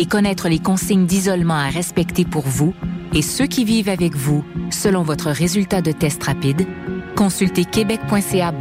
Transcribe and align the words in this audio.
Et 0.00 0.06
connaître 0.06 0.48
les 0.48 0.60
consignes 0.60 1.04
d'isolement 1.04 1.58
à 1.58 1.68
respecter 1.68 2.24
pour 2.24 2.46
vous 2.46 2.72
et 3.12 3.20
ceux 3.20 3.44
qui 3.44 3.66
vivent 3.66 3.90
avec 3.90 4.16
vous 4.16 4.42
selon 4.70 5.02
votre 5.02 5.28
résultat 5.28 5.82
de 5.82 5.92
test 5.92 6.24
rapide, 6.24 6.66
consultez 7.16 7.66
québec.ca 7.66 8.54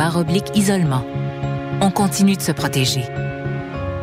isolement. 0.53 1.05
On 1.79 1.91
continue 1.91 2.35
de 2.35 2.41
se 2.41 2.51
protéger. 2.51 3.03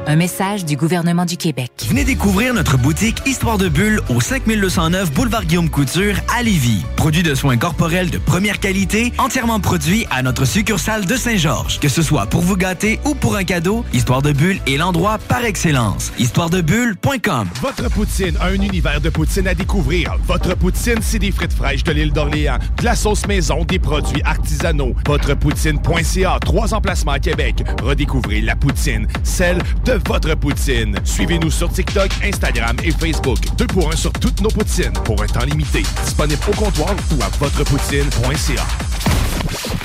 Un 0.08 0.14
message 0.14 0.64
du 0.64 0.76
gouvernement 0.76 1.24
du 1.24 1.36
Québec. 1.36 1.72
Venez 1.88 2.04
découvrir 2.04 2.54
notre 2.54 2.78
boutique 2.78 3.26
Histoire 3.26 3.58
de 3.58 3.68
Bulle 3.68 4.00
au 4.08 4.20
5209 4.20 5.10
Boulevard 5.10 5.44
Guillaume 5.44 5.68
Couture 5.68 6.14
à 6.32 6.44
Lévis. 6.44 6.84
Produit 6.94 7.24
de 7.24 7.34
soins 7.34 7.56
corporels 7.56 8.08
de 8.08 8.18
première 8.18 8.60
qualité, 8.60 9.12
entièrement 9.18 9.58
produit 9.58 10.06
à 10.12 10.22
notre 10.22 10.44
succursale 10.44 11.06
de 11.06 11.16
Saint-Georges. 11.16 11.80
Que 11.80 11.88
ce 11.88 12.02
soit 12.02 12.26
pour 12.26 12.42
vous 12.42 12.56
gâter 12.56 13.00
ou 13.04 13.16
pour 13.16 13.34
un 13.34 13.42
cadeau, 13.42 13.84
Histoire 13.92 14.22
de 14.22 14.30
Bulle 14.30 14.60
est 14.68 14.76
l'endroit 14.76 15.18
par 15.18 15.44
excellence. 15.44 16.12
Histoiredebulle.com 16.20 17.48
Votre 17.60 17.90
poutine, 17.90 18.36
un 18.40 18.54
univers 18.54 19.00
de 19.00 19.10
poutine 19.10 19.48
à 19.48 19.54
découvrir. 19.54 20.14
Votre 20.28 20.54
poutine, 20.54 20.98
c'est 21.00 21.18
des 21.18 21.32
frites 21.32 21.52
fraîches 21.52 21.82
de 21.82 21.90
l'île 21.90 22.12
d'Orléans, 22.12 22.58
de 22.78 22.84
la 22.84 22.94
sauce 22.94 23.26
maison, 23.26 23.64
des 23.64 23.80
produits 23.80 24.22
artisanaux. 24.22 24.94
Votrepoutine.ca, 25.04 26.38
trois 26.44 26.74
emplacements 26.74 27.10
à 27.12 27.18
Québec. 27.18 27.64
Redécouvrez 27.82 28.40
la 28.40 28.54
poutine, 28.54 29.08
celle 29.24 29.58
de 29.84 29.95
votre 30.06 30.34
poutine. 30.34 30.96
Suivez-nous 31.04 31.50
sur 31.50 31.70
TikTok, 31.70 32.10
Instagram 32.22 32.76
et 32.82 32.90
Facebook. 32.90 33.38
Deux 33.56 33.66
pour 33.66 33.92
un 33.92 33.96
sur 33.96 34.12
toutes 34.12 34.40
nos 34.40 34.48
poutines, 34.48 34.92
pour 35.04 35.22
un 35.22 35.26
temps 35.26 35.44
limité. 35.44 35.82
Disponible 36.04 36.40
au 36.48 36.52
comptoir 36.52 36.94
ou 37.12 37.22
à 37.22 37.28
votrepoutine.ca. 37.38 38.66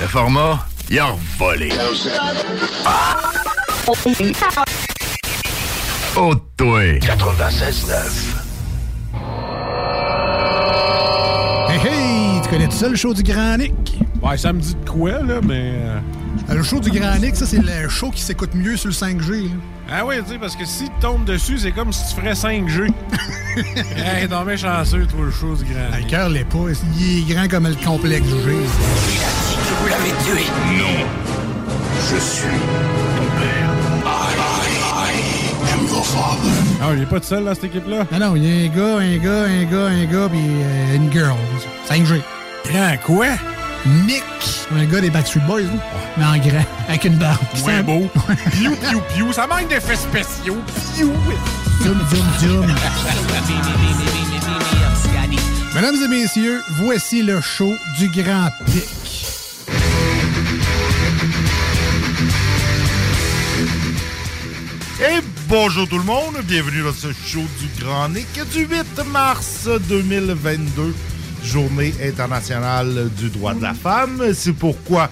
Le 0.00 0.06
format, 0.06 0.66
il 0.90 0.98
a 0.98 1.14
volé. 1.38 1.70
Oh, 6.16 6.34
toi. 6.56 6.82
96.9. 7.00 8.51
connais 12.52 12.66
tout 12.68 12.76
ça, 12.76 12.88
le 12.88 12.96
show 12.96 13.14
du 13.14 13.22
Grand 13.22 13.56
Nick? 13.56 13.98
Ouais, 14.22 14.36
ça 14.36 14.52
me 14.52 14.60
dit 14.60 14.74
de 14.74 14.88
quoi, 14.90 15.12
là, 15.22 15.40
mais... 15.42 15.72
euh, 15.74 16.54
Le 16.54 16.62
show 16.62 16.80
du 16.80 16.90
Grand 16.90 17.16
Nick, 17.18 17.34
ça, 17.36 17.46
c'est 17.46 17.58
le 17.62 17.88
show 17.88 18.10
qui 18.10 18.20
s'écoute 18.22 18.50
mieux 18.54 18.76
sur 18.76 18.88
le 18.88 18.94
5G. 18.94 19.44
là. 19.44 19.48
Ah 19.90 20.06
oui, 20.06 20.16
tu 20.24 20.32
sais, 20.32 20.38
parce 20.38 20.54
que 20.56 20.64
si 20.64 20.84
tu 20.84 20.90
tombes 21.00 21.24
dessus, 21.24 21.58
c'est 21.58 21.72
comme 21.72 21.92
si 21.92 22.02
tu 22.14 22.20
ferais 22.20 22.32
5G. 22.34 22.88
hey, 23.96 24.28
non, 24.28 24.44
mais 24.44 24.56
chanceux, 24.56 25.06
toi, 25.06 25.24
le 25.24 25.30
show 25.30 25.54
du 25.54 25.64
grand. 25.64 25.96
Le 25.98 26.04
cœur 26.08 26.28
l'est 26.28 26.44
pas. 26.44 26.58
Il 26.98 27.30
est 27.30 27.34
grand 27.34 27.48
comme 27.48 27.66
le 27.68 27.74
complexe 27.84 28.26
G. 28.26 28.34
Que 28.34 29.74
vous 29.80 29.88
l'avez 29.88 30.10
tué. 30.24 30.44
Non. 30.78 31.06
Je 32.10 32.18
suis 32.18 32.42
ton 33.16 33.40
père. 33.40 33.70
I, 34.04 34.34
I 35.08 35.72
am 35.72 35.86
your 35.86 36.04
father. 36.06 36.50
Ah, 36.82 36.90
il 36.96 37.02
est 37.02 37.06
pas 37.06 37.20
tout 37.20 37.26
seul, 37.26 37.44
dans 37.44 37.54
cette 37.54 37.64
équipe-là? 37.64 38.06
Non, 38.12 38.18
non, 38.18 38.36
il 38.36 38.44
y 38.44 38.50
a 38.50 38.64
un 38.64 38.68
gars, 38.74 38.98
un 38.98 39.16
gars, 39.18 39.44
un 39.44 39.64
gars, 39.64 39.86
un 39.86 40.04
gars, 40.04 40.28
puis 40.30 40.40
euh, 40.40 40.96
une 40.96 41.10
girl. 41.12 41.36
5G. 41.88 42.20
Grand 42.64 42.96
quoi? 43.04 43.26
Nick. 44.06 44.22
Un 44.74 44.84
gars 44.86 45.00
des 45.00 45.10
Backstreet 45.10 45.40
Boys, 45.46 45.62
là. 45.62 45.68
Mais 46.16 46.24
en 46.24 46.38
grand, 46.38 46.64
avec 46.88 47.04
une 47.04 47.16
barbe. 47.16 47.38
Ouais, 47.66 47.82
beau. 47.82 48.08
Piou, 48.52 48.74
piou, 48.76 49.02
piou. 49.14 49.32
Ça 49.32 49.46
manque 49.46 49.68
d'effets 49.68 49.96
spéciaux. 49.96 50.58
Piou. 50.94 51.12
Zoom, 51.82 51.98
zoom, 52.10 52.26
zoom. 52.40 52.74
Mesdames 55.74 55.96
et 56.04 56.08
messieurs, 56.08 56.62
voici 56.76 57.22
le 57.22 57.40
show 57.40 57.74
du 57.98 58.08
Grand 58.08 58.50
Pic. 58.66 58.84
Et 65.00 65.20
bonjour 65.48 65.88
tout 65.88 65.98
le 65.98 66.04
monde, 66.04 66.36
bienvenue 66.44 66.82
dans 66.82 66.92
ce 66.92 67.08
show 67.26 67.42
du 67.58 67.82
Grand 67.82 68.08
Nick 68.10 68.28
du 68.52 68.66
8 68.66 69.04
mars 69.10 69.68
2022, 69.88 70.94
journée 71.44 71.92
internationale 72.02 73.08
du 73.18 73.30
droit 73.30 73.54
de 73.54 73.62
la 73.62 73.74
femme. 73.74 74.32
C'est 74.34 74.52
pourquoi 74.52 75.10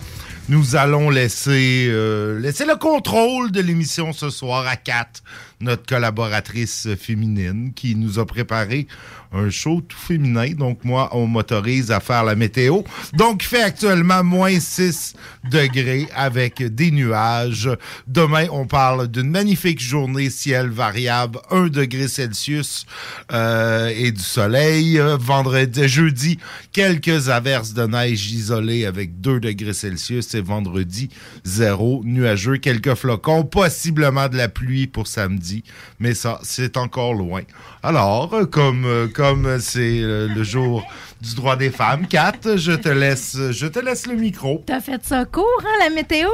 nous 0.48 0.76
allons 0.76 1.10
laisser, 1.10 1.86
euh, 1.88 2.40
laisser 2.40 2.64
le 2.64 2.76
contrôle 2.76 3.52
de 3.52 3.60
l'émission 3.60 4.12
ce 4.12 4.30
soir 4.30 4.66
à 4.66 4.76
Kat, 4.76 5.06
notre 5.60 5.84
collaboratrice 5.86 6.88
féminine, 6.98 7.72
qui 7.74 7.94
nous 7.94 8.18
a 8.18 8.26
préparé 8.26 8.86
un 9.32 9.50
show 9.50 9.80
tout 9.80 9.96
féminin. 9.96 10.52
Donc 10.52 10.84
moi, 10.84 11.08
on 11.12 11.26
m'autorise 11.26 11.90
à 11.90 12.00
faire 12.00 12.24
la 12.24 12.34
météo. 12.34 12.82
Donc 13.14 13.42
il 13.44 13.46
fait 13.46 13.62
actuellement 13.62 14.24
moins 14.24 14.58
6 14.58 15.14
degrés 15.50 16.08
avec 16.14 16.62
des 16.62 16.90
nuages. 16.90 17.70
Demain, 18.06 18.46
on 18.50 18.66
parle 18.66 19.08
d'une 19.08 19.30
magnifique 19.30 19.80
journée, 19.80 20.30
ciel 20.30 20.68
variable, 20.68 21.38
1 21.50 21.68
degré 21.68 22.08
Celsius 22.08 22.86
euh, 23.32 23.92
et 23.94 24.12
du 24.12 24.22
soleil. 24.22 25.00
Vendredi, 25.18 25.88
jeudi, 25.88 26.38
quelques 26.72 27.28
averses 27.28 27.72
de 27.72 27.86
neige 27.86 28.32
isolées 28.32 28.86
avec 28.86 29.20
2 29.20 29.40
degrés 29.40 29.74
Celsius 29.74 30.34
et 30.34 30.40
vendredi, 30.40 31.08
0 31.44 32.02
nuageux, 32.04 32.56
quelques 32.56 32.94
flocons, 32.94 33.44
possiblement 33.44 34.28
de 34.28 34.36
la 34.36 34.48
pluie 34.48 34.86
pour 34.86 35.06
samedi, 35.06 35.49
mais 35.98 36.14
ça, 36.14 36.38
c'est 36.42 36.76
encore 36.76 37.14
loin. 37.14 37.42
Alors, 37.82 38.34
euh, 38.34 38.46
comme 38.46 38.84
euh, 38.84 39.08
comme 39.08 39.58
c'est 39.60 40.00
euh, 40.00 40.28
le 40.28 40.42
jour 40.42 40.84
du 41.20 41.34
droit 41.34 41.56
des 41.56 41.70
femmes, 41.70 42.06
Kat, 42.06 42.32
je 42.56 42.72
te 42.72 42.88
laisse 42.88 43.36
je 43.50 43.66
te 43.66 43.78
laisse 43.78 44.06
le 44.06 44.16
micro. 44.16 44.62
T'as 44.66 44.80
fait 44.80 45.04
ça 45.04 45.24
court, 45.24 45.62
hein, 45.62 45.84
la 45.84 45.90
météo? 45.90 46.28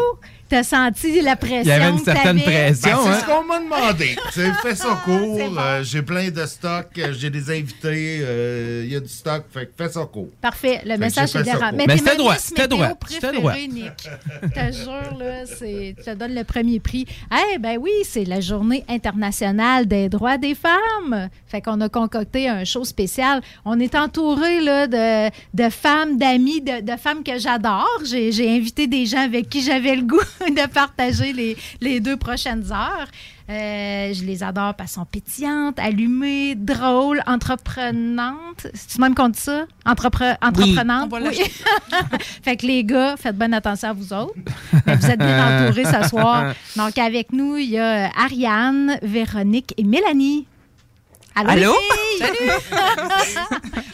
T'as 0.49 0.63
senti 0.63 1.21
la 1.23 1.35
pression? 1.35 1.63
Il 1.65 1.69
y 1.69 1.73
avait 1.73 1.91
une 1.91 1.99
certaine 1.99 2.41
pression, 2.41 2.91
Ben, 2.91 2.97
hein? 3.11 3.15
c'est 3.15 3.21
ce 3.21 3.27
qu'on 3.27 3.45
m'a 3.45 3.59
demandé. 3.59 4.17
Fait 4.63 4.75
ça 4.77 5.01
court. 5.05 5.37
c'est 5.39 5.49
bon. 5.49 5.57
euh, 5.59 5.83
j'ai 5.83 6.03
plein 6.03 6.29
de 6.31 6.47
stock. 6.47 6.87
euh, 6.99 7.13
J'ai 7.19 7.31
des 7.31 7.51
invités. 7.51 8.19
euh, 8.23 8.83
Il 8.87 8.93
y 8.93 8.97
a 8.97 9.01
du 9.01 9.09
stock. 9.09 9.45
Fait 9.53 9.67
que 9.67 9.73
fais 9.77 9.91
ça 9.91 10.05
court. 10.05 10.29
Parfait, 10.41 10.83
le 10.85 10.97
message 10.99 11.35
est 11.35 11.43
court. 11.43 11.63
Mais, 11.75 11.85
Mais 11.89 11.97
c'était 11.99 12.17
droit, 12.17 12.37
c'était 12.37 12.63
Météo 12.63 12.77
droit, 12.77 12.89
c'était 13.09 13.33
droit. 13.33 13.51
préférée, 13.51 13.67
Nick. 13.69 14.09
Je 14.43 14.49
te 14.49 14.73
jure, 14.73 15.19
là, 15.19 15.47
c'est, 15.47 15.95
tu 15.99 16.05
te 16.05 16.15
donnes 16.15 16.35
le 16.35 16.45
premier 16.45 16.79
prix. 16.81 17.07
Eh 17.55 17.59
ben 17.59 17.77
oui, 17.81 17.91
c'est 18.05 18.25
la 18.25 18.41
journée 18.41 18.85
internationale 18.89 19.87
des 19.87 20.09
droits 20.09 20.39
des 20.39 20.55
femmes. 20.55 21.29
Fait 21.49 21.61
qu'on 21.61 21.81
a 21.81 21.89
concocté 21.89 22.49
un 22.49 22.65
show 22.65 22.85
spécial. 22.85 23.41
On 23.65 23.79
est 23.81 23.95
entouré 23.95 24.61
là, 24.61 24.87
de, 24.87 25.31
de 25.55 25.71
femmes, 25.71 26.19
d'amis, 26.19 26.61
de, 26.61 26.83
de 26.83 26.97
femmes 26.99 27.23
que 27.25 27.39
j'adore. 27.39 27.89
J'ai, 28.05 28.31
j'ai 28.33 28.49
invité 28.55 28.87
des 28.87 29.07
gens 29.07 29.21
avec 29.25 29.49
qui 29.49 29.63
j'avais 29.63 29.97
le 29.97 30.03
goût 30.03 30.21
de 30.49 30.67
partager 30.69 31.33
les, 31.33 31.57
les 31.81 32.01
deux 32.01 32.17
prochaines 32.17 32.71
heures. 32.73 33.09
Euh, 33.49 34.13
je 34.13 34.25
les 34.25 34.43
adore 34.43 34.75
parce 34.75 34.91
qu'elles 34.95 35.03
sont 35.03 35.05
pétillantes, 35.07 35.79
allumées, 35.79 36.57
drôles, 36.57 37.23
entreprenantes. 37.27 38.67
C'est 38.75 38.99
même 38.99 39.15
qu'on 39.15 39.29
dit 39.29 39.39
ça? 39.39 39.67
Entrepre- 39.87 40.37
entreprenantes? 40.43 41.11
Va 41.11 41.19
Oui. 41.29 41.39
fait 42.43 42.57
que 42.57 42.67
les 42.67 42.83
gars, 42.85 43.15
faites 43.17 43.37
bonne 43.39 43.55
attention 43.55 43.91
à 43.91 43.93
vous 43.93 44.13
autres. 44.13 44.35
Mais 44.87 44.97
vous 44.97 45.07
êtes 45.07 45.19
bien 45.21 45.67
entourés 45.69 45.85
ce 45.85 46.09
soir. 46.09 46.55
Donc, 46.77 46.99
avec 46.99 47.33
nous, 47.33 47.57
il 47.57 47.71
y 47.71 47.79
a 47.79 48.11
Ariane, 48.19 48.99
Véronique 49.03 49.75
et 49.77 49.85
Mélanie. 49.85 50.47
Allô? 51.37 51.75
Filles? 52.19 52.53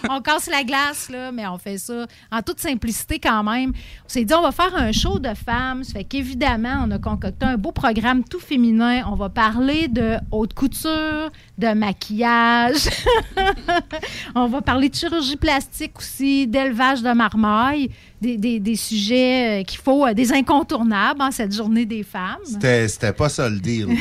on 0.09 0.21
casse 0.21 0.49
la 0.49 0.63
glace, 0.63 1.09
là, 1.11 1.33
mais 1.33 1.47
on 1.47 1.59
fait 1.59 1.79
ça 1.79 2.07
en 2.31 2.41
toute 2.41 2.61
simplicité 2.61 3.19
quand 3.19 3.43
même. 3.43 3.73
On 4.05 4.09
s'est 4.09 4.25
dit, 4.25 4.33
on 4.33 4.43
va 4.43 4.53
faire 4.53 4.75
un 4.77 4.93
show 4.93 5.19
de 5.19 5.35
femmes. 5.35 5.83
Ça 5.83 5.95
fait 5.95 6.05
qu'évidemment, 6.05 6.85
on 6.87 6.91
a 6.93 6.99
concocté 6.99 7.45
un 7.45 7.57
beau 7.57 7.73
programme 7.73 8.23
tout 8.23 8.39
féminin. 8.39 9.03
On 9.11 9.17
va 9.17 9.29
parler 9.29 9.89
de 9.89 10.19
haute 10.31 10.55
couture, 10.55 11.31
de 11.63 11.73
maquillage. 11.75 12.89
on 14.35 14.47
va 14.49 14.61
parler 14.63 14.89
de 14.89 14.95
chirurgie 14.95 15.37
plastique 15.37 15.99
aussi, 15.99 16.47
d'élevage 16.47 17.03
de 17.03 17.13
marmaille. 17.13 17.91
Des, 18.21 18.37
des- 18.37 18.61
des 18.61 18.77
sujets 18.77 19.63
euh, 19.63 19.65
qu'il 19.65 19.81
faut, 19.81 20.07
euh, 20.07 20.15
des 20.15 20.33
incontournables 20.33 21.21
en 21.21 21.33
cette 21.33 21.53
journée 21.53 21.85
des 21.87 22.05
femmes. 22.05 22.37
C'était 22.45 22.87
c'était 22.87 23.13
pas 23.13 23.29
ça 23.29 23.49
le 23.49 23.59
deal. 23.59 23.89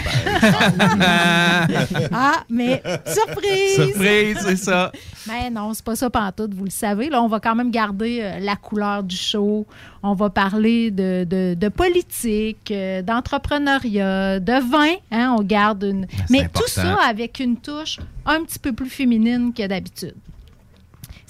Ah, 2.11 2.43
mais 2.49 2.81
surprise! 3.05 3.75
Surprise, 3.75 4.37
c'est 4.41 4.55
ça. 4.57 4.91
Mais 5.27 5.49
non, 5.49 5.73
c'est 5.73 5.83
pas 5.83 5.95
ça 5.95 6.09
pantoute, 6.09 6.53
vous 6.53 6.65
le 6.65 6.69
savez. 6.69 7.09
Là, 7.09 7.21
on 7.23 7.27
va 7.27 7.39
quand 7.39 7.55
même 7.55 7.71
garder 7.71 8.19
euh, 8.21 8.39
la 8.39 8.55
couleur 8.55 9.01
du 9.03 9.15
show. 9.15 9.65
On 10.03 10.13
va 10.15 10.29
parler 10.31 10.89
de, 10.91 11.25
de- 11.29 11.53
de 11.53 11.67
politique, 11.69 12.71
euh, 12.71 13.01
d'entrepreneuriat, 13.03 14.39
de 14.39 14.71
vin. 14.71 14.95
hein, 15.11 15.35
on 15.37 15.43
garde 15.43 15.83
une. 15.83 16.07
Mais 16.29 16.39
tout 16.53 16.67
ça 16.67 16.95
avec 17.07 17.39
une 17.39 17.57
touche 17.57 17.99
un 18.25 18.43
petit 18.43 18.59
peu 18.59 18.73
plus 18.73 18.89
féminine 18.89 19.53
que 19.53 19.65
d'habitude. 19.67 20.15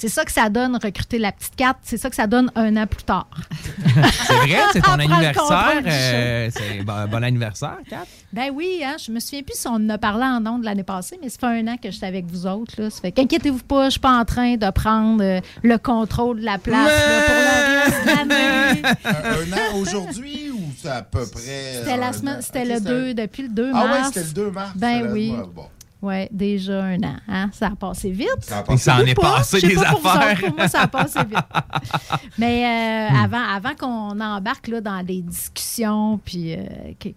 C'est 0.02 0.10
ça 0.10 0.26
que 0.26 0.32
ça 0.32 0.50
donne 0.50 0.76
recruter 0.82 1.20
la 1.20 1.32
petite 1.32 1.56
carte. 1.56 1.78
C'est 1.84 1.98
ça 1.98 2.10
que 2.10 2.16
ça 2.16 2.26
donne 2.26 2.52
un 2.56 2.76
an 2.76 2.88
plus 2.88 3.04
tard. 3.04 3.28
C'est 3.86 4.34
vrai, 4.34 4.58
c'est 4.74 4.82
ton 4.82 4.94
anniversaire. 5.00 5.82
euh, 5.86 6.50
c'est 6.52 6.82
bon, 6.84 7.08
bon 7.08 7.24
anniversaire, 7.24 7.78
Kat. 7.88 8.06
Ben 8.34 8.50
oui, 8.52 8.82
hein, 8.84 8.96
je 9.06 9.12
me 9.12 9.20
souviens 9.20 9.44
plus 9.44 9.56
si 9.56 9.68
on 9.68 9.74
en 9.76 9.90
a 9.90 9.98
parlé 10.00 10.24
en 10.24 10.44
ondes 10.48 10.64
l'année 10.64 10.82
passée, 10.84 11.20
mais 11.22 11.30
ça 11.30 11.38
fait 11.40 11.46
un 11.46 11.68
an 11.68 11.76
que 11.78 11.92
j'étais 11.92 12.08
avec 12.08 12.26
vous 12.26 12.48
autres. 12.48 12.74
Là. 12.82 12.90
Ça 12.90 13.00
fait 13.02 13.12
qu'inquiétez-vous 13.12 13.60
pas, 13.64 13.86
je 13.86 13.92
suis 13.92 14.00
pas 14.00 14.18
en 14.18 14.26
train 14.26 14.56
de 14.56 14.70
prendre 14.72 15.22
euh, 15.24 15.40
le 15.62 15.78
contrôle 15.78 16.40
de 16.40 16.46
la 16.46 16.58
place 16.58 16.88
là, 16.88 17.22
pour 17.28 17.36
le 17.36 17.84
reste 17.84 18.02
de 18.04 18.08
l'année. 18.08 18.82
un, 19.06 19.12
un 19.12 19.58
an 19.58 19.78
aujourd'hui 19.80 20.50
ou 20.52 20.62
c'est 20.82 20.90
à 20.90 21.04
peu 21.04 21.28
près. 21.28 21.74
C'était 21.80 21.98
la 21.98 22.12
semaine, 22.14 22.38
an? 22.38 22.42
c'était 22.42 22.66
le 22.66 22.76
c'était- 22.78 22.90
2, 22.90 23.14
depuis 23.14 23.44
le 23.44 23.50
2 23.50 23.72
Ah 23.74 23.86
mars. 23.86 23.98
ouais, 24.00 24.04
c'était 24.14 24.28
le 24.28 24.34
2 24.34 24.52
mars. 24.52 24.72
Ben 24.76 25.10
oui. 25.12 25.36
bon. 25.54 25.66
Oui, 26.02 26.28
déjà 26.32 26.84
un 26.84 26.98
an. 27.04 27.16
Hein? 27.28 27.50
Ça 27.54 27.68
a 27.68 27.76
passé 27.76 28.10
vite. 28.12 28.28
Ça 28.42 28.64
a 28.68 28.78
s'en 28.78 29.00
est 29.06 29.14
Pas, 29.14 29.38
passé 29.38 29.60
je 29.60 29.68
sais 29.68 29.76
des 29.76 29.76
pas 29.76 29.92
pour 29.92 30.02
vous 30.02 30.08
affaires. 30.08 30.32
autres, 30.38 30.48
pour 30.48 30.58
moi, 30.58 30.68
ça 30.68 30.82
a 30.82 30.88
passé 30.88 31.20
vite. 31.20 31.38
Mais 32.40 32.66
euh, 32.66 33.14
Hmm. 33.14 33.24
avant, 33.24 33.44
avant 33.44 33.76
qu'on 33.80 34.20
embarque 34.20 34.68
là, 34.68 34.82
dans 34.82 35.06
les 35.06 35.22
discussions, 35.22 36.20
puis 36.24 36.54
euh, 36.56 36.64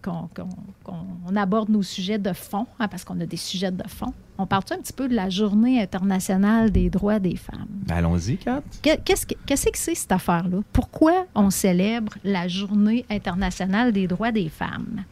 qu'on 0.02 0.28
qu'on- 0.34 0.48
qu'on 0.84 1.36
aborde 1.36 1.68
nos 1.70 1.82
sujets 1.82 2.18
de 2.18 2.32
fond, 2.32 2.66
hein, 2.78 2.88
parce 2.88 3.04
qu'on 3.04 3.18
a 3.20 3.26
des 3.26 3.36
sujets 3.36 3.70
de 3.70 3.86
fond, 3.88 4.12
on 4.36 4.46
parle 4.46 4.64
un 4.72 4.78
petit 4.78 4.92
peu 4.92 5.08
de 5.08 5.14
la 5.14 5.30
Journée 5.30 5.80
internationale 5.80 6.70
des 6.70 6.90
droits 6.90 7.18
des 7.18 7.36
femmes? 7.36 7.66
Ben, 7.86 7.96
Allons-y, 7.96 8.36
Kat. 8.36 8.62
Que- 8.82 8.96
Qu'est-ce 9.02 9.24
que 9.26 9.34
qu'est-ce 9.46 9.66
que 9.66 9.78
c'est 9.78 9.94
cette 9.94 10.12
affaire-là? 10.12 10.58
Pourquoi 10.72 11.24
on 11.34 11.50
célèbre 11.50 12.12
la 12.24 12.48
Journée 12.48 13.04
internationale 13.10 13.92
des 13.92 14.06
droits 14.08 14.32
des 14.32 14.48
femmes? 14.48 15.04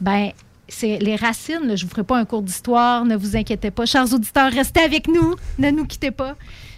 Ben, 0.00 0.30
c'est 0.68 0.98
les 0.98 1.16
racines. 1.16 1.60
je 1.64 1.72
ne 1.72 1.76
vous 1.76 1.88
ferai 1.88 2.04
pas 2.04 2.18
un 2.18 2.24
cours 2.24 2.42
d'histoire, 2.42 3.04
ne 3.04 3.16
vous 3.16 3.36
inquiétez 3.36 3.70
pas. 3.70 3.86
Chers 3.86 4.12
auditeurs, 4.12 4.52
restez 4.52 4.80
avec 4.80 5.08
nous, 5.08 5.34
ne 5.58 5.70
nous 5.70 5.84
quittez 5.86 6.10
pas. 6.10 6.36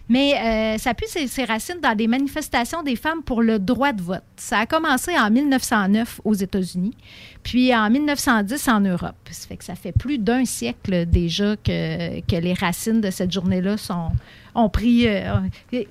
Mais 0.08 0.34
euh, 0.34 0.78
ça 0.78 0.92
ses, 1.06 1.26
ses 1.26 1.44
racines 1.44 1.80
dans 1.82 1.96
des 1.96 2.06
manifestations 2.06 2.82
des 2.84 2.94
femmes 2.94 3.22
pour 3.24 3.42
le 3.42 3.58
droit 3.58 3.92
de 3.92 4.02
vote. 4.02 4.22
Ça 4.36 4.58
a 4.60 4.66
commencé 4.66 5.10
en 5.18 5.30
1909 5.30 6.20
aux 6.24 6.34
États-Unis, 6.34 6.94
puis 7.42 7.74
en 7.74 7.90
1910 7.90 8.68
en 8.68 8.80
Europe. 8.80 9.16
Ça 9.30 9.48
fait 9.48 9.56
que 9.56 9.64
ça 9.64 9.74
fait 9.74 9.92
plus 9.92 10.18
d'un 10.18 10.44
siècle 10.44 11.06
déjà 11.06 11.56
que, 11.56 12.20
que 12.20 12.36
les 12.36 12.54
racines 12.54 13.00
de 13.00 13.10
cette 13.10 13.32
journée-là 13.32 13.76
sont, 13.76 14.10
ont 14.56 14.68
pris, 14.68 15.06
euh, 15.06 15.38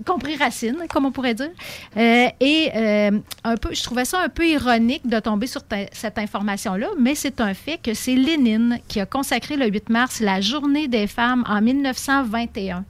compris 0.06 0.35
racine, 0.35 0.77
comme 0.89 1.06
on 1.06 1.12
pourrait 1.12 1.35
dire. 1.35 1.51
Euh, 1.95 2.27
et 2.39 2.71
euh, 2.75 3.12
un 3.44 3.57
peu, 3.57 3.73
je 3.73 3.83
trouvais 3.83 4.06
ça 4.06 4.19
un 4.21 4.29
peu 4.29 4.45
ironique 4.45 5.07
de 5.07 5.19
tomber 5.19 5.47
sur 5.47 5.62
cette 5.91 6.17
information-là, 6.17 6.88
mais 7.00 7.15
c'est 7.15 7.39
un 7.39 7.53
fait 7.53 7.77
que 7.77 7.94
c'est 7.94 8.15
Lénine 8.15 8.79
qui 8.88 9.00
a 9.00 9.06
consacré 9.06 9.56
le 9.56 9.67
8 9.67 9.89
mars 9.89 10.19
la 10.19 10.41
journée 10.41 10.88
des 10.88 11.07
femmes 11.07 11.44
en 11.47 11.62
1921 11.62 12.83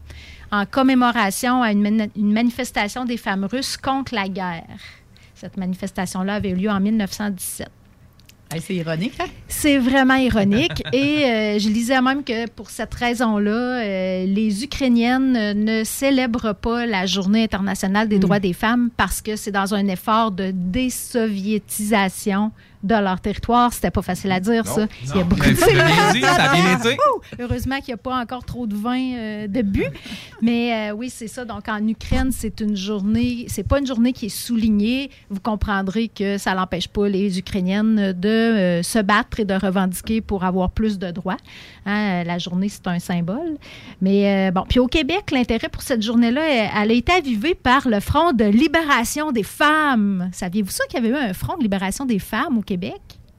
en 0.51 0.66
commémoration 0.66 1.62
à 1.62 1.72
une, 1.72 2.07
une 2.16 2.31
manifestation 2.31 3.04
des 3.04 3.18
femmes 3.18 3.45
russes 3.45 3.77
contre 3.77 4.16
la 4.16 4.30
guerre. 4.30 4.63
Cette 5.33 5.57
manifestation-là 5.57 6.36
avait 6.36 6.51
eu 6.51 6.56
lieu 6.56 6.69
en 6.69 6.80
1917. 6.80 7.68
C'est 8.60 8.76
ironique, 8.76 9.14
hein? 9.20 9.26
C'est 9.48 9.78
vraiment 9.78 10.16
ironique. 10.16 10.84
Et 10.94 11.26
euh, 11.26 11.60
je 11.60 11.68
lisais 11.70 12.02
même 12.02 12.24
que 12.24 12.48
pour 12.50 12.70
cette 12.70 12.94
raison-là, 12.94 13.82
euh, 13.82 14.26
les 14.26 14.64
Ukrainiennes 14.64 15.54
ne 15.54 15.84
célèbrent 15.84 16.56
pas 16.56 16.86
la 16.86 17.06
Journée 17.06 17.44
internationale 17.44 18.08
des 18.08 18.20
droits 18.20 18.40
des 18.40 18.54
femmes 18.54 18.90
parce 18.96 19.22
que 19.22 19.36
c'est 19.36 19.52
dans 19.52 19.74
un 19.74 19.88
effort 19.88 20.32
de 20.32 20.52
désoviétisation 20.54 22.52
de 22.86 22.96
leur 22.96 23.20
territoire. 23.20 23.74
C'était 23.74 23.92
pas 23.92 24.02
facile 24.02 24.32
à 24.32 24.40
dire, 24.40 24.64
Non. 24.66 24.76
ça. 24.76 24.88
Il 25.04 25.10
y 25.10 25.12
a 25.12 25.16
Non. 25.16 25.26
beaucoup 25.26 25.42
Mais 25.42 25.52
de 25.54 25.56
dit, 26.14 26.22
ça 26.22 26.34
a 26.52 26.54
bien 26.54 26.78
été. 26.78 26.94
Ouh! 26.94 27.22
Heureusement 27.40 27.78
qu'il 27.78 27.88
n'y 27.88 27.94
a 27.94 27.98
pas 27.98 28.16
encore 28.22 28.46
trop 28.46 28.68
de 28.68 28.76
vin 28.76 29.00
euh, 29.00 29.48
de 29.48 29.62
but. 29.62 29.88
Mais 30.42 30.92
euh, 30.92 30.94
oui, 30.96 31.10
c'est 31.10 31.28
ça. 31.28 31.44
Donc, 31.46 31.68
en 31.68 31.86
Ukraine, 31.88 32.32
c'est 32.32 32.60
une 32.62 32.76
journée, 32.76 33.46
c'est 33.50 33.68
pas 33.68 33.80
une 33.80 33.88
journée 33.88 34.14
qui 34.14 34.28
est 34.28 34.30
soulignée. 34.30 35.10
Vous 35.30 35.40
comprendrez 35.40 36.08
que 36.10 36.38
ça 36.38 36.54
n'empêche 36.54 36.88
pas 36.88 37.08
les 37.10 37.40
Ukrainiennes 37.40 38.14
de 38.14 38.30
euh, 38.30 38.84
se 38.84 39.00
battre 39.00 39.40
et 39.40 39.46
de 39.46 39.56
revendiquer 39.56 40.22
pour 40.22 40.44
avoir 40.44 40.70
plus 40.70 41.00
de 41.00 41.10
droits. 41.12 41.38
Hein, 41.88 42.24
la 42.24 42.38
journée, 42.38 42.70
c'est 42.70 42.88
un 42.88 43.00
symbole. 43.00 43.58
Mais 44.02 44.52
bon, 44.52 44.64
puis 44.68 44.80
au 44.80 44.88
Québec, 44.88 45.32
l'intérêt 45.32 45.70
pour 45.70 45.82
cette 45.82 46.02
journée-là, 46.02 46.42
elle 46.82 46.92
a 46.92 46.94
été 46.94 47.12
avivée 47.14 47.56
par 47.56 47.88
le 47.88 48.00
Front 48.00 48.34
de 48.34 48.46
libération 48.46 49.32
des 49.32 49.44
femmes. 49.44 50.30
Saviez-vous 50.32 50.70
ça 50.72 50.84
qu'il 50.90 51.04
y 51.04 51.08
avait 51.08 51.16
eu 51.16 51.30
un 51.30 51.34
Front 51.34 51.58
de 51.58 51.64
libération 51.64 52.06
des 52.06 52.20
femmes 52.20 52.58
au 52.58 52.62
Québec? 52.62 52.75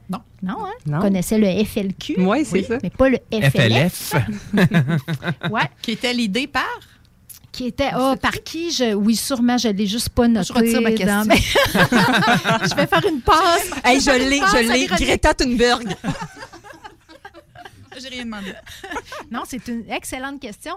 Non. 0.09 0.19
Non, 0.41 0.65
hein? 0.65 0.71
Non. 0.85 0.97
Vous 0.97 1.03
connaissez 1.03 1.37
le 1.37 1.65
FLQ? 1.65 2.15
Oui, 2.19 2.45
c'est 2.45 2.63
ça. 2.63 2.77
Mais 2.81 2.89
pas 2.89 3.09
le 3.09 3.17
FLF. 3.31 4.13
ouais. 5.51 5.69
Qui 5.81 5.91
était 5.91 6.13
l'idée 6.13 6.47
par? 6.47 6.63
Qui 7.51 7.65
était, 7.65 7.89
ah, 7.91 8.15
par 8.21 8.43
qui? 8.43 8.71
Je, 8.71 8.93
oui, 8.93 9.15
sûrement, 9.15 9.57
je 9.57 9.69
ne 9.69 9.73
l'ai 9.73 9.87
juste 9.87 10.09
pas 10.09 10.27
noté. 10.27 10.47
Je 10.47 10.53
retire 10.53 10.81
ma 10.81 10.91
question. 10.91 11.25
dans 11.25 11.35
je 12.69 12.75
vais 12.75 12.85
faire 12.85 13.05
une 13.09 13.21
passe. 13.21 13.71
Hey, 13.83 13.99
je 13.99 14.11
l'ai, 14.11 14.37
je 14.37 14.71
l'ai. 14.71 14.85
Greta 14.85 15.33
Thunberg. 15.33 15.95
J'ai 17.99 18.09
rien 18.09 18.25
demandé. 18.25 18.53
Non, 19.31 19.41
c'est 19.45 19.67
une 19.67 19.89
excellente 19.89 20.39
question. 20.39 20.73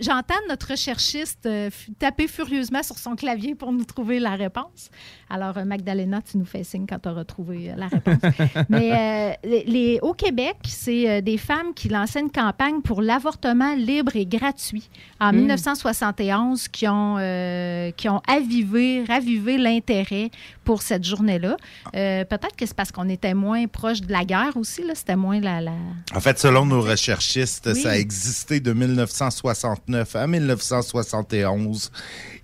J'entends 0.00 0.36
notre 0.48 0.68
recherchiste 0.70 1.46
euh, 1.46 1.68
taper 1.98 2.28
furieusement 2.28 2.82
sur 2.82 2.96
son 2.96 3.16
clavier 3.16 3.54
pour 3.54 3.72
nous 3.72 3.84
trouver 3.84 4.20
la 4.20 4.36
réponse. 4.36 4.90
Alors, 5.30 5.56
euh, 5.58 5.64
Magdalena, 5.64 6.20
tu 6.28 6.36
nous 6.38 6.44
fais 6.44 6.64
signe 6.64 6.86
quand 6.88 6.98
tu 6.98 7.08
auras 7.08 7.24
trouvé 7.24 7.70
euh, 7.70 7.74
la 7.76 7.86
réponse. 7.86 8.18
Mais 8.68 9.36
euh, 9.44 9.48
les, 9.66 9.98
au 10.02 10.12
Québec, 10.12 10.56
c'est 10.66 11.22
des 11.22 11.38
femmes 11.38 11.72
qui 11.74 11.88
lançaient 11.88 12.20
une 12.20 12.30
campagne 12.32 12.80
pour 12.82 13.00
l'avortement 13.00 13.74
libre 13.76 14.16
et 14.16 14.26
gratuit 14.26 14.88
en 15.20 15.32
Mm. 15.32 15.36
1971 15.36 16.68
qui 16.68 16.88
ont, 16.88 17.16
euh, 17.18 17.90
qui 17.92 18.08
ont 18.08 18.20
avivé, 18.26 19.04
ravivé 19.04 19.56
l'intérêt 19.58 20.30
pour 20.64 20.82
cette 20.82 21.04
journée-là. 21.04 21.56
Euh, 21.94 22.24
Peut-être 22.24 22.56
que 22.56 22.66
c'est 22.66 22.74
parce 22.74 22.90
qu'on 22.92 23.08
était 23.08 23.34
moins 23.34 23.66
proche 23.66 24.00
de 24.00 24.10
la 24.12 24.24
guerre 24.24 24.56
aussi. 24.56 24.82
là. 24.82 24.94
C'était 24.94 25.16
moins 25.16 25.40
la... 25.40 25.60
la... 25.60 25.72
En 26.14 26.20
fait, 26.20 26.38
selon 26.38 26.66
nos 26.66 26.80
recherchistes, 26.82 27.70
Oui. 27.72 27.80
ça 27.80 27.90
a 27.90 27.96
existé 27.96 28.60
de 28.60 28.72
1969 28.72 30.16
à 30.16 30.26
1971 30.26 31.90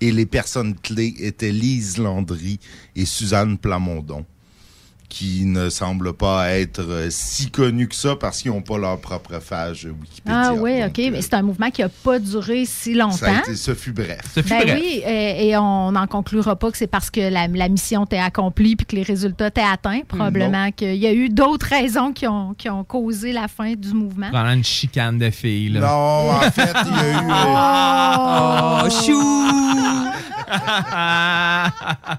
et 0.00 0.12
les 0.12 0.26
personnes 0.26 0.74
clés 0.76 1.14
étaient 1.18 1.52
Lise 1.52 1.98
Landry 1.98 2.58
et 2.94 3.04
Suzanne 3.04 3.58
Plamondon, 3.58 4.24
qui 5.08 5.44
ne 5.44 5.70
semblent 5.70 6.14
pas 6.14 6.50
être 6.50 6.80
euh, 6.80 7.06
si 7.10 7.48
connus 7.50 7.86
que 7.86 7.94
ça 7.94 8.16
parce 8.16 8.42
qu'ils 8.42 8.50
n'ont 8.50 8.60
pas 8.60 8.76
leur 8.76 9.00
propre 9.00 9.38
page 9.38 9.84
Wikipédia. 10.00 10.42
Ah 10.48 10.52
oui, 10.52 10.80
Donc, 10.80 10.88
OK. 10.88 11.04
Mais 11.12 11.22
c'est 11.22 11.34
un 11.34 11.42
mouvement 11.42 11.70
qui 11.70 11.82
n'a 11.82 11.88
pas 11.88 12.18
duré 12.18 12.64
si 12.66 12.92
longtemps. 12.92 13.12
Ça 13.16 13.36
a 13.36 13.38
été, 13.38 13.54
ce 13.54 13.74
fut 13.74 13.92
bref. 13.92 14.36
Ben 14.48 14.62
oui, 14.74 15.02
et, 15.06 15.48
et 15.48 15.56
on 15.56 15.92
n'en 15.92 16.08
conclura 16.08 16.56
pas 16.56 16.72
que 16.72 16.76
c'est 16.76 16.88
parce 16.88 17.08
que 17.10 17.20
la, 17.20 17.46
la 17.46 17.68
mission 17.68 18.04
était 18.04 18.18
accomplie 18.18 18.74
puis 18.74 18.84
que 18.84 18.96
les 18.96 19.04
résultats 19.04 19.46
étaient 19.46 19.60
atteints. 19.62 20.00
Probablement 20.08 20.72
qu'il 20.72 20.96
y 20.96 21.06
a 21.06 21.12
eu 21.12 21.28
d'autres 21.28 21.68
raisons 21.68 22.12
qui 22.12 22.26
ont, 22.26 22.54
qui 22.54 22.68
ont 22.68 22.82
causé 22.82 23.32
la 23.32 23.46
fin 23.46 23.74
du 23.74 23.92
mouvement. 23.94 24.30
Pendant 24.32 24.50
une 24.52 24.64
chicane 24.64 25.18
de 25.18 25.30
filles, 25.30 25.68
là. 25.68 25.80
Non, 25.80 26.30
en 26.32 26.50
fait, 26.50 26.74
il 26.84 26.96
y 26.96 27.00
a 27.00 27.12
eu... 27.12 28.86
Oh, 28.86 28.90
chou! 28.90 30.05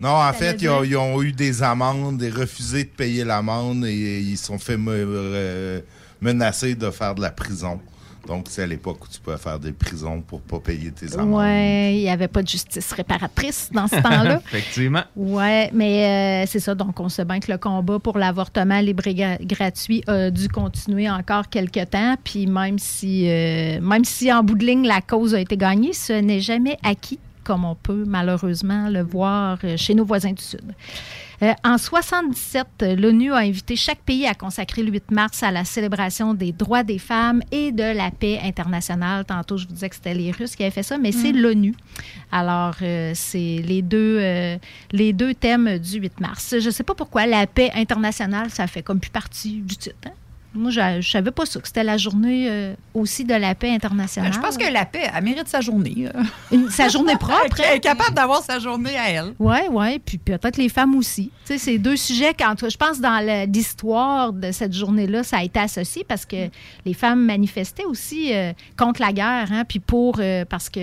Non, 0.00 0.10
en 0.10 0.32
fait, 0.32 0.56
ils 0.62 0.68
ont, 0.68 0.84
ils 0.84 1.26
eu 1.26 1.32
des 1.32 1.62
amendes 1.62 2.22
et 2.22 2.30
refusé 2.30 2.84
de 2.84 2.88
payer 2.88 3.24
l'amende 3.24 3.84
et 3.84 4.20
ils 4.20 4.36
se 4.38 4.46
sont 4.46 4.58
fait 4.58 4.76
me- 4.76 4.92
euh, 4.94 5.80
menacer 6.20 6.74
de 6.76 6.90
faire 6.90 7.14
de 7.16 7.22
la 7.22 7.30
prison. 7.30 7.80
Donc, 8.26 8.46
c'est 8.48 8.62
à 8.62 8.66
l'époque 8.66 9.04
où 9.04 9.08
tu 9.08 9.20
pouvais 9.20 9.38
faire 9.38 9.58
des 9.58 9.72
prisons 9.72 10.20
pour 10.20 10.40
pas 10.40 10.58
payer 10.58 10.90
tes 10.90 11.14
amendes. 11.16 11.34
Ouais, 11.38 11.94
il 11.96 12.00
n'y 12.02 12.10
avait 12.10 12.28
pas 12.28 12.42
de 12.42 12.48
justice 12.48 12.92
réparatrice 12.92 13.70
dans 13.72 13.86
ce 13.86 13.96
temps-là. 13.96 14.40
Effectivement. 14.52 15.02
Ouais, 15.16 15.70
mais 15.72 16.42
euh, 16.44 16.46
c'est 16.46 16.60
ça. 16.60 16.74
Donc, 16.74 16.98
on 17.00 17.08
sait 17.08 17.24
bien 17.24 17.40
que 17.40 17.50
le 17.50 17.56
combat 17.58 17.98
pour 17.98 18.18
l'avortement 18.18 18.80
libre 18.80 19.06
et 19.06 19.14
gra- 19.14 19.38
gratuit 19.46 20.02
a 20.06 20.30
dû 20.30 20.48
continuer 20.48 21.08
encore 21.08 21.48
quelques 21.48 21.88
temps. 21.90 22.16
Puis 22.22 22.46
même 22.46 22.78
si, 22.78 23.28
euh, 23.30 23.80
même 23.80 24.04
si 24.04 24.30
en 24.32 24.42
bout 24.42 24.56
de 24.56 24.66
ligne, 24.66 24.86
la 24.86 25.00
cause 25.00 25.34
a 25.34 25.40
été 25.40 25.56
gagnée, 25.56 25.92
ce 25.94 26.12
n'est 26.12 26.40
jamais 26.40 26.76
acquis, 26.82 27.18
comme 27.44 27.64
on 27.64 27.74
peut 27.74 28.04
malheureusement 28.06 28.88
le 28.90 29.00
voir 29.02 29.58
euh, 29.64 29.76
chez 29.78 29.94
nos 29.94 30.04
voisins 30.04 30.32
du 30.32 30.42
Sud. 30.42 30.74
Euh, 31.40 31.52
en 31.62 31.78
77, 31.78 32.66
euh, 32.82 32.96
l'ONU 32.96 33.32
a 33.32 33.36
invité 33.36 33.76
chaque 33.76 34.00
pays 34.00 34.26
à 34.26 34.34
consacrer 34.34 34.82
le 34.82 34.90
8 34.90 35.12
mars 35.12 35.42
à 35.44 35.52
la 35.52 35.64
célébration 35.64 36.34
des 36.34 36.50
droits 36.50 36.82
des 36.82 36.98
femmes 36.98 37.42
et 37.52 37.70
de 37.70 37.84
la 37.96 38.10
paix 38.10 38.40
internationale. 38.42 39.24
Tantôt, 39.24 39.56
je 39.56 39.66
vous 39.68 39.72
disais 39.72 39.88
que 39.88 39.94
c'était 39.94 40.14
les 40.14 40.32
Russes 40.32 40.56
qui 40.56 40.64
avaient 40.64 40.72
fait 40.72 40.82
ça, 40.82 40.98
mais 40.98 41.12
c'est 41.12 41.32
Mm. 41.32 41.36
l'ONU. 41.40 41.74
Alors, 42.32 42.74
euh, 42.82 43.12
c'est 43.14 43.62
les 43.64 43.82
deux, 43.82 44.18
euh, 44.20 44.56
les 44.90 45.12
deux 45.12 45.32
thèmes 45.32 45.78
du 45.78 45.98
8 46.00 46.18
mars. 46.20 46.56
Je 46.58 46.66
ne 46.66 46.70
sais 46.72 46.82
pas 46.82 46.94
pourquoi 46.96 47.24
la 47.26 47.46
paix 47.46 47.70
internationale, 47.74 48.50
ça 48.50 48.66
fait 48.66 48.82
comme 48.82 48.98
plus 48.98 49.10
partie 49.10 49.60
du 49.60 49.76
titre. 49.76 49.94
hein? 50.06 50.10
Moi, 50.58 50.70
je 50.70 50.96
ne 50.96 51.02
savais 51.02 51.30
pas 51.30 51.46
ça, 51.46 51.60
que 51.60 51.66
c'était 51.68 51.84
la 51.84 51.96
journée 51.96 52.48
euh, 52.50 52.74
aussi 52.94 53.24
de 53.24 53.34
la 53.34 53.54
paix 53.54 53.70
internationale. 53.70 54.30
Ben, 54.30 54.36
Je 54.36 54.40
pense 54.40 54.56
que 54.58 54.70
la 54.70 54.84
paix, 54.84 55.08
elle 55.14 55.24
mérite 55.24 55.48
sa 55.48 55.60
journée. 55.60 56.08
Une- 56.52 56.68
sa 56.68 56.88
journée 56.88 57.16
propre. 57.16 57.60
Elle 57.60 57.76
est 57.76 57.80
capable 57.80 58.14
d'avoir 58.14 58.42
sa 58.42 58.58
journée 58.58 58.96
à 58.96 59.10
elle. 59.10 59.34
Oui, 59.38 59.58
oui, 59.70 59.98
puis 59.98 60.18
peut-être 60.18 60.56
les 60.56 60.68
femmes 60.68 60.94
aussi. 60.96 61.30
Tu 61.46 61.52
sais, 61.54 61.58
c'est 61.58 61.78
deux 61.78 61.96
sujets 61.96 62.34
quand 62.38 62.68
je 62.68 62.76
pense 62.76 63.00
dans 63.00 63.24
l'histoire 63.50 64.32
de 64.32 64.50
cette 64.52 64.72
journée-là, 64.74 65.22
ça 65.22 65.38
a 65.38 65.42
été 65.44 65.60
associé 65.60 66.04
parce 66.06 66.26
que 66.26 66.48
les 66.84 66.94
femmes 66.94 67.24
manifestaient 67.24 67.84
aussi 67.84 68.34
euh, 68.34 68.52
contre 68.76 69.00
la 69.00 69.12
guerre, 69.12 69.48
hein, 69.52 69.64
puis 69.66 69.78
pour 69.78 70.16
euh, 70.18 70.44
parce 70.44 70.68
que 70.68 70.80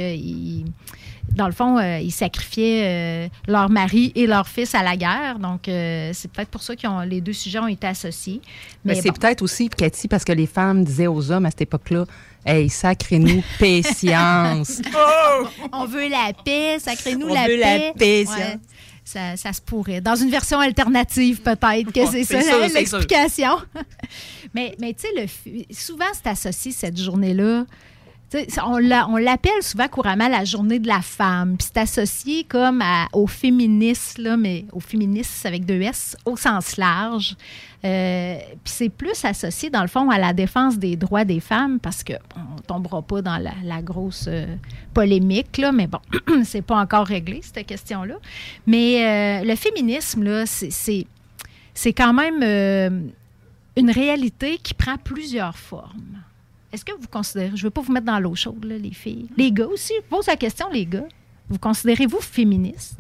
dans 1.34 1.48
le 1.48 1.54
fond, 1.54 1.78
euh, 1.78 2.00
ils 2.00 2.12
sacrifiaient 2.12 2.84
euh, 2.86 3.28
leur 3.48 3.70
mari 3.70 4.12
et 4.16 4.28
leur 4.28 4.48
fils 4.48 4.74
à 4.76 4.84
la 4.84 4.96
guerre. 4.96 5.40
Donc, 5.40 5.68
euh, 5.68 6.12
c'est 6.14 6.32
peut-être 6.32 6.50
pour 6.50 6.64
ça 6.64 6.76
que 6.76 7.06
les 7.06 7.22
deux 7.22 7.34
sujets 7.34 7.60
ont 7.60 7.68
été 7.68 7.88
associés. 7.88 8.42
Mais 8.84 8.94
Mais 8.94 9.02
c'est 9.02 9.10
bon. 9.10 9.16
peut-être 9.16 9.42
aussi, 9.42 9.70
Cathy, 9.70 10.08
parce 10.08 10.24
que 10.24 10.32
les 10.32 10.48
femmes 10.48 10.84
disaient 10.84 11.08
aux 11.08 11.32
hommes 11.32 11.46
à 11.46 11.52
cette 11.52 11.62
époque-là 11.64 12.06
Hey, 12.46 12.70
sacrez-nous 12.70 13.44
patience. 13.60 14.82
On 15.74 15.86
veut 15.86 16.08
la 16.10 16.32
paix, 16.46 16.78
sacrez-nous 16.80 17.28
On 17.28 17.34
la 17.34 17.48
veut 17.48 17.58
la 17.58 17.80
paix. 17.80 17.94
paix, 17.98 18.26
Ouais. 18.28 18.58
Ça, 19.04 19.38
ça 19.38 19.54
se 19.54 19.62
pourrait. 19.62 20.02
Dans 20.02 20.16
une 20.16 20.32
version 20.32 20.60
alternative, 20.60 21.42
peut-être, 21.42 21.92
que 21.92 22.06
c'est 22.08 22.24
ça 22.24 22.42
c'est 22.42 22.50
sûr, 22.50 22.64
hein, 22.64 22.68
l'explication. 22.74 23.58
mais 24.56 24.76
mais 24.80 24.96
tu 24.96 25.06
sais, 25.16 25.68
souvent, 25.72 26.06
c'est 26.14 26.28
associé, 26.28 26.72
cette 26.72 27.00
journée-là. 27.00 27.66
On 28.66 28.78
l'a- 28.78 29.08
on 29.10 29.18
l'appelle 29.18 29.62
souvent 29.62 29.88
couramment 29.88 30.28
la 30.28 30.44
journée 30.46 30.80
de 30.80 30.88
la 30.88 31.02
femme. 31.02 31.58
Puis 31.58 31.68
c'est 31.74 31.80
associé 31.82 32.44
comme 32.44 32.82
à- 32.82 33.08
au 33.14 33.28
féminisme, 33.28 34.22
là, 34.24 34.38
mais 34.38 34.66
au 34.72 34.80
féminisme 34.80 35.48
avec 35.48 35.66
deux 35.66 35.82
S, 35.82 36.16
au 36.26 36.36
sens 36.38 36.78
large. 36.78 37.36
Euh, 37.84 38.38
puis 38.64 38.74
c'est 38.74 38.90
plus 38.90 39.24
associé, 39.26 39.70
dans 39.70 39.82
le 39.84 39.88
fond, 39.88 40.10
à 40.10 40.18
la 40.18 40.34
défense 40.34 40.78
des 40.78 40.96
droits 40.96 41.24
des 41.24 41.40
femmes, 41.40 41.80
parce 41.80 42.04
que 42.04 42.14
bon, 42.14 42.42
on 42.58 42.62
tombera 42.62 43.02
pas 43.04 43.22
dans 43.22 43.38
la, 43.38 43.82
grosse 43.82 44.26
euh, 44.28 44.48
polémique, 44.94 45.58
là, 45.58 45.72
mais 45.72 45.86
bon, 45.88 46.00
c'est 46.44 46.64
pas 46.64 46.78
encore 46.78 47.06
réglé, 47.06 47.42
cette 47.44 47.66
question-là. 47.68 48.16
Mais 48.66 49.42
euh, 49.44 49.46
le 49.46 49.56
féminisme, 49.56 50.24
là, 50.24 50.46
c'est- 50.46 51.06
c'est 51.74 51.94
quand 51.94 52.14
même 52.14 52.42
une 53.78 53.92
réalité 53.92 54.58
qui 54.58 54.74
prend 54.74 54.98
plusieurs 54.98 55.58
formes. 55.58 56.22
Est-ce 56.76 56.84
que 56.84 56.92
vous 56.92 57.08
considérez, 57.08 57.52
je 57.56 57.62
ne 57.64 57.68
veux 57.68 57.70
pas 57.70 57.80
vous 57.80 57.94
mettre 57.94 58.06
dans 58.06 58.20
l'eau 58.20 58.36
chaude, 58.36 58.66
là, 58.66 58.78
les 58.78 58.92
filles, 58.92 59.30
les 59.38 59.50
gars 59.50 59.66
aussi, 59.68 59.94
je 59.98 60.10
pose 60.10 60.28
la 60.28 60.36
question, 60.36 60.70
les 60.70 60.86
gars, 60.86 61.08
vous 61.48 61.58
considérez-vous 61.58 62.20
féministe? 62.20 62.98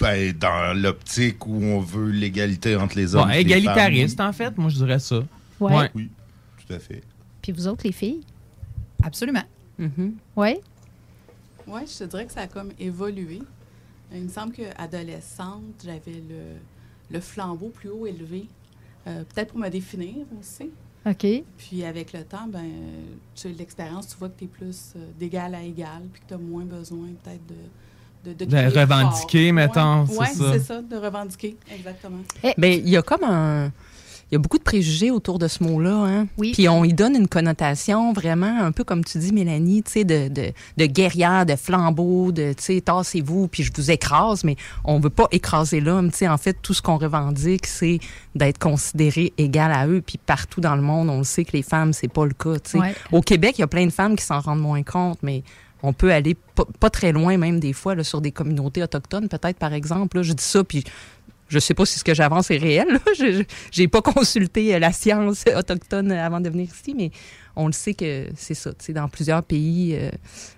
Ben, 0.00 0.32
dans 0.32 0.76
l'optique 0.76 1.46
où 1.46 1.62
on 1.62 1.78
veut 1.78 2.10
l'égalité 2.10 2.74
entre 2.74 2.96
les 2.96 3.14
hommes 3.14 3.28
Ouais, 3.28 3.42
et 3.42 3.44
les 3.44 3.52
égalitariste, 3.58 4.16
femmes, 4.16 4.30
en 4.30 4.32
fait. 4.32 4.58
Moi, 4.58 4.68
je 4.68 4.74
dirais 4.78 4.98
ça. 4.98 5.22
Ouais. 5.60 5.88
Oui, 5.94 6.10
tout 6.66 6.72
à 6.72 6.80
fait. 6.80 7.04
Puis 7.40 7.52
vous 7.52 7.68
autres, 7.68 7.86
les 7.86 7.92
filles? 7.92 8.22
Absolument. 9.04 9.44
Oui? 9.78 10.56
Oui, 11.68 11.80
je 11.86 11.98
te 11.98 12.04
dirais 12.10 12.26
que 12.26 12.32
ça 12.32 12.40
a 12.40 12.46
comme 12.48 12.72
évolué. 12.80 13.42
Il 14.12 14.22
me 14.24 14.28
semble 14.28 14.52
qu'adolescente, 14.54 15.62
j'avais 15.84 16.20
le, 16.28 16.56
le 17.12 17.20
flambeau 17.20 17.68
plus 17.68 17.90
haut 17.90 18.08
élevé. 18.08 18.46
Euh, 19.06 19.22
Peut-être 19.32 19.52
pour 19.52 19.60
me 19.60 19.68
définir 19.68 20.16
aussi. 20.40 20.70
OK. 21.06 21.26
Puis 21.58 21.84
avec 21.84 22.12
le 22.12 22.24
temps, 22.24 22.46
ben, 22.48 22.64
tu 23.34 23.48
as 23.48 23.50
l'expérience, 23.50 24.08
tu 24.08 24.16
vois 24.18 24.28
que 24.28 24.38
tu 24.38 24.44
es 24.44 24.48
plus 24.48 24.92
euh, 24.96 25.00
d'égal 25.18 25.54
à 25.54 25.62
égal, 25.62 26.02
puis 26.12 26.22
que 26.22 26.28
tu 26.28 26.34
as 26.34 26.38
moins 26.38 26.64
besoin 26.64 27.08
peut-être 27.22 27.42
de, 27.46 28.44
de, 28.44 28.78
revendiquer, 28.80 29.48
fort. 29.48 29.54
mettons, 29.54 30.04
Ouais, 30.18 30.26
c'est 30.28 30.38
ça. 30.38 30.52
c'est 30.52 30.58
ça, 30.60 30.82
de 30.82 30.96
revendiquer, 30.96 31.56
exactement. 31.70 32.22
Ben, 32.56 32.72
il 32.72 32.88
y 32.88 32.96
a 32.96 33.02
comme 33.02 33.24
un. 33.24 33.70
Il 34.34 34.38
y 34.38 34.40
a 34.40 34.42
beaucoup 34.42 34.58
de 34.58 34.64
préjugés 34.64 35.12
autour 35.12 35.38
de 35.38 35.46
ce 35.46 35.62
mot-là. 35.62 35.94
Hein? 35.94 36.26
Oui. 36.38 36.50
Puis 36.50 36.68
on 36.68 36.82
y 36.82 36.92
donne 36.92 37.14
une 37.14 37.28
connotation 37.28 38.12
vraiment 38.12 38.62
un 38.62 38.72
peu 38.72 38.82
comme 38.82 39.04
tu 39.04 39.18
dis, 39.18 39.32
Mélanie, 39.32 39.84
tu 39.84 39.92
sais, 39.92 40.04
de, 40.04 40.26
de, 40.26 40.50
de 40.76 40.86
guerrière, 40.86 41.46
de 41.46 41.54
flambeau, 41.54 42.32
de, 42.32 42.52
tu 42.52 42.64
sais, 42.64 42.80
tassez-vous, 42.80 43.46
puis 43.46 43.62
je 43.62 43.70
vous 43.72 43.92
écrase, 43.92 44.42
mais 44.42 44.56
on 44.84 44.98
veut 44.98 45.08
pas 45.08 45.28
écraser 45.30 45.78
l'homme. 45.78 46.10
Tu 46.10 46.16
sais, 46.16 46.28
en 46.28 46.36
fait, 46.36 46.56
tout 46.60 46.74
ce 46.74 46.82
qu'on 46.82 46.96
revendique, 46.96 47.68
c'est 47.68 48.00
d'être 48.34 48.58
considéré 48.58 49.32
égal 49.38 49.70
à 49.70 49.86
eux. 49.86 50.02
Puis 50.04 50.18
partout 50.18 50.60
dans 50.60 50.74
le 50.74 50.82
monde, 50.82 51.10
on 51.10 51.18
le 51.18 51.24
sait 51.24 51.44
que 51.44 51.52
les 51.52 51.62
femmes, 51.62 51.92
c'est 51.92 52.08
pas 52.08 52.26
le 52.26 52.34
cas. 52.34 52.58
tu 52.58 52.72
sais. 52.72 52.78
Ouais. 52.80 52.94
Au 53.12 53.20
Québec, 53.20 53.54
il 53.58 53.60
y 53.60 53.64
a 53.64 53.68
plein 53.68 53.86
de 53.86 53.92
femmes 53.92 54.16
qui 54.16 54.24
s'en 54.24 54.40
rendent 54.40 54.60
moins 54.60 54.82
compte, 54.82 55.20
mais 55.22 55.44
on 55.84 55.92
peut 55.92 56.12
aller 56.12 56.34
pas, 56.54 56.64
pas 56.80 56.88
très 56.88 57.12
loin, 57.12 57.36
même 57.36 57.60
des 57.60 57.74
fois, 57.74 57.94
là, 57.94 58.02
sur 58.02 58.22
des 58.22 58.32
communautés 58.32 58.82
autochtones, 58.82 59.28
peut-être, 59.28 59.58
par 59.58 59.74
exemple. 59.74 60.16
là. 60.16 60.22
je 60.22 60.32
dis 60.32 60.42
ça, 60.42 60.64
puis 60.64 60.82
je 61.54 61.58
sais 61.60 61.72
pas 61.74 61.86
si 61.86 61.98
ce 61.98 62.04
que 62.04 62.12
j'avance 62.14 62.50
est 62.50 62.58
réel. 62.58 62.86
là. 62.90 62.98
Je 63.18 63.44
n'ai 63.78 63.88
pas 63.88 64.02
consulté 64.02 64.74
euh, 64.74 64.78
la 64.78 64.92
science 64.92 65.44
autochtone 65.56 66.12
avant 66.12 66.40
de 66.40 66.50
venir 66.50 66.68
ici, 66.68 66.94
mais 66.96 67.10
on 67.56 67.66
le 67.68 67.72
sait 67.72 67.94
que 67.94 68.28
c'est 68.36 68.54
ça. 68.54 68.72
Dans 68.90 69.08
plusieurs 69.08 69.42
pays, 69.42 69.94
euh, 69.94 70.10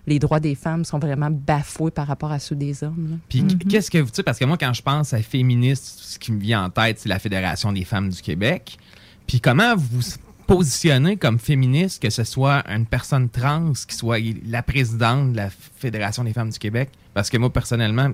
les 0.07 0.19
droits 0.19 0.41
des 0.41 0.55
femmes 0.55 0.85
sont 0.85 0.99
vraiment 0.99 1.31
bafoués 1.31 1.91
par 1.91 2.07
rapport 2.07 2.33
à 2.33 2.39
ceux 2.39 2.57
des 2.57 2.83
hommes. 2.83 3.09
là. 3.11 3.17
Puis 3.29 3.43
Mhm. 3.43 3.59
qu'est-ce 3.71 3.91
que 3.91 3.99
vous... 3.99 4.09
Tu 4.09 4.17
sais, 4.17 4.23
parce 4.23 4.39
que 4.39 4.45
moi, 4.47 4.57
quand 4.59 4.73
je 4.73 4.83
pense 4.83 5.13
à 5.13 5.21
féministe, 5.23 5.85
ce 6.03 6.19
qui 6.19 6.33
me 6.33 6.41
vient 6.41 6.65
en 6.65 6.71
tête, 6.71 6.99
c'est 6.99 7.09
la 7.09 7.19
Fédération 7.19 7.71
des 7.73 7.85
femmes 7.85 8.09
du 8.09 8.23
Québec. 8.23 8.79
Puis 9.27 9.41
comment 9.41 9.77
vous 9.77 10.01
vous 10.01 10.03
positionnez 10.47 11.17
comme 11.17 11.39
féministe, 11.39 12.01
que 12.01 12.09
ce 12.11 12.25
soit 12.25 12.63
une 12.71 12.87
personne 12.87 13.29
trans 13.29 13.73
qui 13.89 13.95
soit 13.97 14.19
la 14.49 14.63
présidente 14.63 15.33
de 15.33 15.37
la 15.37 15.51
Fédération 15.51 16.25
des 16.25 16.33
femmes 16.33 16.51
du 16.51 16.59
Québec? 16.59 16.91
Parce 17.15 17.29
que 17.31 17.37
moi, 17.37 17.53
personnellement, 17.53 18.11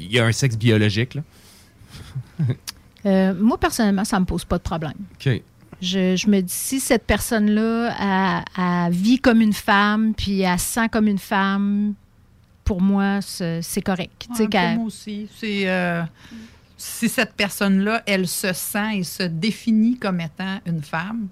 il 0.00 0.12
y 0.12 0.18
a 0.18 0.24
un 0.26 0.32
sexe 0.32 0.56
biologique, 0.56 1.14
là. 1.14 1.22
Euh, 3.06 3.32
moi, 3.34 3.56
personnellement, 3.58 4.04
ça 4.04 4.16
ne 4.16 4.20
me 4.20 4.26
pose 4.26 4.44
pas 4.44 4.58
de 4.58 4.62
problème. 4.62 4.92
OK. 5.14 5.40
Je, 5.80 6.16
je 6.16 6.28
me 6.28 6.42
dis, 6.42 6.52
si 6.52 6.80
cette 6.80 7.04
personne-là 7.06 7.94
a, 7.98 8.84
a 8.86 8.90
vit 8.90 9.18
comme 9.18 9.40
une 9.40 9.54
femme, 9.54 10.12
puis 10.14 10.42
elle 10.42 10.58
se 10.58 10.66
sent 10.74 10.88
comme 10.90 11.08
une 11.08 11.18
femme, 11.18 11.94
pour 12.62 12.82
moi, 12.82 13.20
c'est 13.22 13.80
correct. 13.82 14.26
Tu 14.28 14.34
sais, 14.36 14.42
Ouais, 14.42 14.48
pour 14.50 14.74
moi 14.76 14.84
aussi. 14.84 15.26
C'est, 15.34 15.62
euh, 15.66 16.02
si 16.76 17.08
cette 17.08 17.32
personne-là, 17.32 18.02
elle 18.04 18.28
se 18.28 18.52
sent 18.52 18.98
et 18.98 19.02
se 19.02 19.22
définit 19.22 19.96
comme 19.98 20.20
étant 20.20 20.60
une 20.66 20.82
femme, 20.82 21.28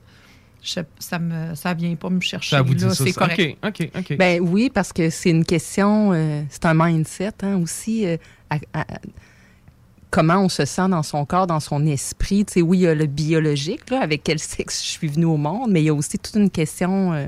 je- 0.63 0.81
ça 0.99 1.19
ne 1.19 1.55
ça 1.55 1.75
vient 1.75 1.95
pas 1.97 2.09
me 2.09 2.21
chercher. 2.21 2.57
Ça 2.57 2.63
vous 2.63 2.75
dit 2.75 2.85
là, 2.85 2.95
ça, 2.95 3.05
c'est 3.05 3.13
ça? 3.13 3.21
correct. 3.21 3.59
OK, 3.63 3.81
OK, 3.83 3.91
OK. 3.95 4.17
Ben 4.17 4.41
oui, 4.41 4.71
parce 4.73 4.93
que 4.95 5.11
c'est 5.11 5.31
une 5.31 5.45
question, 5.45 6.13
euh, 6.15 6.43
c'est 6.49 6.65
un 6.65 6.73
mindset 6.75 7.33
hein, 7.43 7.57
aussi. 7.57 8.07
euh, 8.07 8.17
à- 8.51 8.81
à- 8.81 8.87
comment 10.11 10.39
on 10.41 10.49
se 10.49 10.65
sent 10.65 10.89
dans 10.89 11.03
son 11.03 11.25
corps, 11.25 11.47
dans 11.47 11.61
son 11.61 11.85
esprit. 11.87 12.45
Tu 12.45 12.55
sais, 12.55 12.63
oui, 12.63 12.79
il 12.79 12.81
y 12.83 12.87
a 12.87 12.95
le 12.95 13.07
biologique, 13.07 13.91
là, 13.91 14.01
avec 14.01 14.23
quel 14.25 14.39
sexe 14.39 14.83
je 14.83 14.89
suis 14.91 15.09
venue 15.09 15.27
au 15.27 15.37
monde, 15.37 15.71
mais 15.71 15.83
il 15.83 15.87
y 15.87 15.91
a 15.91 15.95
aussi 15.95 16.19
toute 16.19 16.35
une 16.37 16.49
question, 16.51 17.13
euh, 17.13 17.27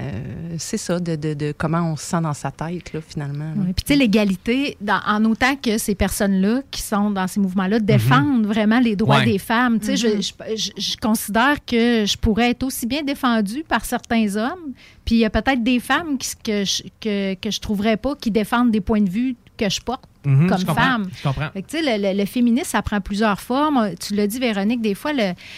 euh, 0.00 0.54
c'est 0.58 0.76
ça, 0.78 0.98
de, 1.00 1.14
de- 1.16 1.34
de 1.34 1.52
comment 1.56 1.92
on 1.92 1.96
se 1.96 2.04
sent 2.04 2.20
dans 2.20 2.34
sa 2.34 2.50
tête, 2.50 2.92
là, 2.92 3.00
finalement. 3.00 3.52
là. 3.54 3.60
Ouais, 3.62 3.72
Puis, 3.72 3.84
tu 3.84 3.92
sais, 3.92 3.96
l'égalité, 3.96 4.76
en 5.06 5.24
autant 5.26 5.54
que 5.56 5.78
ces 5.78 5.94
personnes-là 5.94 6.62
qui 6.72 6.82
sont 6.82 7.10
dans 7.12 7.26
ces 7.28 7.38
mouvements-là 7.40 7.78
défendent 7.80 8.46
vraiment 8.46 8.80
les 8.80 8.96
droits 8.96 9.18
Ouais. 9.18 9.24
des 9.24 9.38
femmes. 9.38 9.78
Tu 9.80 9.86
sais, 9.86 9.96
je- 9.96 10.08
Mhm. 10.08 10.22
je, 10.22 10.56
je- 10.76 10.82
je 10.92 10.96
considère 10.96 11.64
que 11.64 12.04
je 12.04 12.16
pourrais 12.16 12.50
être 12.50 12.64
aussi 12.64 12.86
bien 12.86 13.02
défendue 13.02 13.62
par 13.66 13.84
certains 13.84 14.34
hommes. 14.36 14.72
Puis, 15.04 15.16
il 15.16 15.18
y 15.18 15.24
a 15.24 15.30
peut-être 15.30 15.62
des 15.62 15.78
femmes 15.80 16.16
qui- 16.18 16.34
que 16.44 16.64
je, 16.64 16.82
que, 17.00 17.34
que 17.34 17.50
je 17.52 17.60
trouverais 17.60 17.96
pas 17.96 18.14
qui 18.16 18.30
défendent 18.32 18.70
des 18.72 18.80
points 18.80 19.02
de 19.02 19.10
vue 19.10 19.36
que 19.58 19.68
je 19.68 19.80
porte 19.80 20.04
Mhm, 20.24 20.48
comme 20.48 20.58
je 20.58 20.64
femme. 20.66 21.08
je 21.16 21.22
comprends. 21.22 21.48
Tu 21.54 21.62
sais, 21.68 21.82
le, 21.82 22.02
le- 22.12 22.18
le 22.18 22.24
féminisme, 22.26 22.68
ça 22.68 22.82
prend 22.82 23.00
plusieurs 23.00 23.40
formes. 23.40 23.90
Tu 24.00 24.14
l'as 24.14 24.26
dit, 24.26 24.38
Véronique, 24.38 24.80
des 24.82 24.94
fois, 24.94 25.12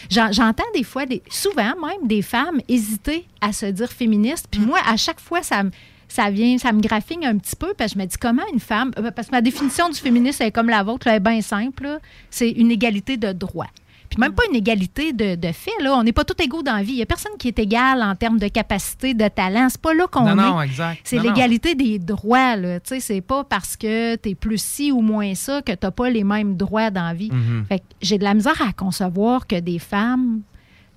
j'entends 0.09 0.63
des 0.73 0.83
fois, 0.83 1.05
des, 1.05 1.21
souvent 1.29 1.63
même, 1.63 2.07
des 2.07 2.21
femmes 2.21 2.59
hésiter 2.67 3.25
à 3.41 3.53
se 3.53 3.65
dire 3.65 3.91
féministe. 3.91 4.47
Puis 4.51 4.61
moi, 4.61 4.79
à 4.87 4.97
chaque 4.97 5.19
fois, 5.19 5.41
ça 5.43 5.63
me 5.63 5.71
ça 6.07 6.29
vient, 6.29 6.57
ça 6.57 6.73
me 6.73 6.81
graphigne 6.81 7.25
un 7.25 7.37
petit 7.37 7.55
peu, 7.55 7.73
parce 7.77 7.93
que 7.93 7.97
je 7.99 8.03
me 8.03 8.05
dis 8.05 8.17
comment 8.19 8.41
une 8.51 8.59
femme, 8.59 8.91
euh, 8.99 9.11
parce 9.11 9.29
que 9.29 9.31
ma 9.31 9.39
définition 9.39 9.87
du 9.87 9.95
féminisme 9.95 10.43
elle 10.43 10.49
est 10.49 10.51
comme 10.51 10.67
la 10.67 10.83
vôtre, 10.83 11.07
là, 11.07 11.13
elle 11.13 11.21
est 11.25 11.29
bien 11.31 11.41
simple, 11.41 11.99
c'est 12.29 12.49
une 12.49 12.69
égalité 12.69 13.15
de 13.15 13.31
droit. 13.31 13.67
Puis 14.11 14.19
même 14.19 14.33
pas 14.33 14.43
une 14.49 14.57
égalité 14.57 15.13
de, 15.13 15.35
de 15.35 15.51
fait. 15.53 15.71
Là. 15.79 15.93
On 15.95 16.03
n'est 16.03 16.11
pas 16.11 16.25
tous 16.25 16.43
égaux 16.43 16.61
dans 16.63 16.75
la 16.75 16.83
vie. 16.83 16.91
Il 16.91 16.95
n'y 16.97 17.01
a 17.01 17.05
personne 17.05 17.31
qui 17.39 17.47
est 17.47 17.57
égal 17.57 18.03
en 18.03 18.13
termes 18.13 18.39
de 18.39 18.49
capacité, 18.49 19.13
de 19.13 19.27
talent. 19.29 19.67
C'est 19.69 19.79
pas 19.79 19.93
là 19.93 20.05
qu'on 20.07 20.27
est. 20.27 20.35
Non, 20.35 20.61
exact. 20.61 20.99
C'est 21.05 21.17
l'égalité 21.17 21.75
des 21.75 21.97
droits. 21.97 22.57
Là. 22.57 22.81
Tu 22.81 22.89
sais, 22.95 22.99
C'est 22.99 23.21
pas 23.21 23.45
parce 23.45 23.77
que 23.77 24.17
tu 24.17 24.29
es 24.29 24.35
plus 24.35 24.61
ci 24.61 24.91
ou 24.91 24.99
moins 24.99 25.33
ça 25.33 25.61
que 25.61 25.71
tu 25.71 25.77
n'as 25.81 25.91
pas 25.91 26.09
les 26.09 26.25
mêmes 26.25 26.57
droits 26.57 26.91
dans 26.91 27.05
la 27.05 27.13
vie. 27.13 27.31
Fait 27.69 27.79
que 27.79 27.85
j'ai 28.01 28.17
de 28.17 28.25
la 28.25 28.33
misère 28.33 28.61
à 28.61 28.73
concevoir 28.73 29.47
que 29.47 29.57
des 29.59 29.79
femmes 29.79 30.41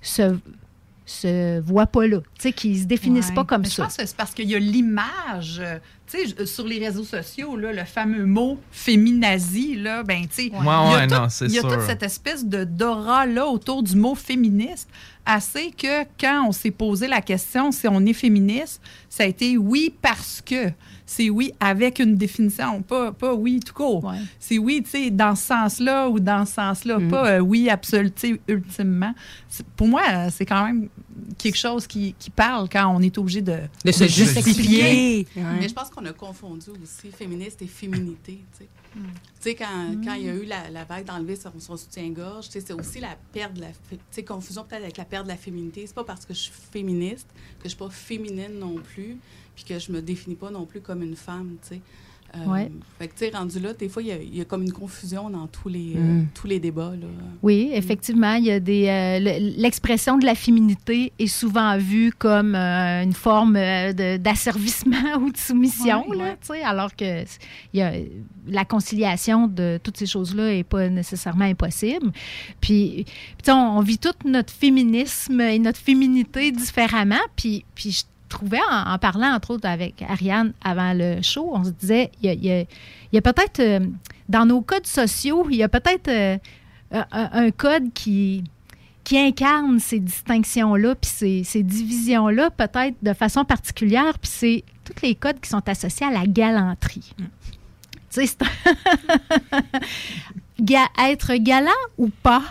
se, 0.01 0.35
se 1.05 1.59
voient 1.61 1.85
pas 1.87 2.07
là. 2.07 2.17
Tu 2.19 2.25
sais, 2.39 2.51
qu'ils 2.51 2.79
se 2.79 2.85
définissent 2.85 3.29
Ouais. 3.29 3.35
pas 3.35 3.43
comme 3.45 3.61
Mais 3.61 3.67
ça. 3.69 3.83
Je 3.83 3.87
pense 3.87 3.97
que 3.97 4.05
c'est 4.05 4.15
parce 4.17 4.33
qu'il 4.33 4.49
y 4.49 4.55
a 4.55 4.59
l'image. 4.59 5.57
euh, 5.59 5.77
Tu 6.07 6.19
sais, 6.29 6.35
je- 6.39 6.45
sur 6.45 6.67
les 6.67 6.77
réseaux 6.85 7.03
sociaux, 7.03 7.57
là, 7.57 7.73
le 7.73 7.83
fameux 7.83 8.27
mot 8.27 8.59
féminazie, 8.71 9.75
là, 9.75 10.03
ben, 10.03 10.21
tu 10.27 10.27
sais, 10.35 10.45
il 10.45 10.53
y 10.53 10.55
a 10.55 10.59
ouais, 10.93 11.07
tout- 11.07 11.13
non, 11.15 11.27
c'est 11.29 11.45
il 11.45 11.51
y 11.53 11.57
a 11.59 11.61
toute 11.63 11.81
cette 11.81 12.03
espèce 12.03 12.45
de 12.45 12.63
d'aura-là 12.63 13.47
autour 13.47 13.81
du 13.81 13.95
mot 13.95 14.13
féministe, 14.13 14.87
assez 15.25 15.71
que 15.71 16.03
quand 16.19 16.45
on 16.47 16.51
s'est 16.51 16.69
posé 16.71 17.07
la 17.07 17.21
question 17.21 17.71
si 17.71 17.87
on 17.87 18.05
est 18.05 18.13
féministe, 18.13 18.81
ça 19.15 19.23
a 19.23 19.27
été 19.27 19.57
oui 19.57 19.93
parce 20.01 20.41
que. 20.41 20.71
C'est 21.07 21.29
oui 21.29 21.53
avec 21.59 21.99
une 21.99 22.15
définition, 22.15 22.81
pas, 22.81 23.11
pas 23.11 23.31
oui 23.35 23.59
tout 23.59 23.75
court. 23.75 24.11
C'est 24.39 24.57
oui, 24.57 24.81
tu 24.83 24.89
sais, 24.89 25.11
dans 25.11 25.35
ce 25.35 25.43
sens-là 25.43 26.09
ou 26.09 26.19
dans 26.19 26.47
ce 26.47 26.53
sens-là, 26.53 26.97
Mm. 26.97 27.09
pas 27.11 27.29
euh, 27.33 27.39
oui 27.41 27.69
absolu, 27.69 28.09
tu 28.11 28.33
sais, 28.33 28.41
ultimement. 28.47 29.13
Pour 29.75 29.87
moi, 29.87 30.01
euh, 30.11 30.29
c'est 30.31 30.47
quand 30.47 30.65
même 30.65 30.89
quelque 31.37 31.57
chose 31.59 31.85
qui, 31.85 32.15
qui 32.17 32.31
parle 32.31 32.67
quand 32.67 32.87
on 32.87 32.99
est 33.03 33.15
obligé 33.19 33.43
de, 33.43 33.59
De 33.85 33.91
se 33.91 34.07
justifier. 34.07 35.27
Mais 35.35 35.67
je 35.69 35.73
pense 35.75 35.91
qu'on 35.91 36.03
a 36.05 36.13
confondu 36.13 36.71
aussi 36.81 37.11
féministe 37.11 37.61
et 37.61 37.67
féminité. 37.67 38.43
Tu 38.57 38.63
sais, 38.63 38.69
Tu 38.95 39.01
sais, 39.41 39.53
quand, 39.55 39.95
quand 40.03 40.13
il 40.13 40.25
y 40.25 40.29
a 40.29 40.33
eu 40.33 40.45
la, 40.45 40.71
la 40.71 40.85
vague 40.85 41.05
d'enlever 41.05 41.35
son, 41.35 41.51
son 41.59 41.77
soutien-gorge, 41.77 42.45
tu 42.47 42.53
sais, 42.53 42.61
c'est 42.65 42.73
aussi 42.73 42.99
la 42.99 43.15
perte 43.31 43.53
de 43.53 43.61
la. 43.61 43.67
Tu 43.91 43.97
sais, 44.09 44.23
confusion 44.23 44.65
peut-être 44.67 44.81
avec 44.83 44.97
la 44.97 45.05
perte 45.05 45.25
de 45.25 45.29
la 45.29 45.37
féminité. 45.37 45.83
C'est 45.85 45.93
pas 45.95 46.03
parce 46.03 46.25
que 46.25 46.33
je 46.33 46.39
suis 46.39 46.53
féministe 46.71 47.27
que 47.59 47.65
je 47.65 47.69
suis 47.69 47.77
pas 47.77 47.91
féminine 47.91 48.57
non 48.59 48.75
plus, 48.75 49.04
puis 49.55 49.63
que 49.65 49.79
je 49.79 49.91
me 49.91 50.01
définis 50.01 50.35
pas 50.35 50.51
non 50.51 50.65
plus 50.65 50.81
comme 50.81 51.01
une 51.03 51.15
femme. 51.15 51.55
Tu 51.61 51.75
sais. 51.75 51.75
Euh, 52.35 52.51
Ouais. 52.51 52.69
Fait 52.99 53.07
que, 53.07 53.13
tu 53.13 53.19
sais, 53.19 53.31
rendu 53.33 53.59
là, 53.61 53.71
des 53.71 53.87
fois, 53.87 54.01
il 54.01 54.09
y 54.09 54.11
a- 54.11 54.17
il 54.21 54.35
y, 54.35 54.41
a 54.41 54.45
comme 54.45 54.63
une 54.63 54.73
confusion 54.73 55.29
dans 55.29 55.47
tous 55.47 55.69
les, 55.69 55.93
euh, 55.95 55.99
Mm. 56.01 56.27
tous 56.33 56.47
les 56.47 56.59
débats. 56.59 56.91
Là. 56.99 57.07
Oui, 57.41 57.69
effectivement, 57.71 58.33
il 58.33 58.43
y 58.45 58.51
a 58.51 58.59
des 58.59 58.87
euh, 58.89 59.19
le- 59.19 59.61
l'expression 59.61 60.17
de 60.17 60.25
la 60.25 60.35
féminité 60.35 61.13
est 61.17 61.27
souvent 61.27 61.77
vue 61.77 62.11
comme 62.11 62.53
euh, 62.55 63.03
une 63.03 63.13
forme 63.13 63.55
euh, 63.55 63.93
de- 63.93 64.17
d'asservissement 64.17 64.97
ou 65.21 65.31
de 65.31 65.37
soumission, 65.37 66.05
Ouais, 66.09 66.17
là, 66.17 66.23
ouais. 66.25 66.37
tu 66.41 66.47
sais, 66.47 66.63
alors 66.63 66.93
que 66.93 67.23
y 67.73 67.81
a, 67.81 67.93
la 68.47 68.65
conciliation 68.65 69.47
de 69.47 69.79
toutes 69.81 69.95
ces 69.95 70.05
choses-là 70.07 70.49
n'est 70.51 70.63
pas 70.65 70.89
nécessairement 70.89 71.45
impossible. 71.45 72.11
Puis, 72.59 73.05
puis 73.05 73.05
tu 73.37 73.45
sais, 73.45 73.51
on, 73.53 73.77
on 73.77 73.81
vit 73.81 73.97
tout 73.99 74.09
notre 74.25 74.51
féminisme 74.51 75.39
et 75.39 75.57
notre 75.59 75.79
féminité 75.79 76.51
différemment. 76.51 77.21
Puis, 77.37 77.63
puis 77.75 77.91
je 77.91 78.03
trouvais, 78.35 78.59
en, 78.71 78.93
en 78.93 78.97
parlant 78.99 79.33
entre 79.33 79.51
autres 79.55 79.67
avec 79.67 80.01
Ariane 80.01 80.53
avant 80.63 80.93
le 80.93 81.21
show, 81.21 81.49
on 81.53 81.63
se 81.63 81.71
disait, 81.71 82.11
il 82.21 82.67
y 83.11 83.17
a, 83.17 83.21
peut-être, 83.21 83.59
euh, 83.59 83.79
dans 84.29 84.45
nos 84.45 84.61
codes 84.61 84.87
sociaux, 84.87 85.47
il 85.49 85.57
y 85.57 85.63
a 85.63 85.69
peut-être 85.69 86.07
euh, 86.07 86.37
un, 86.91 87.05
un 87.11 87.51
code 87.51 87.91
qui, 87.93 88.43
qui 89.03 89.17
incarne 89.17 89.79
ces 89.79 89.99
distinctions-là, 89.99 90.95
puis 90.95 91.11
ces, 91.13 91.43
ces 91.43 91.63
divisions-là, 91.63 92.49
peut-être 92.51 92.95
de 93.01 93.13
façon 93.13 93.43
particulière, 93.45 94.17
puis 94.19 94.31
c'est 94.33 94.63
tous 94.83 95.01
les 95.05 95.15
codes 95.15 95.39
qui 95.41 95.49
sont 95.49 95.67
associés 95.67 96.07
à 96.07 96.11
la 96.11 96.25
galanterie. 96.25 97.13
Tu 97.17 97.25
sais, 98.09 98.27
c'est 98.27 98.37
Ga- 100.61 100.89
être 101.09 101.33
galant 101.35 101.69
ou 101.97 102.09
pas? 102.09 102.41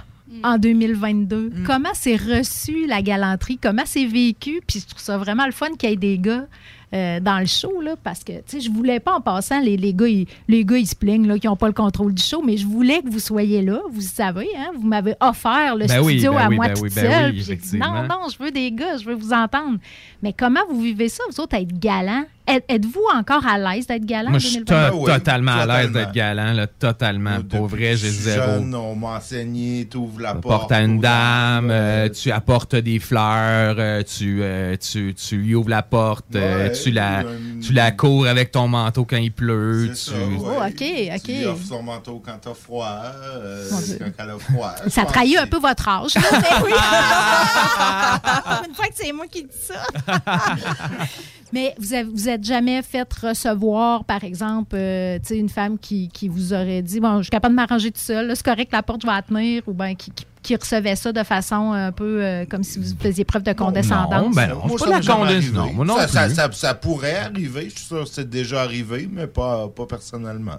En 0.42 0.58
2022? 0.58 1.52
Comment 1.66 1.90
c'est 1.94 2.16
reçu 2.16 2.86
la 2.86 3.02
galanterie? 3.02 3.58
Comment 3.58 3.84
c'est 3.84 4.06
vécu? 4.06 4.60
Puis 4.66 4.80
je 4.80 4.86
trouve 4.86 5.02
ça 5.02 5.18
vraiment 5.18 5.46
le 5.46 5.52
fun 5.52 5.68
qu'il 5.78 5.90
y 5.90 5.92
ait 5.92 5.96
des 5.96 6.18
gars 6.18 6.46
euh, 6.94 7.18
dans 7.18 7.40
le 7.40 7.46
show, 7.46 7.80
là, 7.80 7.96
parce 8.00 8.22
que, 8.22 8.32
tu 8.32 8.42
sais, 8.46 8.60
je 8.60 8.70
voulais 8.70 9.00
pas 9.00 9.14
en 9.14 9.20
passant, 9.20 9.60
les, 9.60 9.76
les 9.76 9.92
gars, 9.92 10.06
ils, 10.06 10.26
les 10.46 10.64
gars, 10.64 10.76
ils 10.76 10.86
se 10.86 10.94
plaignent, 10.94 11.26
là, 11.26 11.40
qu'ils 11.40 11.50
n'ont 11.50 11.56
pas 11.56 11.66
le 11.66 11.72
contrôle 11.72 12.14
du 12.14 12.22
show, 12.22 12.40
mais 12.40 12.56
je 12.56 12.66
voulais 12.66 13.02
que 13.02 13.08
vous 13.08 13.18
soyez 13.18 13.62
là, 13.62 13.80
vous 13.90 14.00
savez, 14.00 14.48
hein, 14.56 14.70
vous 14.76 14.86
m'avez 14.86 15.14
offert 15.20 15.74
le 15.74 15.86
Ben 15.86 16.00
oui, 16.02 16.12
studio 16.12 16.34
ben 16.34 16.38
à 16.38 16.48
oui, 16.48 16.56
moi 16.56 16.68
ben 16.68 16.74
toute 16.74 16.84
oui, 16.84 16.90
ben 16.94 17.10
seule, 17.10 17.32
dit, 17.32 17.78
non, 17.78 18.04
non, 18.04 18.28
je 18.30 18.40
veux 18.40 18.52
des 18.52 18.70
gars, 18.70 18.96
je 18.96 19.06
veux 19.06 19.14
vous 19.14 19.32
entendre. 19.32 19.78
Mais 20.22 20.32
comment 20.32 20.60
vous 20.70 20.80
vivez 20.80 21.08
ça, 21.08 21.24
vous 21.28 21.40
autres, 21.40 21.56
être 21.56 21.76
galant? 21.80 22.26
Êtes- 22.46 22.64
Êtes-vous 22.68 23.04
encore 23.14 23.46
à 23.46 23.56
l'aise 23.56 23.86
d'être 23.86 24.04
galant 24.04 24.28
Moi, 24.30 24.38
je 24.38 24.46
suis 24.48 24.56
2022? 24.64 24.90
to- 24.90 24.96
oui, 25.04 25.12
totalement 25.12 25.52
à 25.52 25.66
l'aise 25.66 25.92
d'être 25.92 26.12
galant, 26.12 26.52
là, 26.52 26.66
totalement. 26.66 27.40
Pour 27.42 27.68
vrai, 27.68 27.96
j'ai 27.96 28.10
zéro. 28.10 28.44
jeune, 28.46 28.74
on 28.74 28.94
m'a 28.94 29.16
enseigné, 29.16 29.88
tu 29.90 29.96
ouvres 29.96 30.20
la 30.20 30.34
porte. 30.34 30.42
Porte 30.60 30.72
à 30.72 30.82
une 30.82 31.00
dame, 31.00 31.70
euh, 31.70 32.08
tu 32.10 32.30
apportes 32.30 32.76
des 32.76 32.98
fleurs, 32.98 33.76
euh, 33.78 34.02
tu, 34.02 34.40
euh, 34.42 34.76
tu, 34.76 35.14
tu 35.14 35.37
lui 35.38 35.54
ouvres 35.54 35.70
la 35.70 35.83
porte, 35.83 36.37
euh, 36.37 36.68
Ouais, 36.68 36.72
tu, 36.72 36.90
la, 36.90 37.20
euh, 37.20 37.38
tu 37.62 37.72
la 37.72 37.90
cours 37.92 38.26
avec 38.26 38.50
ton 38.50 38.68
manteau 38.68 39.07
quand 39.07 39.16
il 39.16 39.33
pleut. 39.33 39.88
Tu... 39.90 39.96
ça, 39.96 40.12
ouais. 40.12 40.37
Oh, 40.38 40.62
OK, 40.66 41.14
OK. 41.16 41.22
Tu 41.24 41.33
lui 41.33 41.46
offres 41.46 41.66
son 41.66 41.83
manteau 41.83 42.22
quand 42.24 42.37
t'as 42.42 42.52
froid, 42.54 43.00
euh, 43.24 43.68
quand 44.00 44.22
elle 44.22 44.30
a 44.30 44.38
froid. 44.38 44.74
Ça 44.88 45.04
trahit 45.07 45.38
un 45.38 45.46
peu 45.46 45.59
votre 45.59 45.88
âge. 45.88 46.12
oui. 46.14 46.72
Une 48.68 48.74
fois 48.74 48.87
que 48.87 48.94
c'est 48.94 49.12
moi 49.12 49.26
qui 49.30 49.44
dis 49.44 49.48
ça. 49.66 49.87
mais 51.52 51.74
vous 51.78 51.94
avez, 51.94 52.04
vous 52.04 52.28
êtes 52.35 52.44
jamais 52.44 52.83
fait 52.83 53.07
recevoir, 53.14 54.05
par 54.05 54.25
exemple, 54.25 54.77
euh, 54.77 55.18
tu 55.18 55.29
sais, 55.29 55.38
une 55.38 55.49
femme 55.49 55.79
qui, 55.79 56.09
qui 56.09 56.29
vous 56.29 56.53
aurait 56.53 56.83
dit 56.83 57.01
Bon, 57.01 57.18
je 57.18 57.23
suis 57.25 57.31
capable 57.31 57.55
de 57.55 57.61
m'arranger 57.61 57.90
tout 57.90 58.01
seul, 58.01 58.31
c'est 58.35 58.44
correct, 58.44 58.73
la 58.73 58.83
porte, 58.83 59.03
je 59.03 59.07
vais 59.07 59.12
la 59.12 59.23
tenir, 59.23 59.62
ou 59.66 59.73
bien 59.73 59.94
qui, 59.94 60.11
qui- 60.11 60.27
qui 60.42 60.55
recevait 60.57 60.94
ça 60.94 61.11
de 61.11 61.23
façon 61.23 61.73
un 61.73 61.90
peu 61.90 62.23
euh, 62.23 62.44
comme 62.44 62.62
si 62.62 62.79
vous 62.79 62.94
faisiez 63.01 63.25
preuve 63.25 63.44
de 63.44 63.55
condescendance. 63.55 64.35
ben 64.35 64.49
non, 64.49 64.66
Moi, 64.66 64.77
pas 64.79 64.85
la 64.90 65.01
condescendance. 65.01 65.77
Non, 65.77 65.85
non 65.87 65.94
ça- 66.29 66.53
ça 66.53 66.75
pourrait 66.75 67.16
arriver, 67.16 67.70
je 67.70 67.77
suis 67.79 67.87
sûr 67.87 68.05
que 68.05 68.11
c'est 68.11 68.29
déjà 68.29 68.61
arrivé, 68.62 69.09
mais 69.11 69.27
pas, 69.27 69.68
pas 69.68 69.87
personnellement. 69.87 70.59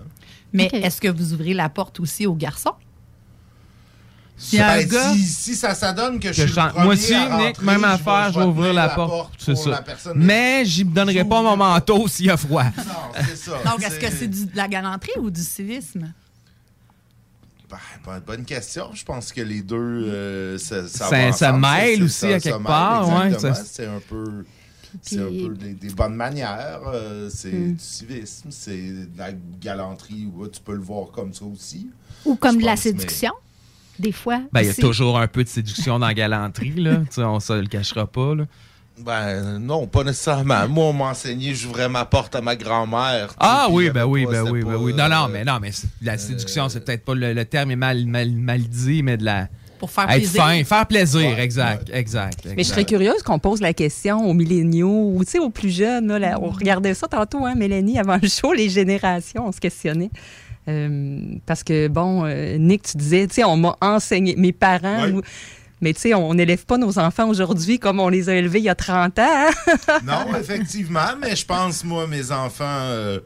Mais 0.54 0.70
est-ce 0.74 1.00
que 1.00 1.08
vous 1.10 1.34
ouvrez 1.34 1.54
la 1.54 1.70
porte 1.70 2.00
aussi 2.00 2.26
aux 2.26 2.34
garçons? 2.34 2.72
Ben, 4.52 4.86
gars- 4.88 5.14
si, 5.14 5.24
si 5.24 5.56
ça 5.56 5.74
s'adonne 5.74 6.20
que, 6.20 6.28
je 6.34 6.46
suis 6.46 6.56
le 6.56 6.84
moi 6.84 6.94
aussi, 6.94 7.14
à 7.14 7.38
Nick, 7.48 7.62
même 7.62 7.80
je 7.82 7.86
affaire, 7.86 8.32
je 8.34 8.40
vais 8.40 8.46
ouvrir 8.46 8.74
la 8.74 8.90
porte. 8.90 9.32
C'est 9.38 9.54
pour 9.54 9.64
ça. 9.64 9.70
la 9.70 9.82
personne. 9.82 10.14
Mais 10.18 10.66
je 10.66 10.84
ne 10.84 10.90
donnerai 10.90 11.24
pas 11.24 11.42
mon 11.42 11.56
manteau 11.56 12.08
s'il 12.08 12.26
y 12.26 12.30
a 12.30 12.36
froid. 12.38 12.66
c'est 13.28 13.38
ça. 13.38 13.52
Donc, 13.66 13.82
est-ce 13.84 13.98
que 14.00 14.12
c'est 14.12 14.28
du- 14.28 14.46
de 14.48 14.56
la 14.58 14.68
galanterie 14.68 15.18
ou 15.20 15.30
du 15.32 15.42
civisme? 15.42 16.12
Ben, 18.06 18.22
bonne- 18.26 18.46
question. 18.46 18.90
Je 18.94 19.04
pense 19.04 19.32
que 19.34 19.42
les 19.42 19.62
deux, 19.62 19.76
euh, 19.78 20.58
ça, 20.58 20.88
ça, 20.88 21.08
Ça- 21.10 21.32
ça 21.32 21.52
mêle 21.54 21.98
C'est- 21.98 22.04
aussi 22.04 22.14
ça- 22.20 22.28
à 22.28 22.40
ça 22.40 22.52
quelque 22.52 22.64
part, 22.64 23.10
ouais, 23.20 23.40
ça- 23.40 23.54
C'est 23.56 23.88
un 23.88 24.00
peu, 24.08 24.46
c'est 25.02 25.20
un 25.20 25.26
Puis- 25.28 25.48
peu 25.48 25.54
des, 25.56 25.74
des 25.74 25.90
bonnes 25.90 26.14
manières. 26.16 26.82
euh, 26.88 27.30
c'est 27.34 27.52
Hmm. 27.52 27.74
du 27.74 27.84
civisme, 27.84 28.50
c'est 28.52 28.78
de 28.92 29.18
la 29.18 29.30
galanterie. 29.60 30.28
ouais, 30.36 30.50
tu 30.50 30.62
peux 30.62 30.76
le 30.76 30.82
voir 30.84 31.08
comme 31.12 31.34
ça 31.34 31.46
aussi. 31.46 31.90
Ou 32.26 32.36
comme 32.36 32.58
de 32.60 32.66
la 32.66 32.72
mais- 32.72 32.78
séduction, 32.78 33.32
des 34.00 34.12
fois. 34.12 34.42
Ben, 34.52 34.62
il 34.62 34.68
y 34.68 34.70
a 34.70 34.74
toujours 34.74 35.18
un 35.20 35.28
peu 35.28 35.44
de 35.44 35.50
séduction 35.50 36.00
dans 36.00 36.08
la 36.08 36.14
galanterie, 36.14 36.74
là. 36.76 36.98
Tu 36.98 37.16
sais, 37.16 37.24
on 37.24 37.40
se 37.40 37.54
le 37.54 37.68
cachera 37.68 38.06
pas, 38.08 38.36
là. 38.36 38.46
Ben 38.98 39.60
non, 39.60 39.88
pas 39.88 40.04
nécessairement. 40.06 40.70
Moi, 40.70 40.86
on 40.86 40.94
m'a 40.94 41.06
enseigné, 41.10 41.54
j'ouvrais 41.54 41.90
ma 41.90 42.06
porte 42.06 42.34
à 42.36 42.42
ma 42.42 42.56
grand-mère. 42.56 43.36
Ah 43.40 43.66
Puis 43.68 43.76
oui, 43.76 43.84
il 43.86 43.88
y 43.88 43.92
ben 43.92 44.06
oui, 44.06 44.26
pas- 44.26 44.32
ben 44.32 44.50
oui, 44.50 44.64
pas, 44.64 44.70
ben 44.70 44.76
oui. 44.78 44.94
Non, 44.94 45.10
non, 45.10 45.26
euh, 45.26 45.28
mais 45.34 45.44
non, 45.44 45.58
mais 45.62 45.72
la 46.02 46.18
séduction, 46.18 46.70
c'est 46.70 46.80
peut-être 46.80 47.04
pas 47.04 47.14
le, 47.14 47.34
le 47.34 47.44
terme 47.46 47.72
est 47.72 47.76
mal, 47.76 48.06
mal, 48.06 48.32
mal 48.32 48.62
dit, 48.62 49.04
mais 49.04 49.18
de 49.18 49.26
la. 49.26 49.50
Pour 49.80 49.92
faire 49.92 50.10
être 50.10 50.20
plaisir. 50.20 50.42
fin, 50.42 50.64
faire 50.64 50.88
plaisir, 50.88 51.38
exact, 51.38 51.90
exact, 51.94 52.48
Mais 52.56 52.64
je 52.64 52.70
serais 52.70 52.86
curieuse 52.86 53.22
qu'on 53.22 53.40
pose 53.40 53.60
la 53.60 53.74
question 53.74 54.26
aux 54.26 54.34
milléniaux 54.34 55.12
ou 55.14 55.26
tu 55.26 55.32
sais, 55.32 55.40
aux 55.40 55.50
plus 55.50 55.70
jeunes. 55.70 56.08
là, 56.08 56.18
là, 56.18 56.40
on 56.42 56.50
regardait 56.50 56.94
ça 56.94 57.10
tantôt, 57.10 57.46
hein, 57.46 57.56
Mélanie, 57.56 58.00
avant 58.00 58.18
le 58.20 58.30
show, 58.30 58.54
les 58.54 58.70
générations, 58.70 59.46
on 59.46 59.52
se 59.52 59.60
questionnait. 59.60 60.10
Euh, 60.68 61.20
parce 61.46 61.64
que, 61.64 61.88
bon, 61.88 62.26
euh, 62.26 62.58
Nick, 62.58 62.84
tu 62.84 62.98
disais, 62.98 63.28
tu 63.28 63.36
sais, 63.36 63.44
on 63.44 63.56
m'a 63.58 63.76
enseigné, 63.82 64.36
mes 64.36 64.52
parents, 64.52 65.08
mais 65.82 65.94
tu 65.94 66.02
sais, 66.02 66.14
on 66.14 66.34
n'élève 66.34 66.66
pas 66.66 66.78
nos 66.78 66.98
enfants 66.98 67.28
aujourd'hui 67.30 67.78
comme 67.80 68.00
on 68.00 68.08
les 68.10 68.30
a 68.30 68.36
élevés 68.36 68.60
il 68.60 68.66
y 68.66 68.70
a 68.70 68.76
30 68.76 69.20
ans. 69.20 69.24
hein? 69.28 69.50
Non, 70.04 70.36
effectivement, 70.40 71.16
mais 71.22 71.36
je 71.36 71.46
pense, 71.46 71.84
moi, 71.84 72.08
mes 72.08 72.32
enfants, 72.32 72.64
euh, 72.66 73.20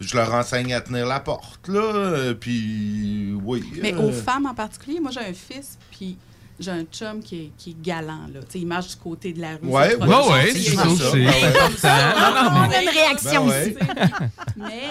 je 0.00 0.16
leur 0.16 0.32
enseigne 0.34 0.72
à 0.74 0.80
tenir 0.80 1.06
la 1.06 1.18
porte, 1.20 1.66
là. 1.68 1.80
euh, 1.80 2.34
puis, 2.34 3.34
oui. 3.42 3.64
Mais 3.82 3.92
euh, 3.94 3.98
aux 4.08 4.12
femmes 4.12 4.46
en 4.46 4.54
particulier, 4.54 5.00
moi 5.00 5.10
j'ai 5.12 5.20
un 5.20 5.32
fils, 5.32 5.78
puis 5.90 6.16
j'ai 6.60 6.70
un 6.70 6.84
chum 6.84 7.20
qui 7.20 7.36
est, 7.36 7.50
qui 7.58 7.70
est 7.70 7.82
galant. 7.82 8.28
Là. 8.32 8.40
Tu 8.42 8.46
sais, 8.52 8.58
il 8.60 8.66
marche 8.66 8.88
du 8.90 8.96
côté 8.96 9.32
de 9.32 9.40
la 9.40 9.52
rue. 9.52 9.66
Ouais, 9.66 9.96
ouais, 9.96 10.06
ouais, 10.06 10.52
c'est 10.52 10.76
aussi, 10.86 11.16
Mais 11.16 11.44
important. 11.44 11.88
non, 11.88 12.50
On 12.68 12.70
a 12.70 12.82
une 12.82 12.88
réaction 12.88 13.46
Ben 13.46 13.62
ici. 13.68 13.76
Mais 14.56 14.82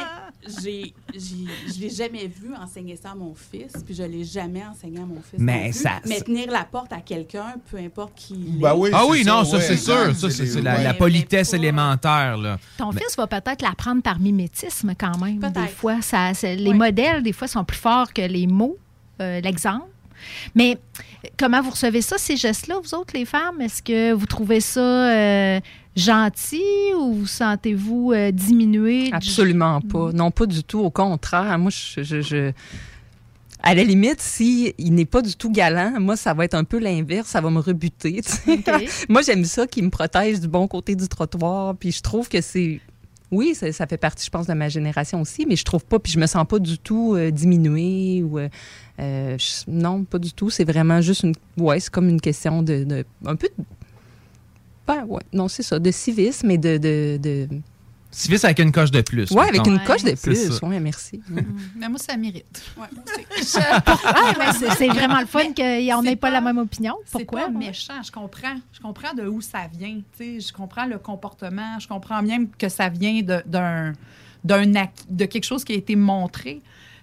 j'ai, 0.63 0.93
je 1.13 1.79
l'ai 1.81 1.89
jamais 1.89 2.27
vu 2.27 2.53
enseigner 2.55 2.95
ça 2.95 3.11
à 3.11 3.15
mon 3.15 3.33
fils, 3.33 3.73
puis 3.85 3.93
je 3.95 4.03
l'ai 4.03 4.23
jamais 4.23 4.63
enseigné 4.65 4.99
à 4.99 5.05
mon 5.05 5.21
fils. 5.21 5.39
Mais 5.39 5.69
plus. 5.69 5.79
ça- 5.81 6.01
Mais 6.07 6.21
tenir 6.21 6.51
la 6.51 6.63
porte 6.63 6.91
à 6.93 7.01
quelqu'un, 7.01 7.55
peu 7.71 7.77
importe 7.77 8.13
qui. 8.15 8.33
Ben 8.35 8.73
oui, 8.75 8.89
Ah 8.93 9.05
oui, 9.07 9.23
non, 9.25 9.43
ça, 9.43 9.57
ouais, 9.57 9.61
c'est 9.63 9.77
sûr. 9.77 10.15
Ça, 10.15 10.29
c'est 10.29 10.61
la, 10.61 10.75
ouais. 10.75 10.83
la 10.83 10.91
Mais- 10.93 10.97
politesse 10.97 11.51
pas- 11.51 11.57
élémentaire, 11.57 12.37
là. 12.37 12.57
Ton 12.77 12.91
Mais- 12.91 13.01
fils 13.01 13.15
va 13.17 13.27
peut-être 13.27 13.61
l'apprendre 13.61 14.01
par 14.01 14.19
mimétisme 14.19 14.93
quand 14.97 15.17
même. 15.19 15.39
Des 15.39 15.67
fois, 15.67 16.01
ça, 16.01 16.31
les 16.43 16.67
Ouais. 16.69 16.73
modèles, 16.73 17.23
des 17.23 17.33
fois, 17.33 17.47
sont 17.47 17.63
plus 17.63 17.77
forts 17.77 18.11
que 18.13 18.21
les 18.21 18.47
mots, 18.47 18.77
euh, 19.21 19.39
l'exemple. 19.41 19.85
Mais 20.55 20.77
comment 21.37 21.61
vous 21.61 21.71
recevez 21.71 22.01
ça, 22.01 22.17
ces 22.17 22.37
gestes-là, 22.37 22.75
vous 22.81 22.93
autres, 22.95 23.13
les 23.13 23.25
femmes? 23.25 23.59
Est-ce 23.61 23.83
que 23.83 24.13
vous 24.13 24.25
trouvez 24.25 24.61
ça 24.61 24.79
euh, 24.79 25.59
gentil 25.95 26.61
ou 26.97 27.13
vous 27.13 27.27
sentez-vous 27.27 28.11
euh, 28.13 28.31
diminué? 28.31 29.05
du- 29.09 29.13
Absolument 29.13 29.81
pas. 29.81 30.11
Non, 30.11 30.31
pas 30.31 30.45
du 30.45 30.63
tout. 30.63 30.79
Au 30.79 30.89
contraire, 30.89 31.57
moi, 31.59 31.71
je, 31.71 32.03
je- 32.03 32.21
je- 32.21 32.51
à 33.65 33.73
la 33.75 33.83
limite, 33.83 34.19
si 34.19 34.73
il 34.77 34.93
n'est 34.93 35.05
pas 35.05 35.21
du 35.21 35.35
tout 35.35 35.49
galant, 35.49 35.93
moi, 35.99 36.17
ça 36.17 36.33
va 36.33 36.43
être 36.45 36.53
un 36.53 36.65
peu 36.65 36.79
l'inverse. 36.79 37.29
Ça 37.29 37.39
va 37.39 37.49
me 37.49 37.59
rebuter. 37.59 38.21
moi, 39.09 39.21
j'aime 39.21 39.45
ça 39.45 39.67
qui 39.67 39.81
me 39.81 39.89
protège 39.89 40.39
du 40.41 40.47
bon 40.49 40.67
côté 40.67 40.95
du 40.95 41.07
trottoir. 41.07 41.75
Puis 41.75 41.91
je 41.93 42.01
trouve 42.01 42.27
que 42.27 42.41
c'est. 42.41 42.81
Oui, 43.31 43.55
ça, 43.55 43.71
ça 43.71 43.87
fait 43.87 43.97
partie, 43.97 44.23
je 44.25 44.29
pense, 44.29 44.45
de 44.45 44.53
ma 44.53 44.69
génération 44.69 45.19
aussi, 45.21 45.45
mais 45.47 45.55
je 45.55 45.63
trouve 45.63 45.83
pas, 45.83 45.97
puis 45.97 46.11
je 46.11 46.19
me 46.19 46.27
sens 46.27 46.45
pas 46.47 46.59
du 46.59 46.77
tout 46.77 47.15
euh, 47.15 47.31
diminuée 47.31 48.21
ou. 48.21 48.37
euh, 48.37 48.47
euh, 48.99 49.37
je- 49.39 49.71
non, 49.71 50.03
pas 50.03 50.19
du 50.19 50.33
tout. 50.33 50.49
C'est 50.51 50.65
vraiment 50.65 51.01
juste 51.01 51.23
une. 51.23 51.33
Ouais, 51.57 51.79
c'est 51.79 51.89
comme 51.89 52.09
une 52.09 52.21
question 52.21 52.61
de. 52.61 52.83
de- 52.83 53.05
un 53.25 53.35
peu 53.35 53.47
de. 53.57 53.63
Ben, 54.87 55.05
ouais, 55.05 55.21
non, 55.31 55.47
c'est 55.47 55.63
ça, 55.63 55.79
de 55.79 55.91
civisme 55.91 56.51
et 56.51 56.57
de. 56.57 56.77
de, 56.77 57.17
de... 57.21 57.47
Civis 58.11 58.43
avec 58.45 58.59
une 58.59 58.71
coche 58.71 58.91
de 58.91 59.01
plus. 59.01 59.31
Ouais, 59.31 59.47
avec 59.47 59.65
une 59.65 59.79
coche 59.83 60.03
de 60.03 60.09
C'est 60.15 60.21
plus. 60.21 60.59
Oui, 60.61 60.79
merci. 60.79 61.19
Mais 61.75 61.89
moi, 61.89 61.97
ça 61.97 62.15
mérite. 62.15 62.61
Ah, 63.55 64.33
ben, 64.37 64.51
c'est 64.53 64.69
c'est 64.71 64.87
vraiment 64.87 65.19
le 65.19 65.25
fun 65.25 65.53
qu'on 65.55 66.01
n'ait 66.03 66.15
pas 66.15 66.29
la 66.29 66.41
même 66.41 66.57
opinion. 66.57 66.95
C'est 67.05 67.19
Pourquoi? 67.25 67.41
pas 67.45 67.49
méchant, 67.49 68.01
je 68.05 68.11
comprends. 68.11 68.55
Je 68.71 68.79
comprends 68.79 69.13
de 69.13 69.23
où 69.27 69.41
ça 69.41 69.61
vient. 69.75 69.99
tu 70.17 70.39
sais, 70.39 70.47
Je 70.47 70.53
comprends 70.53 70.85
le 70.85 70.97
comportement. 70.99 71.79
Je 71.79 71.87
comprends 71.87 72.21
bien 72.21 72.45
que 72.57 72.69
ça 72.69 72.89
vient 72.89 73.21
de- 73.21 73.41
d'un 73.45 73.93
d'un 74.43 74.75
acquis- 74.75 75.05
de 75.09 75.25
quelque 75.25 75.45
chose 75.45 75.63
qui 75.63 75.71
a 75.71 75.75
été 75.75 75.95
montré. 75.95 76.61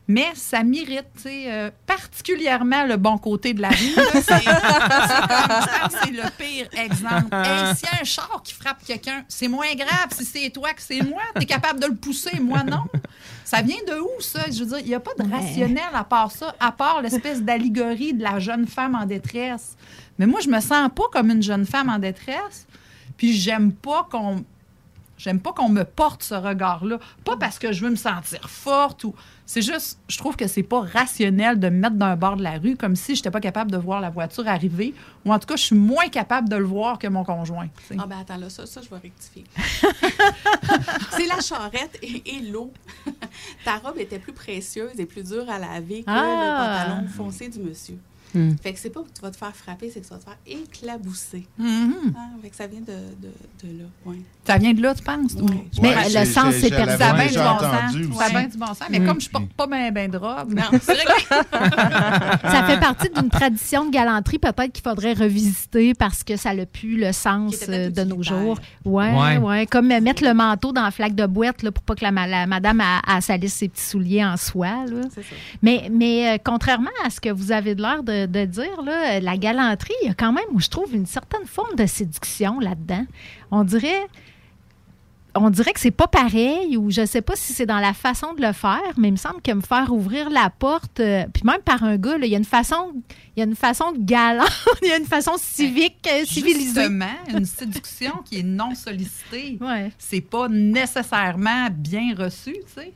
Mais 0.08 0.26
ça 0.34 0.64
mérite, 0.64 1.06
tu 1.14 1.22
sais, 1.22 1.44
euh, 1.46 1.70
particulièrement 1.86 2.84
le 2.84 2.96
bon 2.96 3.16
côté 3.16 3.54
de 3.54 3.62
la 3.62 3.68
rue. 3.68 3.94
là. 3.94 4.02
C'est 4.14 4.22
c'est 4.22 4.44
comme 4.44 4.48
ça, 4.48 5.88
c'est 6.02 6.10
le 6.10 6.22
pire 6.36 6.68
exemple. 6.72 7.28
Hey, 7.32 7.76
S'il 7.76 7.88
y 7.88 7.96
a 7.96 8.00
un 8.00 8.04
char 8.04 8.40
qui 8.44 8.52
frappe 8.54 8.84
quelqu'un, 8.84 9.24
c'est 9.28 9.46
moins 9.48 9.72
grave 9.76 10.08
si 10.10 10.24
c'est 10.24 10.50
toi 10.50 10.72
que 10.72 10.82
c'est 10.82 11.02
moi. 11.02 11.22
Tu 11.36 11.42
es 11.42 11.46
capable 11.46 11.78
de 11.80 11.86
le 11.86 11.94
pousser, 11.94 12.40
moi 12.40 12.62
non. 12.64 12.84
Ça 13.44 13.62
vient 13.62 13.76
de 13.86 14.00
où, 14.00 14.20
ça? 14.20 14.40
Je 14.50 14.60
veux 14.64 14.66
dire, 14.66 14.78
il 14.80 14.86
n'y 14.86 14.94
a 14.94 15.00
pas 15.00 15.12
de 15.18 15.30
rationnel 15.30 15.82
à 15.94 16.04
part 16.04 16.30
ça, 16.32 16.54
à 16.58 16.72
part 16.72 17.02
l'espèce 17.02 17.42
d'allégorie 17.42 18.12
de 18.14 18.22
la 18.22 18.38
jeune 18.40 18.66
femme 18.66 18.94
en 18.94 19.06
détresse. 19.06 19.76
Mais 20.18 20.26
moi, 20.26 20.40
je 20.40 20.48
me 20.48 20.60
sens 20.60 20.90
pas 20.94 21.04
comme 21.12 21.30
une 21.30 21.42
jeune 21.42 21.66
femme 21.66 21.88
en 21.88 21.98
détresse. 21.98 22.66
Puis 23.16 23.32
j'aime 23.32 23.72
pas 23.72 24.08
qu'on 24.10 24.44
j'aime 25.20 25.38
pas 25.40 25.52
qu'on 25.52 25.68
me 25.68 25.84
porte 25.84 26.22
ce 26.22 26.34
regard-là. 26.34 26.98
Pas 27.24 27.36
parce 27.36 27.58
que 27.58 27.72
je 27.72 27.84
veux 27.84 27.90
me 27.90 27.96
sentir 27.96 28.40
forte 28.48 29.04
ou 29.04 29.14
c'est 29.44 29.62
juste 29.62 29.98
je 30.08 30.16
trouve 30.16 30.36
que 30.36 30.46
c'est 30.46 30.62
pas 30.62 30.80
rationnel 30.80 31.58
de 31.60 31.68
me 31.68 31.76
mettre 31.78 31.96
d'un 31.96 32.16
bord 32.16 32.36
de 32.36 32.42
la 32.42 32.58
rue 32.58 32.76
comme 32.76 32.96
si 32.96 33.14
j'étais 33.16 33.30
pas 33.30 33.40
capable 33.40 33.70
de 33.70 33.76
voir 33.76 34.00
la 34.00 34.08
voiture 34.10 34.46
arriver 34.48 34.94
ou 35.24 35.32
en 35.32 35.38
tout 35.38 35.46
cas 35.46 35.56
je 35.56 35.64
suis 35.64 35.76
moins 35.76 36.08
capable 36.08 36.48
de 36.48 36.56
le 36.56 36.64
voir 36.64 36.98
que 36.98 37.06
mon 37.08 37.24
conjoint. 37.24 37.68
Ah 37.98 38.06
ben 38.06 38.18
attends, 38.20 38.36
là, 38.36 38.48
ça, 38.48 38.64
ça 38.66 38.80
je 38.82 38.88
vais 38.88 38.96
rectifier. 39.02 39.44
c'est 41.10 41.26
la 41.26 41.40
charrette 41.40 41.98
et, 42.02 42.36
et 42.36 42.40
l'eau. 42.50 42.72
Ta 43.64 43.76
robe 43.78 43.98
était 43.98 44.18
plus 44.18 44.32
précieuse 44.32 44.98
et 44.98 45.06
plus 45.06 45.22
dure 45.24 45.48
à 45.50 45.58
laver 45.58 46.02
que 46.02 46.10
Ah. 46.10 46.84
le 46.86 46.94
pantalon 46.94 47.08
foncé 47.08 47.48
du 47.48 47.58
monsieur. 47.60 47.98
Hmm. 48.34 48.52
Fait 48.62 48.72
que 48.72 48.78
c'est 48.78 48.90
pas 48.90 49.00
que 49.00 49.08
tu 49.14 49.20
vas 49.22 49.30
te 49.30 49.36
faire 49.36 49.54
frapper, 49.54 49.90
c'est 49.92 50.00
que 50.00 50.06
tu 50.06 50.12
vas 50.12 50.18
te 50.20 50.24
faire 50.24 50.38
éclabousser. 50.46 51.46
Mhm. 51.58 52.14
Ah, 52.16 52.20
fait 52.42 52.50
que 52.50 52.56
ça 52.56 52.66
vient 52.66 52.80
de, 52.80 52.86
de, 52.86 53.28
de 53.68 53.78
là, 53.82 53.84
ouais. 54.06 54.16
Ça 54.46 54.56
vient 54.58 54.72
de 54.72 54.80
là, 54.82 54.94
tu 54.94 55.02
penses? 55.02 55.34
Ouais. 55.34 55.66
Mais 55.82 55.94
le 56.08 56.24
sens, 56.24 56.54
c'est 56.54 56.70
l'avais 56.70 56.96
Ça 56.96 57.10
a 57.10 57.12
bien 57.14 57.26
du 57.26 57.36
bon 57.38 57.58
sens. 57.58 58.18
Ça 58.18 58.30
bien 58.30 58.46
du 58.48 58.56
bon 58.58 58.66
sens. 58.66 58.78
Mais 58.90 58.98
Mm. 59.00 59.06
comme 59.06 59.20
je 59.20 59.30
porte 59.30 59.52
pas 59.56 59.66
ben, 59.66 59.92
ben 59.92 60.10
de 60.10 60.16
robe, 60.16 60.54
Non, 60.54 60.62
c'est 60.80 60.94
vrai 60.94 61.04
que- 61.04 62.50
Ça 62.50 62.64
fait 62.66 62.80
partie 62.80 63.08
d'une 63.10 63.28
tradition 63.28 63.84
de 63.86 63.90
galanterie, 63.90 64.38
peut-être 64.38 64.72
qu'il 64.72 64.82
faudrait 64.82 65.12
revisiter 65.12 65.94
parce 65.94 66.24
que 66.24 66.36
ça 66.36 66.54
n'a 66.54 66.66
plus 66.66 66.96
le 66.98 67.12
sens 67.12 67.56
euh, 67.68 67.90
de 67.90 68.02
nos 68.04 68.22
jours. 68.22 68.58
Ouais, 68.84 69.12
Ouais. 69.12 69.36
ouais. 69.38 69.66
Comme 69.66 69.90
euh, 69.92 70.00
mettre 70.00 70.24
le 70.24 70.34
manteau 70.34 70.72
dans 70.72 70.82
la 70.82 70.90
flaque 70.90 71.14
de 71.14 71.26
boîte 71.26 71.62
là, 71.62 71.70
pour 71.72 71.82
pas 71.84 71.94
que 71.94 72.04
la, 72.04 72.10
ma- 72.12 72.26
la 72.26 72.46
madame 72.46 72.80
a, 72.80 73.00
a 73.06 73.20
salisse 73.20 73.54
ses 73.54 73.68
petits 73.68 73.82
souliers 73.84 74.24
en 74.24 74.36
soie. 74.36 74.84
là. 74.86 75.02
c'est 75.14 75.22
ça. 75.22 75.34
Mais, 75.62 75.88
mais 75.92 76.34
euh, 76.34 76.38
contrairement 76.42 76.90
à 77.04 77.10
ce 77.10 77.20
que 77.20 77.30
vous 77.30 77.52
avez 77.52 77.74
de 77.74 77.82
l'air 77.82 78.02
de, 78.02 78.19
de 78.26 78.44
dire, 78.44 78.82
là, 78.82 79.20
la 79.20 79.36
galanterie, 79.36 79.94
il 80.02 80.08
y 80.08 80.10
a 80.10 80.14
quand 80.14 80.32
même, 80.32 80.44
je 80.58 80.68
trouve, 80.68 80.94
une 80.94 81.06
certaine 81.06 81.46
forme 81.46 81.74
de 81.76 81.86
séduction 81.86 82.58
là-dedans. 82.60 83.04
On 83.50 83.64
dirait. 83.64 84.06
On 85.36 85.48
dirait 85.48 85.72
que 85.72 85.78
c'est 85.78 85.92
pas 85.92 86.08
pareil, 86.08 86.76
ou 86.76 86.90
je 86.90 87.06
sais 87.06 87.22
pas 87.22 87.36
si 87.36 87.52
c'est 87.52 87.64
dans 87.64 87.78
la 87.78 87.92
façon 87.92 88.34
de 88.34 88.42
le 88.44 88.52
faire, 88.52 88.80
mais 88.96 89.06
il 89.08 89.12
me 89.12 89.16
semble 89.16 89.40
que 89.40 89.52
me 89.52 89.60
faire 89.60 89.92
ouvrir 89.92 90.28
la 90.28 90.50
porte, 90.50 90.98
euh, 90.98 91.24
puis 91.32 91.44
même 91.44 91.60
par 91.64 91.84
un 91.84 91.96
gars, 91.98 92.16
il 92.20 92.26
y 92.26 92.34
a 92.34 92.38
une 92.38 92.44
façon, 92.44 92.92
il 93.36 93.38
y 93.38 93.42
a 93.42 93.44
une 93.46 93.54
façon 93.54 93.92
galante, 93.96 94.50
il 94.82 94.88
y 94.88 94.90
a 94.90 94.96
une 94.98 95.04
façon 95.04 95.34
civique, 95.38 96.04
euh, 96.12 96.24
civilisée. 96.24 96.80
Justement, 96.80 97.14
une 97.28 97.44
séduction 97.44 98.10
qui 98.24 98.40
est 98.40 98.42
non 98.42 98.74
sollicitée, 98.74 99.56
Ouais. 99.60 99.92
c'est 99.98 100.20
pas 100.20 100.48
nécessairement 100.48 101.68
bien 101.70 102.12
reçu, 102.18 102.54
tu 102.54 102.62
sais. 102.74 102.92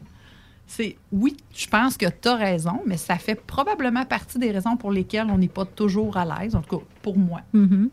C'est 0.67 0.97
oui, 1.13 1.37
je 1.55 1.67
pense 1.67 1.97
que 1.97 2.07
tu 2.07 2.29
as 2.29 2.37
raison, 2.37 2.81
mais 2.87 2.97
ça 2.97 3.17
fait 3.17 3.35
probablement 3.35 4.05
partie 4.05 4.39
des 4.39 4.51
raisons 4.51 4.77
pour 4.77 4.91
lesquelles 4.91 5.29
on 5.31 5.39
n'est 5.39 5.49
pas 5.49 5.65
toujours 5.65 6.17
à 6.17 6.25
l'aise, 6.25 6.55
en 6.55 6.63
tout 6.63 6.79
cas 6.79 6.85
pour 7.03 7.19
moi. 7.19 7.41
Mhm. 7.53 7.91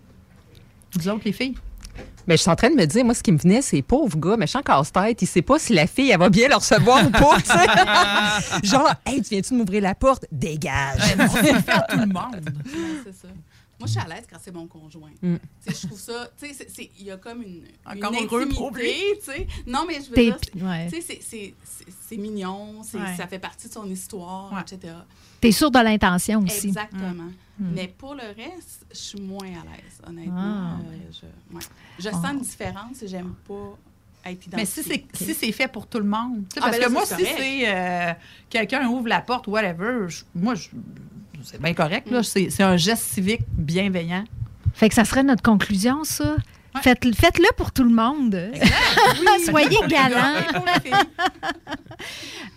Vous 0.98 1.10
autres, 1.10 1.22
les 1.26 1.32
filles? 1.32 1.56
Mais 2.28 2.38
je 2.38 2.42
suis 2.42 2.52
en 2.52 2.56
train 2.56 2.70
de 2.70 2.76
me 2.76 2.86
dire, 2.86 3.04
moi, 3.04 3.14
ce 3.14 3.24
qui 3.24 3.32
me 3.32 3.38
venait, 3.38 3.62
c'est 3.62 3.82
pauvre 3.82 4.18
gars, 4.18 4.38
méchant 4.38 4.62
casse-tête. 4.62 5.22
Il 5.22 5.28
sait 5.28 5.42
pas 5.42 5.58
si 5.60 5.74
la 5.74 5.88
fille, 5.88 6.12
elle 6.12 6.20
va 6.20 6.30
bien 6.30 6.48
le 6.48 6.56
recevoir 6.56 7.06
ou 7.06 7.10
pas. 7.10 7.38
tu 7.38 7.48
sais. 7.48 8.64
Genre, 8.68 8.94
hey, 9.06 9.22
tu 9.22 9.30
viens-tu 9.30 9.54
de 9.54 9.58
m'ouvrir 9.58 9.82
la 9.82 9.96
porte? 9.96 10.26
Dégage. 10.32 11.02
à 11.68 11.82
tout 11.82 11.98
le 12.00 12.06
monde. 12.06 12.50
Ouais, 12.66 13.02
c'est 13.06 13.16
ça. 13.16 13.28
Moi, 13.82 13.88
je 13.88 13.94
suis 13.94 14.00
à 14.00 14.08
l'aise 14.08 14.26
quand 14.30 14.38
c'est 14.40 14.54
mon 14.54 14.68
conjoint. 14.68 15.10
Mm. 15.24 15.38
Tu 15.66 15.74
sais, 15.74 15.82
Je 15.82 15.88
trouve 15.88 16.00
ça, 16.00 16.30
tu 16.40 16.46
il 17.00 17.04
y 17.06 17.10
a 17.10 17.18
comme 17.18 17.42
une, 17.42 17.64
Encore 17.84 18.14
une 18.14 18.24
heureux 18.26 18.46
tu 19.20 19.26
sais. 19.26 19.48
Non, 19.66 19.86
mais 19.88 19.96
je 19.96 20.10
veux 20.12 20.16
dire, 20.16 20.38
c'est- 20.40 20.56
ouais. 20.64 20.88
tu 20.92 22.18
mignon, 22.18 22.82
Ouais. 22.82 23.16
ça 23.18 23.26
fait 23.26 23.40
partie 23.40 23.68
de 23.68 23.74
son 23.74 23.90
histoire, 23.90 24.54
Ouais. 24.54 24.62
etc. 24.62 24.94
T'es 25.40 25.52
sûr 25.52 25.72
de 25.72 25.80
l'intention 25.80 26.44
aussi. 26.44 26.68
Exactement. 26.68 27.32
Mm. 27.58 27.72
Mais 27.74 27.88
pour 27.88 28.14
le 28.14 28.22
reste, 28.38 28.86
je 28.92 28.96
suis 28.98 29.22
moins 29.22 29.48
à 29.48 29.64
l'aise, 29.66 30.00
honnêtement. 30.08 30.36
Ah. 30.38 30.78
Euh, 30.80 30.98
je 31.12 31.56
ouais. 31.56 31.64
je 31.98 32.10
sens 32.10 32.26
une 32.34 32.42
différence 32.42 33.02
et 33.02 33.08
j'aime 33.08 33.34
pas 33.48 33.78
être. 34.26 34.48
Mais 34.56 34.66
si 34.66 34.84
c'est 34.84 35.06
si 35.14 35.34
c'est 35.34 35.52
fait 35.52 35.68
pour 35.68 35.88
tout 35.88 35.98
le 35.98 36.04
monde. 36.06 36.46
tu 36.54 36.60
Ah, 36.60 36.66
parce 36.66 36.74
ben 36.74 36.82
là, 36.82 36.88
que 36.88 36.92
moi, 36.92 37.06
si 37.08 37.16
c'est 37.16 37.64
euh, 37.76 38.14
quelqu'un 38.50 38.88
ouvre 38.88 39.08
la 39.08 39.22
porte, 39.22 39.48
whatever, 39.48 40.08
je- 40.10 40.24
moi, 40.36 40.54
je- 40.54 40.70
c'est 41.44 41.62
bien 41.62 41.74
correct. 41.74 42.10
là. 42.12 42.24
C'est 42.24 42.50
c'est 42.50 42.64
un 42.64 42.78
geste 42.78 43.04
civique 43.04 43.42
bienveillant. 43.52 44.24
Fait 44.74 44.90
que 44.90 44.96
ça 44.96 45.06
serait 45.06 45.24
notre 45.24 45.44
conclusion, 45.44 46.04
ça. 46.04 46.36
Faites, 46.82 47.04
faites-le 47.16 47.48
pour 47.58 47.74
tout 47.74 47.84
le 47.84 47.94
monde. 47.94 48.50
Soyez 49.46 49.78
galants. 49.90 50.40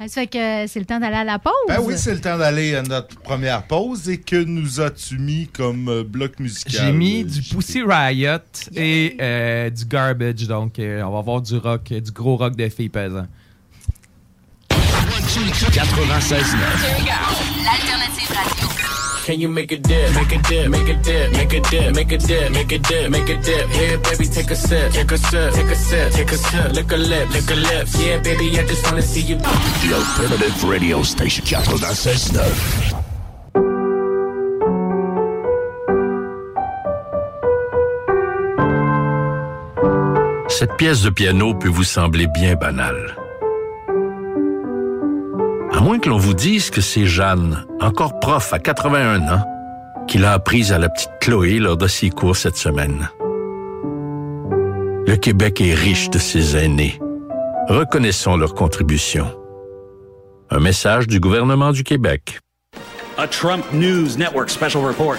Ça 0.01 0.09
fait 0.09 0.27
que 0.27 0.67
c'est 0.67 0.79
le 0.79 0.87
temps 0.87 0.99
d'aller 1.01 1.17
à 1.17 1.25
la 1.25 1.39
pause. 1.39 1.53
Ben 1.69 1.79
oui, 1.83 1.95
c'est 1.97 2.15
le 2.15 2.21
temps 2.21 2.39
d'aller 2.39 2.75
à 2.75 2.83
notre 2.83 3.17
première 3.21 3.65
pause. 3.67 4.09
Et 4.09 4.19
que 4.19 4.37
nous 4.43 4.81
as-tu 4.81 5.19
mis 5.19 5.49
comme 5.49 5.89
euh, 5.89 6.05
bloc 6.05 6.39
musical? 6.41 6.87
J'ai 6.87 6.93
mis 6.93 7.25
du? 7.25 7.43
Pussy 7.43 7.83
Riot 7.83 8.39
et 8.75 9.17
euh, 9.21 9.71
du 9.71 9.85
Garbage. 9.85 10.47
Donc, 10.47 10.79
euh, 10.79 11.03
on 11.03 11.11
va 11.11 11.19
avoir 11.19 11.43
du 11.43 11.57
rock, 11.57 11.93
du 11.93 12.11
gros 12.13 12.37
rock 12.37 12.57
de 12.57 12.69
filles 12.69 12.89
pesant. 12.89 13.27
96.9. 14.71 16.45
L'alternative 17.65 18.31
radio. 18.31 18.54
Can 19.25 19.41
you 19.41 19.49
make 19.49 19.73
a 19.73 19.79
dip? 19.79 20.15
Make 20.15 20.33
a 20.33 20.39
dip, 20.43 20.69
make 20.69 20.87
a 20.87 20.95
dip, 21.01 21.33
make 21.33 21.55
a 21.55 21.61
dip, 21.61 21.95
make 21.95 22.13
a 22.13 22.19
dip, 22.19 22.53
make 22.53 22.73
a 22.73 22.79
dip, 22.79 23.11
make 23.11 23.31
a 23.31 23.37
dip? 23.41 23.71
Here, 23.71 23.97
baby, 23.97 24.27
take 24.27 24.51
a 24.51 24.55
sip, 24.55 24.93
take 24.93 25.13
a 25.13 25.17
sip, 25.17 25.55
take 25.55 25.71
a 25.71 25.75
sip, 25.75 26.13
take 26.13 26.31
a 26.31 26.37
sip. 26.37 26.73
Lick 26.75 26.93
a 26.93 26.97
lip, 26.97 27.31
lick 27.31 27.51
a 27.51 27.55
lips. 27.55 28.05
Yeah, 28.05 28.19
baby, 28.19 28.51
I 28.59 28.67
just 28.67 28.85
wanna 28.85 29.01
see 29.01 29.23
you. 29.23 29.37
The 29.37 29.95
Alternative 29.95 30.65
Radio 30.65 31.03
Station 31.03 31.43
96.9. 31.43 33.01
Cette 40.51 40.77
pièce 40.77 41.01
de 41.03 41.09
piano 41.09 41.55
peut 41.55 41.71
vous 41.71 41.83
sembler 41.83 42.27
bien 42.27 42.57
banale. 42.57 43.24
À 45.75 45.81
moins 45.81 45.99
que 45.99 46.09
l'on 46.09 46.19
vous 46.19 46.35
dise 46.35 46.71
que 46.71 46.81
c'est 46.81 47.05
Jeanne, 47.05 47.67
encore 47.81 48.21
prof 48.21 48.53
à 48.53 48.61
81 48.61 49.23
ans, 49.29 49.45
qui 50.07 50.19
l'a 50.19 50.33
apprise 50.33 50.73
à 50.73 50.79
la 50.79 50.89
petite 50.89 51.11
Chloé 51.21 51.59
lors 51.59 51.77
de 51.77 51.89
ses 51.89 52.11
cours 52.11 52.37
cette 52.37 52.57
semaine. 52.57 53.09
Le 55.05 55.17
Québec 55.17 55.61
est 55.61 55.75
riche 55.75 56.11
de 56.11 56.19
ses 56.21 56.57
aînés. 56.57 57.01
Reconnaissons 57.69 58.37
leur 58.37 58.55
contribution. 58.55 59.27
Un 60.49 60.61
message 60.61 61.09
du 61.09 61.19
gouvernement 61.19 61.73
du 61.73 61.83
Québec. 61.83 62.39
A 63.19 63.27
Trump 63.27 63.65
News 63.73 64.17
Network 64.17 64.51
special 64.51 64.85
report. 64.87 65.19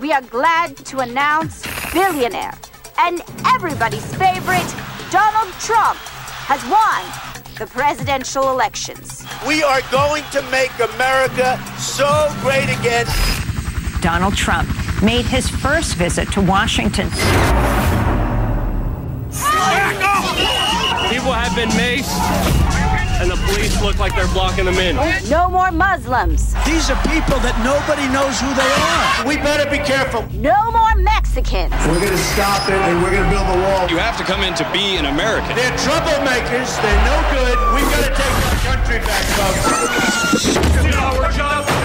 We 0.00 0.12
are 0.12 0.22
glad 0.30 0.76
to 0.84 1.00
announce 1.00 1.64
billionaire 1.92 2.54
and 2.96 3.20
everybody's 3.56 4.06
favorite, 4.14 4.72
Donald 5.10 5.52
Trump, 5.58 5.98
has 6.46 6.60
won 6.70 7.29
the 7.60 7.66
presidential 7.66 8.48
elections. 8.48 9.22
We 9.46 9.62
are 9.62 9.82
going 9.92 10.24
to 10.32 10.40
make 10.50 10.72
America 10.94 11.62
so 11.76 12.34
great 12.40 12.70
again. 12.70 13.04
Donald 14.00 14.34
Trump 14.34 14.66
made 15.02 15.26
his 15.26 15.46
first 15.46 15.96
visit 15.96 16.32
to 16.32 16.40
Washington. 16.40 17.10
People 21.10 21.32
have 21.32 21.54
been 21.54 21.68
maced, 21.76 22.16
and 23.20 23.30
the 23.30 23.36
police 23.44 23.76
look 23.84 23.98
like 24.00 24.16
they're 24.16 24.32
blocking 24.32 24.64
them 24.64 24.80
in. 24.80 24.96
No 25.28 25.48
more 25.48 25.70
Muslims. 25.70 26.56
These 26.64 26.88
are 26.88 26.96
people 27.04 27.36
that 27.44 27.52
nobody 27.60 28.08
knows 28.08 28.40
who 28.40 28.48
they 28.56 28.64
are. 28.64 29.28
We 29.28 29.36
better 29.36 29.68
be 29.68 29.76
careful. 29.84 30.24
No 30.40 30.56
more 30.72 30.96
Mexicans. 30.96 31.68
We're 31.84 32.00
going 32.00 32.16
to 32.16 32.26
stop 32.32 32.64
it 32.72 32.80
and 32.80 33.04
we're 33.04 33.12
going 33.12 33.28
to 33.28 33.32
build 33.32 33.44
a 33.44 33.60
wall. 33.60 33.84
You 33.92 34.00
have 34.00 34.16
to 34.16 34.24
come 34.24 34.40
in 34.40 34.56
to 34.56 34.64
be 34.72 34.96
an 34.96 35.04
American. 35.04 35.52
They're 35.52 35.76
troublemakers. 35.84 36.72
They're 36.80 37.04
no 37.04 37.16
good. 37.28 37.56
We've 37.76 37.90
got 37.92 38.08
to 38.08 38.12
take 38.16 38.36
our 38.40 38.56
country 38.72 39.04
back, 39.04 39.24
folks. 39.36 39.68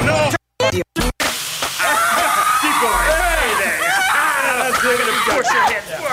No. 0.07 0.31
Keep 0.71 0.87
going. 2.79 3.11
Hey 3.11 3.51
there. 3.59 3.75
That's 4.63 4.79
ah, 4.79 4.87
it. 4.87 5.03
Push 5.35 5.51
your 5.51 5.67
head 5.67 6.04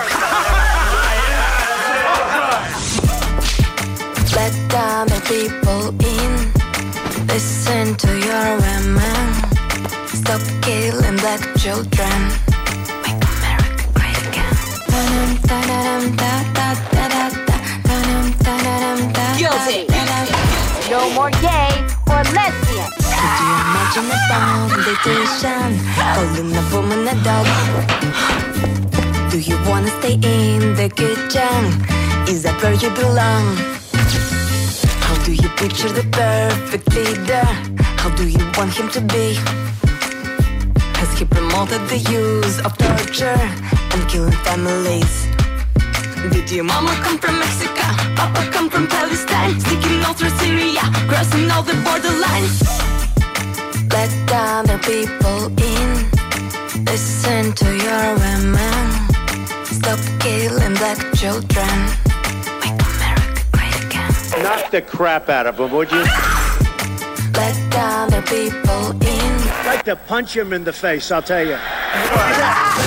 black 11.37 11.55
children. 11.57 12.19
Make 13.01 13.21
America 13.33 13.85
great 13.93 14.17
again. 14.27 14.53
Guilty. 19.37 19.87
No 20.89 21.09
more 21.13 21.31
gay 21.41 21.73
or 22.11 22.21
lesbian. 22.37 22.91
Could 23.17 23.35
you 23.41 23.53
imagine 23.65 24.07
a 24.11 24.19
foundation 24.29 25.69
Calling 26.15 26.55
a 26.55 26.63
woman 26.71 27.07
a 27.07 27.15
dog. 27.23 27.47
Do 29.31 29.39
you 29.39 29.57
wanna 29.67 29.89
stay 29.99 30.13
in 30.13 30.75
the 30.75 30.89
kitchen? 30.89 31.63
Is 32.27 32.43
that 32.43 32.61
where 32.61 32.73
you 32.73 32.89
belong? 32.91 33.55
How 35.05 35.15
do 35.25 35.33
you 35.33 35.49
picture 35.61 35.89
the 35.89 36.05
perfect 36.11 36.93
leader? 36.93 37.45
How 37.97 38.09
do 38.15 38.27
you 38.27 38.43
want 38.55 38.73
him 38.73 38.89
to 38.89 39.01
be? 39.01 39.62
Has 41.03 41.19
he 41.19 41.25
promoted 41.25 41.81
the 41.89 41.97
use 41.97 42.59
of 42.61 42.77
torture 42.77 43.35
and 43.93 44.09
killing 44.09 44.39
families? 44.47 45.27
Did 46.31 46.49
your 46.49 46.63
mama 46.63 46.91
come 47.03 47.17
from 47.17 47.39
Mexico? 47.39 47.83
Papa 48.15 48.49
come 48.53 48.69
from 48.69 48.87
Palestine? 48.87 49.59
Sneaking 49.59 50.01
all 50.05 50.13
through 50.13 50.29
Syria, 50.39 50.79
crossing 51.09 51.51
all 51.51 51.61
the 51.61 51.73
borderlines. 51.83 52.57
Let 53.91 54.11
other 54.31 54.79
people 54.79 55.51
in. 55.59 55.89
Listen 56.85 57.51
to 57.51 57.67
your 57.85 58.05
women. 58.23 58.83
Stop 59.65 59.99
killing 60.21 60.75
black 60.75 60.99
children. 61.19 61.75
Make 62.63 62.79
America 62.79 63.43
great 63.51 63.75
again. 63.83 64.43
Knock 64.43 64.71
the 64.71 64.81
crap 64.81 65.27
out 65.27 65.47
of 65.47 65.57
them, 65.57 65.69
would 65.73 65.91
you? 65.91 66.05
Let 67.35 67.75
other 67.75 68.21
people 68.23 68.91
in. 68.91 69.33
I'd 69.49 69.65
like 69.65 69.85
to 69.85 69.95
punch 69.95 70.35
him 70.35 70.53
in 70.53 70.63
the 70.63 70.73
face, 70.73 71.11
I'll 71.11 71.21
tell 71.21 71.45
you. 71.45 71.57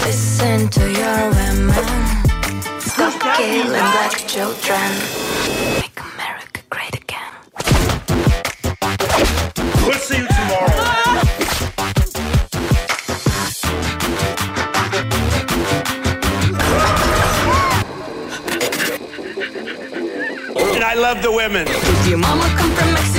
Listen 0.05 0.69
to 0.69 0.93
your 0.93 1.31
women. 1.31 2.81
Stop 2.81 3.21
killing 3.37 3.71
black 3.71 4.17
children. 4.27 4.91
Make 5.81 5.99
America 6.15 6.63
great 6.71 6.95
again. 6.95 7.33
We'll 9.85 9.99
see 9.99 10.19
you 10.19 10.27
tomorrow. 10.27 10.85
And 20.75 20.85
I 20.85 20.95
love 20.95 21.23
the 21.23 21.33
women. 21.33 21.67
Did 21.67 22.07
your 22.07 22.19
mama 22.19 22.45
come 22.57 22.71
from 22.73 22.93
Mexico? 22.95 23.16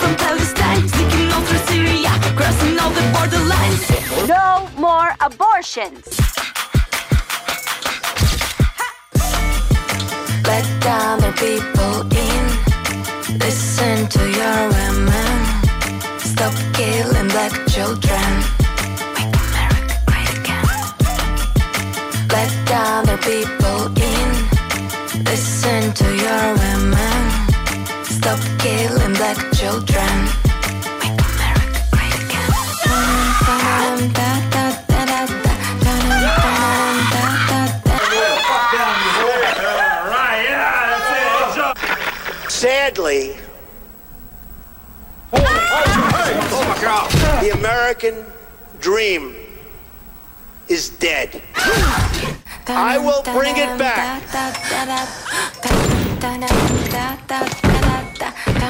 Papa 0.00 0.16
come 0.16 0.16
from 0.16 0.16
Palestine? 0.16 0.88
Sneaking 0.88 1.32
all 1.32 1.42
through 1.42 1.64
Syria, 1.68 2.10
crossing 2.36 2.78
all 2.78 2.90
the 2.90 3.00
borderlines. 3.12 4.28
No 4.28 4.68
more 4.78 5.10
abortions. 5.20 6.06
Let 10.46 10.66
other 10.86 11.32
people 11.32 12.00
in. 12.16 13.38
Listen 13.38 14.08
to 14.08 14.22
your 14.30 14.68
women. 14.68 15.32
Stop 16.18 16.54
killing 16.74 17.28
black 17.28 17.52
children. 17.68 18.30
Make 19.14 19.34
America 19.46 19.96
great 20.06 20.30
again. 20.38 20.66
Let 22.28 22.52
other 22.72 23.18
people 23.18 23.86
in. 23.96 24.28
Listen 25.24 25.92
to 25.92 26.16
your 26.16 26.54
women. 26.56 27.29
Stop 28.20 28.40
killing 28.58 29.14
black 29.14 29.38
children. 29.54 30.28
Make 31.00 31.16
America 31.16 31.80
great 31.90 32.14
again. 32.20 32.52
Dun, 32.84 33.16
dun, 33.46 33.60
dun, 34.12 34.12
da, 34.12 34.28
da, 34.50 34.64
da, 34.88 35.00
da. 35.08 35.20
Dun, 35.80 36.04
dun, 36.10 36.28
dun, 36.68 37.00
dun, 37.00 37.00
da, 37.08 37.24
da, 37.48 37.60
da. 41.56 42.48
Sadly, 42.50 43.22
the 47.40 47.50
American 47.54 48.26
dream 48.80 49.34
is 50.68 50.90
dead. 50.90 51.40
I 52.66 52.98
will 52.98 53.22
bring 53.22 53.56
it 53.56 53.78
back. 53.78 54.20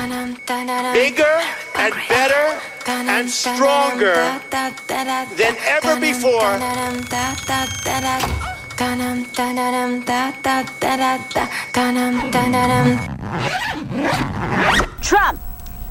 Bigger 0.01 1.37
and 1.77 1.93
better 2.09 2.59
and 2.87 3.29
stronger 3.29 4.15
than 5.37 5.55
ever 5.69 6.01
before. 6.01 6.57
Trump 15.03 15.39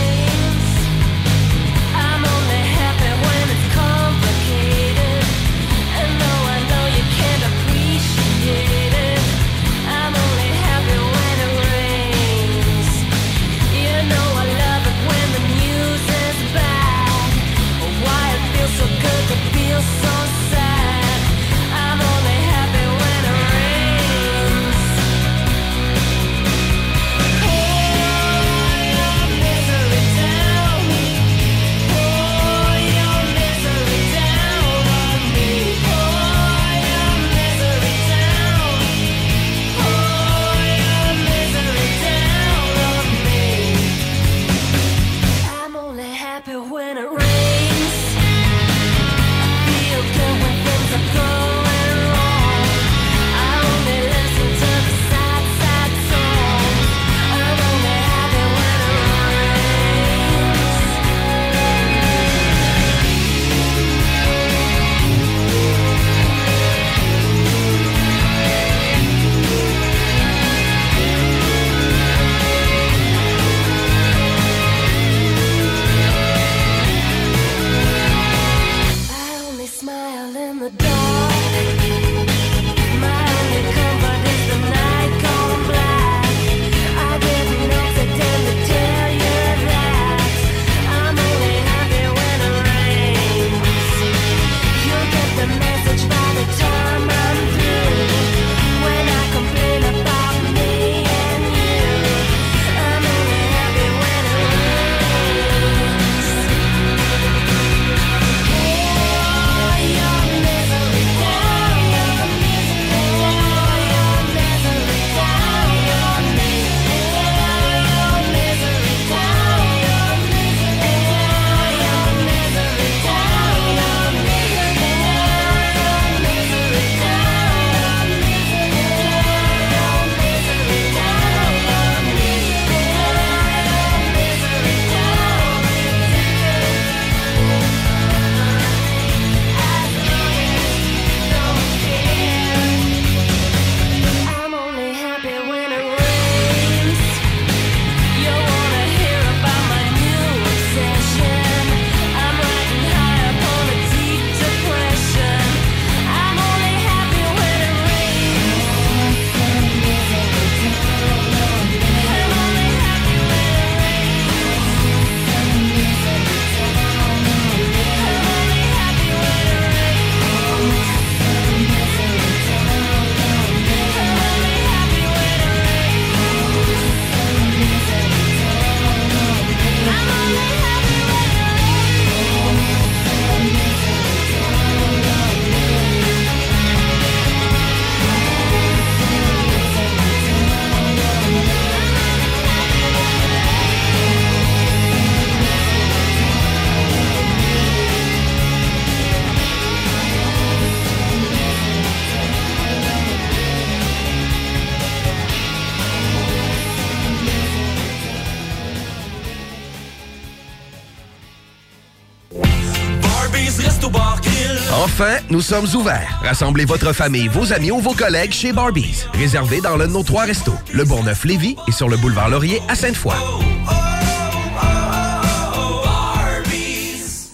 nous 215.31 215.41
sommes 215.41 215.67
ouverts. 215.75 216.21
Rassemblez 216.23 216.65
votre 216.65 216.93
famille, 216.93 217.29
vos 217.29 217.53
amis 217.53 217.71
ou 217.71 217.79
vos 217.79 217.95
collègues 217.95 218.33
chez 218.33 218.53
Barbies. 218.53 219.05
Réservé 219.15 219.61
dans 219.61 219.77
l'un 219.77 219.87
de 219.87 219.93
nos 219.93 220.03
trois 220.03 220.25
restos, 220.25 220.55
le 220.73 220.85
Bourgneuf-Lévis 220.85 221.57
et 221.67 221.73
sur 221.73 221.89
le 221.89 221.97
boulevard 221.97 222.29
Laurier 222.29 222.61
à 222.69 222.75
Sainte-Foy. 222.75 223.15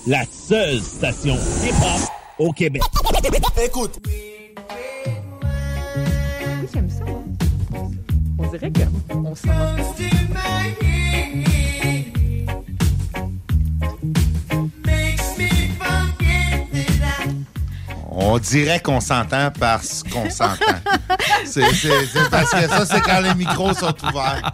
La 0.07 0.25
seule 0.31 0.81
station 0.83 1.39
hip-hop 1.63 2.09
au 2.39 2.53
Québec. 2.53 2.83
Écoute. 3.65 3.99
Dirait 18.45 18.81
qu'on 18.81 19.01
s'entend 19.01 19.51
parce 19.59 20.03
qu'on 20.03 20.29
s'entend. 20.31 20.79
C'est 21.45 21.63
parce 22.31 22.51
que 22.51 22.69
ça, 22.69 22.87
c'est 22.87 23.01
quand 23.01 23.21
les 23.21 23.35
micros 23.35 23.75
sont 23.75 23.95
ouverts. 24.05 24.53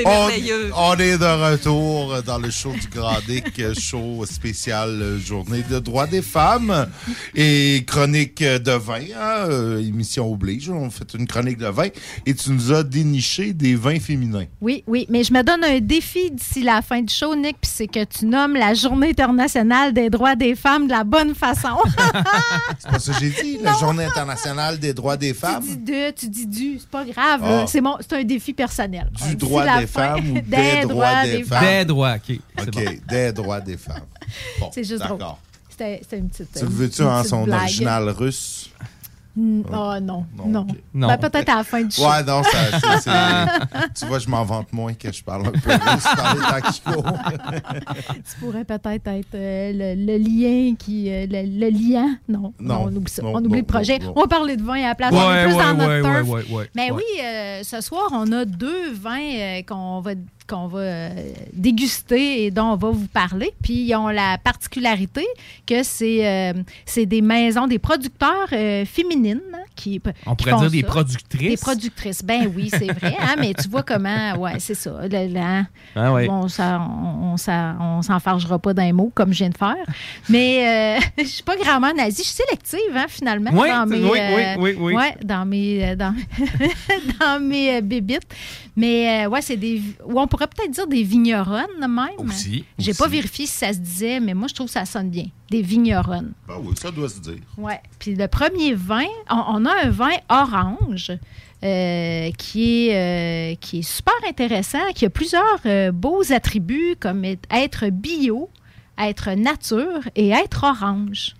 C'est 0.00 0.06
On- 0.06 0.28
merveilleux. 0.28 0.70
On, 0.74 0.94
est 0.96 1.18
de 1.18 1.50
retour 1.50 2.22
dans 2.22 2.38
le 2.38 2.50
show 2.50 2.72
du 2.72 2.88
Grand 2.88 3.18
Dick, 3.28 3.60
show 3.78 4.24
spécial 4.24 4.88
euh, 4.88 5.18
Journée 5.18 5.62
de 5.68 5.78
droits 5.78 6.06
des 6.06 6.22
femmes 6.22 6.88
et 7.34 7.84
chronique 7.86 8.42
de 8.42 8.72
vin, 8.72 9.00
hein, 9.14 9.46
euh, 9.50 9.78
émission 9.78 10.32
oblige. 10.32 10.70
On 10.70 10.88
fait 10.90 11.12
une 11.12 11.26
chronique 11.26 11.58
de 11.58 11.66
vin 11.66 11.88
et 12.24 12.34
tu 12.34 12.50
nous 12.50 12.72
as 12.72 12.82
déniché 12.82 13.52
des 13.52 13.74
vins 13.74 14.00
féminins. 14.00 14.46
Oui, 14.62 14.84
oui, 14.86 15.06
mais 15.10 15.22
je 15.22 15.34
me 15.34 15.42
donne 15.42 15.64
un 15.64 15.80
défi 15.80 16.30
d'ici 16.30 16.62
la 16.62 16.80
fin 16.80 17.02
du 17.02 17.12
show, 17.12 17.36
Nick, 17.36 17.58
puis 17.60 17.70
c'est 17.70 17.86
que 17.86 18.04
tu 18.04 18.24
nommes 18.24 18.54
la 18.54 18.72
Journée 18.72 19.10
internationale 19.10 19.92
des 19.92 20.08
droits 20.08 20.34
des 20.34 20.54
femmes 20.54 20.86
de 20.86 20.92
la 20.92 21.04
bonne 21.04 21.34
façon. 21.34 21.76
C'est 22.78 22.90
pas 22.90 22.98
ça 22.98 23.12
que 23.12 23.18
j'ai 23.20 23.30
dit, 23.42 23.58
la 23.62 23.74
Journée 23.74 24.04
internationale 24.04 24.78
des 24.78 24.94
droits 24.94 25.18
des 25.18 25.34
femmes. 25.34 25.62
tu 25.62 25.76
dis 25.76 25.92
de, 25.92 26.10
tu 26.12 26.28
dis 26.28 26.46
du, 26.46 26.78
c'est 26.78 26.88
pas 26.88 27.04
grave. 27.04 27.40
Ah. 27.44 27.64
C'est 27.68 27.80
mon, 27.82 27.96
c'est 28.00 28.14
un 28.14 28.24
défi 28.24 28.54
personnel. 28.54 29.10
Du 29.28 29.36
droit 29.36 29.78
des 29.78 29.86
femmes 29.90 30.30
ou 30.30 30.40
des, 30.40 30.86
droits 30.86 31.24
des, 31.24 31.44
femmes? 31.44 31.64
Des 31.64 31.84
droits, 31.84 32.14
OK. 32.14 32.38
c'est 32.58 32.68
OK, 32.68 32.84
bon. 32.84 32.90
des 33.08 33.32
droits 33.32 33.60
des 33.60 33.76
femmes. 33.76 34.06
Bon, 34.60 34.70
C'est 34.72 34.84
juste 34.84 35.02
drôle. 35.02 35.18
d'accord. 35.18 35.40
C'était 35.70 36.18
une 36.18 36.28
petite. 36.28 36.52
Tu 36.54 36.64
le 36.64 36.70
veux-tu 36.70 37.02
en 37.02 37.24
son 37.24 37.44
blague. 37.44 37.62
original 37.62 38.08
russe? 38.10 38.70
Mm, 39.36 39.62
Oh 39.72 39.94
non, 40.02 40.26
non. 40.44 40.66
Non. 40.92 41.06
Ben, 41.08 41.16
peut-être 41.18 41.48
à 41.50 41.56
la 41.56 41.64
fin 41.64 41.82
du 41.82 41.90
show. 41.94 42.02
Ouais, 42.02 42.22
non, 42.24 42.42
ça, 42.42 42.58
c'est- 42.80 42.98
c'est- 43.02 43.88
tu 43.94 44.06
vois, 44.06 44.18
je 44.18 44.28
m'en 44.28 44.44
vante 44.44 44.72
moins 44.72 44.92
que 44.94 45.12
je 45.12 45.22
parle 45.22 45.46
un 45.46 45.50
peu 45.52 45.70
dans 45.70 46.54
les. 47.52 47.60
Tu 48.24 48.36
pourrais 48.40 48.64
peut-être 48.64 49.06
être 49.06 49.34
euh, 49.34 49.72
le, 49.72 50.06
le 50.06 50.18
lien 50.18 50.74
qui. 50.76 51.10
euh, 51.10 51.26
le, 51.30 51.42
le 51.60 51.70
lien. 51.70 52.16
Non, 52.28 52.52
Non, 52.58 52.74
non, 52.74 52.84
on 52.86 52.96
oublie 52.96 53.10
ça. 53.12 53.22
non, 53.22 53.32
on 53.34 53.38
oublie 53.38 53.48
non, 53.50 53.56
le 53.58 53.62
projet. 53.64 53.98
non, 53.98 54.06
non. 54.06 54.12
On 54.16 54.20
va 54.22 54.28
parler 54.28 54.56
de 54.56 54.62
vin 54.62 54.74
à 54.82 54.88
la 54.88 54.94
place. 54.94 55.12
Ouais, 55.12 55.18
on 55.20 55.32
est 55.32 55.44
plus 55.44 55.54
ouais, 55.54 55.62
dans 55.62 55.74
notre 55.74 55.88
ouais, 55.88 56.02
turf. 56.02 56.28
ouais, 56.28 56.42
ouais, 56.50 56.56
ouais. 56.56 56.70
Mais 56.74 56.90
Ouais. 56.90 56.96
oui, 56.96 57.22
euh, 57.24 57.60
ce 57.62 57.80
soir, 57.80 58.08
on 58.12 58.32
a 58.32 58.44
deux 58.44 58.92
vins 58.92 59.18
euh, 59.20 59.62
qu'on 59.66 60.00
va 60.00 60.12
qu'on 60.50 60.66
va 60.66 60.78
euh, 60.80 61.10
déguster 61.52 62.44
et 62.44 62.50
dont 62.50 62.72
on 62.72 62.76
va 62.76 62.90
vous 62.90 63.06
parler. 63.06 63.52
Puis 63.62 63.84
ils 63.84 63.94
ont 63.94 64.08
la 64.08 64.36
particularité 64.38 65.24
que 65.66 65.82
c'est 65.82 66.26
euh, 66.26 66.52
des 67.06 67.20
maisons, 67.22 67.66
des 67.66 67.78
producteurs 67.78 68.48
euh, 68.52 68.84
féminines 68.84 69.40
qui 69.76 70.00
On 70.26 70.34
qui 70.34 70.44
pourrait 70.44 70.50
font 70.56 70.60
dire 70.68 70.70
des 70.70 70.82
productrices. 70.82 71.50
Des 71.50 71.56
productrices. 71.56 72.22
Ben 72.24 72.50
oui, 72.54 72.68
c'est 72.70 72.92
vrai. 72.92 73.16
hein, 73.18 73.36
mais 73.38 73.54
tu 73.54 73.68
vois 73.68 73.82
comment. 73.82 74.34
Ouais, 74.36 74.58
c'est 74.58 74.74
ça. 74.74 74.90
Le- 75.10 75.36
hein, 75.38 75.66
Ah 75.94 76.12
ouais. 76.12 76.26
Bon, 76.26 76.48
ça, 76.48 76.80
on, 76.80 77.36
ça- 77.36 77.76
on 77.80 78.02
s'enfargera 78.02 78.58
pas 78.58 78.74
d'un 78.74 78.92
mot 78.92 79.10
comme 79.14 79.32
je 79.32 79.38
viens 79.38 79.50
de 79.50 79.56
faire. 79.56 79.76
Mais 80.28 80.98
euh, 80.98 81.00
je 81.18 81.24
suis 81.28 81.42
pas 81.42 81.56
grand-mère 81.56 81.94
nazie. 81.94 82.22
Je 82.22 82.28
suis 82.28 82.42
sélective, 82.44 82.96
hein, 82.96 83.06
finalement. 83.08 83.50
Oui, 83.54 83.68
dans 83.68 83.86
mes, 83.86 83.98
oui, 83.98 84.10
oui, 84.18 84.42
oui, 84.58 84.76
oui. 84.78 84.94
ouais, 84.94 85.16
dans 85.24 85.44
mes, 85.46 85.94
dans, 85.96 86.14
dans 87.20 87.40
mes 87.42 87.80
bébites. 87.80 88.26
Mais 88.76 89.26
ouais, 89.26 89.42
c'est 89.42 89.56
des. 89.56 89.82
Ou 90.04 90.20
on 90.20 90.26
pourrait 90.26 90.39
peut-être 90.46 90.70
dire 90.70 90.86
des 90.86 91.02
vigneronnes 91.02 91.66
même. 91.80 92.28
Aussi, 92.28 92.64
J'ai 92.78 92.94
pas 92.94 93.08
vérifié 93.08 93.46
si 93.46 93.52
ça 93.56 93.72
se 93.72 93.78
disait, 93.78 94.20
mais 94.20 94.34
moi, 94.34 94.48
je 94.48 94.54
trouve 94.54 94.66
que 94.66 94.72
ça 94.72 94.84
sonne 94.84 95.10
bien. 95.10 95.26
Des 95.50 95.62
vigneronnes. 95.62 96.32
Ah 96.48 96.54
oui, 96.60 96.74
ça 96.80 96.90
doit 96.90 97.08
se 97.08 97.20
dire. 97.20 97.38
Ouais. 97.56 97.80
Puis 97.98 98.14
le 98.14 98.28
premier 98.28 98.74
vin, 98.74 99.04
on, 99.30 99.42
on 99.48 99.64
a 99.66 99.84
un 99.86 99.90
vin 99.90 100.10
orange 100.28 101.12
euh, 101.62 102.30
qui, 102.38 102.88
est, 102.88 103.52
euh, 103.52 103.54
qui 103.60 103.80
est 103.80 103.82
super 103.82 104.14
intéressant, 104.28 104.78
qui 104.94 105.04
a 105.06 105.10
plusieurs 105.10 105.60
euh, 105.66 105.92
beaux 105.92 106.32
attributs 106.32 106.94
comme 106.98 107.24
être- 107.24 107.90
bio, 107.90 108.48
être 108.98 109.30
nature 109.32 110.00
et 110.16 110.30
être 110.30 110.64
orange. 110.64 111.34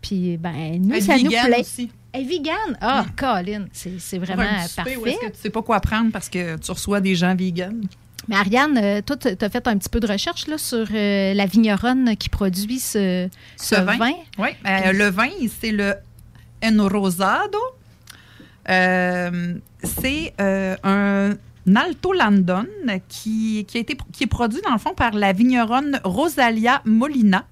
Puis, 0.00 0.36
ben, 0.36 0.80
nous, 0.82 0.94
Être 0.94 1.04
ça 1.04 1.16
nous 1.18 1.28
plaît. 1.30 1.60
aussi. 1.60 1.90
Et 2.16 2.22
vegan? 2.22 2.54
Ah, 2.80 3.06
Colin, 3.16 3.64
c'est 3.72 3.98
c'est 3.98 4.18
Pour 4.18 4.26
vraiment 4.26 4.42
un 4.42 4.62
petit 4.62 4.68
souper 4.68 4.82
parfait. 4.82 4.96
Où 4.98 5.06
est-ce 5.06 5.18
que 5.18 5.32
tu 5.32 5.40
sais 5.40 5.50
pas 5.50 5.62
quoi 5.62 5.80
prendre 5.80 6.12
parce 6.12 6.28
que 6.28 6.56
tu 6.58 6.70
reçois 6.70 7.00
des 7.00 7.14
gens 7.16 7.34
vegan? 7.34 7.84
Mais 8.28 8.36
Ariane, 8.36 8.78
euh, 8.78 9.02
toi, 9.02 9.16
tu 9.16 9.28
as 9.28 9.50
fait 9.50 9.66
un 9.68 9.76
petit 9.76 9.88
peu 9.88 10.00
de 10.00 10.06
recherche 10.06 10.46
là, 10.46 10.58
sur 10.58 10.86
euh, 10.92 11.34
la 11.34 11.46
vigneronne 11.46 12.16
qui 12.16 12.28
produit 12.28 12.78
ce, 12.78 13.28
ce 13.56 13.74
vin. 13.74 14.12
Oui, 14.38 14.48
euh, 14.66 14.92
le 14.92 15.10
vin, 15.10 15.28
c'est 15.60 15.72
le 15.72 15.94
Enrosado. 16.64 17.58
Euh, 18.70 19.54
c'est 19.82 20.32
un 20.38 21.36
Alto 21.74 22.12
Landon 22.12 22.66
qui, 23.08 23.66
qui, 23.68 23.76
a 23.76 23.80
été, 23.80 23.96
qui 24.12 24.24
est 24.24 24.28
produit, 24.28 24.60
dans 24.62 24.72
le 24.72 24.78
fond, 24.78 24.94
par 24.94 25.12
la 25.12 25.32
vigneronne 25.32 26.00
Rosalia 26.04 26.80
Molina. 26.84 27.46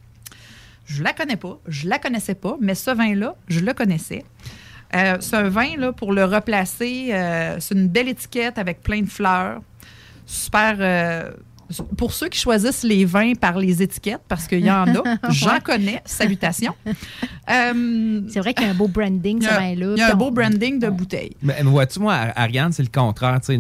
Je 0.87 1.03
la 1.03 1.13
connais 1.13 1.37
pas, 1.37 1.59
je 1.69 1.89
la 1.89 1.99
connaissais 1.99 2.35
pas, 2.35 2.57
mais 2.61 2.75
ce 2.75 2.91
vin-là, 2.91 3.37
je 3.49 3.61
le 3.61 3.73
connaissais. 3.75 4.25
C'est 4.93 5.37
un 5.37 5.49
vin, 5.49 5.77
là, 5.77 5.93
pour 5.93 6.13
le 6.13 6.25
replacer, 6.25 7.15
c'est 7.61 7.75
une 7.75 7.89
belle 7.89 8.09
étiquette 8.09 8.59
avec 8.59 8.83
plein 8.83 9.01
de 9.03 9.09
fleurs. 9.09 9.61
Super. 10.27 10.77
euh, 10.81 11.31
pour 11.97 12.13
ceux 12.13 12.29
qui 12.29 12.39
choisissent 12.39 12.83
les 12.83 13.07
vins 13.07 13.33
par 13.35 13.57
les 13.59 13.83
étiquettes, 13.83 14.21
parce 14.29 14.47
qu'il 14.47 14.61
y 14.61 14.71
en 14.71 14.87
a, 14.95 15.03
j'en 15.31 15.53
Ouais. 15.55 15.61
connais, 15.61 16.03
salutations. 16.05 16.75
c'est 17.49 18.41
vrai 18.41 18.53
qu'il 18.53 18.67
y 18.67 18.69
a 18.69 18.73
un 18.73 18.75
beau 18.75 18.89
branding, 18.89 19.41
ce 19.41 19.49
a- 19.49 19.59
vin-là. 19.59 19.93
Il 19.97 19.99
y 19.99 20.03
a 20.03 20.13
un 20.13 20.15
beau 20.15 20.31
branding 20.31 20.79
de 20.79 20.91
bouteille. 20.91 21.35
Mais, 21.43 21.57
mais 21.63 21.71
vois-tu, 21.71 21.99
moi, 22.01 22.15
Ariane, 22.37 22.73
c'est 22.73 22.83
le 22.83 22.91
contraire. 22.93 23.41
tu 23.41 23.59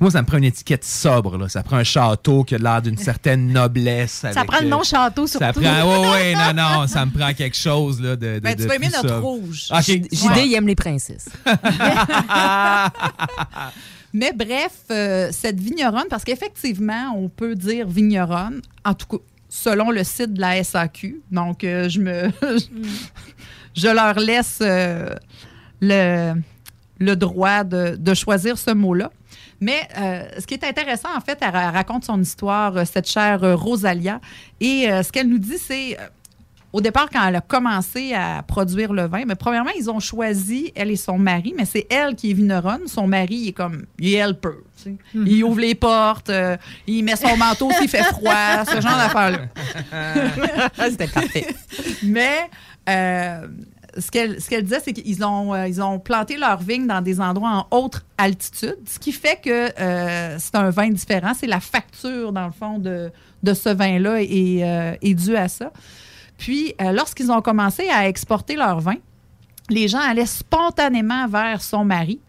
Moi, 0.00 0.10
ça 0.10 0.20
me 0.20 0.26
prend 0.26 0.38
une 0.38 0.44
étiquette 0.44 0.84
sobre. 0.84 1.38
Là. 1.38 1.48
Ça 1.48 1.62
prend 1.62 1.76
un 1.76 1.84
château 1.84 2.42
qui 2.42 2.56
a 2.56 2.58
l'air 2.58 2.82
d'une 2.82 2.98
certaine 2.98 3.52
noblesse. 3.52 4.26
Ça 4.32 4.44
prend 4.44 4.58
le 4.58 4.66
euh, 4.66 4.70
nom 4.70 4.82
château 4.82 5.28
Ça 5.28 5.38
surtout. 5.52 5.60
prend. 5.60 6.02
Oui, 6.02 6.08
oui, 6.12 6.34
non, 6.56 6.80
non. 6.80 6.86
Ça 6.88 7.06
me 7.06 7.12
prend 7.12 7.32
quelque 7.34 7.56
chose 7.56 8.00
là, 8.02 8.16
de, 8.16 8.34
de. 8.34 8.40
Ben, 8.40 8.56
tu 8.56 8.62
de 8.64 8.68
vas 8.68 8.74
aimer 8.74 8.88
notre 8.92 9.08
sobre. 9.08 9.22
rouge. 9.22 9.68
Ok. 9.70 9.84
JD, 9.84 10.44
il 10.44 10.54
aime 10.54 10.66
les 10.66 10.74
princesses. 10.74 11.28
Mais 14.12 14.32
bref, 14.34 14.72
euh, 14.90 15.28
cette 15.32 15.60
vigneronne, 15.60 16.06
parce 16.08 16.24
qu'effectivement, 16.24 17.12
on 17.16 17.28
peut 17.28 17.54
dire 17.54 17.86
vigneronne, 17.88 18.62
en 18.84 18.94
tout 18.94 19.06
cas, 19.06 19.22
selon 19.48 19.90
le 19.90 20.04
site 20.04 20.32
de 20.34 20.40
la 20.40 20.62
SAQ. 20.62 21.20
Donc, 21.30 21.64
euh, 21.64 21.88
je 21.88 22.00
me. 22.00 22.30
je 23.74 23.88
leur 23.88 24.14
laisse 24.18 24.58
euh, 24.62 25.14
le, 25.80 26.34
le 26.98 27.16
droit 27.16 27.64
de, 27.64 27.96
de 27.96 28.14
choisir 28.14 28.56
ce 28.58 28.70
mot-là. 28.70 29.10
Mais 29.60 29.88
ce 30.38 30.46
qui 30.46 30.52
est 30.54 30.64
intéressant, 30.64 31.08
en 31.16 31.20
fait, 31.20 31.38
elle, 31.40 31.48
ra- 31.50 31.68
elle 31.68 31.74
raconte 31.74 32.04
son 32.04 32.20
histoire, 32.20 32.86
cette 32.86 33.08
chère 33.08 33.40
Rosalia. 33.58 34.20
Et 34.60 34.82
ce 35.02 35.10
qu'elle 35.10 35.28
nous 35.28 35.38
dit, 35.38 35.56
c'est. 35.58 35.96
Au 36.76 36.82
départ, 36.82 37.08
quand 37.10 37.26
elle 37.26 37.36
a 37.36 37.40
commencé 37.40 38.12
à 38.12 38.42
produire 38.42 38.92
le 38.92 39.06
vin, 39.06 39.24
mais 39.26 39.34
premièrement, 39.34 39.70
ils 39.78 39.88
ont 39.88 39.98
choisi, 39.98 40.72
elle 40.74 40.90
et 40.90 40.96
son 40.96 41.16
mari, 41.16 41.54
mais 41.56 41.64
c'est 41.64 41.86
elle 41.90 42.14
qui 42.14 42.32
est 42.32 42.34
vigneronne. 42.34 42.86
Son 42.86 43.06
mari, 43.06 43.34
il 43.34 43.48
est 43.48 43.52
comme, 43.52 43.86
il 43.98 44.12
tu 44.42 44.48
sais. 44.76 44.94
Mhm. 45.14 45.26
Il 45.26 45.44
ouvre 45.44 45.60
les 45.60 45.74
portes, 45.74 46.28
euh, 46.28 46.54
il 46.86 47.02
met 47.02 47.16
son 47.16 47.34
manteau 47.38 47.70
s'il 47.72 47.88
fait 47.88 48.02
froid, 48.02 48.66
ce 48.66 48.78
genre 48.78 48.94
d'affaires-là. 48.94 50.68
C'était 50.90 51.06
parfait. 51.06 51.46
Mais 52.02 52.50
euh, 52.90 53.46
ce 53.98 54.10
qu'elle 54.10 54.38
ce 54.38 54.50
qu'elle 54.50 54.64
disait, 54.64 54.80
c'est 54.84 54.92
qu'ils 54.92 55.24
ont, 55.24 55.54
euh, 55.54 55.66
ils 55.66 55.80
ont 55.80 55.98
planté 55.98 56.36
leurs 56.36 56.60
vignes 56.60 56.86
dans 56.86 57.00
des 57.00 57.22
endroits 57.22 57.66
en 57.70 57.76
haute 57.76 58.04
altitude, 58.18 58.76
ce 58.86 58.98
qui 58.98 59.12
fait 59.12 59.40
que 59.42 59.70
euh, 59.80 60.36
c'est 60.38 60.54
un 60.56 60.68
vin 60.68 60.90
différent. 60.90 61.32
C'est 61.34 61.46
la 61.46 61.60
facture, 61.60 62.32
dans 62.32 62.46
le 62.46 62.52
fond, 62.52 62.78
de, 62.78 63.10
de 63.42 63.54
ce 63.54 63.70
vin-là 63.70 64.20
est, 64.20 64.62
euh, 64.62 64.94
est 65.00 65.14
due 65.14 65.36
à 65.36 65.48
ça. 65.48 65.72
Puis, 66.38 66.74
euh, 66.80 66.92
lorsqu'ils 66.92 67.30
ont 67.30 67.40
commencé 67.40 67.88
à 67.88 68.08
exporter 68.08 68.56
leur 68.56 68.80
vin, 68.80 68.96
les 69.70 69.88
gens 69.88 70.00
allaient 70.00 70.26
spontanément 70.26 71.26
vers 71.28 71.62
son 71.62 71.84
mari. 71.84 72.20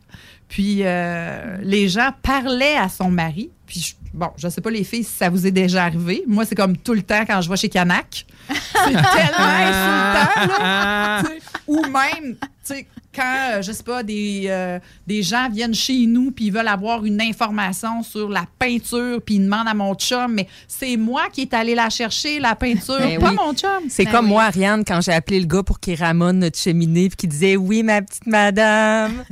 Puis, 0.47 0.79
euh, 0.81 1.57
les 1.61 1.89
gens 1.89 2.09
parlaient 2.21 2.77
à 2.77 2.89
son 2.89 3.11
mari. 3.11 3.51
Puis, 3.65 3.95
bon, 4.17 4.29
je 4.37 4.47
ne 4.47 4.51
sais 4.51 4.61
pas, 4.61 4.69
les 4.71 4.83
filles, 4.83 5.03
si 5.03 5.13
ça 5.15 5.29
vous 5.29 5.45
est 5.47 5.51
déjà 5.51 5.85
arrivé. 5.85 6.23
Moi, 6.27 6.43
c'est 6.45 6.55
comme 6.55 6.75
tout 6.75 6.93
le 6.93 7.03
temps 7.03 7.23
quand 7.25 7.41
je 7.41 7.49
vais 7.49 7.57
chez 7.57 7.69
Canac. 7.69 8.25
C'est 8.49 8.55
tellement 8.83 9.01
insultant, 9.39 10.47
là. 10.59 11.23
Sais, 11.25 11.39
Ou 11.67 11.81
même, 11.83 12.35
tu 12.35 12.45
sais, 12.63 12.87
quand, 13.15 13.49
euh, 13.53 13.61
je 13.61 13.71
sais 13.71 13.83
pas, 13.83 14.03
des, 14.03 14.43
euh, 14.47 14.79
des 15.07 15.23
gens 15.23 15.49
viennent 15.49 15.73
chez 15.73 16.05
nous 16.05 16.29
puis 16.31 16.45
ils 16.45 16.51
veulent 16.53 16.67
avoir 16.67 17.03
une 17.03 17.19
information 17.19 18.03
sur 18.03 18.29
la 18.29 18.45
peinture 18.59 19.19
puis 19.25 19.35
ils 19.35 19.43
demandent 19.43 19.67
à 19.67 19.73
mon 19.73 19.95
chum, 19.95 20.33
mais 20.33 20.47
c'est 20.67 20.97
moi 20.97 21.23
qui 21.33 21.41
est 21.41 21.53
allé 21.53 21.73
la 21.73 21.89
chercher, 21.89 22.39
la 22.39 22.53
peinture, 22.55 22.99
Ben 22.99 23.19
pas 23.19 23.29
oui. 23.31 23.35
mon 23.35 23.53
chum. 23.53 23.83
C'est 23.89 24.05
Ben 24.05 24.11
comme 24.11 24.25
oui. 24.25 24.31
moi, 24.31 24.43
Ariane, 24.43 24.83
quand 24.85 25.01
j'ai 25.01 25.13
appelé 25.13 25.39
le 25.39 25.47
gars 25.47 25.63
pour 25.63 25.79
qu'il 25.79 25.95
ramone 25.99 26.39
notre 26.39 26.59
cheminée 26.59 27.07
puis 27.09 27.17
qu'il 27.17 27.29
disait 27.29 27.55
Oui, 27.55 27.81
ma 27.83 28.01
petite 28.03 28.27
madame. 28.27 29.23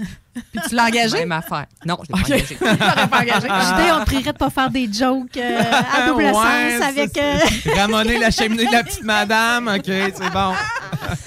Puis 0.51 0.61
tu 0.69 0.75
l'as 0.75 0.85
engagé? 0.85 1.19
Même 1.19 1.31
affaire. 1.31 1.65
Non, 1.85 1.97
je 2.03 2.13
l'ai 2.13 2.21
pas 2.21 2.27
engagé. 2.27 2.55
Pas 3.09 3.19
engagé? 3.21 3.47
Judée, 3.47 3.91
on 3.93 3.99
te 4.01 4.05
prierait 4.05 4.33
de 4.33 4.37
pas 4.37 4.49
faire 4.49 4.69
des 4.69 4.91
jokes 4.91 5.37
euh, 5.37 5.61
à 5.95 6.07
double 6.07 6.23
Ouais, 6.23 6.31
sens 6.33 6.81
avec. 6.89 7.17
euh, 7.17 7.37
Ramonner 7.75 8.19
la 8.19 8.31
cheminée 8.31 8.65
de 8.65 8.71
la 8.71 8.83
petite 8.83 9.03
madame, 9.03 9.67
OK, 9.67 9.85
c'est 9.85 10.31
bon. 10.33 10.53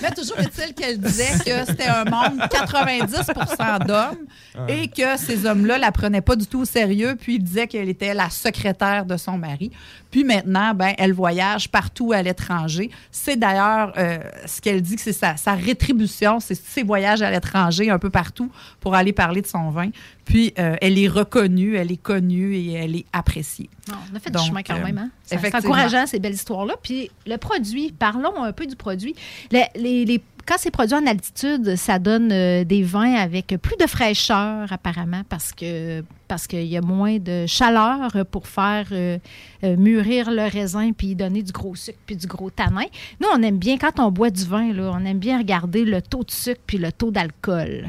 Mais 0.02 0.11
toujours 0.11 0.38
est-il 0.40 0.74
qu'elle 0.74 0.98
disait 0.98 1.32
que 1.38 1.64
c'était 1.66 1.86
un 1.86 2.04
monde 2.04 2.40
90% 2.50 3.86
d'hommes 3.86 4.26
et 4.68 4.88
que 4.88 5.16
ces 5.16 5.46
hommes-là 5.46 5.78
la 5.78 5.92
prenaient 5.92 6.20
pas 6.20 6.36
du 6.36 6.46
tout 6.46 6.61
au 6.61 6.64
sérieux. 6.64 7.16
Puis 7.18 7.36
il 7.36 7.42
disait 7.42 7.66
qu'elle 7.66 7.88
était 7.88 8.12
la 8.14 8.28
secrétaire 8.30 9.04
de 9.06 9.16
son 9.16 9.38
mari. 9.38 9.70
Puis 10.11 10.24
maintenant, 10.24 10.74
ben, 10.74 10.94
elle 10.98 11.12
voyage 11.12 11.70
partout 11.70 12.12
à 12.12 12.22
l'étranger. 12.22 12.90
C'est 13.11 13.36
d'ailleurs 13.36 13.92
euh, 13.98 14.18
ce 14.46 14.61
qu'elle 14.61 14.80
dit 14.80 14.96
que 14.96 15.02
c'est 15.02 15.12
sa, 15.12 15.36
sa 15.36 15.52
rétribution, 15.54 16.40
c'est 16.40 16.54
ses 16.54 16.82
voyages 16.82 17.22
à 17.22 17.30
l'étranger 17.30 17.90
un 17.90 17.98
peu 17.98 18.11
partout 18.11 18.50
pour 18.80 18.94
aller 18.94 19.12
parler 19.12 19.42
de 19.42 19.46
son 19.46 19.70
vin. 19.70 19.90
Puis 20.24 20.52
euh, 20.59 20.76
elle 20.80 20.98
est 20.98 21.09
reconnue, 21.09 21.76
elle 21.76 21.92
est 21.92 22.02
connue 22.02 22.54
et 22.54 22.72
elle 22.72 22.96
est 22.96 23.06
appréciée. 23.12 23.70
On 24.12 24.16
a 24.16 24.20
fait 24.20 24.30
Donc, 24.30 24.42
du 24.42 24.48
chemin 24.48 24.62
quand 24.62 24.76
euh, 24.76 24.84
même. 24.84 24.98
Hein? 24.98 25.11
C'est 25.24 25.54
encourageant, 25.54 26.06
ces 26.06 26.18
belles 26.18 26.34
histoires-là. 26.34 26.74
Puis 26.82 27.11
le 27.26 27.36
produit, 27.36 27.92
parlons 27.98 28.42
un 28.42 28.52
peu 28.52 28.66
du 28.66 28.76
produit. 28.76 29.14
Le- 29.52 29.61
les- 29.80 30.04
les- 30.04 30.22
quand 30.49 30.55
c'est 30.59 30.70
produit 30.70 30.94
en 30.96 31.07
altitude, 31.07 31.76
ça 31.76 31.99
donne 31.99 32.30
euh, 32.32 32.64
des 32.64 32.82
vins 32.82 33.14
avec 33.14 33.49
plus 33.61 33.76
de 33.76 33.86
fraîcheur, 33.86 34.72
apparemment, 34.72 35.20
parce 35.28 35.53
que 35.53 36.03
parce 36.26 36.46
qu'il 36.46 36.64
y 36.64 36.76
a 36.76 36.80
moins 36.82 37.18
de 37.18 37.44
chaleur 37.46 38.11
pour 38.30 38.49
faire 38.49 38.86
euh, 38.92 39.18
euh, 39.64 39.76
mûrir 39.76 40.30
le 40.30 40.42
raisin 40.51 40.92
puis 40.96 41.14
donner 41.14 41.42
du 41.42 41.53
gros 41.53 41.74
sucre 41.74 41.99
puis 42.07 42.16
du 42.16 42.26
gros 42.26 42.51
tanin. 42.51 42.84
Nous, 43.20 43.28
on 43.34 43.42
aime 43.42 43.59
bien, 43.59 43.76
quand 43.78 43.99
on 44.01 44.11
boit 44.11 44.30
du 44.30 44.44
vin, 44.44 44.72
là, 44.72 44.90
on 44.94 45.05
aime 45.05 45.18
bien 45.18 45.38
regarder 45.38 45.84
le 45.84 46.01
taux 46.03 46.24
de 46.24 46.30
sucre 46.30 46.61
puis 46.66 46.78
le 46.78 46.92
taux 46.92 47.11
d'alcool. 47.11 47.86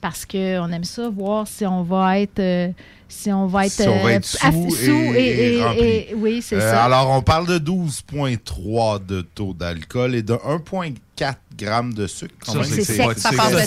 Parce 0.00 0.26
qu'on 0.26 0.70
aime 0.72 0.82
ça, 0.84 1.08
voir 1.08 1.46
si 1.46 1.64
on 1.64 1.82
va 1.84 2.18
être, 2.20 2.40
euh, 2.40 2.68
si 3.08 3.30
on 3.32 3.46
va 3.46 3.66
être, 3.66 3.72
Si 3.72 3.82
on 3.88 3.98
va 4.02 4.08
euh, 4.10 4.14
être 4.16 4.24
sous, 4.24 4.38
aff- 4.46 5.14
et, 5.16 5.54
et 5.56 5.62
rempli. 5.64 5.80
et- 5.84 6.14
oui, 6.16 6.42
c'est 6.42 6.56
Euh, 6.56 6.60
ça. 6.72 6.84
Alors, 6.84 7.10
on 7.10 7.22
parle 7.22 7.46
de 7.46 7.58
12,3 7.58 8.98
de 9.04 9.20
taux 9.22 9.54
d'alcool 9.54 10.14
et 10.16 10.22
de 10.22 10.34
1,4 10.34 11.36
grammes 11.56 11.92
de 11.94 12.06
sucre. 12.06 12.34
C'est 12.64 12.82
sec. 12.84 13.18
Ça 13.18 13.30
passe 13.36 13.52
le 13.52 13.58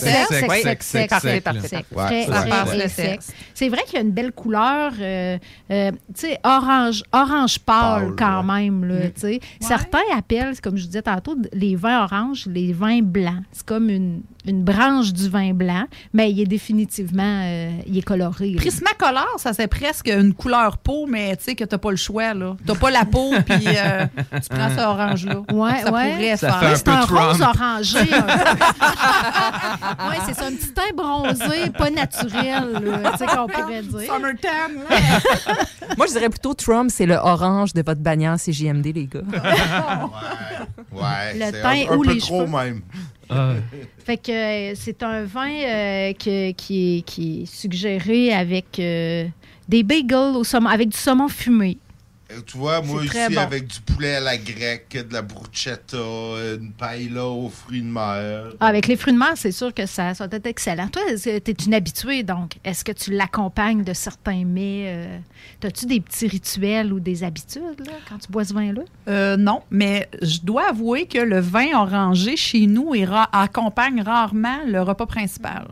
sec, 0.81 1.09
Parfait, 1.09 1.41
parfait. 1.41 3.19
C'est 3.53 3.69
vrai 3.69 3.81
qu'il 3.85 3.95
y 3.95 3.97
a 3.97 4.01
une 4.01 4.11
belle 4.11 4.31
couleur, 4.31 4.91
euh, 4.99 5.37
euh, 5.71 5.91
tu 5.91 6.27
sais, 6.27 6.39
orange, 6.43 7.03
orange 7.11 7.59
pâle 7.59 8.13
quand 8.17 8.43
même. 8.43 8.85
Là, 8.85 8.95
sais. 9.15 9.39
Certains 9.59 9.99
appellent, 10.17 10.59
comme 10.61 10.77
je 10.77 10.81
vous 10.83 10.87
disais 10.87 11.01
tantôt, 11.01 11.35
les 11.53 11.75
vins 11.75 12.03
oranges, 12.03 12.45
les 12.47 12.73
vins 12.73 13.01
blancs. 13.01 13.43
C'est 13.51 13.65
comme 13.65 13.89
une, 13.89 14.21
une 14.45 14.63
branche 14.63 15.13
du 15.13 15.29
vin 15.29 15.53
blanc, 15.53 15.85
mais 16.13 16.31
il 16.31 16.41
est 16.41 16.45
définitivement, 16.45 17.41
euh, 17.43 17.71
il 17.87 17.97
est 17.97 18.01
coloré. 18.01 18.51
là. 18.51 18.57
Prismacolor, 18.57 19.35
ça 19.37 19.53
c'est 19.53 19.67
presque 19.67 20.07
une 20.07 20.33
couleur 20.33 20.77
peau, 20.77 21.05
mais 21.07 21.35
tu 21.37 21.43
sais 21.45 21.55
que 21.55 21.63
t'as 21.63 21.77
pas 21.77 21.91
le 21.91 21.97
choix 21.97 22.33
là. 22.33 22.55
T'as 22.65 22.75
pas 22.75 22.91
la 22.91 23.05
peau 23.05 23.31
puis 23.45 23.65
euh, 23.67 24.05
tu 24.33 24.49
prends 24.49 24.69
ce 24.69 24.81
orange 24.81 25.25
là. 25.25 25.41
Ouais, 25.53 25.79
ça 25.81 25.91
ouais. 25.91 26.11
pourrait 26.13 26.37
Ça 26.37 26.51
faire. 26.51 26.59
fait 26.59 26.65
un 26.65 26.75
C'est 26.75 26.85
peu 26.85 26.91
un 26.91 27.01
rose 27.01 27.37
Trump. 27.39 27.55
Orangé. 27.75 27.99
un 27.99 28.25
ouais, 30.09 30.17
c'est 30.25 30.33
ça, 30.33 30.45
un 30.47 30.51
petit 30.55 30.71
teint 30.73 30.93
bronzé, 30.95 31.69
pas 31.77 31.89
naturel, 31.89 32.81
tu 33.13 33.17
sais, 33.17 33.25
qu'on 33.25 33.47
pourrait 33.47 33.81
dire. 33.83 33.99
Summer 34.13 34.31
tan, 34.41 34.71
là. 34.89 34.97
Moi, 35.97 36.05
je 36.07 36.11
dirais 36.13 36.29
plutôt 36.29 36.53
Trump, 36.53 36.89
c'est 36.93 37.05
le 37.05 37.15
orange 37.15 37.73
de 37.73 37.83
votre 37.85 38.01
bannière 38.01 38.35
CJMD, 38.37 38.85
les 38.93 39.05
gars. 39.07 39.21
Ouais, 40.91 41.33
Le 41.35 41.45
c'est 41.45 41.61
teint 41.61 41.69
un, 41.69 41.93
un 41.93 41.97
ou 41.97 42.01
peu 42.03 42.13
les 42.13 42.19
trop 42.19 42.45
cheveux. 42.45 42.57
même. 42.57 42.81
Fait 44.05 44.17
que 44.17 44.71
euh, 44.71 44.73
c'est 44.75 45.01
un 45.03 45.23
vin 45.23 45.49
euh, 45.49 46.13
que- 46.13 46.51
qui, 46.51 46.97
est, 46.97 47.01
qui 47.01 47.41
est 47.41 47.45
suggéré 47.47 48.31
avec 48.33 48.77
euh, 48.79 49.25
des 49.67 49.81
bagels 49.83 50.35
au 50.35 50.43
saumon, 50.43 50.69
avec 50.69 50.89
du 50.89 50.97
saumon 50.97 51.27
fumé. 51.27 51.77
Euh, 52.31 52.39
Tu 52.45 52.57
vois, 52.57 52.81
moi 52.81 53.03
ici, 53.05 53.17
bon. 53.35 53.37
avec 53.39 53.67
du 53.67 53.79
poulet 53.81 54.15
à 54.15 54.19
la 54.19 54.37
grecque, 54.37 54.97
de 55.07 55.13
la 55.13 55.21
bruschetta, 55.21 55.97
une 56.59 56.71
paella 56.71 57.25
aux 57.25 57.49
fruits 57.49 57.81
de 57.81 57.87
mer. 57.87 58.45
Ah, 58.59 58.65
avec 58.67 58.87
les 58.87 58.95
fruits 58.95 59.13
de 59.13 59.19
mer, 59.19 59.33
c'est 59.35 59.51
sûr 59.51 59.71
que 59.73 59.85
ça, 59.85 60.13
ça 60.15 60.25
va 60.25 60.37
être 60.37 60.47
excellent. 60.47 60.87
Toi, 60.87 61.03
tu 61.21 61.29
es 61.29 61.39
une 61.65 61.73
habituée, 61.75 62.23
donc 62.23 62.53
est-ce 62.63 62.83
que 62.83 62.91
tu 62.91 63.11
l'accompagnes 63.11 63.83
de 63.83 63.93
certains 63.93 64.43
mets? 64.43 64.85
euh, 64.87 65.17
As-tu 65.63 65.85
des 65.87 65.99
petits 66.01 66.27
rituels 66.27 66.93
ou 66.93 66.99
des 66.99 67.23
habitudes 67.23 67.79
là, 67.85 67.93
quand 68.09 68.17
tu 68.19 68.31
bois 68.31 68.43
ce 68.45 68.53
vin-là? 68.53 68.81
Euh, 69.07 69.35
non, 69.37 69.61
mais 69.71 70.07
je 70.21 70.39
dois 70.41 70.69
avouer 70.69 71.05
que 71.07 71.17
le 71.19 71.39
vin 71.39 71.73
orangé 71.75 72.35
chez 72.37 72.65
nous 72.67 72.91
ra- 73.05 73.29
accompagne 73.31 74.01
rarement 74.01 74.59
le 74.67 74.81
repas 74.81 75.05
principal. 75.07 75.67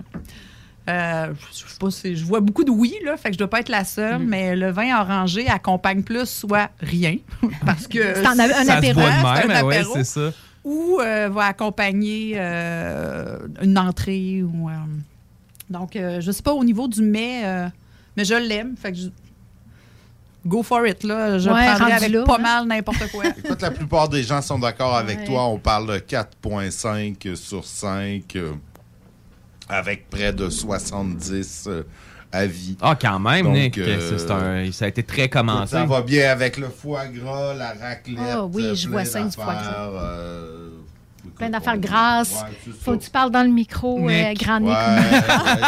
Euh, 0.89 1.33
je, 1.53 1.57
sais 1.59 1.79
pas 1.79 1.91
si- 1.91 2.15
je 2.17 2.25
vois 2.25 2.41
beaucoup 2.41 2.65
de 2.65 2.71
oui, 2.71 2.93
là, 3.05 3.15
fait 3.15 3.29
que 3.29 3.33
je 3.35 3.37
dois 3.37 3.49
pas 3.49 3.61
être 3.61 3.69
la 3.69 3.85
seule, 3.85 4.19
Mm. 4.19 4.25
mais 4.27 4.55
le 4.55 4.69
vin 4.71 4.99
orangé 4.99 5.47
accompagne 5.47 6.03
plus 6.03 6.25
soit 6.27 6.69
rien, 6.81 7.17
parce 7.65 7.87
que 7.87 8.15
C'est 8.15 8.25
un- 8.25 8.31
un 8.31 8.35
c'est- 8.35 8.49
Ça 8.49 8.59
se 8.63 8.65
c'est 8.65 8.69
un 8.69 9.63
ouais, 9.63 9.77
apéro, 9.77 9.93
c'est 9.95 10.03
ça. 10.03 10.31
ou 10.65 10.99
euh, 10.99 11.29
va 11.29 11.45
accompagner 11.45 12.33
euh, 12.35 13.37
une 13.61 13.77
entrée. 13.77 14.43
Ou, 14.43 14.69
euh, 14.69 14.73
donc, 15.69 15.95
euh, 15.95 16.19
je 16.19 16.31
sais 16.31 16.43
pas 16.43 16.53
au 16.53 16.63
niveau 16.65 16.89
du 16.89 17.01
mets, 17.01 17.41
euh, 17.45 17.67
mais 18.17 18.25
je 18.25 18.35
l'aime, 18.35 18.75
fait 18.75 18.91
que 18.91 18.97
je- 18.97 19.09
Go 20.45 20.61
for 20.61 20.85
it, 20.85 21.05
là. 21.05 21.39
Je 21.39 21.49
Ouais, 21.49 21.65
prendrais 21.75 21.93
avec 21.93 22.09
là, 22.11 22.23
pas 22.25 22.35
hein. 22.35 22.39
mal 22.41 22.67
n'importe 22.67 23.09
quoi. 23.13 23.23
Écoute, 23.37 23.61
la 23.61 23.71
plupart 23.71 24.09
des 24.09 24.23
gens 24.23 24.41
sont 24.41 24.59
d'accord 24.59 24.93
avec 24.97 25.19
Ouais. 25.19 25.25
toi. 25.25 25.47
On 25.47 25.57
parle 25.57 25.87
de 25.87 25.97
4,5 25.99 27.33
sur 27.37 27.63
5, 27.63 28.35
euh, 28.35 28.51
avec 29.73 30.09
près 30.09 30.31
de 30.33 30.49
70 30.49 31.65
euh, 31.67 31.83
avis. 32.31 32.77
Ah, 32.81 32.95
quand 32.99 33.19
même, 33.19 33.45
Donc, 33.45 33.53
Nick. 33.55 33.77
euh, 33.77 34.17
un- 34.67 34.71
ça 34.71 34.85
a 34.85 34.87
été 34.87 35.03
très 35.03 35.29
commenté. 35.29 35.71
Ça 35.71 35.85
va 35.85 36.01
bien 36.01 36.31
avec 36.31 36.57
le 36.57 36.69
foie 36.69 37.05
gras, 37.07 37.53
la 37.53 37.69
raclette. 37.73 38.17
Ah 38.19 38.45
oui, 38.45 38.65
euh, 38.65 38.75
je 38.75 38.87
vois 38.89 39.05
ça, 39.05 39.21
du 39.23 39.31
foie 39.31 39.45
gras. 39.45 39.89
euh, 39.93 40.69
Plein 41.37 41.49
d'affaires 41.49 41.77
grasses. 41.79 42.43
Ouais, 42.43 42.73
Faut 42.83 42.95
que 42.97 43.03
tu 43.03 43.09
parles 43.09 43.31
dans 43.31 43.41
le 43.43 43.49
micro, 43.51 43.97
euh, 43.97 44.11
Nick. 44.29 44.43
grand 44.43 44.59
Nick. 44.59 44.69
Ouais, 44.69 45.19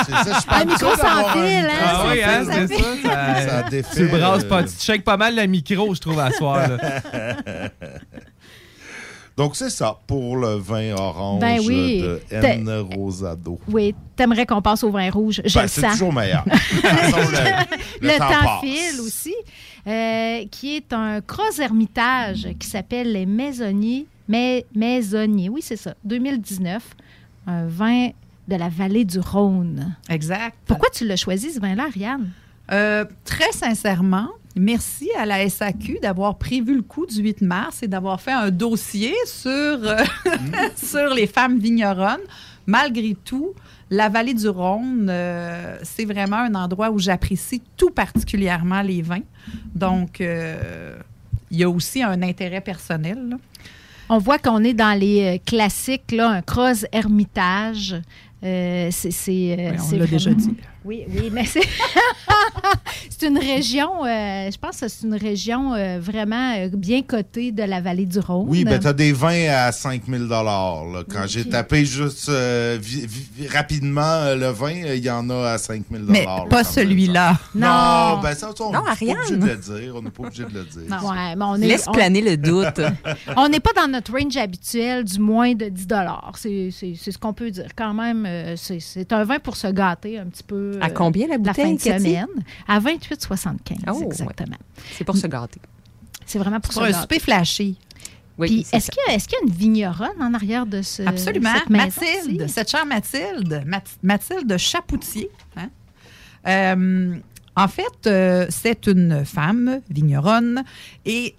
c'est 0.06 0.12
ça, 0.32 0.40
je 0.42 0.46
parle 0.48 0.62
Un 0.62 0.66
micro 0.66 0.88
un- 0.88 0.92
hein? 0.92 1.68
Ah 1.84 2.04
oui, 2.12 2.22
hein, 2.24 2.46
ça 2.46 2.68
c'est 2.68 2.78
ça. 2.78 2.84
ça- 3.04 3.50
Ça 3.64 3.64
défait, 3.70 3.96
tu 3.96 4.02
le 4.04 4.08
brasses 4.18 4.44
euh, 4.44 4.50
pas. 4.50 4.64
Tu 4.64 4.70
shakes 4.80 5.04
pas 5.04 5.18
mal 5.18 5.36
le 5.36 5.46
micro, 5.48 5.96
je 5.96 6.00
trouve, 6.02 6.20
à 6.20 6.32
soir. 6.32 6.68
là. 6.68 6.78
Donc, 9.38 9.56
c'est 9.58 9.70
ça 9.70 9.98
pour 10.08 10.38
le 10.38 10.56
vin 10.56 10.94
orange 10.94 11.42
Ben 11.42 11.60
oui. 11.66 12.02
de 12.02 12.22
N. 12.32 12.70
Rosado. 12.96 13.60
Oui, 13.68 13.94
t'aimerais 14.16 14.46
qu'on 14.46 14.62
passe 14.62 14.84
au 14.84 14.92
vin 14.92 15.10
rouge. 15.12 15.42
Je 15.44 15.54
Ben, 15.54 15.64
le 15.64 15.68
c'est 15.68 15.82
toujours 15.90 16.14
meilleur. 16.14 16.46
Le, 18.02 18.08
le, 18.08 18.14
le 18.14 18.18
temps, 18.18 18.62
file 18.62 19.02
aussi, 19.02 19.34
euh, 19.88 20.46
qui 20.52 20.78
est 20.78 20.94
un 20.94 21.20
cross 21.22 21.60
hermitage 21.60 22.48
qui 22.60 22.68
s'appelle 22.68 23.12
les 23.12 23.26
Maisonniers. 23.26 24.06
Mais, 24.28 24.66
Maisonniers, 24.74 25.50
oui, 25.50 25.62
c'est 25.62 25.76
ça, 25.78 25.94
2019. 26.06 26.82
Un 27.48 27.68
vin 27.68 28.10
de 28.48 28.56
la 28.56 28.70
vallée 28.70 29.06
du 29.06 29.20
Rhône. 29.20 29.96
Exact. 30.10 30.56
Pourquoi 30.66 30.90
tu 30.92 31.06
l'as 31.06 31.16
choisi, 31.16 31.52
ce 31.52 31.60
vin-là, 31.60 31.86
Ariane? 31.88 32.32
Euh, 32.72 33.06
très 33.26 33.52
sincèrement, 33.52 34.30
merci 34.56 35.10
à 35.18 35.26
la 35.26 35.48
SAQ 35.50 36.00
d'avoir 36.02 36.38
prévu 36.38 36.76
le 36.76 36.82
coup 36.82 37.06
du 37.06 37.22
8 37.22 37.42
mars 37.42 37.84
et 37.84 37.88
d'avoir 37.88 38.20
fait 38.22 38.32
un 38.32 38.52
dossier 38.52 39.14
sur, 39.26 39.50
euh, 39.52 40.04
sur 40.76 41.14
les 41.14 41.28
femmes 41.28 41.60
vigneronnes. 41.60 42.22
Malgré 42.68 43.16
tout, 43.24 43.54
la 43.92 44.10
vallée 44.10 44.34
du 44.34 44.48
Rhône, 44.48 45.08
euh, 45.10 45.78
c'est 45.84 46.06
vraiment 46.06 46.38
un 46.38 46.56
endroit 46.56 46.90
où 46.90 46.98
j'apprécie 46.98 47.62
tout 47.78 47.92
particulièrement 47.92 48.82
les 48.82 49.02
vins. 49.02 49.22
Donc, 49.76 50.20
euh, 50.22 50.98
il 51.52 51.60
y 51.60 51.64
a 51.64 51.70
aussi 51.70 52.02
un 52.02 52.22
intérêt 52.24 52.62
personnel. 52.62 53.30
là. 53.30 53.38
On 54.10 54.18
voit 54.20 54.38
qu'on 54.38 54.64
est 54.64 54.74
dans 54.74 54.98
les 54.98 55.42
classiques, 55.46 56.12
là, 56.12 56.30
un 56.30 56.42
cross 56.42 56.86
hermitage. 56.92 57.96
Euh, 58.44 58.90
c'est, 58.92 59.12
c'est, 59.12 59.56
euh, 59.58 59.72
Oui, 59.72 59.78
on 59.80 59.84
c'est 59.84 59.98
l'a 59.98 60.08
déjà 60.08 60.34
dit. 60.34 60.56
Oui, 60.86 61.04
oui, 61.10 61.30
mais 61.32 61.46
c'est, 61.46 61.62
c'est 63.10 63.28
une 63.28 63.38
région, 63.40 64.06
euh, 64.06 64.50
je 64.52 64.58
pense 64.58 64.80
que 64.80 64.88
c'est 64.88 65.06
une 65.06 65.16
région 65.16 65.74
euh, 65.74 66.00
vraiment 66.00 66.54
euh, 66.58 66.70
bien 66.72 67.02
cotée 67.02 67.52
de 67.52 67.64
la 67.64 67.82
vallée 67.82 68.06
du 68.06 68.20
Rhône. 68.20 68.46
Oui, 68.48 68.64
ben, 68.64 68.80
tu 68.80 68.88
as 68.88 68.94
des 68.94 69.12
vins 69.12 69.50
à 69.50 69.72
5000 69.72 70.28
dollars. 70.28 70.84
Quand 71.12 71.26
j'ai 71.28 71.48
tapé 71.48 71.86
juste 71.86 72.30
euh, 72.30 72.78
vi- 72.82 73.08
vi- 73.08 73.48
rapidement 73.52 74.02
euh, 74.02 74.36
le 74.36 74.48
vin, 74.50 74.84
euh, 74.86 74.96
il 74.96 75.04
y 75.04 75.10
en 75.10 75.30
a 75.30 75.52
à 75.54 75.58
5000 75.58 76.06
Mais 76.08 76.20
dollars. 76.22 76.48
pas 76.50 76.64
celui-là. 76.64 77.38
Non, 77.56 78.20
ben 78.22 78.34
ça, 78.36 78.52
on 78.60 78.72
Non, 78.72 78.84
n'est 78.84 78.86
pas 78.86 79.22
obligé 79.22 79.38
de 79.38 79.46
le 79.46 79.56
dire. 79.56 79.94
On 79.96 80.02
n'est 80.02 80.10
pas 80.12 80.24
obligé 80.24 80.44
de 80.44 80.54
le 80.54 80.64
dire. 80.66 81.04
Ouais, 81.04 81.36
mais 81.36 81.46
on 81.46 81.56
est- 81.56 81.68
Laisse 81.68 81.86
on- 81.88 81.92
planer 81.94 82.22
le 82.22 82.38
doute. 82.38 82.82
on 83.38 83.50
n'est 83.50 83.60
pas 83.60 83.74
dans 83.76 83.88
notre 83.88 84.12
range 84.14 84.38
habituel 84.38 85.04
du 85.04 85.20
moins 85.20 85.54
de 85.54 85.66
10 85.70 85.88
C'est, 86.36 86.70
c'est, 86.72 86.94
c'est 87.00 87.12
ce 87.12 87.18
qu'on 87.18 87.34
peut 87.34 87.50
dire. 87.50 87.68
Quand 87.76 87.94
même, 87.94 88.26
euh, 88.28 88.54
c'est, 88.56 88.80
c'est 88.80 89.12
un 89.14 89.24
vin 89.24 89.40
pour 89.40 89.56
se 89.58 89.68
gâter 89.68 90.20
un 90.20 90.26
petit 90.26 90.44
peu. 90.44 90.75
À 90.82 90.90
combien 90.90 91.28
la 91.28 91.38
la 91.38 91.54
fin 91.54 91.64
bouteille, 91.72 91.78
de 91.78 91.84
Cathy? 91.84 92.04
semaine? 92.06 92.28
À 92.68 92.80
28,75 92.80 93.78
Oh, 93.88 93.92
ouais. 94.00 94.06
exactement. 94.06 94.58
C'est 94.98 95.04
pour 95.04 95.18
se 95.18 95.28
gâter. 95.28 95.62
C'est 96.26 96.40
vraiment 96.40 96.60
pour, 96.60 96.74
Pour 96.74 96.82
se 96.82 96.88
un 96.88 96.92
gâter. 96.92 97.02
souper 97.02 97.20
flashy. 97.20 97.78
Oui, 98.38 98.48
Puis, 98.48 98.64
c'est 98.66 98.78
est-ce 98.78 98.92
qu'il 98.92 99.00
y, 99.08 99.12
a- 99.12 99.16
est-ce 99.16 99.28
qu'il 99.30 99.38
y 99.38 99.42
a 99.42 99.46
une 99.48 99.54
vigneronne 99.54 100.22
en 100.22 100.34
arrière 100.34 100.66
de 100.66 100.82
ce 100.82 101.04
Absolument. 101.04 101.54
cette 101.56 101.70
maison 101.70 101.86
Mathilde, 101.86 102.48
cette 102.50 102.70
chère 102.70 102.86
Mathilde, 102.86 103.64
Math- 103.66 103.98
Mathilde 104.04 104.58
Chapoutier. 104.58 105.30
hein? 105.56 105.70
Euh, 106.48 107.16
en 107.56 107.68
fait, 107.70 108.08
euh, 108.08 108.46
c'est 108.50 108.88
une 108.88 109.24
femme 109.26 109.80
vigneronne 109.90 110.64
et 111.06 111.36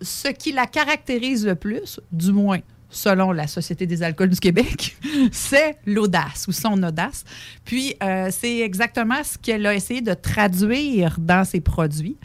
ce 0.00 0.28
qui 0.28 0.52
la 0.52 0.66
caractérise 0.66 1.44
le 1.44 1.56
plus, 1.56 1.98
du 2.12 2.30
moins 2.32 2.60
selon 2.90 3.32
la 3.32 3.46
Société 3.46 3.86
des 3.86 4.02
alcools 4.02 4.30
du 4.30 4.40
Québec, 4.40 4.96
c'est 5.32 5.78
l'audace 5.86 6.46
ou 6.48 6.52
son 6.52 6.82
audace. 6.82 7.24
Puis, 7.64 7.94
euh, 8.02 8.28
c'est 8.30 8.60
exactement 8.60 9.22
ce 9.22 9.36
qu'elle 9.38 9.66
a 9.66 9.74
essayé 9.74 10.00
de 10.00 10.14
traduire 10.14 11.16
dans 11.18 11.44
ses 11.44 11.60
produits. 11.60 12.16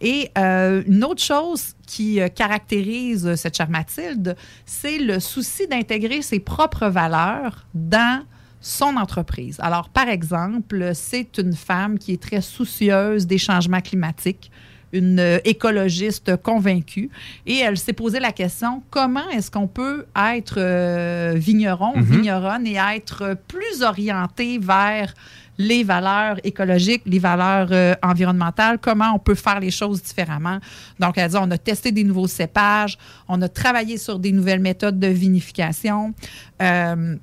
Et 0.00 0.30
euh, 0.38 0.82
une 0.86 1.04
autre 1.04 1.22
chose 1.22 1.74
qui 1.86 2.20
euh, 2.20 2.28
caractérise 2.28 3.34
cette 3.34 3.56
chère 3.56 3.70
Mathilde, 3.70 4.36
c'est 4.64 4.98
le 4.98 5.20
souci 5.20 5.66
d'intégrer 5.66 6.22
ses 6.22 6.40
propres 6.40 6.88
valeurs 6.88 7.66
dans 7.74 8.24
son 8.60 8.96
entreprise. 8.96 9.56
Alors, 9.60 9.88
par 9.88 10.08
exemple, 10.08 10.90
c'est 10.94 11.38
une 11.38 11.54
femme 11.54 11.98
qui 11.98 12.12
est 12.12 12.22
très 12.22 12.42
soucieuse 12.42 13.26
des 13.26 13.38
changements 13.38 13.80
climatiques, 13.80 14.50
une 14.92 15.18
euh, 15.20 15.38
écologiste 15.44 16.36
convaincue, 16.42 17.10
et 17.46 17.58
elle 17.58 17.76
s'est 17.78 17.92
posé 17.92 18.18
la 18.20 18.32
question 18.32 18.82
comment 18.90 19.28
est-ce 19.30 19.50
qu'on 19.50 19.66
peut 19.68 20.06
être 20.16 20.54
euh, 20.58 21.34
vigneron, 21.36 21.92
Mhm. 21.96 22.02
vigneronne 22.04 22.66
et 22.66 22.76
être 22.96 23.36
plus 23.48 23.82
orienté 23.82 24.58
vers 24.58 25.14
les 25.58 25.84
valeurs 25.84 26.38
écologiques, 26.42 27.02
les 27.04 27.18
valeurs 27.18 27.68
euh, 27.72 27.94
environnementales, 28.02 28.78
comment 28.78 29.12
on 29.14 29.18
peut 29.18 29.34
faire 29.34 29.60
les 29.60 29.70
choses 29.70 30.02
différemment? 30.02 30.58
Donc, 30.98 31.18
elle 31.18 31.24
a 31.24 31.28
dit, 31.28 31.36
on 31.38 31.50
a 31.50 31.58
testé 31.58 31.92
des 31.92 32.02
nouveaux 32.04 32.26
cépages, 32.28 32.96
on 33.28 33.40
a 33.42 33.48
travaillé 33.48 33.98
sur 33.98 34.18
des 34.18 34.32
nouvelles 34.32 34.60
méthodes 34.60 34.98
de 34.98 35.08
vinification. 35.08 36.14
Euh, 36.62 37.16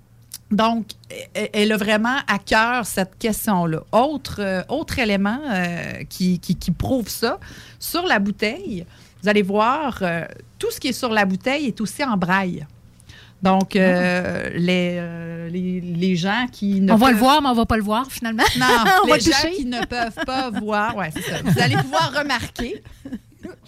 donc, 0.51 0.85
elle- 1.33 1.49
elle 1.53 1.71
a 1.71 1.77
vraiment 1.77 2.17
à 2.27 2.39
cœur 2.39 2.85
cette 2.85 3.17
question-là. 3.17 3.79
Autre, 3.91 4.37
euh, 4.39 4.61
autre 4.69 4.99
élément 4.99 5.39
euh, 5.49 6.03
qui, 6.09 6.39
qui- 6.39 6.55
qui 6.55 6.71
prouve 6.71 7.09
ça, 7.09 7.39
sur 7.79 8.03
la 8.05 8.19
bouteille, 8.19 8.85
vous 9.23 9.29
allez 9.29 9.41
voir, 9.41 9.99
euh, 10.01 10.25
tout 10.59 10.71
ce 10.71 10.79
qui 10.79 10.87
est 10.89 10.93
sur 10.93 11.09
la 11.11 11.25
bouteille 11.25 11.67
est 11.67 11.81
aussi 11.81 12.03
en 12.03 12.15
braille. 12.17 12.65
Donc, 13.43 13.75
euh, 13.75 14.49
les, 14.55 14.95
euh, 14.99 15.47
les, 15.49 15.79
les 15.79 16.15
gens 16.15 16.47
qui 16.51 16.81
ne 16.81 16.91
On 16.91 16.95
va 16.95 17.11
le 17.11 17.17
voir, 17.17 17.39
mais 17.41 17.49
on 17.49 17.53
va 17.53 17.67
pas 17.67 17.77
le 17.77 17.83
voir 17.83 18.09
finalement. 18.11 18.43
non, 18.57 18.65
on 19.03 19.07
va 19.07 19.15
les 19.17 19.21
gens 19.21 19.31
toucher. 19.31 19.51
qui 19.57 19.65
ne 19.65 19.85
peuvent 19.85 20.25
pas 20.25 20.49
voir, 20.49 20.95
ouais, 20.95 21.11
c'est 21.13 21.21
ça. 21.21 21.41
Vous 21.45 21.59
allez 21.61 21.75
pouvoir 21.77 22.13
remarquer. 22.17 22.81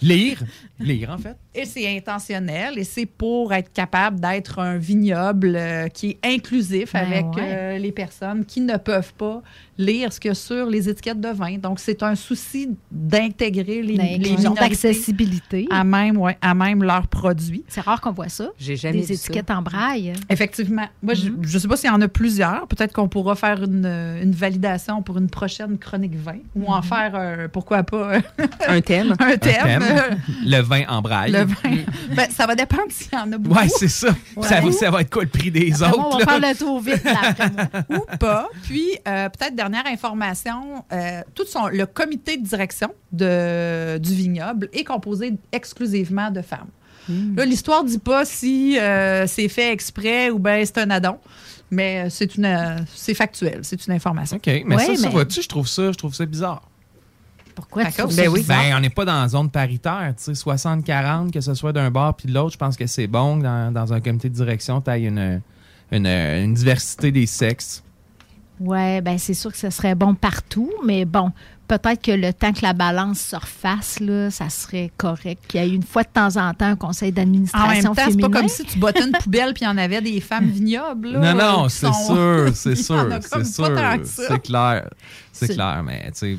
Lire. 0.02 0.42
Lire, 0.78 1.10
en 1.10 1.18
fait. 1.18 1.36
Et 1.54 1.64
c'est 1.66 1.94
intentionnel 1.96 2.78
et 2.78 2.84
c'est 2.84 3.06
pour 3.06 3.52
être 3.52 3.72
capable 3.72 4.18
d'être 4.20 4.58
un 4.60 4.78
vignoble 4.78 5.54
euh, 5.56 5.88
qui 5.88 6.10
est 6.10 6.18
inclusif 6.26 6.92
Ben 6.92 7.00
avec 7.00 7.26
ouais. 7.36 7.42
euh, 7.42 7.78
les 7.78 7.92
personnes 7.92 8.44
qui 8.44 8.60
ne 8.60 8.76
peuvent 8.76 9.12
pas 9.14 9.42
lire 9.76 10.12
ce 10.12 10.20
qu'il 10.20 10.28
y 10.28 10.32
a 10.32 10.34
sur 10.34 10.66
les 10.66 10.88
étiquettes 10.88 11.20
de 11.20 11.28
vin. 11.28 11.58
Donc, 11.58 11.80
c'est 11.80 12.02
un 12.02 12.14
souci 12.14 12.68
d'intégrer 12.90 13.82
les, 13.82 13.94
les 13.94 13.96
D'inclusion, 13.96 14.36
minorités 14.36 14.60
d'accessibilité. 14.60 15.66
à 15.70 15.84
même, 15.84 16.16
ouais, 16.18 16.36
à 16.40 16.54
même 16.54 16.82
leurs 16.82 17.08
produits. 17.08 17.64
C'est 17.68 17.80
rare 17.80 18.00
qu'on 18.00 18.12
voit 18.12 18.28
ça. 18.28 18.50
J'ai 18.58 18.76
jamais 18.76 19.00
Des 19.00 19.06
vu 19.06 19.14
étiquettes 19.14 19.50
en 19.50 19.62
braille. 19.62 20.12
Effectivement. 20.28 20.86
Moi, 21.02 21.14
je 21.14 21.28
ne 21.30 21.58
sais 21.58 21.68
pas 21.68 21.76
s'il 21.76 21.90
y 21.90 21.92
en 21.92 22.00
a 22.00 22.08
plusieurs. 22.08 22.66
Peut-être 22.68 22.92
qu'on 22.92 23.08
pourra 23.08 23.34
faire 23.36 23.62
une, 23.64 23.86
une 23.86 24.32
validation 24.32 25.02
pour 25.02 25.18
une 25.18 25.28
prochaine 25.30 25.78
chronique 25.78 26.14
vin 26.16 26.38
ou 26.54 26.66
en 26.72 26.82
faire, 26.82 27.12
euh, 27.14 27.48
pourquoi 27.48 27.82
pas, 27.82 28.18
Un 28.68 28.80
thème. 28.80 29.14
un 29.18 29.36
thème. 29.36 29.40
thème. 29.64 29.82
Le 30.44 30.60
vin 30.62 30.82
en 30.88 31.02
braille. 31.02 31.32
le 31.32 31.44
vin. 31.44 31.82
Ben, 32.14 32.28
ça 32.30 32.46
va 32.46 32.54
dépendre 32.54 32.84
s'il 32.90 33.12
y 33.12 33.16
en 33.16 33.30
a 33.32 33.38
beaucoup. 33.38 33.56
Ouais, 33.58 33.68
c'est 33.68 33.88
ça. 33.88 34.08
Ça, 34.42 34.60
va, 34.60 34.72
ça 34.72 34.90
va 34.90 35.00
être 35.02 35.10
quoi 35.10 35.22
le 35.22 35.28
prix 35.28 35.50
des 35.50 35.72
Après 35.82 35.96
moi, 35.98 36.06
autres? 36.08 36.16
on 36.16 36.18
va 36.18 36.24
là? 36.24 36.38
faire 36.40 36.50
le 36.52 36.58
tour 36.58 36.80
vite 36.80 37.04
là, 37.04 37.14
après 37.22 37.50
moi. 37.90 37.98
ou 37.98 38.16
pas. 38.18 38.48
Puis, 38.64 38.88
euh, 39.08 39.28
peut-être 39.28 39.54
dernière 39.54 39.86
information, 39.86 40.84
euh, 40.92 41.20
tout 41.34 41.46
son, 41.46 41.68
le 41.68 41.86
comité 41.86 42.36
de 42.36 42.44
direction 42.46 42.92
de, 43.12 43.98
du 43.98 44.14
vignoble 44.14 44.68
est 44.72 44.84
composé 44.84 45.34
exclusivement 45.52 46.30
de 46.30 46.42
femmes. 46.42 46.68
Là, 47.36 47.44
l'histoire 47.44 47.82
ne 47.82 47.88
dit 47.88 47.98
pas 47.98 48.24
si 48.24 48.78
euh, 48.78 49.26
c'est 49.26 49.48
fait 49.48 49.72
exprès 49.72 50.30
ou 50.30 50.38
bien 50.38 50.62
c'est 50.64 50.78
un 50.78 50.90
addon, 50.90 51.18
mais 51.68 52.08
c'est 52.08 52.36
une, 52.36 52.44
euh, 52.44 52.76
c'est 52.94 53.14
factuel, 53.14 53.60
c'est 53.62 53.84
une 53.84 53.94
information. 53.94 54.36
OK, 54.36 54.46
mais 54.64 54.76
Ouais, 54.76 54.86
ça, 54.86 54.94
ça 54.94 55.02
mais- 55.08 55.12
vois-tu, 55.12 55.42
je 55.42 55.48
trouve 55.48 55.66
ça, 55.66 55.90
je 55.90 55.96
trouve 55.98 56.14
ça 56.14 56.24
bizarre. 56.24 56.62
Pourquoi 57.68 57.84
tu 57.86 58.14
Ben 58.16 58.28
oui. 58.28 58.44
Ben, 58.46 58.74
on 58.76 58.80
n'est 58.80 58.90
pas 58.90 59.04
dans 59.04 59.20
la 59.20 59.28
zone 59.28 59.50
paritaire, 59.50 60.12
tu 60.16 60.34
sais, 60.34 60.44
60-40, 60.44 61.30
que 61.30 61.40
ce 61.40 61.54
soit 61.54 61.72
d'un 61.72 61.90
bar 61.90 62.14
puis 62.14 62.28
de 62.28 62.34
l'autre, 62.34 62.52
je 62.52 62.58
pense 62.58 62.76
que 62.76 62.86
c'est 62.86 63.06
bon 63.06 63.38
que 63.38 63.44
dans, 63.44 63.72
dans 63.72 63.92
un 63.92 64.00
comité 64.00 64.28
de 64.28 64.34
direction, 64.34 64.80
tu 64.80 64.90
une, 64.92 65.40
une, 65.92 66.06
une 66.06 66.54
diversité 66.54 67.10
des 67.12 67.26
sexes. 67.26 67.82
Ouais, 68.60 69.00
ben 69.00 69.16
c'est 69.18 69.32
sûr 69.34 69.50
que 69.50 69.56
ce 69.58 69.70
serait 69.70 69.94
bon 69.94 70.14
partout, 70.14 70.70
mais 70.84 71.06
bon, 71.06 71.32
peut-être 71.66 72.02
que 72.02 72.10
le 72.10 72.30
temps 72.34 72.52
que 72.52 72.60
la 72.60 72.74
balance 72.74 73.18
se 73.18 73.36
refasse, 73.36 74.00
là, 74.00 74.30
ça 74.30 74.50
serait 74.50 74.92
correct. 74.98 75.42
Qu'il 75.48 75.62
y 75.62 75.64
ait 75.64 75.74
une 75.74 75.82
fois 75.82 76.02
de 76.02 76.08
temps 76.12 76.36
en 76.36 76.52
temps 76.52 76.66
un 76.66 76.76
conseil 76.76 77.08
En 77.08 77.14
même 77.14 77.24
d'administration 77.24 77.94
temps, 77.94 78.02
c'est 78.10 78.20
pas 78.20 78.28
comme 78.28 78.48
si 78.48 78.64
tu 78.64 78.78
bottais 78.78 79.06
une 79.06 79.12
poubelle 79.12 79.54
puis 79.54 79.62
il 79.62 79.68
y 79.68 79.70
en 79.70 79.78
avait 79.78 80.02
des 80.02 80.20
femmes 80.20 80.44
vignobles. 80.50 81.12
là, 81.12 81.32
non, 81.32 81.38
non, 81.62 81.68
c'est 81.70 81.86
sont- 81.86 82.06
sûr, 82.06 82.50
c'est 82.54 82.76
sûr, 82.82 83.08
c'est 83.32 84.42
clair, 84.42 84.90
c'est 85.32 85.46
C'est- 85.46 85.54
clair, 85.54 85.82
mais 85.82 86.02
tu 86.12 86.18
sais, 86.18 86.38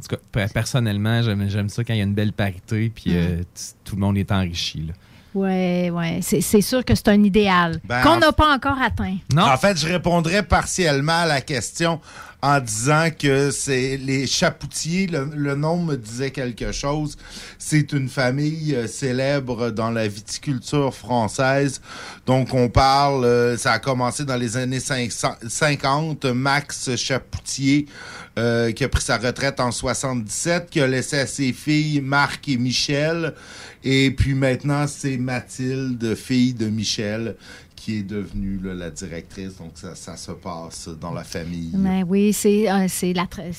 en 0.00 0.08
tout 0.08 0.16
cas, 0.16 0.22
pe- 0.46 0.52
personnellement, 0.52 1.22
j'aime 1.22 1.48
j'aime 1.50 1.68
ça 1.68 1.84
quand 1.84 1.92
il 1.94 1.98
y 1.98 2.00
a 2.00 2.04
une 2.04 2.14
belle 2.14 2.32
parité 2.32 2.90
puis 2.94 3.16
euh, 3.16 3.36
Mm. 3.36 3.40
t- 3.40 3.44
tout 3.84 3.94
le 3.96 4.00
monde 4.00 4.16
est 4.18 4.32
enrichi. 4.32 4.86
Là. 4.88 4.94
Ouais, 5.32 5.90
ouais, 5.90 6.18
c'est 6.22 6.40
c'est 6.40 6.60
sûr 6.62 6.84
que 6.84 6.94
c'est 6.96 7.06
un 7.08 7.22
idéal 7.22 7.80
Ben, 7.84 8.02
qu'on 8.02 8.10
en- 8.14 8.18
n'a 8.18 8.32
pas 8.32 8.52
encore 8.52 8.80
atteint. 8.82 9.16
Non, 9.32 9.44
En 9.44 9.56
fait, 9.56 9.78
je 9.78 9.86
répondrais 9.86 10.42
partiellement 10.42 11.20
à 11.20 11.26
la 11.26 11.40
question 11.40 12.00
en 12.42 12.58
disant 12.58 13.10
que 13.16 13.50
c'est 13.52 13.98
les 13.98 14.26
chapoutiers, 14.26 15.06
le, 15.06 15.30
le 15.36 15.54
nom 15.54 15.76
me 15.76 15.94
disait 15.96 16.30
quelque 16.32 16.72
chose. 16.72 17.16
C'est 17.58 17.92
une 17.92 18.08
famille 18.08 18.74
euh, 18.74 18.86
célèbre 18.88 19.70
dans 19.70 19.90
la 19.90 20.08
viticulture 20.08 20.92
française. 20.94 21.80
Donc, 22.26 22.54
on 22.54 22.68
parle, 22.70 23.24
euh, 23.26 23.56
ça 23.58 23.72
a 23.72 23.78
commencé 23.78 24.24
dans 24.24 24.36
les 24.36 24.56
années 24.56 24.80
500 24.80 25.34
50. 25.46 26.24
Max 26.24 26.96
Chapoutier, 26.96 27.86
euh, 28.40 28.72
qui 28.72 28.84
a 28.84 28.88
pris 28.88 29.02
sa 29.02 29.18
retraite 29.18 29.60
en 29.60 29.70
77, 29.70 30.70
qui 30.70 30.80
a 30.80 30.86
laissé 30.86 31.18
à 31.18 31.26
ses 31.26 31.52
filles 31.52 32.00
Marc 32.00 32.48
et 32.48 32.56
Michel. 32.56 33.34
Et 33.84 34.10
puis 34.12 34.32
maintenant, 34.32 34.86
c'est 34.86 35.18
Mathilde, 35.18 36.14
fille 36.14 36.54
de 36.54 36.66
Michel, 36.66 37.36
qui 37.76 37.98
est 37.98 38.02
devenue 38.02 38.58
la 38.62 38.90
directrice. 38.90 39.58
Donc, 39.58 39.72
ça, 39.74 40.16
se 40.16 40.32
passe 40.32 40.88
dans 40.88 41.12
la 41.12 41.24
famille. 41.24 41.72
Ben 41.74 42.02
oui, 42.08 42.32
c'est 42.32 42.70
euh, 42.70 42.86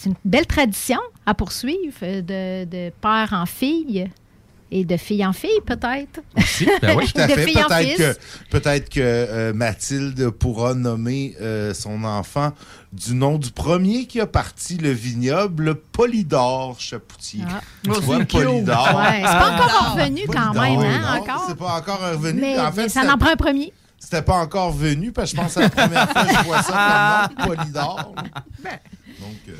une 0.06 0.16
belle 0.26 0.48
tradition 0.48 1.00
à 1.28 1.36
poursuivre 1.36 1.98
euh, 2.02 2.66
de 2.66 2.90
père 3.02 3.30
en 3.34 3.46
fille 3.46 4.10
et 4.72 4.86
de 4.86 4.96
fille 4.98 5.26
en 5.26 5.34
fille, 5.34 5.60
peut-être. 5.66 6.22
Si, 6.46 6.66
ben 6.82 6.96
oui. 6.98 7.12
Tout 7.14 7.22
à 7.22 7.28
fait. 7.28 8.20
Peut-être 8.50 8.90
que, 8.90 9.00
euh, 9.00 9.54
Mathilde 9.54 10.30
pourra 10.30 10.74
nommer 10.74 11.36
euh, 11.42 11.74
son 11.74 12.04
enfant 12.06 12.54
du 12.94 13.14
nom 13.14 13.38
du 13.38 13.52
premier 13.52 14.06
qui 14.06 14.20
a 14.22 14.28
parti 14.28 14.78
le 14.78 14.92
vignoble, 14.92 15.76
Polydore 15.76 16.78
Chapoutier. 16.80 17.44
Ah. 17.50 17.62
Tu 17.84 17.92
Oh, 17.94 18.00
vois. 18.02 18.18
Ouais, 18.18 18.26
c'est 18.26 19.24
pas 19.24 19.52
encore 19.56 19.94
revenu 19.96 20.22
quand 20.28 20.54
même, 20.54 20.80
hein, 20.80 21.02
non, 21.02 21.22
encore. 21.22 21.46
C'est 21.48 21.58
pas 21.58 21.74
encore 21.76 22.00
revenu. 22.00 22.42
Mais, 22.42 22.60
en 22.60 22.72
fait, 22.72 22.84
mais 22.84 22.90
ça 22.90 23.02
en 23.14 23.18
prend 23.18 23.32
un 23.32 23.36
premier. 23.36 23.74
c'était 24.00 24.22
pas 24.22 24.38
encore 24.38 24.72
venu, 24.72 25.12
parce 25.12 25.32
que 25.32 25.38
je 25.38 25.42
pense 25.42 25.54
que 25.54 25.62
c'est 25.62 25.62
la 25.62 25.70
première 25.70 26.10
fois 26.10 26.24
que 26.26 26.34
je 26.36 26.44
vois 26.44 26.64
ça 26.64 27.30
comme 27.38 27.50
nom, 27.50 27.56
Polydore. 27.56 28.16
Ben. 28.64 28.80
Donc, 29.20 29.38
euh, 29.50 29.54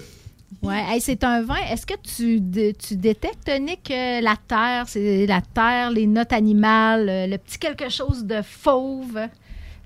Ouais, 0.62 0.84
hey, 0.90 1.02
c'est 1.02 1.24
un 1.24 1.42
vin. 1.42 1.56
Est-ce 1.72 1.86
que 1.88 1.96
tu, 2.04 2.40
tu 2.78 2.96
détectes, 2.96 3.50
Nick, 3.60 3.90
euh, 3.90 4.22
la 4.22 4.36
terre, 4.48 4.86
c'est 4.88 5.26
la 5.26 5.42
terre, 5.42 5.90
les 5.90 6.06
notes 6.06 6.34
animales, 6.34 7.10
euh, 7.10 7.28
le 7.28 7.38
petit 7.38 7.58
quelque 7.58 7.90
chose 7.90 8.26
de 8.26 8.42
fauve, 8.44 9.20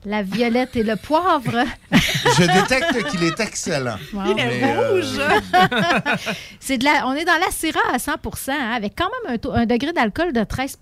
La 0.06 0.22
violette 0.22 0.76
et 0.76 0.84
le 0.84 0.98
poivre? 0.98 1.64
Je 1.92 2.44
détecte 2.62 3.10
qu'il 3.10 3.24
est 3.24 3.40
excellent. 3.40 3.96
Wow. 4.14 4.24
Il 4.32 4.40
est 4.40 4.62
Mais, 4.62 4.76
rouge. 4.76 5.18
C'est 6.60 6.78
de 6.78 6.84
la, 6.84 7.08
on 7.08 7.14
est 7.14 7.26
dans 7.26 7.40
la 7.40 7.52
Syrah 7.52 7.80
à 7.94 7.98
100% 7.98 8.52
hein, 8.52 8.72
avec 8.76 8.94
quand 8.98 9.10
même 9.24 9.36
un, 9.36 9.38
taux- 9.38 9.54
un 9.54 9.66
degré 9.66 9.94
d'alcool 9.94 10.34
de 10.34 10.44
13 10.44 10.78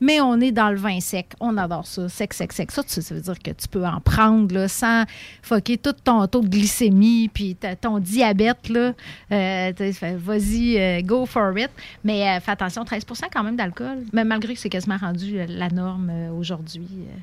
mais 0.00 0.20
on 0.20 0.40
est 0.40 0.52
dans 0.52 0.70
le 0.70 0.76
vin 0.76 1.00
sec. 1.00 1.32
On 1.40 1.56
adore 1.56 1.86
ça. 1.86 2.08
Sec, 2.08 2.34
sec, 2.34 2.52
sec. 2.52 2.70
Ça, 2.70 2.82
tu- 2.82 3.00
ça 3.02 3.14
veut 3.14 3.20
dire 3.20 3.38
que 3.38 3.50
tu 3.50 3.68
peux 3.68 3.84
en 3.86 4.00
prendre 4.00 4.54
là, 4.54 4.68
sans 4.68 5.04
foquer 5.42 5.78
tout 5.78 5.92
ton 5.92 6.26
taux 6.26 6.42
de 6.42 6.48
glycémie 6.48 7.28
puis 7.32 7.54
ta- 7.56 7.76
ton 7.76 7.98
diabète. 7.98 8.68
là. 8.68 8.92
Euh, 9.32 9.72
Vas-y, 10.18 10.78
euh, 10.78 11.00
go 11.02 11.26
for 11.26 11.56
it. 11.58 11.70
Mais 12.04 12.28
euh, 12.28 12.40
fais 12.40 12.52
attention, 12.52 12.84
13% 12.84 13.24
quand 13.32 13.42
même 13.42 13.56
d'alcool. 13.56 13.98
Mais 14.12 14.24
malgré 14.24 14.54
que 14.54 14.60
c'est 14.60 14.68
quasiment 14.68 14.96
rendu 14.98 15.38
euh, 15.38 15.46
la 15.48 15.68
norme 15.70 16.10
euh, 16.10 16.30
aujourd'hui 16.30 16.86
euh, 16.92 17.16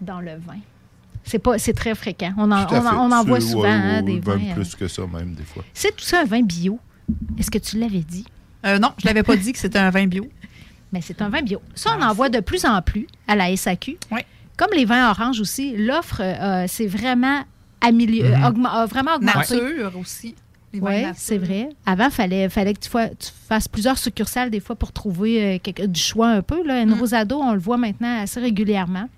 dans 0.00 0.20
le 0.20 0.32
vin. 0.36 0.58
C'est 1.26 1.38
pas, 1.38 1.58
c'est 1.58 1.72
très 1.72 1.94
fréquent. 1.94 2.32
On 2.36 2.52
en, 2.52 2.66
on 2.70 2.86
en- 2.86 3.08
on 3.08 3.12
en 3.12 3.24
voit 3.24 3.40
C'est- 3.40 3.48
souvent 3.52 3.62
ouais, 3.62 3.68
hein, 3.70 4.02
des 4.02 4.12
même 4.14 4.20
vins. 4.20 4.40
euh, 4.50 4.54
plus 4.54 4.74
que 4.74 4.88
ça, 4.88 5.02
même, 5.06 5.32
des 5.34 5.42
fois. 5.44 5.64
c'est 5.72 5.96
tout 5.96 6.04
ça 6.04 6.20
un 6.20 6.24
vin 6.24 6.42
bio? 6.42 6.78
Est-ce 7.38 7.50
que 7.50 7.58
tu 7.58 7.78
l'avais 7.78 8.00
dit? 8.00 8.26
Euh, 8.66 8.78
non, 8.78 8.92
je 8.98 9.06
l'avais 9.06 9.22
pas 9.22 9.36
dit 9.36 9.52
que 9.52 9.58
c'était 9.58 9.78
un 9.78 9.90
vin 9.90 10.06
bio. 10.06 10.26
Mais 10.94 11.00
c'est 11.02 11.20
un 11.20 11.28
vin 11.28 11.42
bio. 11.42 11.60
Ça, 11.74 11.90
on 11.98 12.02
en 12.02 12.14
voit 12.14 12.28
de 12.30 12.38
plus 12.40 12.64
en 12.64 12.80
plus 12.80 13.06
à 13.28 13.34
la 13.36 13.54
SAQ. 13.56 13.98
Oui. 14.12 14.20
Comme 14.56 14.70
les 14.76 14.84
vins 14.84 15.10
oranges 15.10 15.40
aussi, 15.40 15.76
l'offre, 15.76 16.20
euh, 16.22 16.64
c'est 16.68 16.86
vraiment, 16.86 17.42
amélio- 17.80 18.24
Mhm. 18.24 18.32
euh, 18.44 18.48
augmen- 18.48 18.70
a 18.72 18.86
vraiment 18.86 19.14
augmenté. 19.16 19.56
Nature 19.60 19.98
aussi. 19.98 20.36
Oui, 20.80 21.04
c'est 21.16 21.38
vrai. 21.38 21.68
Avant, 21.86 22.06
il 22.06 22.10
fallait, 22.12 22.48
fallait 22.48 22.74
que 22.74 22.80
tu, 22.80 22.88
fois- 22.90 23.08
tu 23.08 23.28
fasses 23.48 23.66
plusieurs 23.68 23.98
succursales 23.98 24.50
des 24.50 24.60
fois 24.60 24.74
pour 24.76 24.92
trouver 24.92 25.56
euh, 25.56 25.58
quelque- 25.60 25.86
du 25.86 26.00
choix 26.00 26.28
un 26.28 26.42
peu. 26.42 26.64
Là. 26.64 26.80
Une 26.82 26.94
Rosado, 26.94 27.36
on 27.40 27.52
le 27.52 27.60
voit 27.60 27.76
maintenant 27.76 28.22
assez 28.22 28.40
régulièrement. 28.40 29.08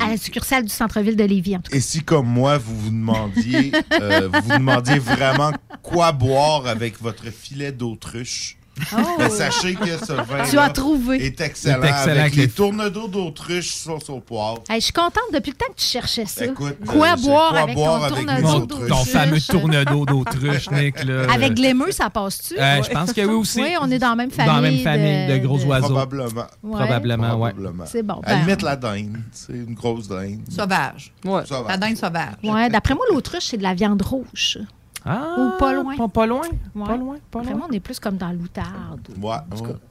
À 0.00 0.08
la 0.08 0.16
succursale 0.16 0.62
du 0.62 0.70
centre-ville 0.70 1.16
de 1.16 1.24
Lévis, 1.24 1.56
en 1.56 1.60
tout 1.60 1.70
cas. 1.70 1.76
Et 1.76 1.80
si, 1.80 2.02
comme 2.02 2.26
moi, 2.26 2.56
vous 2.58 2.76
vous 2.78 2.90
demandiez, 2.90 3.72
euh, 4.00 4.28
vous 4.32 4.40
vous 4.40 4.58
demandiez 4.58 4.98
vraiment 4.98 5.52
quoi 5.82 6.12
boire 6.12 6.66
avec 6.66 6.98
votre 7.00 7.26
filet 7.30 7.72
d'autruche, 7.72 8.56
Oh! 8.92 9.28
sachez 9.28 9.74
que 9.74 9.98
ce 9.98 10.12
vin 10.12 10.44
Tu 10.48 10.58
as 10.58 10.70
trouvé. 10.70 11.24
est 11.24 11.40
excellent, 11.40 11.82
Est 11.82 11.88
excellent 11.88 12.20
avec 12.22 12.38
avec 12.38 12.56
les 12.56 13.10
d'autruche 13.10 13.70
sauce 13.74 14.08
au 14.08 14.20
poivre. 14.20 14.62
Hey, 14.68 14.80
je 14.80 14.84
suis 14.86 14.92
contente 14.92 15.30
depuis 15.32 15.50
le 15.50 15.56
temps 15.56 15.70
que 15.70 15.80
tu 15.80 15.86
cherchais 15.86 16.24
ça. 16.26 16.46
Écoute, 16.46 16.76
quoi 16.86 17.12
euh, 17.12 17.16
boire 17.16 17.50
quoi 17.50 17.60
avec 17.60 17.74
boire 17.74 18.08
ton. 18.08 18.14
Ton 18.24 18.58
d'autruche? 18.66 19.08
fameux 19.08 19.40
tourne-dos 19.40 20.06
d'autruche, 20.06 20.70
Nick. 20.70 21.04
Là. 21.04 21.26
Avec 21.32 21.58
l'émeu, 21.58 21.90
ça 21.92 22.08
passe-tu? 22.10 22.58
Euh, 22.58 22.82
je 22.82 22.90
pense 22.90 23.12
que 23.12 23.20
oui 23.20 23.34
aussi. 23.34 23.62
Oui, 23.62 23.74
on 23.80 23.90
est 23.90 23.98
dans 23.98 24.10
la 24.10 24.16
même 24.16 24.30
famille. 24.30 24.46
Dans 24.46 24.60
la 24.60 24.70
même 24.70 24.78
famille 24.80 25.26
de, 25.28 25.46
gros 25.46 25.62
oiseaux. 25.64 25.88
Probablement. 25.88 26.46
Ouais. 26.62 26.78
Probablement. 26.78 27.28
Probablement. 27.28 27.84
C'est 27.86 28.02
bon. 28.02 28.20
À 28.24 28.30
la 28.30 28.36
ben, 28.36 28.46
limite, 28.46 28.62
la 28.62 28.76
dinde. 28.76 29.18
C'est 29.32 29.52
une 29.52 29.74
grosse 29.74 30.08
dinde. 30.08 30.40
Sauvage. 30.48 31.12
Ouais. 31.24 31.44
Sauvage. 31.44 31.68
La 31.68 31.76
dinde 31.76 31.96
sauvage. 31.96 32.34
Ouais, 32.42 32.68
d'après 32.70 32.94
moi, 32.94 33.04
l'autruche, 33.10 33.44
c'est 33.44 33.58
de 33.58 33.62
la 33.62 33.74
viande 33.74 34.02
rouge. 34.02 34.58
Ah, 35.04 35.34
Ou 35.38 35.58
pas 35.58 35.72
loin. 35.72 35.96
Pas, 35.96 36.08
pas 36.08 36.26
loin. 36.26 36.42
Ouais. 36.74 36.86
Pas 36.86 36.96
loin. 36.96 37.16
Pas 37.30 37.42
loin. 37.42 37.54
moi, 37.54 37.66
on 37.68 37.72
est 37.72 37.80
plus 37.80 37.98
comme 37.98 38.16
dans 38.16 38.30
l'outarde. 38.30 39.00
Ouais, 39.20 39.30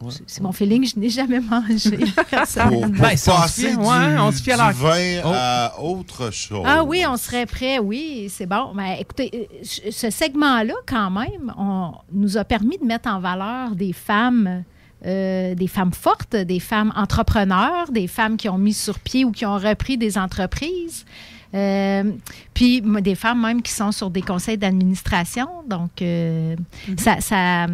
ouais, 0.02 0.12
c'est- 0.26 0.42
mon 0.42 0.52
feeling, 0.54 0.86
je 0.88 0.98
n'ai 1.00 1.10
jamais 1.10 1.40
mangé. 1.42 1.98
Pour, 1.98 2.82
pour 2.82 2.88
Ben, 2.90 3.18
si 3.18 3.30
on 3.30 3.34
se 3.36 3.42
passer 3.42 3.70
fie- 3.70 3.76
du, 3.78 3.84
ouais, 3.84 4.20
on 4.20 4.32
se 4.32 4.42
fie 4.42 4.52
à 4.54 4.72
vin 4.72 5.22
Oh. 5.26 5.32
à 5.34 5.74
autre 5.82 6.32
chose. 6.32 6.64
Ah 6.66 6.84
oui, 6.84 7.04
on 7.08 7.18
serait 7.18 7.46
prêt, 7.46 7.80
oui, 7.80 8.28
c'est 8.30 8.46
bon. 8.46 8.72
Mais 8.74 9.02
écoutez, 9.02 9.50
euh, 9.52 9.64
ce 9.92 10.10
segment-là, 10.10 10.74
quand 10.88 11.10
même, 11.12 11.54
on 11.58 11.92
nous 12.14 12.38
a 12.38 12.44
permis 12.46 12.78
de 12.78 12.86
mettre 12.86 13.10
en 13.10 13.20
valeur 13.20 13.76
des 13.76 13.94
femmes, 13.94 14.64
euh, 15.06 15.56
des 15.56 15.68
femmes 15.68 15.94
fortes, 15.94 16.36
des 16.36 16.60
femmes 16.60 16.94
entrepreneurs, 16.96 17.92
des 17.92 18.08
femmes 18.08 18.38
qui 18.38 18.48
ont 18.50 18.58
mis 18.58 18.74
sur 18.74 19.00
pied 19.00 19.26
ou 19.26 19.32
qui 19.32 19.46
ont 19.46 19.58
repris 19.58 19.98
des 19.98 20.18
entreprises. 20.18 21.06
Euh, 21.54 22.12
puis 22.54 22.82
des 22.82 23.16
femmes 23.16 23.42
même 23.42 23.62
qui 23.62 23.72
sont 23.72 23.92
sur 23.92 24.10
des 24.10 24.22
conseils 24.22 24.58
d'administration. 24.58 25.48
Donc, 25.68 26.02
euh, 26.02 26.56
ça, 26.98 27.20
ça, 27.20 27.68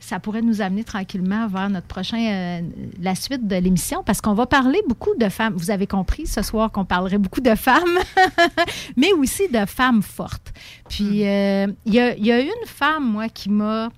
ça 0.00 0.20
pourrait 0.20 0.42
nous 0.42 0.60
amener 0.60 0.84
tranquillement 0.84 1.46
vers 1.48 1.70
notre 1.70 1.86
prochain, 1.86 2.18
euh, 2.18 2.60
la 3.00 3.14
suite 3.14 3.46
de 3.46 3.56
l'émission, 3.56 4.02
parce 4.04 4.20
qu'on 4.20 4.34
va 4.34 4.46
parler 4.46 4.80
beaucoup 4.88 5.14
de 5.16 5.28
femmes. 5.28 5.54
Vous 5.56 5.70
avez 5.70 5.86
compris 5.86 6.26
ce 6.26 6.42
soir 6.42 6.70
qu'on 6.70 6.84
parlerait 6.84 7.18
beaucoup 7.18 7.40
de 7.40 7.54
femmes, 7.54 7.98
mais 8.96 9.12
aussi 9.12 9.48
de 9.48 9.64
femmes 9.64 10.02
fortes. 10.02 10.52
Puis, 10.88 11.26
euh, 11.26 11.68
il 11.86 11.94
y, 11.94 12.00
a, 12.00 12.16
il 12.16 12.26
y 12.26 12.32
a 12.32 12.40
une 12.40 12.66
femme, 12.66 13.10
moi, 13.10 13.28
qui 13.28 13.48
m'a, 13.48 13.90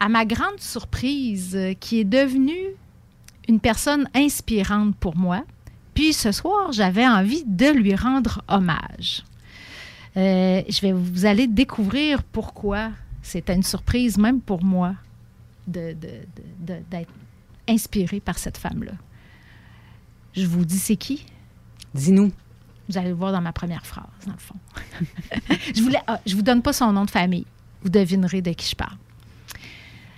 à 0.00 0.08
ma 0.08 0.24
grande 0.26 0.58
surprise, 0.58 1.58
qui 1.80 2.00
est 2.00 2.04
devenue 2.04 2.76
une 3.48 3.60
personne 3.60 4.08
inspirante 4.14 4.96
pour 4.96 5.16
moi. 5.16 5.42
Puis 5.94 6.12
ce 6.12 6.32
soir, 6.32 6.72
j'avais 6.72 7.06
envie 7.06 7.44
de 7.46 7.66
lui 7.66 7.94
rendre 7.94 8.42
hommage. 8.48 9.24
Euh, 10.16 10.62
je 10.68 10.80
vais 10.80 10.92
vous 10.92 11.24
allez 11.26 11.46
découvrir 11.46 12.22
pourquoi 12.22 12.90
c'était 13.22 13.54
une 13.54 13.62
surprise, 13.62 14.18
même 14.18 14.40
pour 14.40 14.62
moi, 14.64 14.94
de- 15.66 15.92
de- 15.92 16.08
de- 16.66 16.74
de- 16.74 16.82
d'être 16.90 17.12
inspirée 17.68 18.20
par 18.20 18.38
cette 18.38 18.56
femme-là. 18.58 18.92
Je 20.34 20.46
vous 20.46 20.64
dis 20.64 20.78
c'est 20.78 20.96
qui? 20.96 21.24
Dis-nous. 21.94 22.32
Vous 22.88 22.98
allez 22.98 23.08
le 23.10 23.14
voir 23.14 23.32
dans 23.32 23.40
ma 23.40 23.52
première 23.52 23.86
phrase, 23.86 24.04
dans 24.26 24.32
le 24.32 24.38
fond. 24.38 24.56
je 25.74 25.82
ne 25.82 25.96
je 26.26 26.34
vous 26.34 26.42
donne 26.42 26.62
pas 26.62 26.72
son 26.72 26.92
nom 26.92 27.04
de 27.04 27.10
famille. 27.10 27.46
Vous 27.82 27.88
devinerez 27.90 28.42
de 28.42 28.52
qui 28.52 28.68
je 28.70 28.74
parle. 28.76 28.96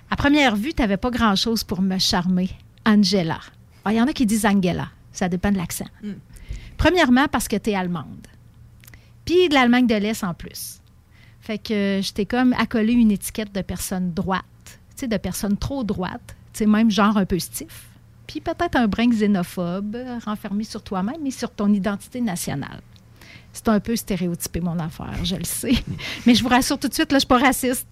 À 0.09 0.15
première 0.15 0.55
vue, 0.55 0.73
tu 0.73 0.81
n'avais 0.81 0.97
pas 0.97 1.09
grand-chose 1.11 1.63
pour 1.63 1.81
me 1.81 1.97
charmer. 1.99 2.49
Angela. 2.85 3.39
Ah, 3.83 3.93
Il 3.93 3.97
y 3.97 4.01
en 4.01 4.07
a 4.07 4.13
qui 4.13 4.25
disent 4.25 4.45
Angela. 4.45 4.87
Ça 5.15 5.29
dépend 5.29 5.51
de 5.51 5.57
l'accent. 5.57 5.87
Premièrement, 6.77 7.27
parce 7.27 7.47
que 7.47 7.55
tu 7.55 7.71
es 7.71 7.75
allemande. 7.75 8.27
Puis 9.23 9.49
de 9.49 9.53
l'Allemagne 9.53 9.87
de 9.87 9.95
l'Est 9.95 10.23
en 10.23 10.33
plus. 10.33 10.79
Fait 11.41 11.57
que 11.57 12.01
je 12.03 12.11
t'ai 12.11 12.25
comme 12.25 12.53
accolé 12.53 12.93
une 12.93 13.11
étiquette 13.11 13.53
de 13.53 13.61
personne 13.61 14.13
droite. 14.13 14.43
Tu 14.65 15.01
sais, 15.01 15.07
de 15.07 15.17
personne 15.17 15.57
trop 15.57 15.83
droite. 15.83 16.35
Tu 16.53 16.59
sais, 16.59 16.65
même 16.65 16.91
genre 16.91 17.17
un 17.17 17.25
peu 17.25 17.39
stiff. 17.39 17.87
Puis 18.27 18.41
peut-être 18.41 18.75
un 18.75 18.87
brin 18.87 19.09
xénophobe, 19.09 19.97
renfermé 20.25 20.63
sur 20.63 20.81
toi-même 20.81 21.25
et 21.25 21.31
sur 21.31 21.51
ton 21.51 21.71
identité 21.71 22.21
nationale. 22.21 22.81
C'est 23.53 23.69
un 23.69 23.79
peu 23.79 23.95
stéréotypé, 23.95 24.59
mon 24.59 24.77
affaire, 24.79 25.23
je 25.23 25.37
le 25.37 25.45
sais. 25.45 25.75
Mais 26.25 26.35
je 26.35 26.43
vous 26.43 26.49
rassure 26.49 26.77
tout 26.77 26.89
de 26.89 26.93
suite, 26.93 27.11
là, 27.11 27.17
je 27.17 27.21
suis 27.21 27.27
pas 27.27 27.37
raciste. 27.37 27.87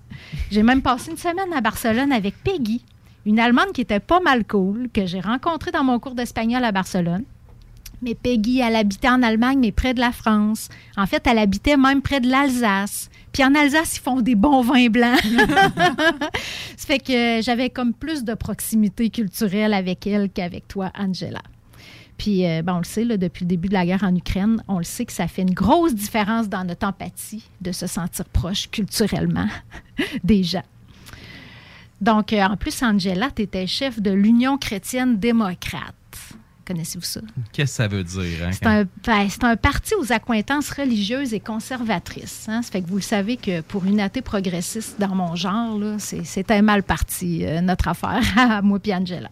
J'ai 0.51 0.63
même 0.63 0.81
passé 0.81 1.11
une 1.11 1.17
semaine 1.17 1.53
à 1.55 1.61
Barcelone 1.61 2.11
avec 2.11 2.35
Peggy, 2.43 2.83
une 3.25 3.39
Allemande 3.39 3.71
qui 3.73 3.81
était 3.81 3.99
pas 3.99 4.19
mal 4.19 4.45
cool, 4.45 4.89
que 4.93 5.05
j'ai 5.05 5.19
rencontrée 5.19 5.71
dans 5.71 5.83
mon 5.83 5.99
cours 5.99 6.15
d'espagnol 6.15 6.63
à 6.63 6.71
Barcelone. 6.71 7.23
Mais 8.01 8.15
Peggy, 8.15 8.59
elle 8.59 8.75
habitait 8.75 9.07
en 9.07 9.23
Allemagne, 9.23 9.59
mais 9.59 9.71
près 9.71 9.93
de 9.93 10.01
la 10.01 10.11
France. 10.11 10.67
En 10.97 11.05
fait, 11.05 11.25
elle 11.25 11.37
habitait 11.37 11.77
même 11.77 12.01
près 12.01 12.19
de 12.19 12.29
l'Alsace. 12.29 13.09
Puis 13.31 13.43
en 13.45 13.55
Alsace, 13.55 13.97
ils 13.97 14.01
font 14.01 14.19
des 14.19 14.35
bons 14.35 14.61
vins 14.61 14.89
blancs. 14.89 15.21
Ça 16.77 16.85
fait 16.85 16.99
que 16.99 17.41
j'avais 17.41 17.69
comme 17.69 17.93
plus 17.93 18.25
de 18.25 18.33
proximité 18.33 19.09
culturelle 19.09 19.73
avec 19.73 20.05
elle 20.05 20.29
qu'avec 20.29 20.67
toi, 20.67 20.91
Angela. 20.99 21.41
Puis, 22.17 22.45
euh, 22.45 22.61
ben, 22.61 22.75
on 22.75 22.77
le 22.77 22.83
sait, 22.83 23.05
là, 23.05 23.17
depuis 23.17 23.43
le 23.43 23.49
début 23.49 23.69
de 23.69 23.73
la 23.73 23.85
guerre 23.85 24.03
en 24.03 24.15
Ukraine, 24.15 24.61
on 24.67 24.77
le 24.77 24.83
sait 24.83 25.05
que 25.05 25.13
ça 25.13 25.27
fait 25.27 25.41
une 25.41 25.53
grosse 25.53 25.95
différence 25.95 26.47
dans 26.47 26.63
notre 26.63 26.85
empathie 26.85 27.43
de 27.61 27.71
se 27.71 27.87
sentir 27.87 28.25
proche 28.25 28.69
culturellement 28.69 29.47
des 30.23 30.43
gens. 30.43 30.63
Donc, 32.03 32.33
euh, 32.33 32.41
en 32.43 32.57
plus, 32.57 32.83
Angela, 32.83 33.29
tu 33.33 33.43
étais 33.43 33.65
chef 33.65 34.01
de 34.01 34.11
l'Union 34.11 34.57
chrétienne 34.57 35.17
démocrate. 35.17 35.93
Connaissez-vous 36.67 37.03
ça? 37.03 37.21
Qu'est-ce 37.51 37.71
que 37.71 37.75
ça 37.77 37.87
veut 37.87 38.03
dire? 38.03 38.45
hein, 38.45 38.51
C'est 38.51 38.65
un, 38.67 38.83
ben, 39.05 39.27
c'est 39.29 39.43
un 39.43 39.55
parti 39.57 39.95
aux 39.95 40.11
accointances 40.11 40.69
religieuses 40.69 41.33
et 41.33 41.39
conservatrices. 41.39 42.45
hein. 42.49 42.61
Ça 42.61 42.71
fait 42.71 42.81
que 42.81 42.87
vous 42.87 42.97
le 42.97 43.01
savez 43.01 43.37
que 43.37 43.61
pour 43.61 43.83
une 43.85 43.99
athée 43.99 44.21
progressiste 44.21 44.95
dans 44.99 45.15
mon 45.15 45.35
genre, 45.35 45.77
là, 45.79 45.95
c'est 45.99 46.51
un 46.51 46.61
mal 46.61 46.83
parti, 46.83 47.45
euh, 47.45 47.61
notre 47.61 47.87
affaire, 47.87 48.21
à 48.37 48.61
moi 48.61 48.79
et 48.85 48.93
Angela. 48.95 49.29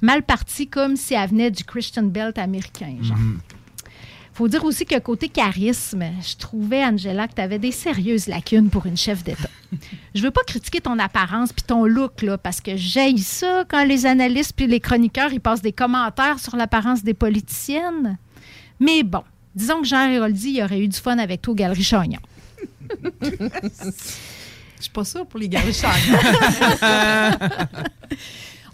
Mal 0.00 0.22
parti 0.22 0.66
comme 0.68 0.96
si 0.96 1.14
elle 1.14 1.28
venait 1.30 1.50
du 1.50 1.64
Christian 1.64 2.04
Belt 2.04 2.38
américain, 2.38 2.96
genre. 3.02 3.16
Faut 4.40 4.48
dire 4.48 4.64
aussi 4.64 4.86
que 4.86 4.98
côté 4.98 5.28
charisme, 5.28 6.02
je 6.26 6.34
trouvais, 6.38 6.82
Angela, 6.82 7.28
que 7.28 7.34
tu 7.34 7.42
avais 7.42 7.58
des 7.58 7.72
sérieuses 7.72 8.26
lacunes 8.26 8.70
pour 8.70 8.86
une 8.86 8.96
chef 8.96 9.22
d'État. 9.22 9.50
Je 10.14 10.22
veux 10.22 10.30
pas 10.30 10.40
critiquer 10.46 10.80
ton 10.80 10.98
apparence 10.98 11.52
puis 11.52 11.62
ton 11.62 11.84
look, 11.84 12.22
là, 12.22 12.38
parce 12.38 12.62
que 12.62 12.74
j'aille 12.74 13.18
ça 13.18 13.64
quand 13.68 13.84
les 13.84 14.06
analystes 14.06 14.54
puis 14.56 14.66
les 14.66 14.80
chroniqueurs 14.80 15.30
ils 15.34 15.42
passent 15.42 15.60
des 15.60 15.74
commentaires 15.74 16.38
sur 16.38 16.56
l'apparence 16.56 17.02
des 17.02 17.12
politiciennes. 17.12 18.16
Mais 18.80 19.02
bon, 19.02 19.22
disons 19.54 19.82
que 19.82 19.86
Jean 19.86 20.08
Héroldi 20.08 20.52
il 20.52 20.62
aurait 20.62 20.80
eu 20.80 20.88
du 20.88 20.96
fun 20.96 21.18
avec 21.18 21.42
toi 21.42 21.52
aux 21.52 21.56
Galeries 21.56 21.82
Chagnon. 21.82 22.20
Je 23.20 23.90
suis 24.80 24.90
pas 24.90 25.04
sûre 25.04 25.26
pour 25.26 25.38
les 25.38 25.50
galeries 25.50 25.76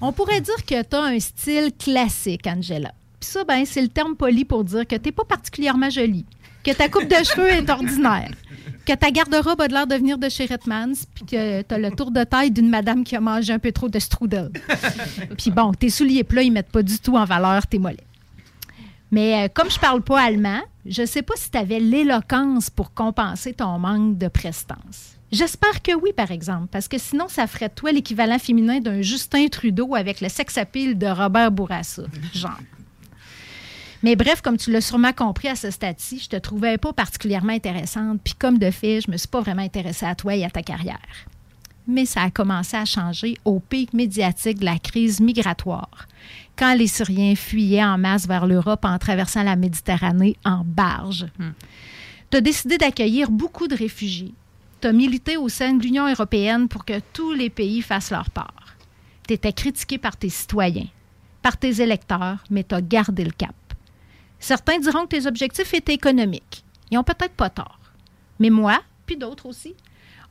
On 0.00 0.12
pourrait 0.12 0.40
dire 0.40 0.64
que 0.64 0.80
tu 0.80 0.94
as 0.94 1.02
un 1.02 1.18
style 1.18 1.72
classique, 1.76 2.46
Angela. 2.46 2.92
Puis 3.20 3.30
ça, 3.30 3.44
ben, 3.44 3.64
c'est 3.64 3.82
le 3.82 3.88
terme 3.88 4.16
poli 4.16 4.44
pour 4.44 4.64
dire 4.64 4.86
que 4.86 4.96
tu 4.96 5.12
pas 5.12 5.24
particulièrement 5.24 5.90
jolie, 5.90 6.26
que 6.64 6.70
ta 6.72 6.88
coupe 6.88 7.08
de 7.08 7.14
cheveux 7.24 7.48
est 7.48 7.68
ordinaire, 7.70 8.30
que 8.84 8.92
ta 8.92 9.10
garde-robe 9.10 9.60
a 9.60 9.68
de 9.68 9.72
l'air 9.72 9.86
de 9.86 9.94
venir 9.94 10.18
de 10.18 10.28
chez 10.28 10.46
Redmans, 10.46 11.06
puis 11.14 11.24
que 11.24 11.62
tu 11.62 11.74
as 11.74 11.78
le 11.78 11.90
tour 11.90 12.10
de 12.10 12.24
taille 12.24 12.50
d'une 12.50 12.68
madame 12.68 13.04
qui 13.04 13.16
a 13.16 13.20
mangé 13.20 13.52
un 13.52 13.58
peu 13.58 13.72
trop 13.72 13.88
de 13.88 13.98
strudel. 13.98 14.50
puis 15.38 15.50
bon, 15.50 15.72
tes 15.72 15.90
souliers 15.90 16.24
plats, 16.24 16.42
ils 16.42 16.52
mettent 16.52 16.72
pas 16.72 16.82
du 16.82 16.98
tout 16.98 17.16
en 17.16 17.24
valeur 17.24 17.66
tes 17.66 17.78
mollets. 17.78 18.06
Mais 19.10 19.44
euh, 19.44 19.48
comme 19.52 19.70
je 19.70 19.78
parle 19.78 20.02
pas 20.02 20.20
allemand, 20.20 20.60
je 20.84 21.06
sais 21.06 21.22
pas 21.22 21.34
si 21.36 21.50
tu 21.50 21.58
avais 21.58 21.80
l'éloquence 21.80 22.70
pour 22.70 22.92
compenser 22.92 23.54
ton 23.54 23.78
manque 23.78 24.18
de 24.18 24.28
prestance. 24.28 25.16
J'espère 25.32 25.82
que 25.82 25.92
oui, 25.92 26.12
par 26.12 26.30
exemple, 26.30 26.68
parce 26.70 26.86
que 26.86 26.98
sinon, 26.98 27.26
ça 27.28 27.46
ferait 27.46 27.68
toi 27.68 27.90
l'équivalent 27.90 28.38
féminin 28.38 28.78
d'un 28.78 29.02
Justin 29.02 29.48
Trudeau 29.48 29.94
avec 29.94 30.20
le 30.20 30.28
sex-appeal 30.28 30.96
de 30.96 31.06
Robert 31.06 31.50
Bourassa. 31.50 32.04
Genre. 32.32 32.58
Mais 34.06 34.14
bref, 34.14 34.40
comme 34.40 34.56
tu 34.56 34.70
l'as 34.70 34.82
sûrement 34.82 35.12
compris 35.12 35.48
à 35.48 35.56
ce 35.56 35.68
stade-ci, 35.68 36.20
je 36.20 36.28
te 36.28 36.36
trouvais 36.36 36.78
pas 36.78 36.92
particulièrement 36.92 37.52
intéressante. 37.52 38.20
Puis 38.22 38.34
comme 38.34 38.56
de 38.56 38.70
fait, 38.70 39.00
je 39.00 39.10
me 39.10 39.16
suis 39.16 39.26
pas 39.26 39.40
vraiment 39.40 39.62
intéressée 39.62 40.06
à 40.06 40.14
toi 40.14 40.36
et 40.36 40.44
à 40.44 40.48
ta 40.48 40.62
carrière. 40.62 41.00
Mais 41.88 42.06
ça 42.06 42.22
a 42.22 42.30
commencé 42.30 42.76
à 42.76 42.84
changer 42.84 43.36
au 43.44 43.58
pic 43.58 43.92
médiatique 43.94 44.60
de 44.60 44.64
la 44.64 44.78
crise 44.78 45.18
migratoire, 45.18 46.06
quand 46.54 46.74
les 46.74 46.86
Syriens 46.86 47.34
fuyaient 47.34 47.82
en 47.82 47.98
masse 47.98 48.28
vers 48.28 48.46
l'Europe 48.46 48.84
en 48.84 48.96
traversant 48.98 49.42
la 49.42 49.56
Méditerranée 49.56 50.36
en 50.44 50.62
barge. 50.64 51.26
Tu 52.30 52.36
as 52.36 52.40
décidé 52.40 52.78
d'accueillir 52.78 53.32
beaucoup 53.32 53.66
de 53.66 53.74
réfugiés. 53.74 54.34
Tu 54.80 54.86
as 54.86 54.92
milité 54.92 55.36
au 55.36 55.48
sein 55.48 55.72
de 55.72 55.82
l'Union 55.82 56.08
européenne 56.08 56.68
pour 56.68 56.84
que 56.84 57.00
tous 57.12 57.32
les 57.32 57.50
pays 57.50 57.82
fassent 57.82 58.12
leur 58.12 58.30
part. 58.30 58.76
Tu 59.26 59.34
étais 59.34 59.52
critiqué 59.52 59.98
par 59.98 60.16
tes 60.16 60.28
citoyens, 60.28 60.86
par 61.42 61.56
tes 61.56 61.82
électeurs, 61.82 62.44
mais 62.50 62.62
tu 62.62 62.76
as 62.76 62.82
gardé 62.82 63.24
le 63.24 63.32
cap. 63.32 63.52
Certains 64.46 64.78
diront 64.78 65.06
que 65.06 65.16
tes 65.16 65.26
objectifs 65.26 65.74
étaient 65.74 65.94
économiques. 65.94 66.62
Ils 66.92 66.98
ont 66.98 67.02
peut-être 67.02 67.34
pas 67.34 67.50
tort. 67.50 67.80
Mais 68.38 68.48
moi, 68.48 68.80
puis 69.04 69.16
d'autres 69.16 69.46
aussi, 69.46 69.74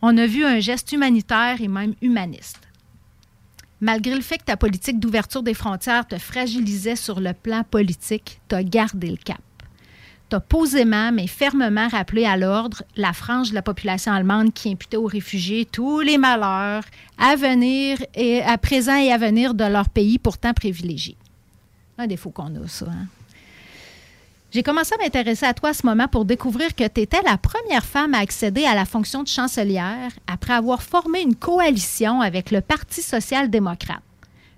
on 0.01 0.17
a 0.17 0.25
vu 0.25 0.45
un 0.45 0.61
geste 0.61 0.93
humanitaire 0.93 1.57
et 1.59 1.67
même 1.67 1.95
humaniste. 2.01 2.61
Malgré 3.81 4.15
le 4.15 4.21
fait 4.21 4.37
que 4.37 4.45
ta 4.45 4.55
politique 4.55 5.01
d'ouverture 5.01 5.43
des 5.43 5.53
frontières 5.53 6.07
te 6.07 6.17
fragilisait 6.17 6.95
sur 6.95 7.19
le 7.19 7.33
plan 7.33 7.65
politique, 7.69 8.39
tu 8.47 8.55
as 8.55 8.63
gardé 8.63 9.09
le 9.11 9.17
cap. 9.17 9.41
Tu 10.29 10.37
as 10.37 10.39
posément 10.39 11.11
mais 11.11 11.27
fermement 11.27 11.89
rappelé 11.89 12.23
à 12.23 12.37
l'ordre 12.37 12.83
la 12.95 13.11
frange 13.11 13.49
de 13.49 13.55
la 13.55 13.63
population 13.63 14.13
allemande 14.13 14.53
qui 14.53 14.71
imputait 14.71 14.95
aux 14.95 15.07
réfugiés 15.07 15.65
tous 15.65 15.99
les 15.99 16.17
malheurs 16.17 16.85
à 17.17 17.35
venir 17.35 17.97
et 18.13 18.41
à 18.43 18.57
présent 18.57 18.95
et 18.95 19.11
à 19.11 19.17
venir 19.17 19.53
de 19.53 19.65
leur 19.65 19.89
pays 19.89 20.19
pourtant 20.19 20.53
privilégié. 20.53 21.17
Un 21.97 22.07
défaut 22.07 22.29
qu'on 22.29 22.63
a, 22.63 22.67
ça. 22.69 22.85
hein? 22.89 23.07
J'ai 24.55 24.63
commencé 24.63 24.95
à 24.95 25.03
m'intéresser 25.03 25.45
à 25.45 25.53
toi 25.53 25.71
à 25.71 25.73
ce 25.73 25.85
moment 25.85 26.07
pour 26.07 26.23
découvrir 26.23 26.73
que 26.75 26.87
tu 26.87 27.01
étais 27.01 27.21
la 27.23 27.37
première 27.37 27.83
femme 27.83 28.13
à 28.13 28.19
accéder 28.19 28.63
à 28.63 28.73
la 28.73 28.85
fonction 28.85 29.21
de 29.21 29.27
chancelière 29.27 30.13
après 30.27 30.53
avoir 30.53 30.81
formé 30.81 31.19
une 31.19 31.35
coalition 31.35 32.21
avec 32.21 32.51
le 32.51 32.61
Parti 32.61 33.01
social-démocrate. 33.01 34.01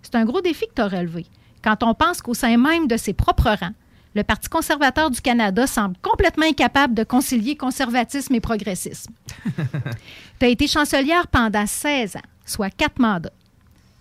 C'est 0.03 0.13
un 0.13 0.23
gros 0.23 0.41
défi 0.41 0.67
que 0.67 0.75
tu 0.75 0.81
as 0.83 0.87
relevé, 0.87 1.25
quand 1.63 1.81
on 1.81 1.95
pense 1.95 2.21
qu'au 2.21 2.35
sein 2.35 2.57
même 2.57 2.87
de 2.87 2.95
ses 2.95 3.13
propres 3.13 3.49
rangs, 3.59 3.73
le 4.13 4.21
Parti 4.23 4.49
conservateur 4.49 5.09
du 5.09 5.19
Canada 5.19 5.65
semble 5.65 5.97
complètement 6.03 6.45
incapable 6.45 6.93
de 6.93 7.03
concilier 7.03 7.55
conservatisme 7.55 8.35
et 8.35 8.39
progressisme. 8.39 9.11
tu 10.39 10.45
as 10.45 10.49
été 10.49 10.67
chancelière 10.67 11.25
pendant 11.25 11.65
16 11.65 12.17
ans, 12.17 12.29
soit 12.45 12.69
quatre 12.69 12.99
mandats. 12.99 13.33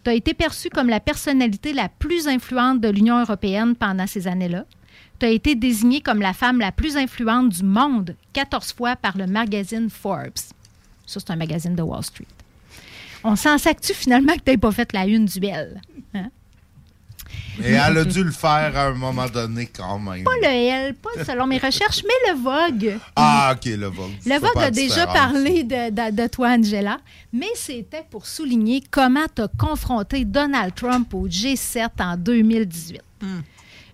Tu 0.05 0.11
as 0.11 0.15
été 0.15 0.35
perçue 0.35 0.69
comme 0.69 0.91
la 0.91 1.01
personnalité 1.01 1.73
la 1.73 1.89
plus 1.89 2.29
influente 2.29 2.83
de 2.83 2.91
l'Union 2.91 3.19
européenne 3.19 3.75
pendant 3.75 4.07
ces 4.07 4.29
années-là. 4.29 4.67
Tu 5.19 5.27
as 5.27 5.31
été 5.31 5.55
désignée 5.55 6.01
comme 6.01 6.21
la 6.21 6.33
femme 6.33 6.59
la 6.61 6.73
plus 6.73 6.97
influente 6.97 7.49
du 7.51 7.63
monde 7.63 8.15
14 8.33 8.73
fois 8.75 8.97
par 8.97 9.17
le 9.17 9.27
magazine 9.27 9.89
Forbes. 9.91 10.37
Ça, 11.07 11.21
c'est 11.21 11.31
un 11.31 11.37
magazine 11.37 11.75
de 11.75 11.83
Wall 11.83 12.03
Street. 12.05 12.27
On 13.25 13.35
s'en 13.37 13.59
sac-tu 13.59 13.95
finalement 13.95 14.35
que 14.35 14.41
tu 14.41 14.51
n'aies 14.51 14.57
pas 14.59 14.73
fait 14.73 14.93
la 14.93 15.07
une 15.07 15.25
du 15.25 15.41
Bell? 15.41 15.81
Hein? 16.15 16.27
Mais 17.59 17.71
elle 17.71 17.99
a 17.99 18.05
dû 18.05 18.23
le 18.23 18.31
faire 18.31 18.77
à 18.77 18.87
un 18.89 18.95
moment 18.95 19.27
donné 19.29 19.67
quand 19.67 19.99
même. 19.99 20.23
Pas 20.25 20.31
le 20.43 20.47
L, 20.47 20.95
pas 20.95 21.25
selon 21.25 21.47
mes 21.47 21.59
recherches, 21.59 22.03
mais 22.05 22.33
le 22.33 22.39
Vogue. 22.39 22.99
Ah, 23.17 23.55
OK, 23.57 23.65
le 23.65 23.87
Vogue. 23.87 24.13
Le 24.27 24.39
Vogue 24.39 24.59
a 24.59 24.71
déjà 24.71 25.07
parlé 25.07 25.65
de, 25.65 25.91
de- 25.91 26.15
de 26.23 26.27
toi, 26.29 26.51
Angela, 26.51 26.99
mais 27.33 27.49
c'était 27.55 28.05
pour 28.11 28.27
souligner 28.27 28.83
comment 28.91 29.25
tu 29.35 29.43
as 29.43 29.49
confronté 29.59 30.25
Donald 30.25 30.75
Trump 30.75 31.13
au 31.15 31.27
G7 31.27 31.89
en 31.99 32.17
2018. 32.17 33.01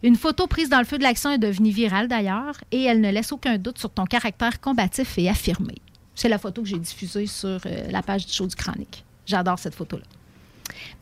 Une 0.03 0.17
photo 0.17 0.49
prise 0.49 0.69
dans 0.69 0.81
le 0.81 0.85
feu 0.85 0.99
de 0.99 1.05
l'action 1.05 1.31
est 1.31 1.39
devenue 1.39 1.71
virale 1.71 2.09
d'ailleurs 2.09 2.57
et 2.73 2.83
elle 2.83 3.01
ne 3.01 3.11
laisse 3.11 3.31
aucun 3.31 3.57
doute 3.57 3.79
sur 3.79 3.91
ton 3.91 4.05
caractère 4.05 4.61
combatif 4.61 5.17
et 5.17 5.29
affirmé. 5.29 5.77
C'est 6.15 6.29
la 6.29 6.39
photo 6.39 6.63
que 6.63 6.69
j'ai 6.69 6.79
diffusée 6.79 7.27
sur 7.27 7.61
euh, 7.67 7.91
la 7.91 8.03
page 8.03 8.27
du 8.27 8.33
show 8.33 8.47
du 8.47 8.57
Chronique. 8.57 9.05
J'adore 9.27 9.61
cette 9.61 9.77
photo-là. 9.77 10.05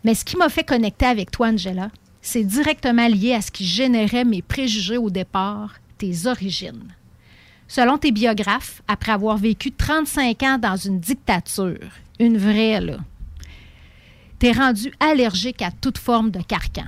Mais 0.04 0.14
ce 0.14 0.24
qui 0.24 0.36
m'a 0.36 0.50
fait 0.50 0.64
connecter 0.64 1.06
avec 1.06 1.30
toi, 1.30 1.48
Angela, 1.48 1.90
c'est 2.20 2.44
directement 2.44 3.08
lié 3.08 3.32
à 3.32 3.40
ce 3.40 3.50
qui 3.50 3.64
générait 3.64 4.24
mes 4.24 4.42
préjugés 4.42 4.98
au 4.98 5.08
départ, 5.08 5.76
tes 5.96 6.26
origines. 6.26 6.94
Selon 7.68 7.96
tes 7.96 8.12
biographes, 8.12 8.82
après 8.86 9.12
avoir 9.12 9.38
vécu 9.38 9.72
35 9.72 10.42
ans 10.42 10.58
dans 10.58 10.76
une 10.76 11.00
dictature, 11.00 11.88
une 12.18 12.36
vraie, 12.36 12.80
là, 12.80 12.98
t'es 14.38 14.52
rendu 14.52 14.92
allergique 15.00 15.62
à 15.62 15.70
toute 15.70 15.98
forme 15.98 16.30
de 16.30 16.42
carcan. 16.42 16.86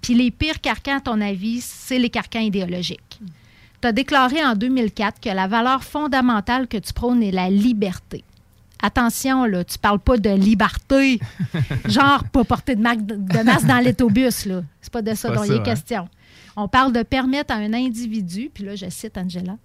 Puis 0.00 0.14
les 0.14 0.30
pires 0.30 0.60
carcans, 0.60 0.96
à 0.96 1.00
ton 1.00 1.20
avis, 1.20 1.60
c'est 1.60 1.98
les 1.98 2.10
carcans 2.10 2.40
idéologiques. 2.40 3.20
Tu 3.80 3.88
as 3.88 3.92
déclaré 3.92 4.44
en 4.44 4.54
2004 4.54 5.20
que 5.20 5.30
la 5.30 5.46
valeur 5.46 5.82
fondamentale 5.84 6.68
que 6.68 6.76
tu 6.76 6.92
prônes 6.92 7.22
est 7.22 7.30
la 7.30 7.48
liberté. 7.48 8.24
Attention, 8.82 9.44
là, 9.44 9.62
tu 9.62 9.78
parles 9.78 9.98
pas 9.98 10.16
de 10.16 10.30
liberté, 10.30 11.20
genre 11.86 12.24
pas 12.24 12.44
porter 12.44 12.76
de, 12.76 12.82
de 12.82 13.42
masque 13.44 13.66
dans 13.66 13.84
l'autobus, 13.84 14.46
là. 14.46 14.62
C'est 14.80 14.92
pas 14.92 15.02
de 15.02 15.14
ça 15.14 15.28
Pas 15.28 15.36
dont 15.36 15.44
il 15.44 15.52
est 15.52 15.58
hein. 15.58 15.62
question. 15.62 16.08
On 16.56 16.66
parle 16.66 16.92
de 16.92 17.02
permettre 17.02 17.52
à 17.52 17.58
un 17.58 17.72
individu, 17.74 18.50
puis 18.52 18.64
là, 18.64 18.76
je 18.76 18.88
cite 18.88 19.18
Angela, 19.18 19.56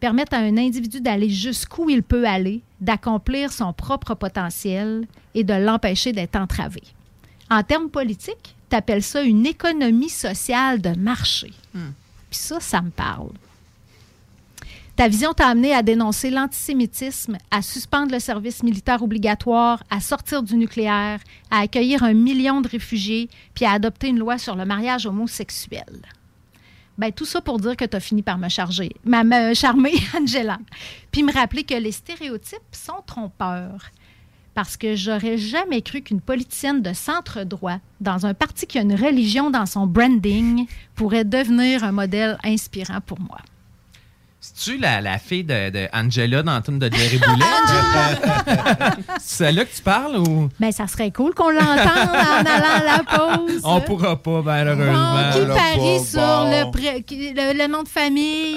permettre 0.00 0.34
à 0.34 0.38
un 0.38 0.56
individu 0.56 1.00
d'aller 1.00 1.30
jusqu'où 1.30 1.88
il 1.88 2.02
peut 2.02 2.26
aller, 2.26 2.62
d'accomplir 2.80 3.52
son 3.52 3.72
propre 3.72 4.14
potentiel 4.14 5.06
et 5.34 5.44
de 5.44 5.54
l'empêcher 5.54 6.12
d'être 6.12 6.36
entravé. 6.36 6.82
En 7.50 7.62
termes 7.62 7.88
politiques, 7.88 8.55
tu 8.70 8.76
appelles 8.76 9.02
ça 9.02 9.22
une 9.22 9.46
économie 9.46 10.08
sociale 10.10 10.80
de 10.80 10.90
marché. 10.90 11.52
Puis 12.30 12.38
ça, 12.40 12.58
ça 12.60 12.82
me 12.82 12.90
parle. 12.90 13.30
Ta 14.96 15.08
vision 15.08 15.34
t'a 15.34 15.48
amené 15.48 15.74
à 15.74 15.82
dénoncer 15.82 16.30
l'antisémitisme, 16.30 17.36
à 17.50 17.60
suspendre 17.60 18.12
le 18.12 18.18
service 18.18 18.62
militaire 18.62 19.02
obligatoire, 19.02 19.82
à 19.90 20.00
sortir 20.00 20.42
du 20.42 20.56
nucléaire, 20.56 21.20
à 21.50 21.58
accueillir 21.60 22.02
un 22.02 22.14
million 22.14 22.62
de 22.62 22.68
réfugiés, 22.68 23.28
puis 23.54 23.66
à 23.66 23.72
adopter 23.72 24.08
une 24.08 24.18
loi 24.18 24.38
sur 24.38 24.56
le 24.56 24.64
mariage 24.64 25.04
homosexuel. 25.06 26.00
Ben, 26.96 27.12
tout 27.12 27.26
ça 27.26 27.42
pour 27.42 27.60
dire 27.60 27.76
que 27.76 27.84
tu 27.84 27.94
as 27.94 28.00
fini 28.00 28.22
par 28.22 28.38
me 28.38 28.48
charger, 28.48 28.90
ma- 29.04 29.22
me 29.22 29.52
charmer, 29.52 29.92
Angela. 30.18 30.56
Puis 31.12 31.22
me 31.22 31.30
rappeler 31.32 31.64
que 31.64 31.74
les 31.74 31.92
stéréotypes 31.92 32.56
sont 32.72 33.02
trompeurs. 33.06 33.90
Parce 34.56 34.78
que 34.78 34.96
j'aurais 34.96 35.36
jamais 35.36 35.82
cru 35.82 36.00
qu'une 36.00 36.22
politicienne 36.22 36.80
de 36.80 36.94
centre-droit, 36.94 37.78
dans 38.00 38.24
un 38.24 38.32
parti 38.32 38.66
qui 38.66 38.78
a 38.78 38.80
une 38.80 38.94
religion 38.94 39.50
dans 39.50 39.66
son 39.66 39.86
branding, 39.86 40.66
pourrait 40.94 41.26
devenir 41.26 41.84
un 41.84 41.92
modèle 41.92 42.38
inspirant 42.42 43.02
pour 43.04 43.20
moi. 43.20 43.36
C'est-tu 44.58 44.78
la, 44.78 45.02
la 45.02 45.18
fille 45.18 45.44
de, 45.44 45.68
de 45.70 45.86
Angela 45.92 46.42
dans 46.42 46.54
la 46.54 46.60
tune 46.62 46.78
de 46.78 46.90
Jerry 46.90 47.18
Boulet? 47.18 47.44
C'est 49.20 49.44
celle-là 49.44 49.64
que 49.66 49.74
tu 49.76 49.82
parles 49.82 50.16
ou? 50.16 50.48
Ben, 50.58 50.72
ça 50.72 50.86
serait 50.86 51.10
cool 51.10 51.34
qu'on 51.34 51.50
l'entende 51.50 51.68
en 51.76 52.46
allant 52.46 52.80
à 52.80 52.84
la 52.84 53.36
pause. 53.36 53.60
on 53.64 53.80
pourra 53.82 54.16
pas, 54.22 54.40
malheureusement? 54.42 55.12
Bon, 55.32 55.40
qui 55.40 55.46
parie 55.46 56.04
sur 56.04 56.20
le, 56.20 56.70
pré- 56.70 57.04
le- 57.10 57.58
le 57.58 57.68
nom 57.70 57.82
de 57.82 57.88
famille? 57.88 58.56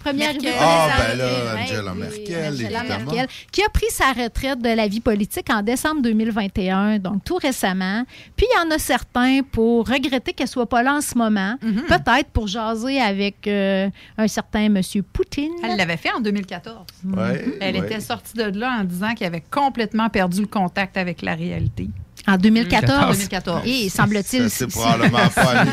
Première 0.00 0.30
arrivée 0.30 0.50
Ah, 0.58 0.88
connaissance. 0.88 1.08
ben 1.08 1.18
là, 1.18 1.62
Angela 1.62 1.92
oui, 1.92 1.98
Merkel, 2.00 2.52
Angela 2.52 2.80
évidemment. 2.80 3.12
Merkel, 3.12 3.26
qui 3.52 3.62
a 3.62 3.68
pris 3.68 3.90
sa 3.90 4.12
retraite 4.12 4.60
de 4.62 4.74
la 4.74 4.88
vie 4.88 5.00
politique 5.00 5.48
en 5.50 5.62
décembre 5.62 6.02
2021, 6.02 6.98
donc 6.98 7.22
tout 7.24 7.36
récemment. 7.36 8.04
Puis 8.36 8.46
il 8.50 8.56
y 8.58 8.66
en 8.66 8.74
a 8.74 8.78
certains 8.78 9.40
pour 9.52 9.86
regretter 9.88 10.32
qu'elle 10.32 10.48
soit 10.48 10.68
pas 10.68 10.82
là 10.82 10.94
en 10.94 11.00
ce 11.00 11.16
moment, 11.16 11.54
Mhm. 11.62 11.82
peut-être 11.86 12.30
pour 12.32 12.46
jaser 12.48 13.00
avec 13.00 13.46
euh, 13.46 13.88
un 14.18 14.26
certain 14.28 14.68
monsieur 14.68 15.02
Poutine. 15.20 15.52
Elle 15.62 15.76
l'avait 15.76 15.96
fait 15.96 16.12
en 16.12 16.20
2014. 16.20 16.76
Ouais, 17.04 17.44
Elle 17.60 17.76
ouais. 17.76 17.86
était 17.86 18.00
sortie 18.00 18.34
de 18.36 18.58
là 18.58 18.78
en 18.80 18.84
disant 18.84 19.12
qu'elle 19.14 19.26
avait 19.28 19.42
complètement 19.50 20.08
perdu 20.08 20.40
le 20.40 20.46
contact 20.46 20.96
avec 20.96 21.20
la 21.22 21.34
réalité. 21.34 21.88
En 22.26 22.36
2014. 22.36 23.16
2014. 23.16 23.62
Et 23.66 23.88
semble-t-il. 23.88 24.48
C'est 24.50 24.66
probablement 24.66 25.28
pas 25.34 25.64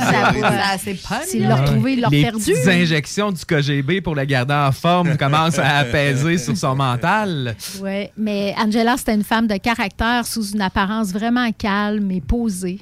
c'est 0.79 1.01
pas 1.01 1.21
S'ils 1.23 1.47
l'ont 1.47 1.55
retrouvé, 1.55 1.93
ils 1.93 2.01
l'ont 2.01 2.09
Les 2.09 2.21
perdu. 2.23 2.53
injections 2.67 3.31
du 3.31 3.45
KGB 3.45 4.01
pour 4.01 4.15
le 4.15 4.23
garder 4.25 4.53
en 4.53 4.71
forme 4.71 5.17
commencent 5.17 5.59
à 5.59 5.77
apaiser 5.77 6.37
sur 6.37 6.55
son 6.57 6.75
mental. 6.75 7.55
Oui, 7.81 8.07
mais 8.17 8.53
Angela, 8.57 8.95
c'était 8.97 9.13
une 9.15 9.23
femme 9.25 9.47
de 9.47 9.57
caractère 9.57 10.25
sous 10.25 10.51
une 10.51 10.61
apparence 10.61 11.11
vraiment 11.11 11.51
calme 11.51 12.11
et 12.11 12.21
posée. 12.21 12.79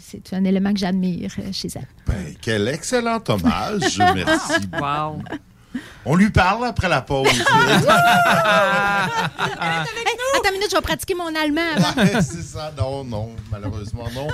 C'est 0.00 0.32
un 0.32 0.44
élément 0.44 0.72
que 0.72 0.78
j'admire 0.78 1.30
chez 1.52 1.68
elle. 1.74 1.86
Ben, 2.06 2.34
quel 2.40 2.68
excellent 2.68 3.20
hommage, 3.28 3.98
merci. 4.14 4.52
Wow. 4.80 5.22
On 6.04 6.14
lui 6.16 6.30
parle 6.30 6.66
après 6.66 6.88
la 6.88 7.00
pause. 7.02 7.28
Hey, 9.36 10.40
attends 10.40 10.48
une 10.48 10.54
minute, 10.54 10.68
je 10.70 10.76
vais 10.76 10.82
pratiquer 10.82 11.14
mon 11.14 11.34
allemand 11.34 11.60
avant. 11.76 12.20
C'est 12.22 12.42
ça. 12.42 12.72
Non, 12.76 13.04
non, 13.04 13.30
malheureusement 13.50 14.04
non. 14.14 14.28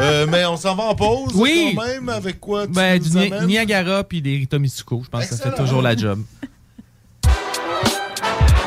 Euh, 0.00 0.26
mais 0.28 0.44
on 0.46 0.56
s'en 0.56 0.74
va 0.74 0.84
en 0.84 0.94
pause 0.94 1.32
Oui. 1.34 1.74
quand 1.76 1.84
même. 1.86 2.08
Avec 2.08 2.40
quoi 2.40 2.66
tu 2.66 2.72
Ben, 2.72 3.00
nous 3.02 3.08
du 3.10 3.18
amènes? 3.18 3.46
Niagara 3.46 4.04
puis 4.04 4.20
des 4.22 4.36
Rita 4.36 4.58
Mitsuko. 4.58 5.02
Je 5.04 5.10
pense 5.10 5.26
que 5.26 5.34
ça 5.34 5.50
fait 5.50 5.56
toujours 5.56 5.82
la 5.82 5.96
job. 5.96 6.20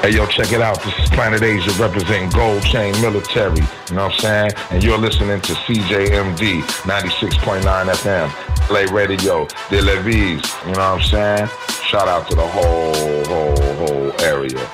Hey, 0.03 0.13
yo, 0.13 0.25
check 0.27 0.51
it 0.51 0.61
out. 0.61 0.79
This 0.83 0.93
is 1.05 1.09
Planet 1.09 1.41
Asia 1.41 1.71
representing 1.83 2.29
Gold 2.29 2.63
Chain 2.63 2.91
Military. 3.01 3.59
You 3.89 3.95
know 3.95 4.05
what 4.07 4.13
I'm 4.13 4.19
saying? 4.19 4.51
And 4.71 4.83
you're 4.83 4.97
listening 4.99 5.41
to 5.41 5.53
CJMD 5.53 6.61
96.9 6.85 7.89
FM. 7.89 8.29
Play 8.67 8.85
Radio, 8.85 9.47
De 9.71 9.81
La 9.81 9.95
Vise. 10.01 10.41
You 10.67 10.73
know 10.73 10.79
what 10.79 10.79
I'm 10.79 11.01
saying? 11.01 11.49
Shout 11.87 12.09
out 12.09 12.27
to 12.27 12.35
the 12.35 12.41
whole, 12.45 13.23
whole, 13.27 13.75
whole 13.75 14.21
area. 14.21 14.69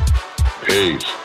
Peace. 0.65 1.22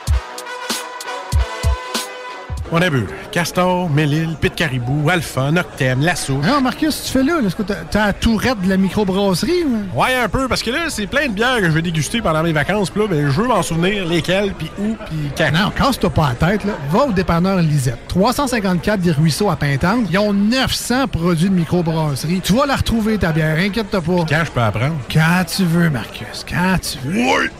On 2.70 2.82
a 2.82 2.90
bu 2.90 3.06
Castor, 3.32 3.88
Mélile, 3.88 4.36
Pit 4.40 4.54
Caribou, 4.54 5.08
Alpha, 5.08 5.50
Noctem, 5.50 6.02
Lasso. 6.02 6.34
Non, 6.34 6.60
Marcus, 6.60 7.04
tu 7.04 7.12
fais 7.12 7.22
là? 7.22 7.40
Est-ce 7.44 7.56
que 7.56 7.62
t'as 7.62 8.06
la 8.06 8.12
tourette 8.12 8.60
de 8.60 8.68
la 8.68 8.76
microbrasserie? 8.76 9.64
ou? 9.64 9.98
Ouais, 9.98 10.14
un 10.22 10.28
peu, 10.28 10.48
parce 10.48 10.62
que 10.62 10.70
là, 10.70 10.80
c'est 10.90 11.06
plein 11.06 11.28
de 11.28 11.32
bières 11.32 11.58
que 11.60 11.64
je 11.64 11.70
vais 11.70 11.80
déguster 11.80 12.20
pendant 12.20 12.42
mes 12.42 12.52
vacances. 12.52 12.90
Puis 12.90 13.00
là, 13.00 13.08
ben, 13.08 13.30
je 13.30 13.40
veux 13.40 13.48
m'en 13.48 13.62
souvenir 13.62 14.06
lesquelles, 14.06 14.52
puis 14.52 14.70
où, 14.78 14.96
puis 15.06 15.16
quand. 15.36 15.50
Non, 15.52 15.70
casse-toi 15.70 16.10
pas 16.10 16.34
la 16.38 16.48
tête. 16.48 16.64
Là. 16.64 16.72
Va 16.90 17.04
au 17.06 17.12
dépanneur 17.12 17.56
Lisette. 17.58 18.00
354 18.08 19.00
des 19.00 19.12
Ruisseaux 19.12 19.48
à 19.48 19.56
Pintante. 19.56 20.06
Ils 20.10 20.18
ont 20.18 20.34
900 20.34 21.08
produits 21.08 21.48
de 21.48 21.54
microbrasserie. 21.54 22.42
Tu 22.42 22.52
vas 22.52 22.66
la 22.66 22.76
retrouver, 22.76 23.16
ta 23.16 23.32
bière. 23.32 23.56
Inquiète-toi 23.58 24.02
pas. 24.02 24.24
Quand 24.28 24.44
je 24.44 24.50
peux 24.50 24.60
apprendre? 24.60 24.96
Quand 25.10 25.44
tu 25.46 25.64
veux, 25.64 25.88
Marcus. 25.88 26.44
Quand 26.48 26.76
tu 26.82 26.98
veux. 27.02 27.18
Ouais, 27.18 27.50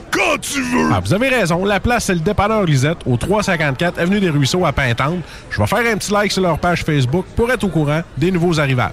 Ah, 0.93 1.01
vous 1.01 1.15
avez 1.15 1.29
raison. 1.29 1.65
La 1.65 1.81
place, 1.81 2.07
c'est 2.07 2.15
le 2.15 2.21
dépanneur 2.21 2.65
Lisette, 2.65 2.99
au 3.07 3.17
354 3.17 3.99
Avenue 3.99 4.21
des 4.21 4.31
Ruisseaux 4.31 4.65
à 4.65 4.73
Pintante. 4.73 5.21
Je 5.51 5.61
vais 5.61 5.67
faire 5.67 5.93
un 5.93 5.97
petit 5.97 6.13
like 6.13 6.33
sur 6.33 6.43
leur 6.43 6.59
page 6.59 6.83
Facebook 6.85 7.27
pour 7.37 7.51
être 7.51 7.65
au 7.65 7.69
courant 7.69 8.03
des 8.17 8.31
nouveaux 8.31 8.59
arrivages. 8.59 8.93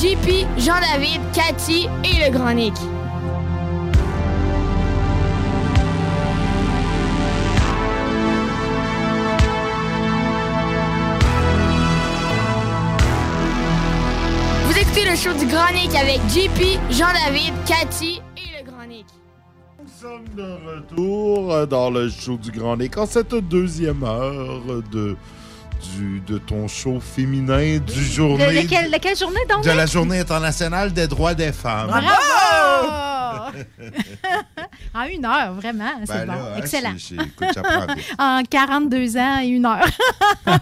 JP, 0.00 0.46
Jean-David, 0.56 1.20
Cathy 1.34 1.86
et 2.04 2.24
le 2.24 2.32
Grand 2.32 2.54
Nick. 2.54 2.72
Vous 14.64 14.78
écoutez 14.78 15.04
le 15.04 15.16
show 15.16 15.34
du 15.34 15.44
Grand 15.44 15.70
Nick 15.74 15.94
avec 15.94 16.20
JP, 16.30 16.80
Jean-David, 16.90 17.52
Cathy 17.66 18.22
et 18.38 18.58
le 18.58 18.70
Grand 18.70 18.86
Nick. 18.86 19.04
de 20.34 20.76
retour 20.76 21.52
euh, 21.52 21.66
dans 21.66 21.90
le 21.90 22.08
show 22.08 22.38
du 22.38 22.50
Grand 22.50 22.78
Nick 22.78 22.96
en 22.96 23.04
cette 23.04 23.34
deuxième 23.34 24.02
heure 24.02 24.62
de, 24.90 25.14
du, 26.00 26.20
de 26.20 26.38
ton 26.38 26.66
show 26.66 26.98
féminin 27.00 27.78
du 27.78 28.04
journée. 28.04 28.46
De, 28.46 28.62
de 28.62 28.66
quelle, 28.68 28.90
de 28.90 28.96
quelle 28.98 29.16
journée 29.16 29.40
donc? 29.48 29.64
de 29.64 29.70
la 29.70 29.86
Journée 29.86 30.18
internationale 30.20 30.92
des 30.92 31.06
droits 31.06 31.34
des 31.34 31.52
femmes. 31.52 31.88
Bravo! 31.88 33.52
en 34.94 35.02
une 35.04 35.24
heure, 35.24 35.52
vraiment. 35.54 35.90
C'est 36.04 36.12
Ben 36.12 36.26
bon. 36.26 36.32
là, 36.32 36.38
hein, 36.54 36.56
Excellent. 36.58 36.94
en 38.18 38.42
42 38.48 39.16
ans 39.16 39.40
et 39.42 39.46
une 39.48 39.66
heure. 39.66 39.86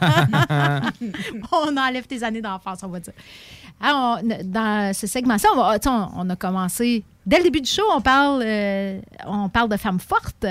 on 1.52 1.76
enlève 1.76 2.06
tes 2.06 2.22
années 2.24 2.40
d'enfance, 2.40 2.80
on 2.82 2.88
va 2.88 3.00
dire. 3.00 3.12
Ah, 3.80 4.16
on- 4.22 4.28
dans 4.44 4.92
ce 4.94 5.06
segment-ci, 5.06 5.46
on- 5.54 6.08
on 6.16 6.30
a 6.30 6.36
commencé. 6.36 7.04
Dès 7.24 7.38
le 7.38 7.44
début 7.44 7.60
du 7.60 7.70
show, 7.70 7.84
on 7.94 8.00
parle, 8.00 8.42
euh, 8.44 9.00
on 9.26 9.48
parle 9.48 9.68
de 9.68 9.76
femmes 9.76 10.00
fortes. 10.00 10.46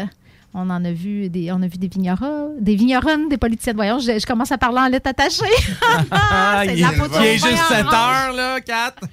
On 0.60 0.72
en 0.72 0.84
a 0.84 0.91
vu 0.91 1.30
des, 1.30 1.51
on 1.51 1.62
a 1.62 1.68
vu 1.68 1.78
des 1.78 1.88
vignerons, 1.88 2.55
des 2.60 2.76
vigneronnes, 2.76 3.30
des 3.30 3.38
politiciennes. 3.38 3.76
Voyons, 3.76 3.99
je, 3.99 4.18
je 4.18 4.26
commence 4.26 4.51
à 4.51 4.58
parler 4.58 4.80
en 4.80 4.88
lettres 4.88 5.08
attachées. 5.12 5.43
Ah, 6.10 6.64
C'est 6.66 6.74
il, 6.78 6.82
la 6.82 6.93
il 6.95 7.26
est 7.26 7.34
juste 7.34 7.45
orange. 7.45 7.78
7 7.78 7.86
heures, 7.86 8.34
là, 8.34 8.62
4. 8.62 9.03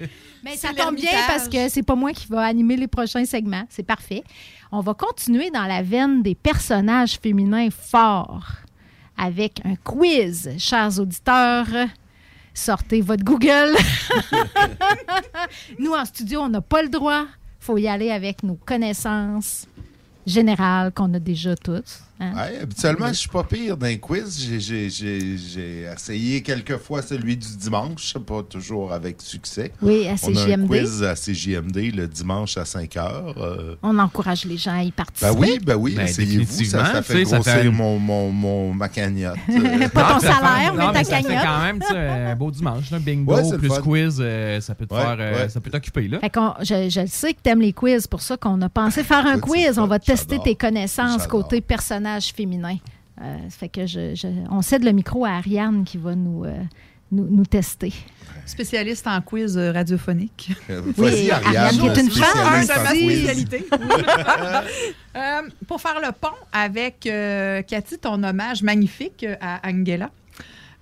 Mais 0.43 0.55
ça 0.55 0.69
tombe 0.73 0.95
bien 0.95 1.11
parce 1.27 1.47
que 1.47 1.69
c'est 1.69 1.83
pas 1.83 1.93
moi 1.93 2.13
qui 2.13 2.25
va 2.27 2.41
animer 2.41 2.77
les 2.77 2.87
prochains 2.87 3.25
segments. 3.25 3.63
C'est 3.69 3.83
parfait. 3.85 4.23
On 4.71 4.79
va 4.79 4.95
continuer 4.95 5.51
dans 5.51 5.65
la 5.65 5.83
veine 5.83 6.23
des 6.23 6.33
personnages 6.33 7.19
féminins 7.21 7.69
forts 7.69 8.47
avec 9.15 9.61
un 9.65 9.75
quiz, 9.75 10.49
chers 10.57 10.99
auditeurs. 10.99 11.67
Sortez 12.55 13.01
votre 13.01 13.23
Google. 13.23 13.75
Nous, 15.79 15.91
en 15.93 16.05
studio, 16.05 16.39
on 16.41 16.49
n'a 16.49 16.61
pas 16.61 16.81
le 16.81 16.89
droit. 16.89 17.25
faut 17.59 17.77
y 17.77 17.87
aller 17.87 18.09
avec 18.09 18.41
nos 18.41 18.55
connaissances 18.55 19.67
générales 20.25 20.91
qu'on 20.91 21.13
a 21.13 21.19
déjà 21.19 21.55
toutes. 21.55 22.04
Hein? 22.19 22.33
Ouais, 22.35 22.59
habituellement, 22.61 23.07
je 23.09 23.13
suis 23.13 23.29
pas 23.29 23.43
pire 23.43 23.77
d'un 23.77 23.95
quiz. 23.97 24.37
J'ai- 24.59 25.85
essayé 25.93 26.41
quelques 26.41 26.77
fois 26.77 27.01
celui 27.01 27.37
du 27.37 27.55
dimanche, 27.57 28.15
pas 28.25 28.43
toujours 28.43 28.91
avec 28.93 29.21
succès. 29.21 29.71
Oui, 29.81 30.07
à 30.07 30.15
On 30.23 30.27
a 30.35 30.39
un 30.41 30.45
CJMD. 30.45 30.67
quiz 30.67 31.03
à 31.03 31.15
CJMD 31.15 31.91
le 31.95 32.07
dimanche 32.07 32.57
à 32.57 32.65
5 32.65 32.95
heures. 32.97 33.35
euh, 33.37 33.75
On 33.83 33.97
encourage 33.99 34.45
les 34.45 34.57
gens 34.57 34.77
à 34.77 34.83
y 34.83 34.91
participer. 34.91 35.31
Ben 35.33 35.39
oui, 35.39 35.59
ben 35.63 35.75
oui, 35.75 35.95
Ben, 35.95 36.05
essayez-vous. 36.05 36.63
Ça, 36.65 36.85
ça 36.93 37.01
fait 37.01 37.25
ça 37.25 37.35
grossir 37.37 37.53
fait- 37.53 37.69
mon, 37.69 37.99
mon, 37.99 38.31
mon- 38.31 38.73
ma 38.73 38.89
cagnotte. 38.89 39.37
Pas 39.93 40.03
ton 40.09 40.13
Non, 40.15 40.19
salaire, 40.19 40.73
mais 40.75 40.91
ta 40.93 41.03
cagnotte. 41.03 41.43
quand 41.43 41.61
même 41.61 41.81
un 41.91 42.35
beau 42.37 42.51
dimanche. 42.51 42.91
là. 42.91 42.99
bingo 42.99 43.35
Ouais, 43.35 43.43
c'est 43.43 43.57
plus 43.57 43.69
fun. 43.69 43.81
quiz, 43.81 44.17
euh, 44.19 44.59
ça 44.61 44.75
peut 44.75 44.85
te 44.85 44.93
Ouais, 44.93 45.01
faire, 45.01 45.17
euh, 45.19 45.43
ouais. 45.43 45.49
ça 45.49 45.59
peut 45.59 45.69
t'occuper. 45.69 46.07
là. 46.07 46.19
Fait 46.19 46.29
qu'on- 46.29 46.53
je, 46.61 46.89
je 46.89 47.01
le 47.01 47.07
sais 47.07 47.33
que 47.33 47.39
tu 47.43 47.49
aimes 47.49 47.61
les 47.61 47.73
quiz, 47.73 48.07
pour 48.07 48.21
ça 48.21 48.37
qu'on 48.37 48.61
a 48.61 48.69
pensé 48.69 49.03
faire 49.03 49.25
un 49.25 49.39
quiz. 49.39 49.77
On 49.77 49.87
va 49.87 49.99
tester 49.99 50.39
tes 50.43 50.55
connaissances 50.55 51.27
côté 51.27 51.61
personnage 52.05 52.33
féminin. 52.33 52.77
Euh, 53.21 53.37
fait 53.49 53.69
que 53.69 53.85
je, 53.87 54.13
je- 54.15 54.27
on 54.51 54.61
cède 54.61 54.83
le 54.83 54.91
micro 54.91 55.25
à 55.25 55.29
Ariane 55.37 55.83
qui 55.85 55.97
va 55.97 56.15
nous, 56.15 56.43
euh, 56.43 56.53
nous, 57.11 57.27
nous 57.29 57.45
tester. 57.45 57.93
Spécialiste 58.45 59.07
en 59.07 59.21
quiz 59.21 59.57
euh, 59.57 59.71
radiophonique. 59.71 60.51
Vas-y, 60.69 61.31
Ariane, 61.31 61.77
qui 61.77 61.87
est 61.87 62.01
une 62.01 62.11
femme. 62.11 62.61
quiz. 62.61 62.71
spécialité. 62.71 63.65
Euh, 65.15 65.41
pour 65.65 65.79
faire 65.79 66.01
le 66.01 66.11
pont 66.11 66.35
avec 66.51 67.05
euh, 67.07 67.61
Cathy, 67.61 67.97
ton 67.97 68.21
hommage 68.21 68.61
magnifique 68.63 69.25
à 69.39 69.61
Angela. 69.65 70.09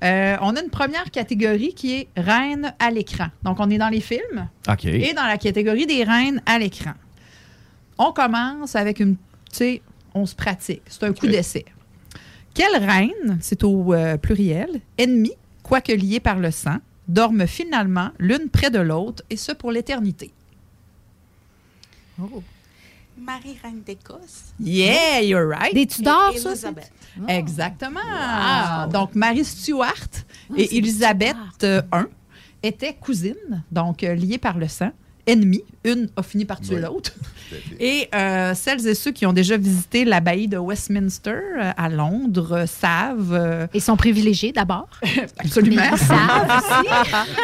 euh, 0.03 0.35
on 0.41 0.55
a 0.55 0.61
une 0.63 0.71
première 0.71 1.11
catégorie 1.11 1.75
qui 1.75 1.93
est 1.93 2.07
reine 2.17 2.73
à 2.79 2.89
l'écran. 2.89 3.27
Donc, 3.43 3.59
on 3.59 3.69
est 3.69 3.77
dans 3.77 3.89
les 3.89 4.01
films 4.01 4.49
et 4.87 5.13
dans 5.13 5.27
la 5.27 5.37
catégorie 5.37 5.85
des 5.85 6.03
reines 6.03 6.41
à 6.47 6.57
l'écran. 6.57 6.93
On 7.99 8.11
commence 8.11 8.75
avec 8.75 8.99
une. 8.99 9.17
On 10.13 10.25
se 10.25 10.35
pratique. 10.35 10.81
C'est 10.87 11.03
un 11.03 11.13
coup 11.13 11.27
d'essai. 11.27 11.65
Quelle 12.53 12.75
reine, 12.75 13.39
c'est 13.41 13.63
au 13.63 13.93
euh, 13.93 14.17
pluriel, 14.17 14.79
ennemie, 14.97 15.33
quoique 15.63 15.91
liée 15.91 16.19
par 16.19 16.37
le 16.37 16.51
sang, 16.51 16.77
dorment 17.07 17.47
finalement 17.47 18.11
l'une 18.19 18.49
près 18.49 18.69
de 18.69 18.79
l'autre, 18.79 19.23
et 19.29 19.37
ce 19.37 19.51
pour 19.51 19.71
l'éternité? 19.71 20.31
Marie 23.17 23.57
Reine 23.63 23.81
d'Écosse. 23.85 24.53
Yeah, 24.59 25.21
you're 25.21 25.47
right. 25.47 25.73
Des 25.73 25.87
Tudors, 25.87 26.37
ça? 26.37 26.49
Elisabeth. 26.49 26.91
Exactement. 27.27 27.99
Wow. 27.99 28.91
Donc, 28.91 29.15
Marie 29.15 29.45
Stuart 29.45 29.93
Ah, 30.49 30.53
et 30.57 30.67
c'est 30.67 30.75
Élisabeth 30.75 31.35
euh, 31.63 31.81
I 31.93 32.03
étaient 32.61 32.93
cousines, 32.93 33.63
donc 33.71 34.03
euh, 34.03 34.15
liées 34.15 34.37
par 34.37 34.57
le 34.57 34.67
sang, 34.67 34.91
ennemies. 35.27 35.63
Une 35.85 36.09
a 36.15 36.23
fini 36.23 36.45
par 36.45 36.61
tuer 36.61 36.75
Oui. 36.75 36.81
l'autre. 36.81 37.11
Et 37.79 38.07
euh, 38.15 38.53
celles 38.55 38.87
et 38.87 38.95
ceux 38.95 39.11
qui 39.11 39.25
ont 39.27 39.33
déjà 39.33 39.57
visité 39.57 40.05
l'abbaye 40.05 40.47
de 40.47 40.57
Westminster 40.57 41.31
euh, 41.59 41.71
à 41.77 41.87
Londres 41.89 42.51
euh, 42.59 42.65
savent. 42.65 43.33
euh, 43.33 43.67
Ils 43.73 43.81
sont 43.81 43.95
privilégiés 43.97 44.51
d'abord. 44.51 44.87
Absolument. 45.37 45.83
Ils 45.91 45.97
savent 45.99 46.57
aussi. 46.57 46.89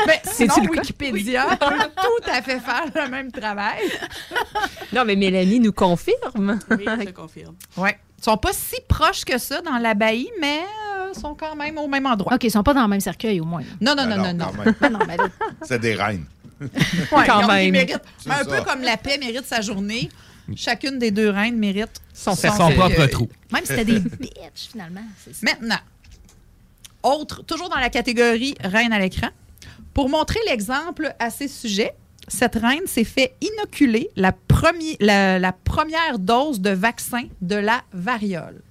Mais 0.07 0.21
sinon, 0.23 0.55
cas? 0.55 0.61
Wikipédia 0.81 1.45
peut 1.59 1.75
tout 2.01 2.29
à 2.31 2.41
fait 2.41 2.59
faire 2.59 2.85
le 2.95 3.09
même 3.11 3.31
travail. 3.31 3.81
Non, 4.93 5.03
mais 5.05 5.15
Mélanie 5.15 5.59
nous 5.59 5.73
confirme. 5.73 6.59
Oui, 6.71 6.85
je 7.05 7.11
confirme. 7.11 7.55
Ouais. 7.77 7.97
Ils 8.17 8.23
sont 8.23 8.37
pas 8.37 8.51
si 8.53 8.75
proches 8.87 9.23
que 9.23 9.37
ça 9.37 9.61
dans 9.61 9.77
l'abbaye, 9.77 10.29
mais 10.41 10.59
euh, 10.59 11.13
sont 11.13 11.35
quand 11.35 11.55
même 11.55 11.77
au 11.77 11.87
même 11.87 12.05
endroit. 12.05 12.33
OK, 12.35 12.43
ils 12.43 12.51
sont 12.51 12.63
pas 12.63 12.73
dans 12.73 12.81
le 12.83 12.87
même 12.89 12.99
cercueil, 12.99 13.39
au 13.39 13.45
moins. 13.45 13.61
Non, 13.79 13.93
non, 13.95 14.07
Ben 14.07 14.09
non, 14.17 14.17
non, 14.17 14.33
non. 14.33 14.73
Ben 14.81 14.89
non, 14.89 14.99
mais 15.07 15.17
là, 15.17 15.27
C'est 15.61 15.79
des 15.79 15.93
reines. 15.95 16.25
Ouais, 17.11 17.25
Quand 17.25 17.47
même. 17.47 17.71
méritent- 17.71 18.01
un 18.27 18.43
ça. 18.43 18.45
peu 18.45 18.61
comme 18.63 18.81
la 18.81 18.97
paix 18.97 19.17
mérite 19.17 19.45
sa 19.45 19.61
journée. 19.61 20.09
Chacune 20.55 20.97
des 20.97 21.11
deux 21.11 21.29
reines 21.29 21.57
mérite 21.57 22.01
Son 22.13 22.35
propre 22.35 23.05
trou. 23.05 23.29
même 23.53 23.61
si 23.61 23.67
c'était 23.67 23.85
des 23.85 23.99
bitches, 23.99 24.69
finalement. 24.71 25.03
ça. 25.23 25.31
Maintenant, 25.43 25.77
autre, 27.03 27.43
toujours 27.43 27.69
dans 27.69 27.79
la 27.79 27.89
catégorie 27.89 28.55
reine 28.63 28.91
à 28.91 28.99
l'écran, 28.99 29.29
pour 29.93 30.09
montrer 30.09 30.39
l'exemple 30.47 31.13
à 31.19 31.29
ces 31.29 31.47
sujets, 31.47 31.93
cette 32.27 32.55
reine 32.55 32.85
s'est 32.87 33.03
fait 33.03 33.35
inoculer 33.41 34.09
la, 34.15 34.31
premi- 34.31 34.97
la, 34.99 35.39
la 35.39 35.51
première 35.51 36.19
dose 36.19 36.59
de 36.61 36.71
vaccin 36.71 37.23
de 37.41 37.55
la 37.55 37.81
variole. 37.93 38.61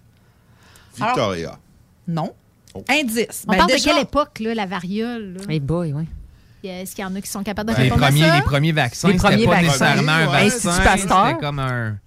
Victoria. 0.97 1.59
Non. 2.07 2.33
Oh. 2.75 2.85
Indice. 2.89 3.45
On 3.47 3.53
Ben, 3.53 3.59
parle 3.59 3.71
déjà- 3.71 3.91
de 3.91 3.95
quelle 3.95 4.03
époque, 4.03 4.41
là, 4.41 4.55
la 4.55 4.67
variole? 4.67 5.35
là? 5.35 5.41
Hey 5.53 5.61
boy, 5.61 5.93
oui. 5.93 6.05
Est-ce 6.65 6.95
qu'il 6.95 7.03
y 7.05 7.07
en 7.07 7.15
a 7.15 7.21
qui 7.21 7.31
sont 7.31 7.43
capables 7.43 7.71
de 7.71 7.77
les, 7.77 7.83
répondre 7.85 8.03
premiers, 8.03 8.25
à 8.25 8.29
ça? 8.31 8.37
les 8.37 8.43
premiers 8.43 8.73
vaccins, 8.73 9.09
Les 9.09 9.15
c'était 9.15 9.29
premiers 9.29 9.45
pas 9.47 9.51
vaccins. 9.53 9.67
nécessairement 9.95 10.13
un 10.13 10.27
Ouais. 10.27 10.45
vaccin. 10.45 10.69
Institut 10.71 10.85
Pasteur? 10.85 11.27
C'était 11.29 11.41
comme 11.41 11.59
un. 11.61 11.99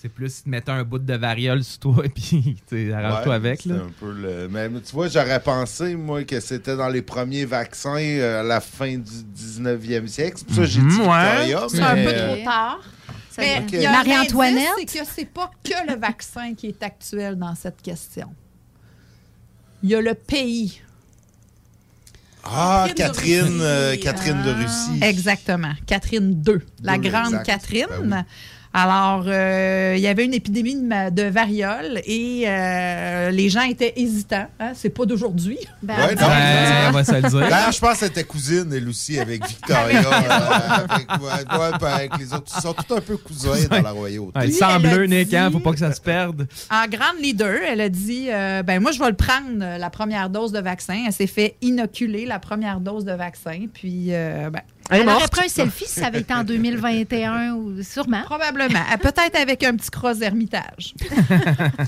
C'est 0.00 0.08
plus, 0.08 0.38
ils 0.38 0.42
te 0.44 0.48
mettaient 0.48 0.70
un 0.70 0.84
bout 0.84 1.00
de 1.00 1.14
variole 1.14 1.64
sur 1.64 1.80
toi, 1.80 2.04
puis 2.14 2.56
tu 2.68 2.92
arrange-toi 2.92 3.30
Ouais, 3.30 3.34
avec. 3.34 3.60
c'est 3.62 3.70
Là. 3.70 3.74
un 3.76 3.90
peu 3.98 4.12
le 4.12 4.48
même. 4.48 4.80
Tu 4.80 4.92
vois, 4.92 5.08
j'aurais 5.08 5.40
pensé, 5.40 5.96
moi, 5.96 6.22
que 6.22 6.38
c'était 6.38 6.76
dans 6.76 6.88
les 6.88 7.02
premiers 7.02 7.44
vaccins 7.46 7.96
euh, 7.98 8.40
à 8.40 8.42
la 8.44 8.60
fin 8.60 8.96
du 8.96 9.24
19e 9.34 10.06
siècle. 10.06 10.36
C'est 10.38 10.46
pour 10.46 10.54
ça 10.54 10.60
que 10.62 10.66
j'ai 10.68 10.80
dit 10.82 10.86
Mhm, 10.86 11.00
ouais. 11.00 11.46
Victoria. 11.46 11.66
C'est 11.68 11.80
un 11.82 11.94
peu 11.96 12.00
euh, 12.14 12.34
trop 12.36 12.44
tard. 12.44 12.80
Mais 13.38 13.60
doit- 13.60 13.66
il 13.72 13.82
y 13.82 13.86
a 13.86 13.90
un 13.90 13.92
Marie-Antoinette? 13.92 14.64
C'est 14.86 14.98
que 15.00 15.04
c'est 15.16 15.24
pas 15.32 15.50
que 15.64 15.92
le 15.92 15.98
vaccin 15.98 16.54
qui 16.54 16.68
est 16.68 16.82
actuel 16.82 17.36
dans 17.36 17.54
cette 17.56 17.82
question. 17.82 18.28
Il 19.82 19.90
y 19.90 19.94
a 19.96 20.00
le 20.00 20.14
pays. 20.14 20.80
Ah, 22.50 22.86
Catherine 22.94 22.96
de 22.96 22.96
Catherine, 22.96 23.44
Russie. 23.44 23.60
euh, 23.62 23.96
Catherine 24.02 24.42
de 24.42 24.50
Ah. 24.50 24.56
Russie. 24.62 24.98
Exactement. 25.02 25.72
Catherine 25.86 26.42
II, 26.46 26.54
la 26.82 26.98
grande 26.98 27.34
exact. 27.34 27.46
Catherine. 27.46 27.86
Ben 28.08 28.24
Alors, 28.74 29.24
euh, 29.26 29.94
il 29.96 30.00
y 30.02 30.06
avait 30.06 30.24
une 30.26 30.34
épidémie 30.34 30.74
de, 30.76 30.82
ma- 30.86 31.10
de 31.10 31.22
variole 31.22 32.00
et 32.06 32.44
euh, 32.46 33.30
les 33.30 33.48
gens 33.48 33.62
étaient 33.62 33.94
hésitants. 33.96 34.46
hein. 34.60 34.72
C'est 34.74 34.90
pas 34.90 35.06
d'aujourd'hui. 35.06 35.58
Ben, 35.82 35.94
Ouais, 35.96 36.14
non, 36.16 36.26
Ouais, 36.26 36.88
on 36.88 36.90
va 36.92 37.04
se 37.04 37.12
le 37.12 37.22
dire. 37.22 37.38
D'ailleurs, 37.48 37.72
je 37.72 37.78
pense 37.78 37.98
qu'elle 37.98 38.08
était 38.08 38.24
cousine, 38.24 38.70
elle 38.74 38.88
aussi, 38.88 39.18
avec 39.18 39.46
Victoria. 39.46 40.00
euh, 40.00 40.86
avec, 40.88 41.08
ouais, 41.12 41.58
ouais, 41.58 41.78
ben, 41.80 41.86
avec 41.86 42.18
les 42.18 42.34
autres. 42.34 42.52
Ils 42.56 42.60
sont 42.60 42.74
tous 42.74 42.94
un 42.96 43.00
peu 43.00 43.16
cousins 43.16 43.66
dans 43.70 43.80
la 43.80 43.90
royauté. 43.92 44.38
Ouais, 44.38 44.62
a 44.62 44.78
bleu, 44.78 45.04
Nick, 45.06 45.32
hein, 45.34 45.48
faut 45.50 45.60
pas 45.60 45.72
que 45.72 45.78
ça 45.78 45.92
se 45.92 46.00
perde. 46.00 46.46
En 46.70 46.86
grande 46.88 47.20
leader, 47.22 47.58
elle 47.66 47.80
a 47.80 47.88
dit 47.88 48.26
euh, 48.30 48.62
ben 48.62 48.80
moi 48.80 48.92
je 48.92 48.98
vais 48.98 49.08
le 49.08 49.16
prendre 49.16 49.78
la 49.78 49.90
première 49.90 50.28
dose 50.30 50.52
de 50.52 50.60
vaccin. 50.60 51.04
Elle 51.06 51.12
s'est 51.12 51.26
fait 51.26 51.56
inoculer 51.62 52.26
la 52.26 52.38
première 52.38 52.80
dose 52.80 53.04
de 53.04 53.12
vaccin, 53.12 53.66
puis 53.72 54.06
euh, 54.10 54.50
ben, 54.50 54.60
Elle, 54.90 55.04
morte. 55.04 55.30
pris 55.30 55.46
un 55.46 55.48
selfie 55.48 55.84
si 55.86 56.00
ça 56.00 56.06
avait 56.06 56.20
été 56.20 56.32
en 56.32 56.44
2021 56.44 57.52
ou 57.54 57.82
sûrement. 57.82 58.22
Probablement. 58.22 58.78
Euh, 58.92 58.96
Peut-être 58.96 59.36
avec 59.40 59.62
un 59.64 59.76
petit 59.76 59.90
cross 59.90 60.18
d'ermitage. 60.18 60.94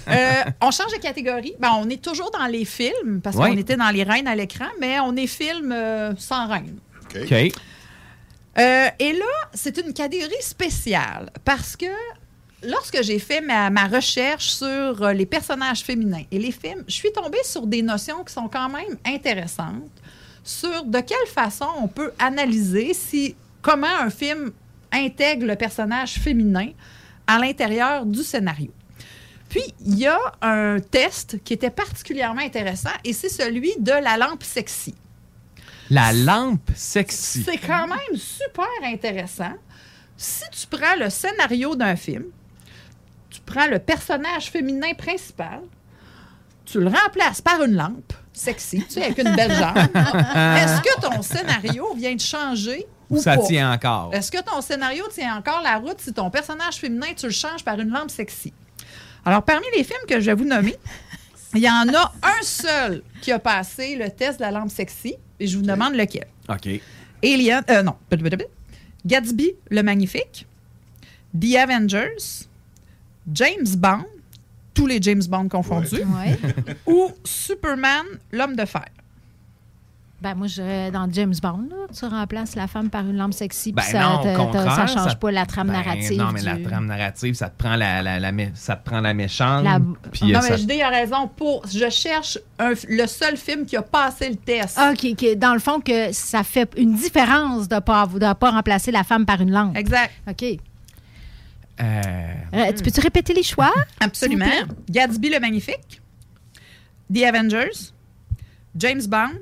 Euh, 0.09 0.43
on 0.61 0.71
change 0.71 0.93
de 0.93 0.99
catégorie. 1.01 1.55
Ben, 1.61 1.71
on 1.79 1.89
est 1.89 2.03
toujours 2.03 2.31
dans 2.31 2.47
les 2.47 2.65
films, 2.65 3.21
parce 3.23 3.37
Ouais. 3.37 3.51
qu'on 3.51 3.57
était 3.57 3.77
dans 3.77 3.91
les 3.91 4.03
reines 4.03 4.27
à 4.27 4.35
l'écran, 4.35 4.67
mais 4.81 4.99
on 5.01 5.15
est 5.17 5.27
film 5.27 5.73
euh, 5.73 6.13
sans 6.17 6.49
reine. 6.49 6.79
OK. 7.15 7.33
Euh, 8.59 8.89
et 8.99 9.13
là, 9.13 9.25
c'est 9.55 9.77
une 9.79 9.93
catégorie 9.93 10.33
spéciale 10.43 11.31
parce 11.45 11.77
que 11.77 11.87
lorsque 12.65 13.03
j'ai 13.03 13.19
fait 13.19 13.41
ma, 13.41 13.71
ma 13.71 13.87
recherche 13.87 14.49
sur 14.51 15.09
les 15.11 15.27
personnages 15.27 15.81
féminins 15.83 16.25
et 16.31 16.39
les 16.39 16.51
films, 16.53 16.85
je 16.89 16.95
suis 16.95 17.13
tombée 17.13 17.39
sur 17.45 17.67
des 17.67 17.83
notions 17.83 18.25
qui 18.25 18.33
sont 18.33 18.49
quand 18.49 18.69
même 18.69 18.99
intéressantes 19.07 19.91
sur 20.45 20.85
de 20.85 21.01
quelle 21.01 21.29
façon 21.29 21.67
on 21.79 21.89
peut 21.89 22.13
analyser 22.19 22.95
si 22.95 23.35
comment 23.63 23.87
un 23.87 24.11
film 24.11 24.53
intègre 24.93 25.47
le 25.47 25.57
personnage 25.57 26.15
féminin 26.15 26.69
à 27.27 27.39
l'intérieur 27.39 28.07
du 28.07 28.23
scénario. 28.23 28.73
Puis, 29.49 29.63
il 29.85 29.99
y 29.99 30.07
a 30.07 30.19
un 30.43 30.79
test 30.79 31.43
qui 31.43 31.53
était 31.53 31.71
particulièrement 31.71 32.41
intéressant 32.41 32.91
et 33.05 33.13
c'est 33.13 33.29
celui 33.29 33.75
de 33.79 33.91
la 33.91 34.17
lampe 34.17 34.45
sexy. 34.45 34.95
La 35.91 36.13
lampe 36.13 36.71
sexy. 36.75 37.43
C'est 37.43 37.59
quand 37.59 37.89
même 37.89 38.17
super 38.17 38.69
intéressant. 38.85 39.55
Si 40.17 40.45
tu 40.53 40.67
prends 40.69 40.97
le 40.97 41.11
scénario 41.11 41.75
d'un 41.75 41.97
film, 41.97 42.27
tu 43.29 43.41
prends 43.41 43.67
le 43.67 43.81
personnage 43.81 44.51
féminin 44.51 44.95
principal, 44.95 45.63
tu 46.71 46.81
le 46.81 46.89
remplaces 46.89 47.41
par 47.41 47.63
une 47.63 47.75
lampe 47.75 48.13
sexy, 48.33 48.79
tu 48.87 48.95
sais, 48.95 49.05
avec 49.05 49.19
une 49.19 49.35
belle 49.35 49.53
jambe. 49.55 49.77
Est-ce 49.95 50.81
que 50.81 51.01
ton 51.01 51.21
scénario 51.23 51.95
vient 51.95 52.15
de 52.15 52.21
changer 52.21 52.87
ou 53.09 53.19
Ça 53.19 53.37
pas? 53.37 53.47
tient 53.47 53.73
encore. 53.73 54.11
Est-ce 54.15 54.31
que 54.31 54.43
ton 54.43 54.61
scénario 54.61 55.05
tient 55.13 55.37
encore 55.37 55.61
la 55.63 55.77
route 55.79 56.01
si 56.01 56.13
ton 56.13 56.31
personnage 56.31 56.77
féminin, 56.77 57.09
tu 57.17 57.27
le 57.27 57.33
changes 57.33 57.65
par 57.65 57.79
une 57.79 57.91
lampe 57.91 58.11
sexy? 58.11 58.53
Alors, 59.25 59.43
parmi 59.43 59.67
les 59.77 59.85
films 59.85 59.99
que 60.09 60.21
je 60.21 60.27
vais 60.27 60.35
vous 60.35 60.45
nommer, 60.45 60.77
il 61.55 61.61
y 61.61 61.69
en 61.69 61.87
a 61.93 62.13
un 62.23 62.43
seul 62.43 63.03
qui 63.21 63.33
a 63.33 63.39
passé 63.39 63.97
le 63.97 64.09
test 64.11 64.39
de 64.39 64.45
la 64.45 64.51
lampe 64.51 64.71
sexy, 64.71 65.17
et 65.39 65.47
je 65.47 65.57
vous 65.59 65.65
demande 65.65 65.95
lequel. 65.95 66.27
OK. 66.49 66.69
Alien, 67.23 67.63
euh, 67.69 67.83
non, 67.83 67.97
Gatsby 69.05 69.53
le 69.71 69.83
Magnifique, 69.83 70.47
The 71.39 71.57
Avengers, 71.57 72.47
James 73.33 73.77
Bond, 73.77 74.05
tous 74.75 74.87
les 74.87 75.01
James 75.03 75.23
Bond 75.29 75.49
confondus, 75.49 76.03
ou 76.87 77.11
Superman, 77.25 78.05
l'homme 78.33 78.57
de 78.57 78.65
fer. 78.65 78.85
Ben, 80.23 80.35
moi, 80.35 80.49
je 80.49 80.91
dans 80.91 81.11
James 81.11 81.33
Bond, 81.43 81.67
là, 81.71 81.77
tu 81.99 82.05
remplaces 82.05 82.55
la 82.55 82.67
femme 82.67 82.91
par 82.91 83.01
une 83.09 83.17
lampe 83.17 83.33
sexy, 83.33 83.73
Ben 83.73 83.81
puis 83.83 83.93
ça, 83.93 84.01
non, 84.03 84.19
te- 84.19 84.53
te- 84.53 84.65
ça 84.65 84.87
change 84.87 85.09
ça- 85.09 85.15
pas 85.15 85.31
la 85.31 85.47
trame 85.47 85.69
Ben 85.69 85.73
narrative. 85.73 86.19
Non, 86.19 86.31
mais 86.31 86.43
la 86.43 86.59
trame 86.59 86.85
narrative, 86.85 87.33
ça 87.33 87.49
te 87.49 87.57
prend 87.57 87.75
la, 87.75 88.03
la, 88.03 88.31
ça 88.53 88.77
te 88.77 88.85
prend 88.87 89.01
la 89.01 89.15
méchante. 89.15 89.65
Puis, 90.13 90.31
non, 90.31 90.41
euh, 90.41 90.43
mais 90.43 90.49
ça- 90.49 90.57
JD 90.59 90.83
a 90.83 90.91
raison. 90.91 91.27
Pour, 91.35 91.67
je 91.67 91.89
cherche 91.89 92.37
un- 92.59 92.75
le 92.87 93.07
seul 93.07 93.39
film 93.39 93.65
qui 93.65 93.79
a 93.79 93.83
passé 93.83 94.29
le 94.29 94.37
test. 94.37 94.75
Ah, 94.79 94.93
OK, 94.93 95.07
OK. 95.13 95.39
Dans 95.39 95.55
le 95.55 95.59
fond, 95.59 95.81
que 95.81 96.13
ça 96.13 96.43
fait 96.45 96.71
une 96.77 96.95
différence 96.97 97.67
de 97.67 97.77
ne 97.77 97.81
pas, 97.81 98.07
de 98.07 98.35
pas 98.35 98.51
remplacer 98.51 98.91
la 98.91 99.05
femme 99.05 99.25
par 99.25 99.41
une 99.41 99.51
lampe. 99.53 99.75
Exact. 99.75 100.13
OK. 100.29 100.45
Euh, 101.81 102.35
Euh, 102.55 102.73
tu 102.77 102.83
peux-tu 102.83 103.01
répéter 103.01 103.33
les 103.35 103.43
choix? 103.43 103.73
Absolument. 104.01 104.47
Gatsby 104.91 105.31
le 105.31 105.41
Magnifique, 105.41 106.01
The 107.13 107.23
Avengers, 107.25 107.93
James 108.77 109.03
Bond 109.07 109.39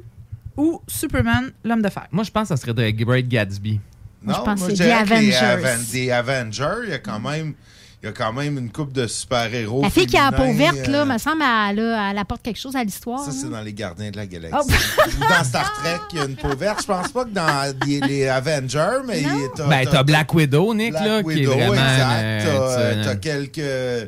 ou 0.56 0.80
Superman, 0.88 1.52
l'homme 1.64 1.82
de 1.82 1.88
fer. 1.88 2.06
Moi, 2.10 2.24
je 2.24 2.30
pense 2.30 2.48
que 2.48 2.48
ça 2.48 2.56
serait 2.56 2.74
The 2.74 2.94
Great 2.96 3.28
Gatsby. 3.28 3.80
Non, 4.22 4.34
je 4.34 4.40
pense 4.40 4.60
moi, 4.60 4.68
je 4.70 4.74
The 4.74 4.78
les 4.80 4.90
Avengers. 4.90 5.34
Aven- 5.36 5.90
des 5.92 6.10
Avengers, 6.10 6.78
il 6.84 6.90
y 6.90 6.94
a 6.94 6.98
quand 6.98 7.20
même, 7.20 7.54
il 8.02 8.06
y 8.06 8.08
a 8.08 8.12
quand 8.12 8.32
même 8.32 8.56
une 8.58 8.70
coupe 8.70 8.92
de 8.92 9.06
super-héros. 9.08 9.82
La 9.82 9.90
fille 9.90 10.06
qui 10.06 10.16
a 10.16 10.30
la 10.30 10.36
peau 10.36 10.52
verte, 10.52 10.86
là, 10.86 11.00
euh, 11.02 11.04
me 11.04 11.18
semble, 11.18 11.42
elle, 11.42 11.78
elle 11.80 12.18
apporte 12.18 12.42
quelque 12.42 12.58
chose 12.60 12.76
à 12.76 12.84
l'histoire. 12.84 13.18
Ça, 13.24 13.32
c'est 13.32 13.50
dans 13.50 13.60
les 13.60 13.72
Gardiens 13.72 14.10
de 14.12 14.16
la 14.16 14.26
Galaxie. 14.26 14.56
Oh. 14.56 15.06
Ou 15.16 15.20
dans 15.28 15.44
Star 15.44 15.72
Trek, 15.74 15.98
il 16.12 16.18
y 16.18 16.20
a 16.22 16.24
une 16.26 16.36
peau 16.36 16.54
verte. 16.56 16.80
Je 16.82 16.86
pense 16.86 17.08
pas 17.08 17.24
que 17.24 17.30
dans 17.30 17.74
les, 17.86 18.00
les 18.00 18.28
Avengers, 18.28 19.00
mais 19.06 19.22
t'as, 19.56 19.66
Ben, 19.66 19.88
t'as 19.90 20.02
Black 20.04 20.32
Widow, 20.32 20.74
Nick, 20.74 20.90
Black 20.92 21.04
là, 21.04 21.22
qui 21.24 21.30
est 21.30 21.34
Widow, 21.46 21.50
vraiment. 21.52 21.72
exact. 21.74 22.46
euh, 22.46 23.04
T'as, 23.04 23.16
quelques... 23.16 23.58
euh, 23.58 24.04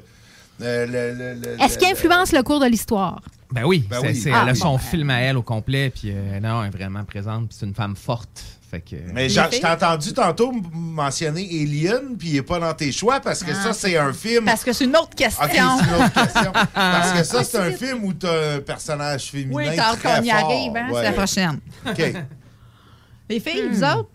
le- 0.61 0.87
le- 0.87 1.35
le- 1.41 1.63
Est-ce 1.63 1.79
qu'il 1.79 1.89
influence 1.89 2.33
le 2.33 2.43
cours 2.43 2.61
de 2.61 2.67
l'histoire? 2.67 3.21
Ben 3.51 3.65
oui, 3.65 3.85
Ben 3.91 3.99
c'est- 4.03 4.07
oui. 4.09 4.15
c'est- 4.15 4.31
Ah, 4.33 4.43
elle 4.45 4.51
a 4.51 4.55
son 4.55 4.75
ben. 4.75 4.79
film 4.79 5.11
à 5.11 5.21
elle 5.21 5.37
au 5.37 5.43
complet, 5.43 5.91
puis 5.91 6.13
euh, 6.15 6.39
non, 6.39 6.63
elle 6.63 6.69
est 6.69 6.77
vraiment 6.77 7.03
présente, 7.03 7.49
puis 7.49 7.57
c'est 7.59 7.67
une 7.67 7.75
femme 7.75 7.97
forte. 7.97 8.45
Fait 8.71 8.81
que... 8.81 8.95
Mais 9.13 9.29
genre, 9.29 9.49
je 9.51 9.59
t'ai 9.59 9.67
entendu 9.67 10.13
tantôt 10.13 10.53
mentionner 10.73 11.41
Alien, 11.43 12.17
puis 12.17 12.29
il 12.29 12.35
n'est 12.35 12.43
pas 12.43 12.61
dans 12.61 12.73
tes 12.73 12.93
choix, 12.93 13.19
parce 13.19 13.43
que 13.43 13.51
Ah. 13.51 13.63
ça, 13.65 13.73
c'est 13.73 13.97
un 13.97 14.13
film... 14.13 14.45
Parce 14.45 14.63
que 14.63 14.73
c'est 14.73 14.85
une 14.85 14.97
autre 14.97 15.15
question. 15.17 15.45
OK, 15.45 15.51
c'est 15.51 15.59
une 15.59 15.95
autre 16.05 16.13
question. 16.13 16.53
Parce 16.75 17.13
que 17.13 17.25
ça, 17.25 17.43
c'est 17.43 17.59
un 17.59 17.73
film 17.73 18.05
où 18.05 18.13
tu 18.15 18.27
as 18.27 18.55
un 18.55 18.61
personnage 18.61 19.25
féminin 19.33 19.57
Oui, 19.57 19.77
très 19.77 20.17
qu'on 20.19 20.23
y 20.23 20.31
arrive, 20.31 20.77
hein, 20.77 20.89
c'est 20.95 21.03
la 21.03 21.13
prochaine. 21.13 21.59
OK. 21.85 21.99
Les 23.29 23.41
filles, 23.41 23.69
vous 23.73 23.83
autres? 23.83 24.09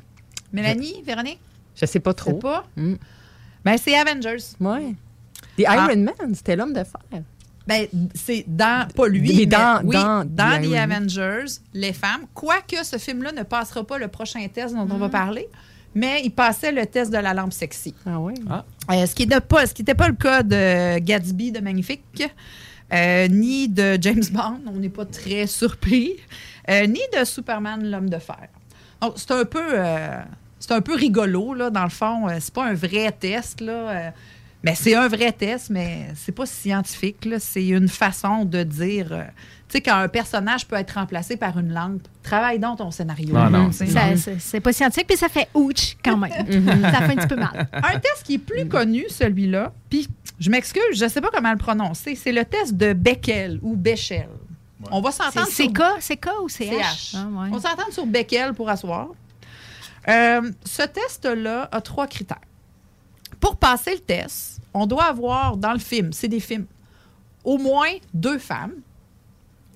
Mélanie, 0.54 1.04
Véronique? 1.06 1.40
Je 1.76 1.86
sais 1.86 2.00
pas 2.00 2.14
trop. 2.14 2.32
C'est 2.32 2.40
pas? 2.42 2.66
Ben, 2.78 3.78
c'est 3.78 3.98
Avengers. 3.98 4.38
Ouais. 4.62 4.94
The 5.58 5.64
Ah. 5.68 5.88
Iron 5.90 5.98
Man, 6.02 6.34
c'était 6.34 6.56
l'homme 6.56 6.72
de 6.74 6.84
fer. 6.84 7.22
Ben, 7.68 7.88
c'est 8.14 8.46
dans, 8.48 8.88
pas 8.96 9.08
lui, 9.08 9.22
Mais 9.22 9.34
mais 9.40 9.46
dans- 9.48 9.82
oui, 9.84 9.96
dans 9.96 10.24
dans, 10.26 10.62
The. 10.62 10.76
Avengers, 10.76 11.46
les 11.74 11.94
femmes. 11.94 12.26
Quoique 12.34 12.84
ce 12.84 12.98
film-là 12.98 13.32
ne 13.32 13.44
passera 13.44 13.84
pas 13.84 13.98
le 13.98 14.08
prochain 14.08 14.46
test 14.54 14.76
dont 14.76 14.86
Mm. 14.86 14.92
on 14.92 14.98
va 14.98 15.10
parler, 15.10 15.48
mais 15.96 16.22
il 16.24 16.30
passait 16.32 16.72
le 16.72 16.86
test 16.86 17.12
de 17.12 17.18
la 17.18 17.34
lampe 17.34 17.54
sexy. 17.54 17.96
Ah 18.06 18.20
oui? 18.20 18.36
Euh, 18.92 19.06
ce 19.08 19.16
qui 19.16 19.24
n'était 19.26 19.42
pas, 19.42 19.66
ce 19.66 19.74
qui 19.74 19.82
était 19.82 19.96
pas 19.96 20.08
le 20.10 20.14
cas 20.16 20.44
de 20.44 21.00
Gatsby 21.00 21.52
de 21.52 21.60
Magnifique, 21.60 22.24
euh, 22.94 23.28
ni 23.30 23.68
de 23.68 23.98
James 24.00 24.24
Bond, 24.32 24.60
on 24.68 24.74
n'est 24.74 24.90
pas 24.90 25.06
très 25.06 25.48
surpris, 25.48 26.14
euh, 26.70 26.86
ni 26.86 27.00
de 27.18 27.26
Superman, 27.26 27.84
l'homme 27.90 28.10
de 28.12 28.20
fer. 28.20 28.48
Donc, 29.02 29.14
c'est 29.16 29.32
un 29.32 29.44
peu, 29.46 29.64
euh, 29.74 30.20
c'est 30.60 30.72
un 30.72 30.82
peu 30.82 30.94
rigolo, 30.96 31.56
là, 31.56 31.72
dans 31.72 31.84
le 31.84 31.90
fond. 31.90 32.30
Euh, 32.30 32.38
c'est 32.40 32.54
pas 32.54 32.66
un 32.66 32.74
vrai 32.76 33.12
test, 33.12 33.60
là. 33.62 34.14
Mais 34.66 34.76
c'est 34.76 34.96
un 34.96 35.08
vrai 35.08 35.32
test, 35.32 35.70
mais 35.70 36.08
c'est 36.16 36.32
pas 36.34 36.46
scientifique. 36.46 37.26
C'est 37.40 37.68
une 37.68 37.88
façon 37.88 38.44
de 38.44 38.64
dire... 38.64 39.08
euh, 39.14 39.24
tu 39.68 39.78
sais, 39.78 39.82
quand 39.82 39.96
un 39.96 40.08
personnage 40.08 40.68
peut 40.68 40.76
être 40.76 40.92
remplacé 40.92 41.38
par 41.38 41.58
une 41.58 41.74
lampe, 41.74 42.02
travaille 42.22 42.60
donc 42.60 42.80
ton 42.80 42.92
scénario. 42.92 43.36
Ah 43.38 43.50
non. 43.50 43.72
Ça- 43.72 43.86
c'est- 44.18 44.40
C'est 44.40 44.60
pas 44.60 44.74
scientifique, 44.74 45.08
puis 45.08 45.18
ça 45.18 45.30
fait 45.30 45.48
ouch 45.54 45.96
quand 46.04 46.18
même. 46.18 46.32
ça 46.82 47.02
fait 47.02 47.14
un 47.14 47.16
petit 47.16 47.28
peu 47.28 47.36
mal. 47.36 47.68
Un 47.72 48.00
test 48.00 48.24
qui 48.24 48.34
est 48.36 48.38
plus 48.40 48.68
connu, 48.68 49.06
celui-là, 49.10 49.72
puis 49.90 50.08
je 50.40 50.50
m'excuse, 50.50 50.82
je 50.94 51.04
ne 51.06 51.10
sais 51.10 51.22
pas 51.22 51.30
comment 51.34 51.52
le 51.52 51.58
prononcer, 51.58 52.16
c'est 52.16 52.32
le 52.32 52.44
test 52.46 52.74
de 52.76 52.94
Beckel 52.94 53.60
ou 53.62 53.76
Bechel. 53.76 54.28
On 54.92 55.02
va 55.02 55.12
s'entendre 55.12 55.48
C'est 55.50 55.64
sur 55.64 55.72
CK, 55.72 56.18
CK 56.20 56.28
ou 56.44 56.50
CH? 56.50 56.70
CH. 56.70 57.16
Ah, 57.16 57.26
ouais. 57.28 57.50
On 57.52 57.60
s'entend 57.60 57.90
sur 57.92 58.06
Beckel 58.06 58.54
pour 58.54 58.70
asseoir. 58.70 59.08
Euh, 60.08 60.52
ce 60.64 60.84
test-là 60.84 61.68
a 61.72 61.82
trois 61.82 62.06
critères. 62.06 62.38
Pour 63.40 63.58
passer 63.58 63.94
le 63.94 64.00
test, 64.00 64.55
on 64.76 64.86
doit 64.86 65.06
avoir 65.06 65.58
dans 65.58 65.72
le 65.74 65.80
film, 65.80 66.12
c'est 66.12 66.28
des 66.28 66.42
films, 66.42 66.66
au 67.44 67.58
moins 67.58 67.92
deux 68.14 68.38
femmes. 68.38 68.74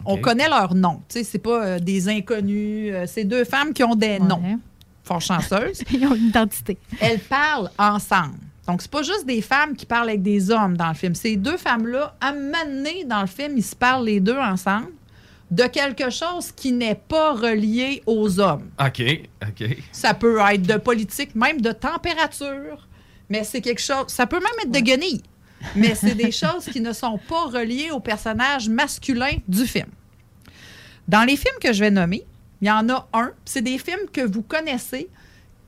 On 0.06 0.18
connaît 0.18 0.48
leur 0.48 0.76
nom. 0.76 1.02
Tu 1.10 1.20
sais, 1.20 1.24
c'est 1.24 1.40
pas 1.40 1.66
euh, 1.66 1.80
des 1.80 2.08
inconnus. 2.08 2.92
euh, 2.94 3.06
c'est 3.08 3.26
deux 3.26 3.44
femmes 3.44 3.74
qui 3.74 3.84
ont 3.84 3.96
des 3.96 4.20
noms. 4.20 4.60
Fort 5.04 5.22
chanceuses. 5.22 5.82
Ils 5.92 6.06
ont 6.06 6.16
une 6.16 6.28
identité. 6.28 6.78
Elles 7.02 7.20
parlent 7.20 7.70
ensemble. 7.78 8.36
Donc, 8.68 8.82
c'est 8.82 8.92
pas 8.92 9.02
juste 9.02 9.26
des 9.26 9.42
femmes 9.42 9.76
qui 9.76 9.86
parlent 9.86 10.10
avec 10.10 10.22
des 10.22 10.52
hommes 10.52 10.78
dans 10.78 10.88
le 10.90 10.94
film. 10.94 11.16
Ces 11.16 11.36
deux 11.36 11.58
femmes-là, 11.58 12.16
à 12.22 12.30
un 12.30 12.34
moment 12.34 12.66
donné, 12.66 13.04
dans 13.06 13.22
le 13.22 13.28
film, 13.28 13.58
ils 13.58 13.64
se 13.64 13.76
parlent 13.76 14.06
les 14.06 14.20
deux 14.20 14.38
ensemble 14.38 14.90
de 15.52 15.64
quelque 15.64 16.10
chose 16.10 16.52
qui 16.52 16.72
n'est 16.72 16.96
pas 16.96 17.34
relié 17.34 18.04
aux 18.06 18.40
hommes. 18.40 18.70
OK, 18.80 19.02
OK. 19.42 19.78
Ça 19.92 20.14
peut 20.14 20.40
être 20.52 20.62
de 20.62 20.78
politique, 20.78 21.36
même 21.36 21.60
de 21.60 21.72
température, 21.72 22.88
mais 23.30 23.44
c'est 23.44 23.62
quelque 23.62 23.82
chose. 23.82 24.06
Ça 24.08 24.28
peut 24.28 24.40
même 24.40 24.48
être 24.64 24.72
de 24.72 24.80
guenilles, 24.80 25.24
mais 25.76 25.96
c'est 25.96 26.16
des 26.16 26.32
choses 26.32 26.66
qui 26.66 26.82
ne 26.82 26.94
sont 26.94 27.18
pas 27.18 27.46
reliées 27.46 27.92
au 27.92 28.00
personnage 28.00 28.70
masculin 28.70 29.32
du 29.48 29.66
film. 29.66 29.90
Dans 31.08 31.24
les 31.24 31.38
films 31.38 31.58
que 31.62 31.74
je 31.74 31.80
vais 31.80 31.92
nommer, 31.92 32.24
il 32.62 32.68
y 32.68 32.72
en 32.72 32.88
a 32.90 33.08
un. 33.14 33.32
C'est 33.46 33.62
des 33.62 33.78
films 33.78 34.10
que 34.12 34.22
vous 34.22 34.42
connaissez 34.42 35.10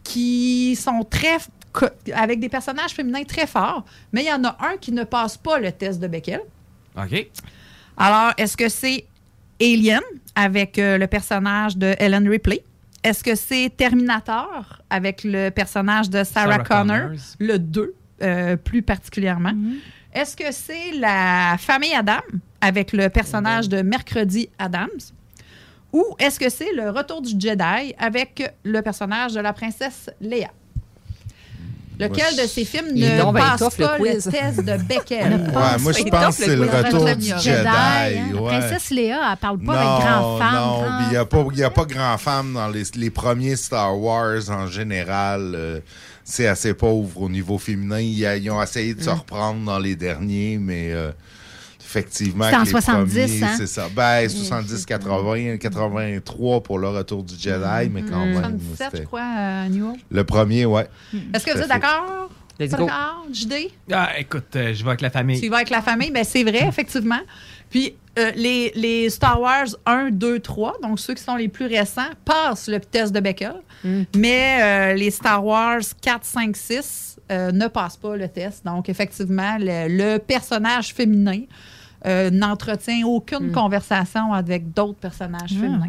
qui 0.03 0.75
sont 0.75 1.03
très 1.03 1.37
avec 2.13 2.39
des 2.39 2.49
personnages 2.49 2.91
féminins 2.91 3.23
très 3.23 3.47
forts, 3.47 3.85
mais 4.11 4.23
il 4.23 4.27
y 4.27 4.33
en 4.33 4.43
a 4.43 4.57
un 4.59 4.77
qui 4.77 4.91
ne 4.91 5.03
passe 5.03 5.37
pas 5.37 5.57
le 5.57 5.71
test 5.71 5.99
de 5.99 6.07
Beckel. 6.07 6.41
OK. 6.97 7.27
Alors, 7.97 8.33
est-ce 8.37 8.57
que 8.57 8.67
c'est 8.67 9.05
Alien 9.61 10.01
avec 10.35 10.79
euh, 10.79 10.97
le 10.97 11.07
personnage 11.07 11.77
de 11.77 11.95
Ellen 11.97 12.27
Ripley? 12.27 12.63
Est-ce 13.03 13.23
que 13.23 13.35
c'est 13.35 13.71
Terminator 13.75 14.81
avec 14.89 15.23
le 15.23 15.49
personnage 15.49 16.09
de 16.09 16.23
Sarah, 16.23 16.63
Sarah 16.63 16.63
Connor, 16.63 17.01
Connors. 17.07 17.19
le 17.39 17.57
2 17.57 17.95
euh, 18.21 18.57
plus 18.57 18.81
particulièrement? 18.81 19.53
Est-ce 20.13 20.35
que 20.35 20.51
c'est 20.51 20.91
la 20.93 21.55
famille 21.57 21.93
Adam 21.93 22.21
avec 22.59 22.93
le 22.93 23.09
personnage 23.09 23.69
de 23.69 23.81
Mercredi 23.81 24.49
Adams? 24.59 24.89
Ou 25.93 26.03
est-ce 26.19 26.39
que 26.39 26.49
c'est 26.49 26.73
le 26.73 26.89
retour 26.89 27.21
du 27.21 27.31
Jedi 27.31 27.93
avec 27.97 28.53
le 28.63 28.81
personnage 28.81 29.33
de 29.33 29.39
la 29.39 29.53
princesse 29.53 30.09
Leia? 30.21 30.51
Lequel 32.01 32.33
Moi, 32.35 32.43
de 32.43 32.47
ces 32.49 32.65
films 32.65 32.87
ne 32.93 33.31
ben 33.31 33.33
passe 33.33 33.77
le 33.77 33.85
pas 33.85 33.97
le, 33.97 34.03
quiz. 34.03 34.23
test 34.31 34.57
de 34.59 34.77
Beckel? 34.87 35.31
Ouais, 35.33 35.79
moi, 35.79 35.91
je 35.91 36.03
pense 36.03 36.37
que 36.37 36.43
c'est 36.43 36.55
le 36.55 36.63
retour 36.69 37.05
du 37.15 37.25
Jedi. 37.27 37.49
hein? 37.49 37.63
La 38.33 38.41
ouais. 38.41 38.47
princesse 38.59 38.89
Léa, 38.89 39.19
elle 39.31 39.37
parle 39.37 39.59
pas 39.59 39.73
non, 39.73 39.79
avec 39.79 40.05
grand-femme. 40.07 40.55
Non, 40.55 40.81
grand- 40.81 40.97
puis 40.97 41.05
il 41.07 41.09
n'y 41.11 41.17
a 41.17 41.25
pas, 41.25 41.45
il 41.53 41.57
y 41.59 41.63
a 41.63 41.69
pas 41.69 41.85
grand-femme 41.85 42.53
dans 42.53 42.67
les, 42.69 42.83
les 42.95 43.09
premiers 43.09 43.55
Star 43.55 43.97
Wars 43.99 44.49
en 44.49 44.67
général. 44.67 45.53
euh, 45.55 45.79
c'est 46.23 46.47
assez 46.47 46.73
pauvre 46.73 47.21
au 47.23 47.29
niveau 47.29 47.57
féminin. 47.57 47.99
Ils, 47.99 48.19
ils 48.41 48.49
ont 48.51 48.61
essayé 48.61 48.93
de 48.93 49.01
se 49.01 49.09
Mm. 49.09 49.13
reprendre 49.13 49.65
dans 49.65 49.79
les 49.79 49.95
derniers, 49.95 50.57
mais 50.59 50.91
euh, 50.93 51.11
effectivement, 51.91 52.45
C'était 52.45 52.57
en 52.57 52.61
que 52.61 52.65
les 52.65 52.71
70, 52.71 53.13
premiers, 53.13 53.43
hein? 53.43 53.55
c'est 53.57 53.67
ça. 53.67 53.87
Ben, 53.93 54.29
70, 54.29 54.85
80, 54.85 55.57
83 55.57 56.63
pour 56.63 56.79
le 56.79 56.87
retour 56.89 57.23
du 57.23 57.35
Jedi, 57.37 57.89
mais 57.91 58.03
quand 58.03 58.25
même. 58.25 58.59
77, 58.59 58.89
je 58.97 59.01
crois, 59.03 59.21
à 59.21 59.69
New 59.69 59.85
York. 59.85 59.99
Le 60.09 60.23
premier, 60.23 60.65
ouais. 60.65 60.87
Est-ce 61.33 61.45
que 61.45 61.51
vous 61.51 61.61
êtes 61.61 61.69
d'accord? 61.69 62.29
Let's 62.59 62.71
Pas 62.71 62.77
go. 62.77 62.85
D'accord, 62.85 63.25
JD? 63.31 63.53
Ah, 63.91 64.09
écoute, 64.19 64.55
euh, 64.55 64.73
je 64.73 64.83
vais 64.83 64.89
avec 64.89 65.01
la 65.01 65.09
famille. 65.09 65.39
Tu 65.41 65.49
vas 65.49 65.57
avec 65.57 65.69
la 65.71 65.81
famille, 65.81 66.11
ben 66.11 66.23
c'est 66.23 66.43
vrai, 66.43 66.67
effectivement. 66.67 67.19
Puis 67.71 67.95
euh, 68.19 68.31
les, 68.35 68.71
les 68.75 69.09
Star 69.09 69.39
Wars 69.41 69.67
1, 69.85 70.11
2, 70.11 70.39
3, 70.39 70.75
donc 70.83 70.99
ceux 70.99 71.13
qui 71.13 71.23
sont 71.23 71.37
les 71.37 71.47
plus 71.47 71.65
récents, 71.65 72.09
passent 72.23 72.67
le 72.67 72.79
test 72.79 73.13
de 73.13 73.19
Beckel. 73.19 73.55
Mais 74.15 74.59
euh, 74.61 74.93
les 74.93 75.09
Star 75.09 75.43
Wars 75.43 75.79
4, 76.01 76.23
5, 76.23 76.55
6 76.55 77.17
euh, 77.31 77.51
ne 77.51 77.67
passent 77.67 77.97
pas 77.97 78.15
le 78.15 78.27
test. 78.27 78.63
Donc, 78.65 78.89
effectivement, 78.89 79.57
le, 79.59 79.87
le 79.87 80.17
personnage 80.19 80.93
féminin 80.93 81.41
euh, 82.05 82.29
n'entretient 82.31 83.05
aucune 83.05 83.51
conversation 83.51 84.33
avec 84.33 84.73
d'autres 84.73 84.99
personnages 84.99 85.51
féminins. 85.51 85.87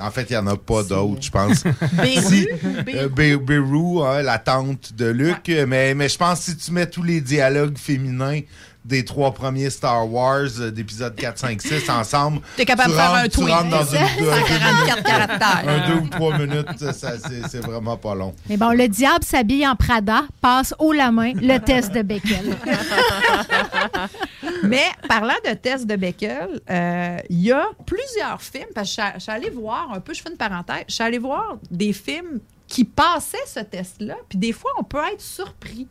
En 0.00 0.10
fait, 0.10 0.26
il 0.30 0.32
n'y 0.32 0.38
en 0.38 0.46
a 0.48 0.56
pas 0.56 0.82
d'autres, 0.82 1.22
je 1.22 1.30
pense. 1.30 1.64
Beru. 3.14 3.98
euh, 4.00 4.04
hein, 4.04 4.22
la 4.22 4.38
tante 4.38 4.92
de 4.94 5.06
Luke. 5.06 5.50
Mais, 5.68 5.94
mais 5.94 6.08
je 6.08 6.16
pense 6.18 6.40
que 6.40 6.50
si 6.52 6.56
tu 6.56 6.72
mets 6.72 6.86
tous 6.86 7.02
les 7.02 7.20
dialogues 7.20 7.76
féminins 7.78 8.40
des 8.84 9.04
trois 9.04 9.32
premiers 9.32 9.70
Star 9.70 10.10
Wars, 10.12 10.48
euh, 10.58 10.72
d'épisode 10.72 11.14
4, 11.14 11.38
5, 11.38 11.62
6 11.62 11.88
ensemble, 11.90 12.40
T'es 12.56 12.64
capable 12.64 12.90
tu 12.90 12.96
de 12.96 13.00
faire 13.00 13.10
rentres- 13.12 13.24
un 13.24 13.28
tu 13.28 13.38
tweet. 13.38 13.48
rentres 13.54 13.70
dans 13.70 13.84
une, 13.84 13.98
144 14.18 15.02
caractères. 15.04 15.64
un 15.68 15.86
deux 15.88 16.00
ou 16.00 16.08
trois 16.08 16.36
minutes, 16.38 16.92
ça, 16.92 17.12
c'est 17.48 17.60
vraiment 17.64 17.96
pas 17.96 18.16
long. 18.16 18.34
Mais 18.48 18.56
bon, 18.56 18.70
le 18.70 18.88
diable 18.88 19.22
s'habille 19.24 19.64
en 19.68 19.76
Prada, 19.76 20.22
passe 20.40 20.74
haut 20.80 20.92
la 20.92 21.12
main 21.12 21.32
le 21.34 21.58
test 21.58 21.92
de 21.92 22.02
Beckel. 22.02 22.56
Mais 24.72 25.08
parlant 25.08 25.34
de 25.44 25.54
test 25.54 25.86
de 25.86 25.96
Beckel, 25.96 26.60
euh, 26.68 27.16
il 27.30 27.40
y 27.42 27.52
a 27.52 27.66
plusieurs 27.86 28.40
films, 28.42 28.66
parce 28.74 28.94
que 28.94 29.02
je 29.14 29.20
suis- 29.20 29.30
allée 29.30 29.50
voir, 29.50 29.92
un 29.92 30.00
peu, 30.00 30.12
je 30.14 30.22
fais 30.22 30.30
une 30.30 30.36
parenthèse, 30.36 30.84
je 30.88 30.94
suis 30.94 31.04
allée 31.04 31.18
voir 31.18 31.58
des 31.70 31.92
films 31.92 32.40
qui 32.66 32.84
passaient 32.84 33.36
ce 33.46 33.60
test-là, 33.60 34.16
puis 34.28 34.38
des 34.38 34.52
fois, 34.52 34.70
on 34.78 34.82
peut 34.84 34.98
être 35.12 35.20
surpris. 35.20 35.86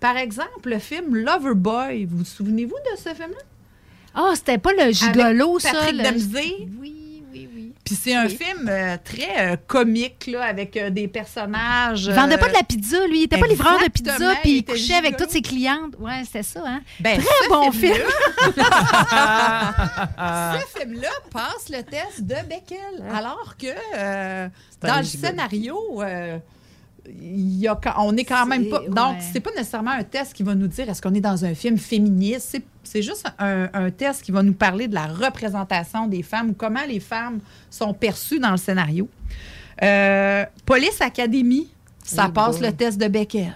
Par 0.00 0.16
exemple, 0.16 0.70
le 0.70 0.78
film 0.78 1.14
Loverboy, 1.14 2.06
vous 2.06 2.18
vous 2.18 2.24
souvenez-vous 2.24 2.74
de 2.92 2.96
ce 2.98 3.10
film-là? 3.10 3.42
Ah, 4.14 4.32
c'était 4.34 4.56
pas 4.58 4.72
le 4.72 4.90
gigolo, 4.90 5.58
Avec 5.58 5.60
ça? 5.60 5.72
Patrick 5.72 6.00
le- 6.02 6.08
oui. 6.80 6.96
Puis 7.86 7.94
c'est 7.94 8.14
un 8.16 8.28
film 8.28 8.68
euh, 8.68 8.96
très 9.02 9.52
euh, 9.52 9.56
comique, 9.68 10.26
là, 10.26 10.42
avec 10.42 10.76
euh, 10.76 10.90
des 10.90 11.06
personnages... 11.06 12.06
Il 12.06 12.14
vendait 12.14 12.36
pas 12.36 12.48
de 12.48 12.54
la 12.54 12.64
pizza, 12.64 13.06
lui. 13.06 13.20
Il 13.20 13.22
était 13.26 13.38
pas 13.38 13.46
livreur 13.46 13.78
de 13.78 13.88
pizza, 13.88 14.34
puis 14.42 14.56
il 14.56 14.64
couchait 14.64 14.94
avec 14.94 15.16
toutes 15.16 15.30
ses 15.30 15.40
clientes. 15.40 15.94
Ouais, 16.00 16.24
c'était 16.24 16.42
ça, 16.42 16.64
hein? 16.66 16.80
Ben, 16.98 17.20
Très 17.20 17.44
ce 17.44 17.48
bon 17.48 17.70
film. 17.70 17.94
ce 20.16 20.80
film-là 20.80 21.10
passe 21.30 21.68
le 21.70 21.84
test 21.84 22.22
de 22.22 22.34
Beckel. 22.48 23.04
Alors 23.14 23.56
que 23.56 23.68
euh, 23.96 24.48
C'est 24.68 24.88
dans 24.88 24.98
le 24.98 25.04
scénario, 25.04 26.02
euh, 26.02 26.38
y 27.20 27.66
a, 27.68 27.78
on 27.98 28.16
est 28.16 28.24
quand 28.24 28.46
même 28.46 28.68
pas. 28.68 28.80
Donc, 28.88 29.16
c'est 29.32 29.40
pas 29.40 29.50
nécessairement 29.56 29.90
un 29.92 30.04
test 30.04 30.32
qui 30.32 30.42
va 30.42 30.54
nous 30.54 30.66
dire 30.68 30.88
est-ce 30.88 31.00
qu'on 31.02 31.14
est 31.14 31.20
dans 31.20 31.44
un 31.44 31.54
film 31.54 31.78
féministe? 31.78 32.60
C'est- 32.82 33.02
juste 33.02 33.26
un, 33.38 33.68
un 33.74 33.90
test 33.90 34.22
qui 34.22 34.32
va 34.32 34.42
nous 34.42 34.54
parler 34.54 34.88
de 34.88 34.94
la 34.94 35.06
représentation 35.06 36.06
des 36.06 36.22
femmes 36.22 36.50
ou 36.50 36.54
comment 36.54 36.84
les 36.88 37.00
femmes 37.00 37.40
sont 37.68 37.92
perçues 37.92 38.38
dans 38.38 38.52
le 38.52 38.56
scénario. 38.56 39.08
Euh, 39.82 40.44
Police 40.64 41.00
Academy, 41.00 41.68
ça 42.02 42.26
Eh 42.28 42.32
passe 42.32 42.58
boy. 42.60 42.70
le 42.70 42.76
test 42.76 42.98
de 42.98 43.08
Beckel. 43.08 43.54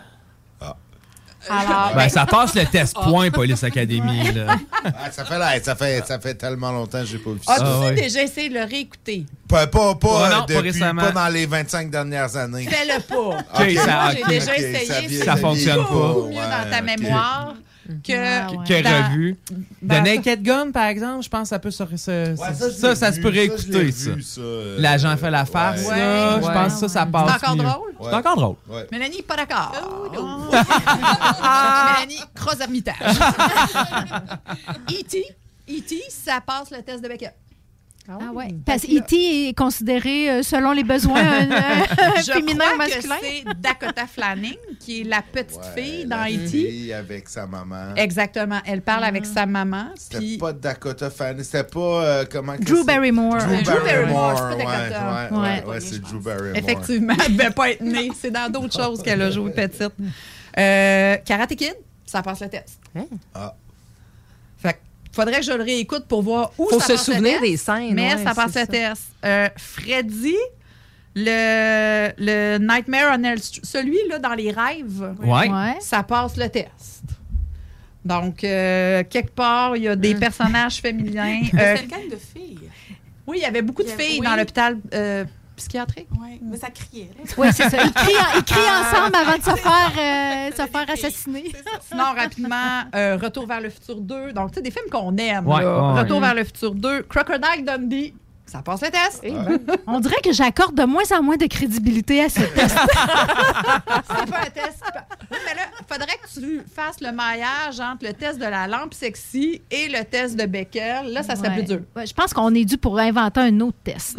Ah. 1.48 1.58
Alors, 1.60 1.94
Ben, 1.96 2.08
ça 2.08 2.26
passe 2.26 2.54
le 2.54 2.66
test 2.66 2.94
point, 2.94 3.30
Police 3.30 3.64
Academy. 3.64 4.32
Là. 4.32 4.56
Ah, 4.82 5.10
ça, 5.10 5.26
fait, 5.26 5.38
là, 5.38 5.60
ça, 5.62 5.74
fait, 5.76 6.02
ça 6.06 6.18
fait 6.18 6.34
tellement 6.34 6.72
longtemps 6.72 7.00
que 7.00 7.06
j'ai 7.06 7.18
pas 7.18 7.30
vu 7.32 7.40
ça. 7.46 7.52
as-tu 7.52 7.64
Ah, 7.66 7.80
ouais. 7.80 7.92
déjà 7.94 8.22
essayé 8.22 8.48
de 8.48 8.54
le 8.54 8.64
réécouter? 8.64 9.26
Pas, 9.46 9.66
pas, 9.66 9.94
pas, 9.94 10.08
euh, 10.08 10.30
non, 10.30 10.36
pas 10.40 10.46
depuis, 10.46 10.70
récemment. 10.70 11.02
pas 11.02 11.10
dans 11.12 11.28
les 11.28 11.44
25 11.44 11.90
dernières 11.90 12.34
années. 12.36 12.66
Fais-le 12.66 13.00
pas. 13.02 13.16
Ok, 13.60 13.70
ça- 13.76 13.86
Moi, 14.04 14.10
j'ai 14.16 14.24
déjà 14.38 14.56
essayé. 14.56 14.86
ça 14.86 14.94
c'est 15.06 15.24
ça 15.24 15.36
fonctionne 15.36 15.76
beaucoup 15.82 15.92
pas. 16.22 16.28
mieux 16.30 16.36
Ouais, 16.36 16.64
dans 16.64 16.70
ta 16.70 16.80
mémoire 16.82 17.54
que. 18.02 18.12
Ah, 18.12 18.50
ouais. 18.50 18.64
Que 18.66 18.82
dans- 18.82 19.08
revu. 19.08 19.36
Ben, 19.82 20.02
The 20.02 20.06
Naked 20.06 20.42
Gun, 20.42 20.70
par 20.72 20.86
exemple, 20.86 21.22
je 21.24 21.28
pense 21.28 21.42
que 21.42 21.48
ça 21.48 21.58
peut 21.58 21.70
se. 21.70 21.84
se- 21.96 22.34
ça, 22.36 22.70
ça, 22.70 22.94
ça 22.94 23.12
se 23.12 23.20
peut 23.20 23.28
réécouter, 23.28 23.92
ça. 23.92 24.10
ça, 24.22 24.40
euh, 24.40 24.76
L'agent 24.80 25.16
fait 25.16 25.30
la 25.30 25.44
farce, 25.44 25.82
ouais. 25.86 25.98
là. 25.98 26.36
Ouais, 26.36 26.42
je 26.42 26.52
pense 26.52 26.74
que 26.74 26.80
ça, 26.80 26.88
ça 26.88 27.06
passe. 27.06 27.30
C'est 27.40 27.46
encore 27.46 27.56
mieux. 27.56 27.62
drôle? 27.64 27.94
C'est 28.02 28.14
encore 28.16 28.36
drôle. 28.36 28.56
Ouais. 28.68 28.86
Mélanie, 28.92 29.22
pas 29.22 29.36
d'accord. 29.36 29.72
Oh, 30.16 30.50
Mélanie, 31.94 32.20
cross 32.34 32.60
ermitage. 32.60 32.96
E.T. 34.90 35.24
E.T., 35.68 36.02
ça 36.08 36.40
passe 36.44 36.70
le 36.70 36.82
test 36.82 37.02
de 37.02 37.08
Beckel. 37.08 37.32
Ah 38.08 38.32
ouais. 38.34 38.48
Parce 38.66 38.82
que 38.82 38.98
E.T. 38.98 39.48
est 39.50 39.56
considéré, 39.56 40.30
euh, 40.30 40.42
selon 40.42 40.72
les 40.72 40.82
besoins, 40.82 41.20
un, 41.22 41.50
un 41.50 42.20
Je 42.26 42.32
féminin 42.32 42.64
crois 42.64 42.74
ou 42.74 42.78
masculin. 42.78 43.16
que 43.20 43.26
c'est 43.26 43.44
Dakota 43.60 44.06
Fanning, 44.06 44.56
qui 44.80 45.02
est 45.02 45.04
la 45.04 45.22
petite 45.22 45.58
Ouais, 45.76 45.82
fille 45.82 46.04
dans 46.06 46.16
la 46.16 46.28
E.T. 46.30 46.48
fille 46.48 46.92
avec 46.92 47.28
sa 47.28 47.46
maman. 47.46 47.94
Exactement. 47.96 48.58
Elle 48.66 48.82
parle 48.82 49.04
avec 49.04 49.26
sa 49.26 49.46
maman. 49.46 49.90
C'était 49.96 50.18
Puis 50.18 50.38
pas 50.38 50.52
Dakota 50.52 51.08
Fanning, 51.10 51.44
c'était 51.44 51.62
pas 51.64 51.78
euh, 52.04 52.24
comment 52.28 52.56
Drew? 52.58 52.84
Barrymore. 52.84 53.36
Drew 53.36 53.62
Drew 53.62 53.84
Barrymore, 53.84 53.84
Barrymore, 53.84 54.36
c'est 54.58 54.64
pas 54.64 54.70
ouais, 54.70 54.88
Dakota. 54.88 55.30
ouais, 55.30 55.38
ouais, 55.38 55.40
Ouais. 55.40 55.64
ouais, 55.66 55.80
c'est 55.80 56.00
Drew 56.00 56.18
Barrymore. 56.20 56.56
Effectivement, 56.56 57.14
elle 57.26 57.36
devait 57.36 57.50
pas 57.50 57.70
être 57.70 57.80
née. 57.82 58.10
C'est 58.18 58.30
dans 58.32 58.50
d'autres 58.50 58.76
choses 58.82 59.02
qu'elle 59.02 59.22
a 59.22 59.30
joué 59.30 59.50
petite. 59.52 59.92
Euh, 60.58 61.16
Karate 61.24 61.54
Kid, 61.54 61.74
ça 62.06 62.22
passe 62.22 62.40
le 62.40 62.48
test. 62.48 62.80
Ah. 63.34 63.54
Faudrait 65.24 65.40
que 65.40 65.46
je 65.46 65.52
le 65.52 65.62
réécoute 65.62 66.04
pour 66.06 66.22
voir 66.22 66.52
où 66.58 66.68
Faut 66.68 66.80
ça 66.80 66.96
se 66.96 67.04
souvenir 67.12 67.40
test, 67.40 67.42
des 67.50 67.56
scènes, 67.56 67.94
Mais 67.94 68.14
ouais, 68.14 68.22
ça 68.24 68.32
le 68.46 68.66
test. 68.66 69.02
Euh, 69.24 69.48
Freddy, 69.56 70.36
le, 71.14 72.10
le 72.18 72.58
Nightmare 72.58 73.16
on 73.18 73.22
Elm 73.24 73.38
Street, 73.38 73.60
celui-là 73.64 74.18
dans 74.18 74.34
les 74.34 74.50
rêves, 74.50 75.14
Ouais. 75.22 75.48
Ouais. 75.48 75.76
ça 75.80 76.02
passe 76.02 76.36
le 76.36 76.48
test. 76.48 77.02
Donc, 78.04 78.44
euh, 78.44 79.02
quelque 79.10 79.32
part, 79.32 79.76
il 79.76 79.82
y 79.82 79.88
a 79.88 79.96
des 79.96 80.14
personnages 80.14 80.76
féminins. 80.80 81.40
Euh, 81.54 81.74
C'est 81.76 81.82
une 81.84 81.90
gang 81.90 82.08
de 82.10 82.16
filles. 82.16 82.58
oui, 83.26 83.38
il 83.40 83.42
y 83.42 83.46
avait 83.46 83.60
beaucoup 83.62 83.82
de 83.82 83.88
avait- 83.90 84.02
filles 84.02 84.20
oui. 84.20 84.26
dans 84.26 84.36
l'hôpital 84.36 84.78
euh, 84.94 85.24
psychiatrique. 85.60 86.08
Oui, 86.20 86.40
mais 86.42 86.56
ça 86.56 86.70
criait. 86.70 87.10
là. 87.16 87.24
Oui, 87.38 87.46
c'est 87.52 87.68
ça. 87.70 87.84
Ils 87.84 87.92
crient, 87.92 88.12
ils 88.36 88.44
crient 88.44 88.70
ensemble 88.80 89.14
avant 89.16 89.36
de 89.38 89.42
se 89.42 89.56
faire, 89.62 89.92
euh, 89.96 90.50
se 90.50 90.66
faire 90.70 90.90
assassiner. 90.90 91.52
Sinon, 91.88 92.04
rapidement, 92.16 92.82
euh, 92.94 93.16
Retour 93.20 93.46
vers 93.46 93.60
le 93.60 93.70
futur 93.70 94.00
2. 94.00 94.32
Donc, 94.32 94.50
tu 94.50 94.56
sais, 94.56 94.62
des 94.62 94.70
films 94.70 94.90
qu'on 94.90 95.16
aime. 95.16 95.46
Ouais, 95.46 95.62
là. 95.62 95.92
ouais, 95.94 96.00
Retour 96.02 96.16
ouais. 96.18 96.24
vers 96.26 96.34
le 96.34 96.44
futur 96.44 96.74
2. 96.74 97.02
Crocodile 97.02 97.64
Dundee. 97.64 98.14
Ça 98.50 98.62
passe 98.62 98.80
le 98.82 98.88
test. 98.90 99.24
On 99.86 100.00
dirait 100.00 100.20
que 100.24 100.32
j'accorde 100.32 100.74
de 100.74 100.82
moins 100.82 101.04
en 101.12 101.22
moins 101.22 101.36
de 101.36 101.46
crédibilité 101.46 102.24
à 102.24 102.28
ce 102.28 102.40
test. 102.40 102.76
C'est 102.88 104.30
pas 104.30 104.40
un 104.40 104.50
test. 104.50 104.82
Oui, 105.30 105.38
mais 105.46 105.54
là, 105.54 105.62
il 105.78 105.84
faudrait 105.86 106.16
que 106.18 106.40
tu 106.40 106.60
fasses 106.74 107.00
le 107.00 107.12
maillage 107.12 107.78
entre 107.78 108.06
le 108.06 108.12
test 108.12 108.40
de 108.40 108.44
la 108.46 108.66
lampe 108.66 108.92
sexy 108.92 109.62
et 109.70 109.86
le 109.88 110.04
test 110.04 110.34
de 110.36 110.46
Beckel. 110.46 111.12
Là, 111.12 111.22
ça 111.22 111.36
serait 111.36 111.48
Ouais. 111.50 111.54
plus 111.54 111.64
dur. 111.64 111.80
Ouais, 111.94 112.06
je 112.06 112.12
pense 112.12 112.34
qu'on 112.34 112.52
est 112.54 112.64
dû 112.64 112.76
pour 112.76 112.98
inventer 112.98 113.38
un 113.40 113.60
autre 113.60 113.78
test. 113.84 114.18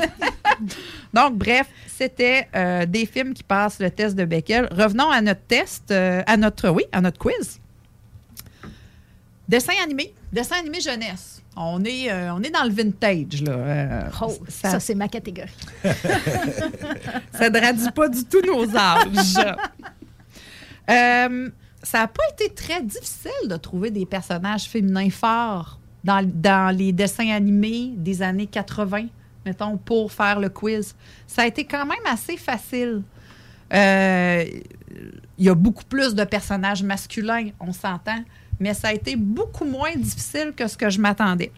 Donc, 1.13 1.35
bref, 1.37 1.67
c'était 1.87 2.47
euh, 2.55 2.85
des 2.85 3.05
films 3.05 3.33
qui 3.33 3.43
passent 3.43 3.79
le 3.79 3.91
test 3.91 4.15
de 4.15 4.23
Beckel. 4.23 4.69
Revenons 4.71 5.09
à 5.09 5.19
notre 5.19 5.41
test, 5.41 5.91
euh, 5.91 6.23
à 6.25 6.37
notre, 6.37 6.69
oui, 6.69 6.83
à 6.93 7.01
notre 7.01 7.17
quiz. 7.19 7.59
Dessin 9.49 9.73
animé. 9.83 10.13
Dessin 10.31 10.55
animé 10.59 10.79
jeunesse. 10.79 11.40
On 11.55 11.83
est, 11.83 12.09
euh, 12.09 12.33
on 12.33 12.41
est 12.43 12.49
dans 12.49 12.63
le 12.63 12.71
vintage, 12.71 13.41
là. 13.43 13.51
Euh, 13.51 14.09
Oh, 14.21 14.33
ça, 14.47 14.79
c'est 14.79 14.95
ma 14.95 15.09
catégorie. 15.09 15.49
ça 17.33 17.49
ne 17.49 17.59
traduit 17.59 17.91
pas 17.91 18.07
du 18.07 18.23
tout 18.25 18.41
nos 18.45 18.75
âges. 18.75 19.35
Euh, 20.89 21.49
ça 21.83 21.99
n'a 21.99 22.07
pas 22.07 22.23
été 22.33 22.53
très 22.53 22.81
difficile 22.81 23.47
de 23.47 23.55
trouver 23.55 23.91
des 23.91 24.05
personnages 24.05 24.63
féminins 24.63 25.11
forts 25.11 25.79
dans, 26.03 26.27
dans 26.27 26.75
les 26.75 26.91
dessins 26.91 27.29
animés 27.29 27.93
des 27.95 28.21
années 28.21 28.47
80, 28.47 29.05
mettons, 29.45 29.77
pour 29.77 30.11
faire 30.11 30.39
le 30.39 30.49
quiz. 30.49 30.95
Ça 31.27 31.43
a 31.43 31.45
été 31.45 31.63
quand 31.63 31.85
même 31.85 32.03
assez 32.11 32.35
facile. 32.35 33.03
Il 33.71 34.63
y 35.37 35.49
a 35.49 35.55
beaucoup 35.55 35.85
plus 35.85 36.13
de 36.13 36.23
personnages 36.25 36.83
masculins, 36.83 37.49
on 37.59 37.71
s'entend, 37.71 38.23
mais 38.61 38.73
ça 38.73 38.89
a 38.89 38.93
été 38.93 39.15
beaucoup 39.17 39.65
moins 39.65 39.93
difficile 39.95 40.53
que 40.55 40.67
ce 40.67 40.77
que 40.77 40.89
je 40.89 40.99
m'attendais. 40.99 41.51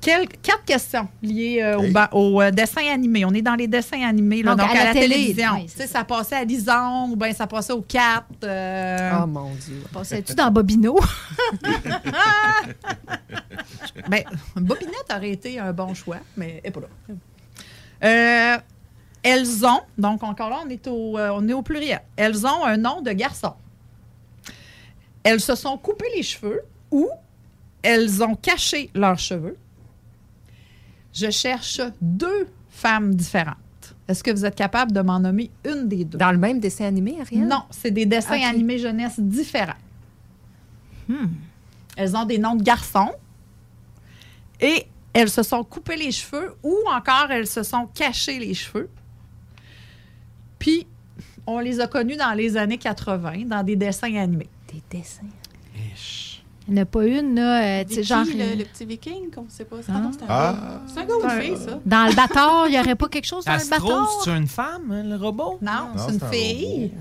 Quel- 0.00 0.28
quatre 0.28 0.64
questions 0.64 1.08
liées 1.20 1.58
euh, 1.60 1.76
au, 2.12 2.40
euh, 2.40 2.52
dessin 2.52 2.82
animé. 2.92 3.24
On 3.24 3.32
est 3.34 3.42
dans 3.42 3.56
les 3.56 3.66
dessins 3.66 4.00
animés, 4.06 4.44
là, 4.44 4.52
Donc, 4.54 4.60
donc, 4.68 4.68
à 4.68 4.70
à, 4.70 4.74
la 4.76 4.84
la, 4.84 4.92
télé. 4.92 5.08
télévision. 5.08 5.50
Oui, 5.56 5.68
ça 5.88 6.04
passait 6.04 6.36
à 6.36 6.44
Lison 6.44 7.08
ou 7.10 7.16
bien 7.16 7.32
ça 7.32 7.48
passait 7.48 7.72
au 7.72 7.82
4. 7.82 8.24
Oh 8.44 9.26
mon 9.26 9.50
Dieu. 9.56 9.82
Passais-tu 9.92 10.34
dans 10.36 10.50
Bobino? 10.52 11.00
ben, 14.08 14.22
Bobinette 14.56 15.10
aurait 15.14 15.30
été 15.30 15.58
un 15.58 15.72
bon 15.72 15.92
choix, 15.94 16.18
mais 16.36 16.60
elle 16.62 16.72
pas 16.72 16.80
là. 16.80 16.86
Euh, 18.04 18.58
elles 19.24 19.66
ont, 19.66 19.80
donc 19.98 20.22
encore 20.22 20.50
là, 20.50 20.58
on 20.64 20.68
est, 20.70 20.86
au, 20.86 21.18
euh, 21.18 21.30
on 21.34 21.48
est 21.48 21.52
au 21.52 21.62
pluriel. 21.62 22.02
Elles 22.16 22.46
ont 22.46 22.64
un 22.64 22.76
nom 22.76 23.02
de 23.02 23.10
garçon. 23.10 23.54
Elles 25.28 25.40
se 25.40 25.54
sont 25.54 25.76
coupées 25.76 26.08
les 26.16 26.22
cheveux 26.22 26.62
ou 26.90 27.06
elles 27.82 28.22
ont 28.22 28.34
caché 28.34 28.88
leurs 28.94 29.18
cheveux. 29.18 29.58
Je 31.12 31.30
cherche 31.30 31.82
deux 32.00 32.48
femmes 32.70 33.14
différentes. 33.14 33.58
Est-ce 34.08 34.24
que 34.24 34.30
vous 34.30 34.46
êtes 34.46 34.54
capable 34.54 34.92
de 34.92 35.02
m'en 35.02 35.20
nommer 35.20 35.50
une 35.66 35.86
des 35.86 36.06
deux? 36.06 36.16
Dans 36.16 36.32
le 36.32 36.38
même 36.38 36.60
dessin 36.60 36.86
animé, 36.86 37.18
Ariel? 37.20 37.46
Non, 37.46 37.64
c'est 37.68 37.90
des 37.90 38.06
dessins 38.06 38.40
animés 38.40 38.78
jeunesse 38.78 39.20
différents. 39.20 39.74
Hmm. 41.08 41.26
Elles 41.94 42.16
ont 42.16 42.24
des 42.24 42.38
noms 42.38 42.54
de 42.54 42.62
garçons 42.62 43.12
et 44.62 44.86
elles 45.12 45.28
se 45.28 45.42
sont 45.42 45.62
coupées 45.62 45.96
les 45.96 46.10
cheveux 46.10 46.54
ou 46.62 46.74
encore 46.90 47.30
elles 47.30 47.46
se 47.46 47.62
sont 47.62 47.86
cachées 47.88 48.38
les 48.38 48.54
cheveux. 48.54 48.88
Puis, 50.58 50.86
on 51.46 51.58
les 51.58 51.80
a 51.80 51.86
connus 51.86 52.16
dans 52.16 52.32
les 52.32 52.56
années 52.56 52.78
80 52.78 53.44
dans 53.44 53.62
des 53.62 53.76
dessins 53.76 54.14
animés. 54.14 54.48
Des 54.90 54.98
dessins? 54.98 55.22
Il 56.66 56.74
n'y 56.74 56.80
en 56.80 56.82
a 56.82 56.86
pas 56.86 57.06
une, 57.06 57.34
là, 57.34 57.62
euh, 57.80 57.84
tu 57.84 57.94
sais, 57.94 58.00
Vicky, 58.02 58.08
genre. 58.08 58.24
le, 58.26 58.58
le 58.58 58.64
petit 58.64 58.84
viking, 58.84 59.30
qu'on 59.34 59.46
sait 59.48 59.64
pas. 59.64 59.76
C'est 59.80 59.90
Ah. 59.92 60.10
c'est 60.12 60.22
un 60.22 60.26
Ah. 60.28 60.52
gars. 60.52 60.80
C'est 60.86 61.00
un 61.00 61.04
gars 61.06 61.14
ou 61.14 61.24
une 61.24 61.40
fille, 61.56 61.64
ça? 61.64 61.78
Dans 61.86 62.06
le 62.08 62.14
bâtard, 62.14 62.66
il 62.68 62.72
n'y 62.72 62.78
aurait 62.78 62.94
pas 62.94 63.08
quelque 63.08 63.24
chose 63.26 63.44
dans 63.46 63.52
le 63.52 63.56
Astro, 63.58 63.88
bâtard? 63.88 64.20
c'est 64.24 64.30
une 64.36 64.46
femme, 64.46 64.90
hein, 64.92 65.02
le 65.04 65.16
robot? 65.16 65.58
Non, 65.62 65.72
Non, 65.72 66.02
c'est 66.06 66.14
une 66.14 66.22
un 66.22 66.30
fille. 66.30 66.92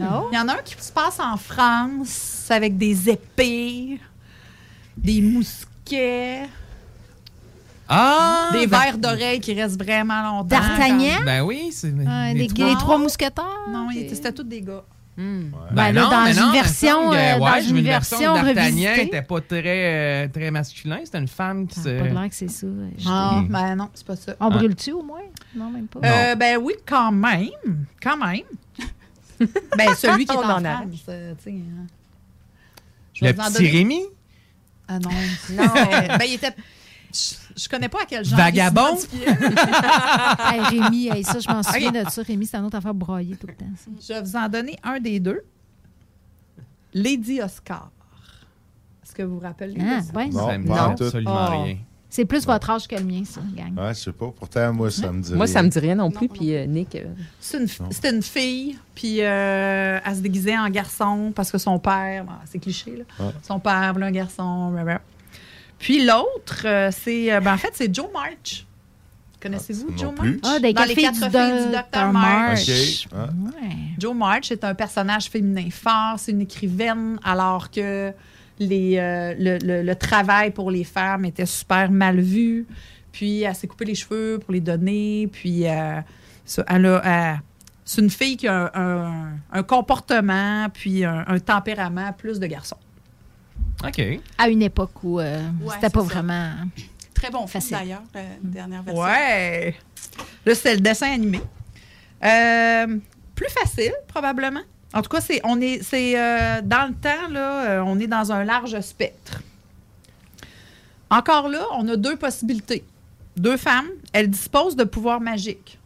Non? 0.00 0.26
Il 0.32 0.36
y 0.36 0.40
en 0.40 0.48
a 0.48 0.54
un 0.54 0.62
qui 0.64 0.74
se 0.82 0.90
passe 0.90 1.20
en 1.20 1.36
France 1.36 2.46
avec 2.50 2.76
des 2.76 3.08
épées, 3.10 4.00
des 4.96 5.20
mousquets, 5.22 6.48
Ah! 7.88 8.48
des 8.52 8.66
ben- 8.66 8.80
verres 8.80 8.98
d'oreilles 8.98 9.38
qui 9.40 9.54
restent 9.54 9.80
vraiment 9.80 10.22
longtemps. 10.22 10.46
D'Artagnan? 10.48 11.20
Ben 11.24 11.42
oui, 11.42 11.68
c'est. 11.70 11.94
Ah, 12.08 12.32
les 12.32 12.48
les, 12.48 12.74
trois- 12.74 12.98
mousquetaires? 12.98 13.44
Non, 13.70 13.86
c'était 13.92 14.32
tous 14.32 14.42
des 14.42 14.60
gars. 14.62 14.82
Hmm. 15.18 15.50
Ben 15.72 15.92
là, 15.92 16.08
dans 16.10 16.24
mais 16.24 16.36
une 16.36 16.52
version, 16.52 17.10
euh, 17.10 17.38
ouais, 17.38 17.38
dans 17.38 17.68
une 17.68 17.80
version 17.80 18.34
d'Artagnan 18.34 18.96
n'était 18.96 19.22
pas 19.22 19.40
très, 19.40 19.62
euh, 19.64 20.28
très 20.28 20.50
masculin. 20.50 20.98
C'était 21.04 21.18
une 21.18 21.28
femme 21.28 21.66
qui 21.66 21.76
Ça 21.76 21.84
se. 21.84 21.98
pas 21.98 22.04
l'air 22.04 22.28
que 22.28 22.34
c'est 22.34 22.48
ça. 22.50 22.66
Ah, 23.06 23.42
ben 23.48 23.76
non, 23.76 23.88
c'est 23.94 24.06
pas 24.06 24.16
ça. 24.16 24.36
On 24.40 24.50
brûle-tu 24.50 24.92
au 24.92 25.02
moins? 25.02 25.22
Non, 25.54 25.70
même 25.70 25.86
pas. 25.86 26.00
Euh, 26.04 26.34
ben 26.34 26.58
oui, 26.60 26.74
quand 26.84 27.10
même. 27.12 27.86
Quand 28.02 28.18
même. 28.18 28.42
ben, 29.40 29.94
celui 29.96 30.26
qui 30.26 30.32
est 30.34 30.36
en 30.36 30.40
en 30.40 30.42
France, 30.60 30.64
arrête. 30.66 30.90
tu 30.90 30.98
sais, 30.98 31.34
hein. 31.50 31.86
Le 33.22 33.32
petit 33.32 33.52
donner- 33.54 33.70
Rémi? 33.70 34.00
Ah 34.88 34.98
non. 34.98 35.10
non. 35.52 35.64
ben, 35.74 36.24
il 36.26 36.34
était... 36.34 36.54
Je, 37.56 37.68
connais 37.68 37.88
pas 37.88 38.02
à 38.02 38.06
quel 38.06 38.24
genre. 38.24 38.38
Vagabond? 38.38 38.96
Hey, 40.38 40.60
Rémi, 40.80 41.08
hey, 41.08 41.24
ça, 41.24 41.38
je 41.38 41.48
m'en 41.48 41.62
souviens 41.62 41.90
de 41.92 42.08
ça. 42.10 42.22
Rémi, 42.22 42.46
c'est 42.46 42.56
une 42.56 42.64
autre 42.64 42.76
affaire 42.76 42.94
broyée 42.94 43.36
tout 43.36 43.46
le 43.46 43.54
temps. 43.54 43.64
ça. 43.76 43.90
Je 44.00 44.12
vais 44.14 44.22
vous 44.22 44.36
en 44.36 44.48
donner 44.48 44.76
un 44.82 45.00
des 45.00 45.20
deux. 45.20 45.42
Lady 46.94 47.40
Oscar. 47.42 47.90
Est-ce 49.04 49.14
que 49.14 49.22
vous 49.22 49.34
vous 49.36 49.40
rappelez? 49.40 49.74
Ah, 49.80 50.00
de 50.00 50.06
ça? 50.06 50.12
ouais. 50.14 50.28
Non, 50.28 50.46
Ça 50.48 50.58
me 50.58 50.66
pas 50.66 50.74
dit 50.74 50.80
en 50.80 50.94
tout. 50.94 51.04
absolument 51.04 51.46
Oh. 51.50 51.62
rien. 51.64 51.76
C'est 52.08 52.24
plus 52.24 52.46
votre 52.46 52.70
âge 52.70 52.86
que 52.88 52.94
le 52.94 53.04
mien, 53.04 53.22
ça, 53.24 53.40
gang. 53.54 53.76
Ouais, 53.76 53.92
je 53.92 54.00
sais 54.00 54.12
pas. 54.12 54.30
Pourtant, 54.34 54.72
moi, 54.72 54.90
ça 54.90 55.12
me 55.12 55.20
dit 55.20 55.34
Moi, 55.34 55.46
ça 55.46 55.62
me 55.62 55.68
dit 55.68 55.78
rien 55.78 55.96
non 55.96 56.10
plus. 56.10 56.28
Puis 56.28 56.54
euh, 56.54 56.64
Nick, 56.64 56.94
euh, 56.94 57.04
C'est 57.40 57.58
une, 57.58 57.66
c'était 57.90 58.14
une 58.14 58.22
fille, 58.22 58.78
puis 58.94 59.18
euh, 59.20 59.98
elle 60.02 60.16
se 60.16 60.20
déguisait 60.20 60.56
en 60.56 60.68
garçon 60.70 61.32
parce 61.34 61.50
que 61.50 61.58
son 61.58 61.78
père, 61.78 62.24
bon, 62.24 62.32
c'est 62.46 62.58
cliché, 62.58 62.96
là. 63.18 63.24
Ouais. 63.26 63.32
Son 63.42 63.58
père 63.58 63.92
voulait 63.92 64.06
un 64.06 64.12
garçon. 64.12 64.70
blablabla. 64.70 65.02
Puis 65.78 66.04
l'autre, 66.04 66.62
euh, 66.64 66.90
c'est. 66.92 67.32
euh, 67.32 67.40
ben, 67.40 67.54
en 67.54 67.58
fait, 67.58 67.70
c'est 67.74 67.94
Joe 67.94 68.06
March. 68.12 68.66
Connaissez-vous 69.40 69.90
non 69.90 69.96
Joe 69.96 70.14
plus. 70.14 70.40
March? 70.42 70.54
Ah, 70.56 70.58
des 70.58 70.72
Dans 70.72 70.82
les 70.84 70.88
cafés 70.94 71.02
quatre 71.02 71.14
du 71.14 71.20
filles 71.20 71.66
du 71.66 71.72
Dr. 71.72 72.12
March. 72.12 73.08
Ah. 73.14 73.24
Ouais. 73.26 73.76
Joe 73.98 74.14
March 74.16 74.50
est 74.50 74.64
un 74.64 74.74
personnage 74.74 75.26
féminin 75.26 75.68
fort, 75.70 76.14
c'est 76.18 76.32
une 76.32 76.40
écrivaine, 76.40 77.18
alors 77.22 77.70
que 77.70 78.12
les, 78.58 78.96
euh, 78.96 79.34
le, 79.38 79.58
le- 79.58 79.82
le 79.82 79.94
travail 79.96 80.50
pour 80.50 80.70
les 80.70 80.84
femmes 80.84 81.26
était 81.26 81.46
super 81.46 81.90
mal 81.90 82.18
vu. 82.20 82.66
Puis 83.12 83.42
elle 83.42 83.54
s'est 83.54 83.66
coupé 83.66 83.84
les 83.84 83.94
cheveux 83.94 84.38
pour 84.38 84.52
les 84.52 84.60
donner. 84.60 85.28
Puis 85.30 85.68
euh, 85.68 86.00
elle 86.68 86.86
a, 86.86 87.00
elle- 87.04 87.40
c'est 87.84 88.00
une 88.00 88.10
fille 88.10 88.36
qui 88.38 88.48
a 88.48 88.70
un, 88.74 88.80
un- 89.04 89.28
un 89.52 89.62
comportement, 89.62 90.68
puis 90.72 91.04
un, 91.04 91.24
un 91.28 91.38
tempérament 91.38 92.12
plus 92.14 92.40
de 92.40 92.46
garçon. 92.46 92.76
OK. 93.84 94.02
À 94.38 94.48
une 94.48 94.62
époque 94.62 95.02
où 95.02 95.20
euh, 95.20 95.40
Ouais, 95.62 95.74
c'était 95.74 95.90
pas 95.90 96.00
ça. 96.00 96.06
vraiment. 96.06 96.52
Très 97.14 97.30
bon 97.30 97.46
film, 97.46 97.48
Facile. 97.62 97.76
d'ailleurs, 97.78 98.02
la 98.14 98.22
dernière 98.42 98.82
version. 98.82 99.02
Ouais! 99.02 99.74
Là, 100.44 100.54
c'est 100.54 100.74
le 100.74 100.80
dessin 100.80 101.12
animé. 101.12 101.40
Euh, 102.24 102.98
plus 103.34 103.48
facile, 103.50 103.92
probablement. 104.08 104.60
En 104.94 105.02
tout 105.02 105.10
cas, 105.10 105.20
c'est, 105.20 105.40
on 105.44 105.60
est, 105.60 105.82
c'est, 105.82 106.18
euh, 106.18 106.62
dans 106.62 106.88
le 106.88 106.94
temps, 106.94 107.28
là, 107.30 107.64
euh, 107.70 107.80
on 107.84 107.98
est 108.00 108.06
dans 108.06 108.32
un 108.32 108.44
large 108.44 108.78
spectre. 108.80 109.42
Encore 111.10 111.48
là, 111.48 111.64
on 111.72 111.86
a 111.88 111.96
deux 111.96 112.16
possibilités. 112.16 112.84
Deux 113.36 113.56
femmes, 113.56 113.88
elles 114.12 114.30
disposent 114.30 114.76
de 114.76 114.84
pouvoirs 114.84 115.20
magiques. 115.20 115.78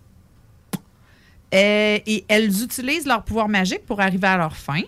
Euh, 1.53 1.99
et 2.07 2.25
elles 2.29 2.63
utilisent 2.63 3.07
leur 3.07 3.25
pouvoir 3.25 3.49
magique 3.49 3.85
pour 3.85 4.01
arriver 4.01 4.29
à 4.29 4.37
leur 4.37 4.57
fin. 4.57 4.83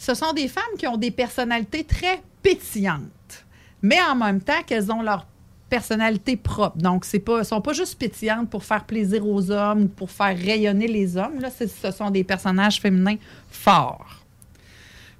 Ce 0.00 0.14
sont 0.14 0.32
des 0.32 0.48
femmes 0.48 0.78
qui 0.78 0.86
ont 0.86 0.96
des 0.96 1.10
personnalités 1.10 1.84
très 1.84 2.22
pétillantes, 2.42 3.44
mais 3.82 3.98
en 4.00 4.14
même 4.14 4.40
temps 4.40 4.62
qu'elles 4.66 4.90
ont 4.90 5.02
leur 5.02 5.26
personnalité 5.68 6.38
propre. 6.38 6.78
Donc, 6.78 7.04
c'est 7.04 7.18
pas, 7.18 7.44
sont 7.44 7.60
pas 7.60 7.74
juste 7.74 7.98
pétillantes 7.98 8.48
pour 8.48 8.64
faire 8.64 8.84
plaisir 8.84 9.28
aux 9.28 9.50
hommes 9.50 9.82
ou 9.82 9.88
pour 9.88 10.10
faire 10.10 10.34
rayonner 10.34 10.88
les 10.88 11.18
hommes. 11.18 11.38
Ce 11.54 11.90
sont 11.90 12.08
des 12.08 12.24
personnages 12.24 12.80
féminins 12.80 13.16
forts. 13.50 14.24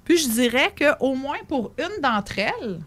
Puis, 0.03 0.17
je 0.17 0.29
dirais 0.29 0.73
qu'au 0.75 1.13
moins 1.13 1.37
pour 1.47 1.73
une 1.77 2.01
d'entre 2.01 2.39
elles, 2.39 2.79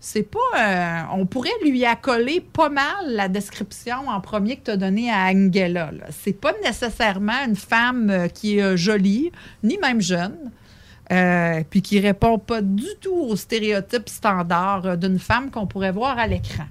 c'est 0.00 0.22
pas. 0.22 0.38
euh, 0.58 1.02
on 1.12 1.26
pourrait 1.26 1.50
lui 1.62 1.84
accoler 1.84 2.40
pas 2.40 2.70
mal 2.70 3.10
la 3.10 3.28
description 3.28 4.08
en 4.08 4.22
premier 4.22 4.56
que 4.56 4.64
tu 4.64 4.70
as 4.70 4.78
donnée 4.78 5.10
à 5.10 5.26
Angela. 5.26 5.90
C'est 6.22 6.40
pas 6.40 6.54
nécessairement 6.64 7.44
une 7.46 7.56
femme 7.56 8.08
euh, 8.08 8.28
qui 8.28 8.56
est 8.56 8.62
euh, 8.62 8.76
jolie, 8.76 9.32
ni 9.62 9.76
même 9.76 10.00
jeune. 10.00 10.50
Euh, 11.12 11.62
puis 11.68 11.82
qui 11.82 12.00
répond 12.00 12.38
pas 12.38 12.62
du 12.62 12.88
tout 13.00 13.14
aux 13.14 13.36
stéréotypes 13.36 14.08
standards 14.08 14.86
euh, 14.86 14.96
d'une 14.96 15.18
femme 15.18 15.50
qu'on 15.50 15.66
pourrait 15.66 15.92
voir 15.92 16.18
à 16.18 16.26
l'écran. 16.26 16.66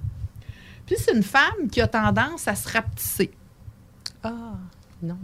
Puis 0.84 0.96
c'est 0.98 1.14
une 1.14 1.22
femme 1.22 1.68
qui 1.70 1.80
a 1.80 1.88
tendance 1.88 2.46
à 2.46 2.54
se 2.54 2.68
rapetisser. 2.68 3.30
Ah, 4.22 4.54
non. 5.02 5.16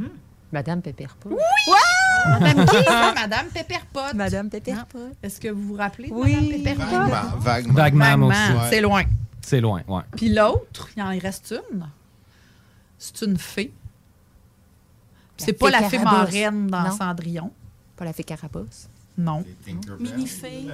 Madame 0.51 0.83
Pepperpot. 0.83 1.31
Oui! 1.31 2.39
Madame 2.41 2.67
qui? 2.67 2.77
Madame 3.15 3.47
Pepperpot. 3.49 4.15
Madame 4.15 4.51
Pepperpot. 4.51 5.11
Est-ce 5.23 5.41
que 5.41 5.49
vous 5.49 5.69
vous 5.69 5.75
rappelez 5.75 6.09
de 6.09 6.15
Oui. 6.15 6.35
Madame 6.35 6.63
Pepperpot? 6.63 7.39
Vaguement. 7.39 7.73
Vaguement. 7.75 8.27
Aussi. 8.29 8.69
c'est 8.71 8.81
loin. 8.81 9.03
C'est 9.41 9.61
loin, 9.61 9.83
ouais. 9.89 10.03
Puis 10.17 10.29
l'autre, 10.29 10.89
il 10.97 11.03
en 11.03 11.19
reste 11.19 11.55
une. 11.71 11.87
C'est 12.99 13.23
une 13.23 13.37
fée. 13.37 13.73
La 15.39 15.45
C'est 15.47 15.53
pas 15.55 15.71
la 15.71 15.83
fée 15.89 15.99
marraine 15.99 16.69
dans 16.69 16.83
Non. 16.83 16.97
Cendrillon. 16.97 17.51
Pas 17.97 18.05
la 18.05 18.13
fée 18.13 18.25
Carapace. 18.25 18.89
Non. 19.19 19.45
Mini-fée. 20.01 20.65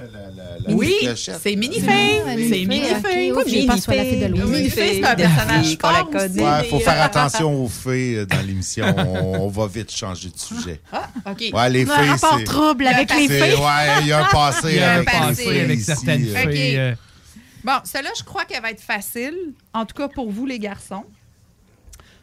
Oui, 0.69 0.95
c'est 1.15 1.55
Mini-Fée. 1.57 2.21
Ah, 2.25 2.31
C'est 2.35 2.65
Mini-Fée, 2.65 3.31
Mini-Fée. 3.33 3.65
pas 3.67 3.77
sur 3.77 3.91
la 3.91 4.03
fée 4.05 4.15
de 4.21 4.25
Louise. 4.27 4.43
Mini-Fée, 4.45 4.93
c'est 5.01 5.05
un 5.05 5.15
personnage 5.15 5.77
fort. 5.77 6.09
Ouais, 6.13 6.63
faut 6.69 6.79
faire 6.79 7.01
attention 7.03 7.63
aux 7.65 7.67
fées 7.67 8.15
euh, 8.19 8.25
dans 8.25 8.39
l'émission. 8.45 8.85
On, 8.97 9.49
va 9.49 9.67
vite 9.67 9.91
changer 9.91 10.29
de 10.29 10.39
sujet. 10.39 10.79
Ah, 10.91 11.09
OK. 11.29 11.43
Ouais, 11.53 11.69
les 11.69 11.83
Un 11.83 11.93
fées, 11.93 12.09
rapport 12.11 12.37
c'est. 12.37 12.43
trouble 12.45 12.87
avec 12.87 13.13
les 13.13 13.27
fées. 13.27 13.55
Ouais, 13.55 14.01
il 14.01 14.07
y 14.07 14.11
a 14.13 14.25
un 14.25 14.29
passé 14.31 14.67
Il 14.69 14.75
y 14.75 14.79
a 14.79 14.91
un 14.91 14.95
avec 14.95 15.11
les 15.13 15.19
passé 15.19 15.43
fées 15.43 15.61
avec 15.61 15.81
certaines 15.81 16.25
euh, 16.27 16.43
Ok. 16.45 16.51
filles. 16.51 16.77
euh, 16.77 16.95
Bon, 17.65 17.73
celle-là, 17.83 18.11
je 18.17 18.23
crois 18.23 18.45
qu'elle 18.45 18.61
va 18.61 18.71
être 18.71 18.79
facile, 18.81 19.35
en 19.73 19.85
tout 19.85 19.95
cas 19.95 20.07
pour 20.07 20.31
vous, 20.31 20.45
les 20.45 20.59
garçons. 20.59 21.03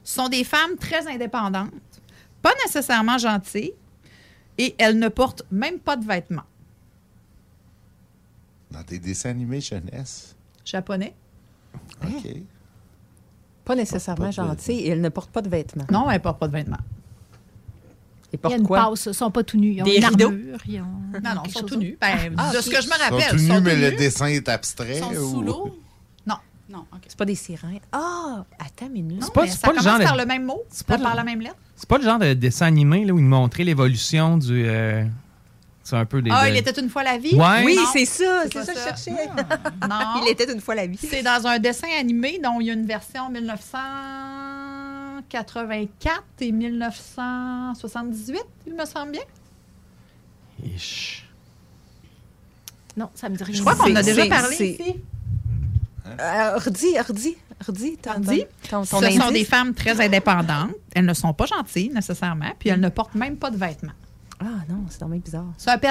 Ce 0.03 0.15
sont 0.15 0.29
des 0.31 0.45
femmes 0.45 0.77
très 0.81 1.07
indépendantes, 1.07 1.71
pas 2.41 2.53
nécessairement 2.65 3.19
gentilles, 3.19 3.73
et 4.59 4.75
elles 4.79 4.99
ne 4.99 5.09
portent 5.09 5.43
même 5.51 5.79
pas 5.79 5.97
de 5.97 6.05
vêtements. 6.07 6.43
Dans 8.71 8.83
tes 8.83 8.99
dessins 8.99 9.31
animés 9.31 9.61
jeunesse? 9.61 10.35
Japonais? 10.65 11.15
OK. 12.05 12.31
Pas 13.65 13.75
nécessairement 13.75 14.25
Pas 14.25 14.31
de 14.31 14.35
gentil 14.35 14.73
et 14.73 14.89
elle 14.89 15.01
ne 15.01 15.09
porte 15.09 15.31
pas 15.31 15.43
de 15.43 15.49
vêtements. 15.49 15.87
Non, 15.91 16.11
elles 16.11 16.19
ne 16.19 16.23
portent 16.23 16.39
pas 16.41 16.49
de 16.49 16.53
vêtements. 16.53 16.77
Elle 18.33 18.33
Il 18.33 18.33
y 18.33 18.37
a 18.37 18.39
porte 18.39 18.57
une 18.59 18.67
quoi? 18.67 18.79
passe, 18.91 19.07
ils 19.07 19.15
sont 19.15 19.31
pas 19.31 19.45
tout 19.45 19.57
nus. 19.57 19.73
Ils 19.75 19.83
ont 19.83 19.85
Des 19.85 19.97
une 19.97 20.05
rideaux? 20.05 20.27
armure. 20.27 20.59
Ils 20.67 20.81
ont 20.81 20.85
Non, 20.85 21.35
non, 21.37 21.43
ils 21.47 21.53
sont 21.53 21.63
tout 21.65 21.77
nus. 21.77 21.97
Ben, 22.01 22.35
Ah, 22.37 22.53
de 22.53 22.61
ce 22.61 22.69
que 22.71 22.81
je 22.81 22.87
me 22.89 22.93
Ils 22.93 22.97
sont 22.99 23.03
rappelle, 23.15 23.31
tout 23.31 23.37
ils 23.37 23.43
nus, 23.43 23.49
sont 23.49 23.61
mais 23.61 23.77
le 23.91 23.97
dessin 23.97 24.27
est 24.27 24.49
abstrait. 24.49 24.99
Ils 24.99 25.03
sont 25.03 25.15
ou- 25.15 25.31
sous 25.31 25.43
l'eau. 25.43 25.79
Non, 26.69 26.85
OK. 26.93 27.03
C'est 27.07 27.17
pas 27.17 27.25
des 27.25 27.37
sirènes. 27.37 27.79
Ah, 27.93 28.45
attends 28.59 28.87
une 28.87 28.93
minute. 28.93 29.21
Non, 29.21 29.29
pas- 29.29 29.43
mais 29.43 29.49
c'est 29.51 29.59
ça 29.59 29.69
pas 29.69 29.73
le 29.75 29.79
commence 29.79 29.91
genre 29.93 29.99
de- 30.01 30.05
par 30.05 30.17
le 30.17 30.27
même 30.27 30.45
mot, 30.45 30.63
pas 30.87 30.99
par 30.99 31.15
la 31.15 31.23
même 31.25 31.41
lettre. 31.41 31.55
C'est 31.77 31.89
pas 31.89 31.99
le 31.99 32.05
genre 32.05 32.19
de 32.19 32.33
dessin 32.35 32.67
animé 32.67 33.05
là, 33.05 33.13
où 33.15 33.19
ils 33.19 33.25
montraient 33.25 33.63
l'évolution 33.65 34.37
du. 34.37 34.65
euh, 34.67 35.05
c'est 35.85 35.95
un 35.97 36.05
peu 36.07 36.21
des. 36.23 36.31
Ah, 36.33 36.49
il 36.51 36.57
était 36.57 36.73
une 36.81 36.89
fois 36.91 37.05
la 37.05 37.19
vie? 37.19 37.35
Ouais. 37.37 37.63
Oui, 37.65 37.77
Non, 37.77 37.83
c'est 37.93 38.05
ça, 38.05 38.43
c'est 38.45 38.53
c'est 38.53 38.65
ça 38.65 38.73
que 38.73 38.79
je 38.79 38.83
ça. 38.85 38.97
cherchais. 38.97 39.13
Non. 39.89 40.23
Il 40.25 40.29
était 40.31 40.53
une 40.53 40.61
fois 40.61 40.75
la 40.75 40.87
vie. 40.89 40.99
C'est 41.01 41.23
dans 41.23 41.47
un 41.47 41.59
dessin 41.61 41.87
animé 42.01 42.41
dont 42.43 42.61
il 42.61 42.67
y 42.67 42.71
a 42.71 42.75
une 42.75 42.87
version 42.87 43.31
1984 43.31 46.25
et 46.41 46.51
1978, 46.53 48.43
il 48.67 48.75
me 48.75 48.85
semble 48.85 49.13
bien. 49.13 49.23
Non, 52.97 53.09
ça 53.15 53.29
me 53.29 53.37
dit 53.37 53.45
rien. 53.45 53.55
Je 53.55 53.61
crois 53.61 53.77
qu'on 53.77 53.93
en 53.93 53.97
a 53.97 54.03
C'est- 54.03 54.11
déjà 54.15 54.23
c'est- 54.25 54.29
parlé 54.29 54.57
c'est- 54.57 54.69
ici. 54.71 54.97
Euh, 56.21 56.57
redis, 56.59 56.99
redis, 56.99 57.37
redis. 57.67 57.97
ton- 58.03 58.13
ton- 58.71 58.85
ton 58.85 59.01
ce 59.01 59.11
sont 59.11 59.31
des 59.31 59.45
femmes 59.45 59.75
très 59.75 60.01
indépendantes. 60.05 60.71
Elles 60.95 61.05
ne 61.07 61.15
sont 61.15 61.33
pas 61.33 61.47
gentilles 61.47 61.91
nécessairement, 61.95 62.53
puis 62.59 62.69
elles 62.71 62.81
ne 62.81 62.89
portent 62.89 63.15
même 63.15 63.37
pas 63.37 63.51
de 63.51 63.57
vêtements. 63.57 63.93
Ah 64.39 64.45
non, 64.69 64.85
c'est 64.91 65.01
dommage 65.01 65.21
bizarre. 65.21 65.47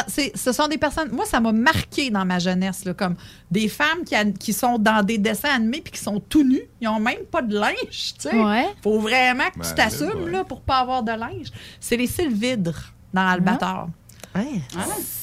C'est- 0.08 0.38
ce 0.38 0.52
sont 0.52 0.68
des 0.68 0.78
personnes. 0.78 1.10
Moi, 1.12 1.26
ça 1.26 1.40
m'a 1.40 1.52
marqué 1.52 2.12
dans 2.12 2.24
ma 2.26 2.38
jeunesse, 2.38 2.86
là, 2.86 2.94
comme 2.94 3.16
des 3.50 3.68
femmes 3.68 4.04
qui, 4.06 4.14
a- 4.14 4.24
qui 4.26 4.54
sont 4.54 4.78
dans 4.78 5.04
des 5.04 5.18
dessins 5.18 5.50
animés 5.56 5.82
puis 5.82 5.94
qui 5.94 6.00
sont 6.00 6.20
tout 6.20 6.44
nus. 6.44 6.62
Ils 6.80 6.86
n'ont 6.86 7.00
même 7.00 7.24
pas 7.32 7.42
de 7.42 7.58
linge. 7.58 7.74
Tu 7.90 8.14
sais. 8.30 8.40
Ouais. 8.40 8.68
Faut 8.84 9.00
vraiment 9.00 9.50
que 9.52 9.60
Ben, 9.60 9.68
tu 9.68 9.74
t'assumes 9.74 10.26
ouais. 10.26 10.32
là, 10.32 10.44
pour 10.44 10.62
pas 10.62 10.78
avoir 10.78 11.02
de 11.02 11.12
linge. 11.14 11.48
C'est 11.80 11.98
les 11.98 12.06
sylvidres 12.06 12.94
dans 13.12 13.26
Albator. 13.28 13.90
Ouais. 14.36 14.62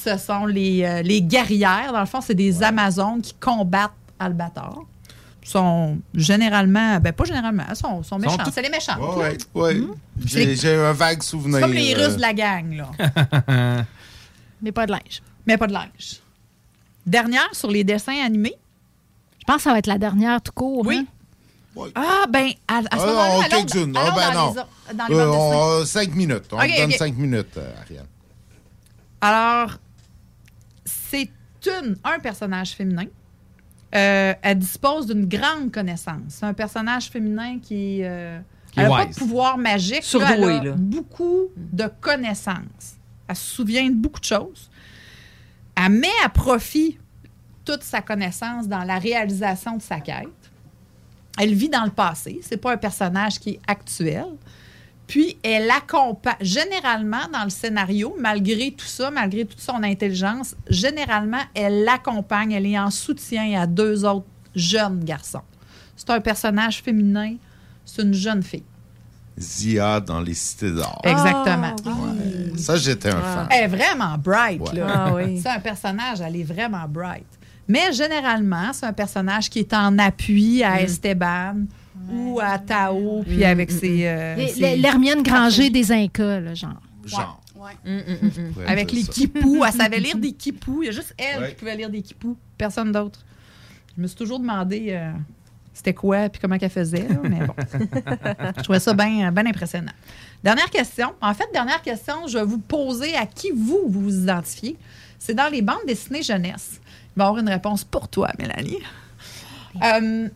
Ce 0.04 0.16
sont 0.16 0.46
les, 0.46 0.82
euh, 0.82 1.02
les 1.02 1.22
guerrières. 1.22 1.92
Dans 1.92 2.00
le 2.00 2.06
fond, 2.06 2.20
c'est 2.20 2.34
des 2.34 2.60
Amazones 2.64 3.20
qui 3.22 3.34
combattent 3.34 3.92
Albator. 4.24 4.84
sont 5.44 5.98
généralement, 6.14 6.98
ben 7.00 7.12
pas 7.12 7.24
généralement, 7.24 7.64
elles 7.68 7.74
sont, 7.76 8.02
sont 8.02 8.18
méchants. 8.18 8.36
C'est 8.52 8.62
les 8.62 8.68
méchants. 8.70 8.98
Ouais, 9.16 9.36
ouais. 9.54 9.80
J'ai 10.24 10.54
j'ai 10.56 10.74
un 10.76 10.92
vague 10.92 11.22
souvenir. 11.22 11.56
C'est 11.56 11.62
comme 11.62 11.72
les 11.72 11.94
euh, 11.94 12.06
Russes 12.06 12.16
de 12.16 12.20
la 12.20 12.32
gang, 12.32 12.72
là. 12.76 13.84
Mais 14.62 14.70
pas 14.72 14.86
de 14.86 14.92
linge. 14.92 15.20
Mais 15.46 15.56
pas 15.56 15.66
de 15.66 15.72
linge. 15.72 16.20
Dernière 17.04 17.48
sur 17.52 17.70
les 17.70 17.82
dessins 17.82 18.24
animés. 18.24 18.54
Je 19.40 19.44
pense 19.44 19.56
que 19.56 19.62
ça 19.62 19.72
va 19.72 19.78
être 19.78 19.88
la 19.88 19.98
dernière 19.98 20.40
tout 20.40 20.52
court. 20.52 20.86
Oui. 20.86 21.04
hein? 21.76 21.88
Ah, 21.96 22.26
ben, 22.30 22.50
à, 22.68 22.76
à 22.78 22.82
ce 22.82 22.86
Ah, 22.92 22.96
moment-là, 23.06 23.34
allons- 23.34 23.48
quelques-unes. 23.64 23.94
Ah, 23.96 24.10
ben 24.14 24.32
dans 24.32 24.46
non. 24.46 24.54
les 24.90 24.94
dans 24.94 25.06
les 25.08 25.14
Euh, 25.16 25.80
on- 25.80 25.84
cinq 25.84 26.14
minutes. 26.14 26.44
On 26.52 26.56
Ok, 26.58 26.68
te 26.68 26.76
donne 26.80 26.90
ok. 26.90 26.96
cinq 26.96 27.16
minutes, 27.16 27.56
euh, 27.56 27.72
Ariane. 27.80 28.06
Alors, 29.20 29.70
c'est 30.84 31.30
une, 31.66 31.96
un 32.04 32.18
personnage 32.20 32.70
féminin. 32.72 33.06
Euh, 33.94 34.32
elle 34.42 34.58
dispose 34.58 35.06
d'une 35.06 35.26
grande 35.26 35.70
connaissance. 35.70 36.22
C'est 36.28 36.46
un 36.46 36.54
personnage 36.54 37.10
féminin 37.10 37.58
qui. 37.60 38.00
euh, 38.02 38.40
Qui 38.72 38.80
elle 38.80 38.86
est 38.86 38.88
n'a 38.88 38.96
pas 38.96 39.06
de 39.06 39.14
pouvoir 39.14 39.58
magique. 39.58 40.02
Là, 40.14 40.30
elle 40.34 40.44
a 40.44 40.64
là. 40.64 40.72
beaucoup 40.76 41.48
de 41.56 41.88
connaissances. 42.00 42.96
Elle 43.28 43.36
se 43.36 43.54
souvient 43.54 43.86
de 43.88 43.94
beaucoup 43.94 44.20
de 44.20 44.24
choses. 44.24 44.70
Elle 45.76 45.92
met 45.92 46.08
à 46.24 46.28
profit 46.28 46.98
toute 47.64 47.82
sa 47.82 48.00
connaissance 48.02 48.66
dans 48.66 48.84
la 48.84 48.98
réalisation 48.98 49.76
de 49.76 49.82
sa 49.82 50.00
quête. 50.00 50.28
Elle 51.38 51.54
vit 51.54 51.68
dans 51.68 51.84
le 51.84 51.90
passé. 51.90 52.40
C'est 52.42 52.56
pas 52.56 52.72
un 52.72 52.76
personnage 52.76 53.38
qui 53.38 53.50
est 53.50 53.60
actuel. 53.66 54.26
Puis 55.06 55.36
elle 55.42 55.70
accompagne, 55.70 56.36
généralement 56.40 57.28
dans 57.32 57.44
le 57.44 57.50
scénario, 57.50 58.16
malgré 58.18 58.70
tout 58.72 58.86
ça, 58.86 59.10
malgré 59.10 59.44
toute 59.44 59.60
son 59.60 59.82
intelligence, 59.82 60.54
généralement, 60.68 61.42
elle 61.54 61.84
l'accompagne, 61.84 62.52
elle 62.52 62.66
est 62.66 62.78
en 62.78 62.90
soutien 62.90 63.60
à 63.60 63.66
deux 63.66 64.04
autres 64.04 64.26
jeunes 64.54 65.04
garçons. 65.04 65.42
C'est 65.96 66.10
un 66.10 66.20
personnage 66.20 66.82
féminin, 66.82 67.36
c'est 67.84 68.02
une 68.02 68.14
jeune 68.14 68.42
fille. 68.42 68.64
Zia 69.38 70.00
dans 70.00 70.20
les 70.20 70.34
cités 70.34 70.70
d'or. 70.70 71.00
Exactement. 71.04 71.74
Ouais. 71.84 72.58
Ça, 72.58 72.76
j'étais 72.76 73.10
un 73.10 73.20
fan. 73.20 73.48
Elle 73.50 73.64
est 73.64 73.76
vraiment 73.76 74.18
bright. 74.18 74.60
Ouais. 74.60 74.78
là. 74.78 74.86
Ah 74.94 75.14
oui. 75.14 75.40
C'est 75.40 75.48
un 75.48 75.60
personnage, 75.60 76.20
elle 76.20 76.36
est 76.36 76.44
vraiment 76.44 76.86
bright. 76.88 77.26
Mais 77.68 77.92
généralement, 77.92 78.72
c'est 78.72 78.86
un 78.86 78.92
personnage 78.92 79.48
qui 79.48 79.60
est 79.60 79.72
en 79.72 79.98
appui 79.98 80.62
à 80.62 80.82
Esteban 80.82 81.64
ou 82.10 82.40
à 82.40 82.58
Tao, 82.58 83.22
puis 83.22 83.38
Mm, 83.38 83.42
avec 83.44 83.70
mm, 83.72 83.78
ses... 83.78 83.88
mm. 83.90 84.02
euh, 84.06 84.46
ses- 84.48 84.76
L'Hermione 84.76 85.22
Granger 85.22 85.70
des 85.70 85.92
Incas, 85.92 86.40
là, 86.40 86.54
genre. 86.54 86.80
Genre. 87.04 87.38
Avec 88.66 88.92
les 88.92 89.02
kipous. 89.04 89.62
Elle 89.66 89.72
savait 89.72 89.98
lire 90.00 90.16
des 90.16 90.32
kipous. 90.32 90.82
Il 90.82 90.86
y 90.86 90.88
a 90.88 90.92
juste 90.92 91.14
elle 91.18 91.40
Ouais. 91.42 91.48
qui 91.50 91.54
pouvait 91.56 91.76
lire 91.76 91.90
des 91.90 92.02
kipous. 92.02 92.36
Personne 92.58 92.92
d'autre. 92.92 93.20
Je 93.96 94.02
me 94.02 94.06
suis 94.06 94.16
toujours 94.16 94.40
demandé 94.40 94.86
euh, 94.90 95.12
c'était 95.74 95.94
quoi 95.94 96.28
puis 96.28 96.40
comment 96.40 96.58
qu'elle 96.58 96.70
faisait. 96.70 97.06
là, 97.08 97.16
mais 97.22 97.46
bon. 97.46 97.54
je 98.56 98.62
trouvais 98.62 98.80
ça 98.80 98.94
bien 98.94 99.30
bien 99.30 99.46
impressionnant. 99.46 99.92
Dernière 100.42 100.70
question. 100.70 101.12
En 101.20 101.34
fait, 101.34 101.46
dernière 101.52 101.82
question, 101.82 102.26
je 102.26 102.38
vais 102.38 102.44
vous 102.44 102.58
poser 102.58 103.14
à 103.16 103.26
qui 103.26 103.50
vous 103.54 103.82
vous, 103.86 104.00
vous 104.00 104.22
identifiez. 104.22 104.76
C'est 105.18 105.34
dans 105.34 105.48
les 105.50 105.62
bandes 105.62 105.84
dessinées 105.86 106.22
jeunesse. 106.22 106.80
Il 107.14 107.18
va 107.18 107.24
y 107.24 107.28
avoir 107.28 107.40
une 107.42 107.48
réponse 107.48 107.84
pour 107.84 108.08
toi, 108.08 108.28
Mélanie. 108.38 108.78
Euh, 109.82 110.28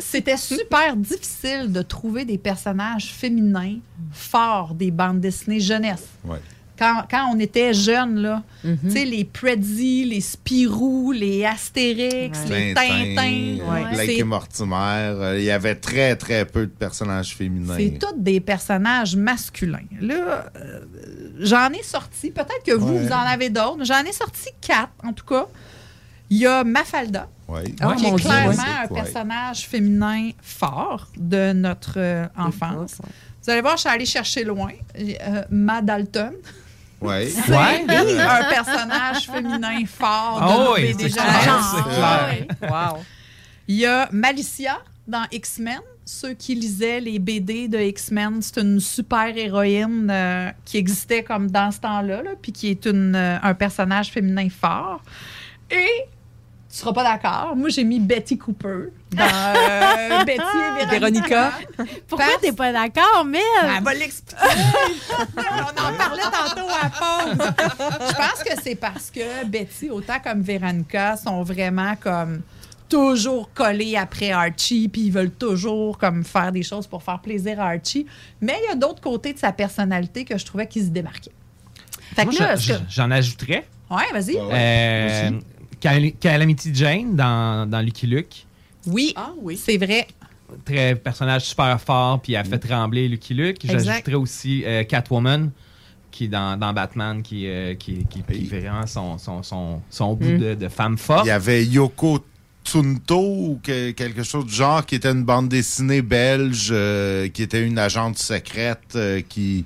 C'était 0.00 0.36
super 0.36 0.96
difficile 0.96 1.70
de 1.70 1.82
trouver 1.82 2.24
des 2.24 2.38
personnages 2.38 3.12
féminins 3.12 3.76
forts 4.12 4.74
des 4.74 4.90
bandes 4.90 5.20
dessinées 5.20 5.60
jeunesse 5.60 6.06
Ouais. 6.24 6.38
quand, 6.78 7.02
quand 7.10 7.30
on 7.34 7.38
était 7.38 7.74
jeunes, 7.74 8.16
là, 8.20 8.42
Mhm. 8.64 8.78
tu 8.84 8.90
sais, 8.90 9.04
les 9.04 9.24
Preddy, 9.24 10.04
les 10.06 10.20
Spirou, 10.22 11.12
les 11.12 11.44
Astérix, 11.44 12.38
les 12.48 12.72
Tintins, 12.74 13.58
euh, 13.60 13.90
Blake 13.92 14.06
c'est- 14.06 14.16
et 14.16 14.24
Mortimer. 14.24 14.74
euh, 14.76 15.38
Il 15.38 15.44
y 15.44 15.50
avait 15.50 15.74
très, 15.74 16.16
très 16.16 16.44
peu 16.46 16.62
de 16.66 16.70
personnages 16.72 17.34
féminins. 17.36 17.76
c'est 17.76 17.98
tous 17.98 18.14
des 18.16 18.40
personnages 18.40 19.14
masculins. 19.14 19.78
Là, 20.00 20.50
euh, 20.56 20.80
j'en 21.38 21.68
ai 21.70 21.82
sorti, 21.82 22.30
peut-être 22.30 22.62
que 22.64 22.72
vous, 22.72 22.94
Ouais. 22.94 23.02
vous 23.06 23.12
en 23.12 23.26
avez 23.26 23.50
d'autres, 23.50 23.84
j'en 23.84 24.02
ai 24.04 24.12
sorti 24.12 24.48
quatre, 24.60 24.92
en 25.04 25.12
tout 25.12 25.26
cas. 25.26 25.46
Il 26.30 26.38
y 26.38 26.46
a 26.46 26.62
Mafalda, 26.64 27.28
Ouais. 27.48 27.64
qui 27.64 27.74
Ah, 27.80 27.86
est 27.98 28.02
mon 28.02 28.14
Dieu, 28.14 28.24
clairement 28.24 28.50
ouais. 28.52 28.84
un 28.84 28.88
personnage 28.88 29.66
féminin 29.66 30.30
fort 30.40 31.08
de 31.16 31.52
notre 31.52 31.94
euh, 31.98 32.26
enfance. 32.38 32.98
Vous 33.42 33.50
allez 33.50 33.60
voir, 33.62 33.76
je 33.76 33.80
suis 33.80 33.88
allée 33.88 34.06
chercher 34.06 34.44
loin. 34.44 34.70
Euh, 34.98 35.42
Ma 35.50 35.82
Dalton. 35.82 36.32
Ouais. 37.00 37.26
C'est 37.46 37.54
un 37.54 38.44
personnage 38.50 39.26
féminin 39.26 39.84
fort 39.86 40.38
de 40.40 40.44
Ah 40.44 40.64
nos 40.64 40.74
oui, 40.74 40.92
BD 40.92 41.08
c'est 41.10 41.18
jeunesse. 41.18 41.84
clair, 41.94 42.46
Ah. 42.62 42.92
Wow. 42.94 43.02
Il 43.66 43.76
y 43.76 43.86
a 43.86 44.08
Malicia 44.12 44.78
dans 45.08 45.24
X-Men. 45.32 45.80
Ceux 46.04 46.34
qui 46.34 46.54
lisaient 46.54 47.00
les 47.00 47.18
BD 47.18 47.68
de 47.68 47.78
X-Men, 47.78 48.42
c'est 48.42 48.58
une 48.60 48.80
super 48.80 49.36
héroïne 49.36 50.08
euh, 50.10 50.50
qui 50.64 50.76
existait 50.76 51.22
comme 51.22 51.50
dans 51.50 51.70
ce 51.70 51.78
temps-là, 51.80 52.22
là, 52.22 52.30
puis 52.40 52.52
qui 52.52 52.68
est 52.70 52.84
une, 52.86 53.14
euh, 53.14 53.38
un 53.42 53.54
personnage 53.54 54.10
féminin 54.10 54.48
fort. 54.50 55.00
Et 55.70 55.86
tu 56.70 56.76
seras 56.78 56.92
pas 56.92 57.02
d'accord. 57.02 57.54
Moi, 57.56 57.68
j'ai 57.68 57.82
mis 57.84 57.98
Betty 57.98 58.38
Cooper 58.38 58.90
dans 59.10 59.24
euh, 59.24 60.24
Betty 60.24 60.40
et 60.82 60.86
Véronica. 60.86 61.52
Pourquoi 62.06 62.26
t'es 62.40 62.52
pas 62.52 62.72
d'accord, 62.72 63.24
Mel? 63.24 63.40
Elle 63.76 63.82
va 63.82 63.94
l'expliquer. 63.94 64.40
On 65.36 65.82
en 65.82 65.96
parlait 65.96 66.22
tantôt 66.22 66.68
à 66.70 66.90
pause. 66.90 67.46
Je 68.08 68.14
pense 68.14 68.44
que 68.44 68.62
c'est 68.62 68.76
parce 68.76 69.10
que 69.10 69.44
Betty, 69.46 69.90
autant 69.90 70.20
comme 70.22 70.42
Véronica, 70.42 71.16
sont 71.16 71.42
vraiment 71.42 71.94
comme 72.00 72.42
toujours 72.88 73.50
collés 73.52 73.96
après 73.96 74.30
Archie, 74.32 74.88
puis 74.88 75.02
ils 75.02 75.12
veulent 75.12 75.30
toujours 75.30 75.96
comme 75.98 76.24
faire 76.24 76.50
des 76.52 76.62
choses 76.62 76.86
pour 76.86 77.02
faire 77.02 77.20
plaisir 77.20 77.60
à 77.60 77.70
Archie. 77.70 78.06
Mais 78.40 78.56
il 78.64 78.68
y 78.68 78.72
a 78.72 78.76
d'autres 78.76 79.00
côtés 79.00 79.32
de 79.32 79.38
sa 79.38 79.52
personnalité 79.52 80.24
que 80.24 80.36
je 80.38 80.44
trouvais 80.44 80.66
qui 80.66 80.80
se 80.84 80.88
démarquaient. 80.90 81.30
Fait 82.16 82.24
Moi, 82.24 82.34
que 82.34 82.42
là, 82.42 82.56
je- 82.56 82.72
est-ce 82.72 82.78
que- 82.78 82.84
j'en 82.88 83.10
ajouterais. 83.10 83.66
Ouais, 83.90 84.04
vas-y. 84.12 84.36
Euh, 84.38 85.30
Cal- 85.80 86.12
Calamity 86.20 86.70
Jane 86.74 87.16
dans, 87.16 87.68
dans 87.68 87.80
Lucky 87.80 88.06
Luke. 88.06 88.46
Oui, 88.86 89.14
c'est 89.56 89.76
vrai. 89.76 90.06
Très 90.64 90.94
personnage 90.96 91.44
super 91.44 91.80
fort, 91.80 92.20
puis 92.20 92.32
elle 92.34 92.44
fait 92.44 92.58
trembler 92.58 93.08
Lucky 93.08 93.34
Luke. 93.34 93.64
Exact. 93.64 93.84
J'ajouterais 93.84 94.14
aussi 94.14 94.64
euh, 94.64 94.82
Catwoman, 94.84 95.50
qui 96.10 96.24
est 96.24 96.28
dans, 96.28 96.58
dans 96.58 96.72
Batman, 96.72 97.22
qui, 97.22 97.46
euh, 97.46 97.74
qui, 97.74 98.04
qui, 98.10 98.22
qui 98.22 98.54
est 98.54 98.60
vraiment 98.60 98.86
son, 98.86 99.16
son, 99.18 99.42
son, 99.42 99.80
son 99.90 100.14
bout 100.14 100.24
Mm. 100.32 100.38
de, 100.38 100.54
de 100.54 100.68
femme 100.68 100.98
forte. 100.98 101.24
Il 101.24 101.28
y 101.28 101.32
avait 101.32 101.64
Yoko 101.64 102.18
Tsunto 102.64 103.18
ou 103.20 103.60
que- 103.62 103.92
quelque 103.92 104.22
chose 104.22 104.44
du 104.46 104.52
genre 104.52 104.84
qui 104.84 104.96
était 104.96 105.10
une 105.12 105.24
bande 105.24 105.48
dessinée 105.48 106.02
belge 106.02 106.68
euh, 106.72 107.28
qui 107.28 107.42
était 107.42 107.64
une 107.64 107.78
agente 107.78 108.18
secrète 108.18 108.96
euh, 108.96 109.20
qui, 109.28 109.64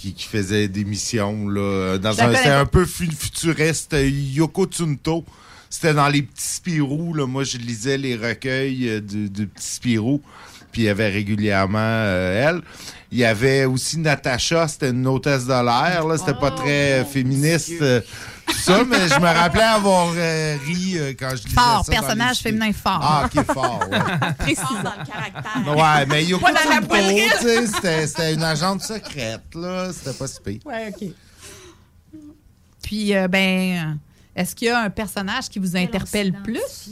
qui 0.00 0.14
qui 0.14 0.26
faisait 0.26 0.68
des 0.68 0.84
missions 0.84 1.46
là 1.48 1.98
dans 1.98 2.14
un 2.22 2.34
c'était 2.34 2.48
un 2.48 2.64
peu 2.66 2.86
fu- 2.86 3.10
futuriste 3.10 3.94
Yoko 4.00 4.64
Tsunto. 4.66 5.24
C'était 5.68 5.94
dans 5.94 6.08
les 6.08 6.22
petits 6.22 6.42
Spirou 6.42 7.12
là. 7.14 7.26
Moi 7.26 7.44
je 7.44 7.58
lisais 7.58 7.98
les 7.98 8.16
recueils 8.16 8.88
euh, 8.88 9.00
de, 9.00 9.28
de 9.28 9.44
petits 9.44 9.66
Spirou 9.74 10.22
puis 10.72 10.82
il 10.82 10.84
y 10.84 10.88
avait 10.88 11.08
régulièrement 11.08 11.78
euh, 11.80 12.48
elle 12.48 12.62
il 13.12 13.18
y 13.18 13.24
avait 13.24 13.64
aussi 13.64 13.98
Natacha 13.98 14.68
c'était 14.68 14.90
une 14.90 15.06
hôtesse 15.06 15.46
de 15.46 15.52
l'air 15.52 16.06
là 16.06 16.16
c'était 16.18 16.34
pas 16.38 16.50
très 16.52 17.04
féministe 17.04 17.72
euh, 17.82 18.00
ça, 18.64 18.82
mais 18.84 19.08
je 19.08 19.14
me 19.20 19.26
rappelais 19.32 19.62
avoir 19.62 20.08
euh, 20.16 20.56
ri 20.66 20.98
euh, 20.98 21.12
quand 21.16 21.30
je 21.30 21.42
disais 21.44 21.54
Fort, 21.54 21.84
ça. 21.84 21.92
dans 21.92 22.00
personnage 22.00 22.38
les- 22.38 22.50
féminin 22.50 22.72
fort. 22.72 22.98
Ah, 23.00 23.26
OK, 23.32 23.44
fort, 23.54 23.80
ouais. 23.88 23.98
Précisant 24.38 24.82
dans 24.82 24.92
le 24.98 25.06
caractère. 25.06 25.76
Ouais, 25.76 26.06
mais 26.06 26.24
Yoko 26.24 26.44
sais, 27.40 27.66
c'était 27.68 28.06
c'était 28.08 28.34
une 28.34 28.42
agente 28.42 28.82
secrète, 28.82 29.42
là. 29.54 29.92
C'était 29.92 30.12
pas 30.18 30.26
si 30.26 30.40
pire. 30.44 30.58
Ouais, 30.66 30.88
OK. 30.92 31.08
Puis, 32.82 33.14
euh, 33.14 33.28
ben, 33.28 33.98
est-ce 34.34 34.54
qu'il 34.56 34.66
y 34.68 34.70
a 34.72 34.80
un 34.80 34.90
personnage 34.90 35.48
qui 35.48 35.58
vous 35.58 35.76
interpelle 35.76 36.32
plus? 36.42 36.90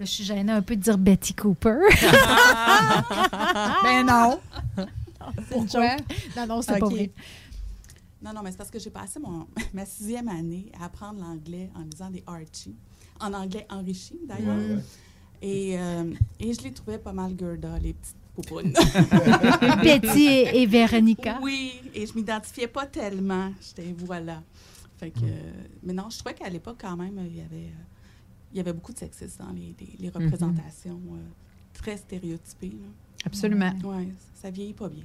Je 0.00 0.04
suis 0.04 0.24
gênée 0.24 0.52
un 0.52 0.62
peu 0.62 0.76
de 0.76 0.82
dire 0.82 0.96
Betty 0.98 1.34
Cooper. 1.34 1.76
ben 3.82 4.06
non. 4.06 4.40
Pourquoi? 5.50 5.96
Non, 6.36 6.46
non, 6.46 6.62
c'est 6.62 6.78
pas 6.78 6.86
Ok. 6.86 6.92
vrai. 6.92 7.10
Non, 8.22 8.32
non, 8.32 8.42
mais 8.42 8.50
c'est 8.50 8.56
parce 8.56 8.70
que 8.70 8.78
j'ai 8.78 8.90
passé 8.90 9.18
mon, 9.20 9.46
ma 9.74 9.84
sixième 9.86 10.28
année 10.28 10.70
à 10.80 10.86
apprendre 10.86 11.20
l'anglais 11.20 11.70
en 11.74 11.82
lisant 11.82 12.10
des 12.10 12.22
Archie, 12.26 12.74
en 13.20 13.32
anglais 13.32 13.66
enrichi 13.70 14.18
d'ailleurs. 14.26 14.56
Et, 15.40 15.78
euh, 15.78 16.12
et 16.40 16.52
je 16.52 16.62
les 16.62 16.72
trouvais 16.72 16.98
pas 16.98 17.12
mal 17.12 17.32
Gerda, 17.38 17.78
les 17.78 17.92
petites 17.94 18.16
poupounes. 18.34 18.72
Betty 19.82 20.26
et, 20.26 20.62
et 20.62 20.66
Véronica. 20.66 21.38
Oui, 21.42 21.72
et 21.94 22.06
je 22.06 22.14
m'identifiais 22.14 22.66
pas 22.66 22.86
tellement. 22.86 23.52
J'étais, 23.60 23.94
voilà. 23.98 24.42
Fait 24.98 25.10
que, 25.10 25.20
euh, 25.22 25.52
mais 25.84 25.92
non, 25.92 26.10
je 26.10 26.18
trouvais 26.18 26.34
qu'à 26.34 26.48
l'époque, 26.48 26.78
quand 26.80 26.96
même, 26.96 27.20
il 27.24 27.36
y 27.36 27.40
avait, 27.40 27.66
euh, 27.66 27.84
il 28.52 28.56
y 28.58 28.60
avait 28.60 28.72
beaucoup 28.72 28.92
de 28.92 28.98
sexisme 28.98 29.44
dans 29.44 29.52
les, 29.52 29.74
les- 29.80 29.96
les 29.98 30.08
représentations 30.08 31.00
euh, 31.12 31.18
très 31.74 31.96
stéréotypées. 31.96 32.68
là. 32.80 32.88
Absolument. 33.26 33.72
Oui, 33.84 34.08
ça 34.40 34.50
vieillit 34.50 34.72
pas 34.74 34.88
bien. 34.88 35.04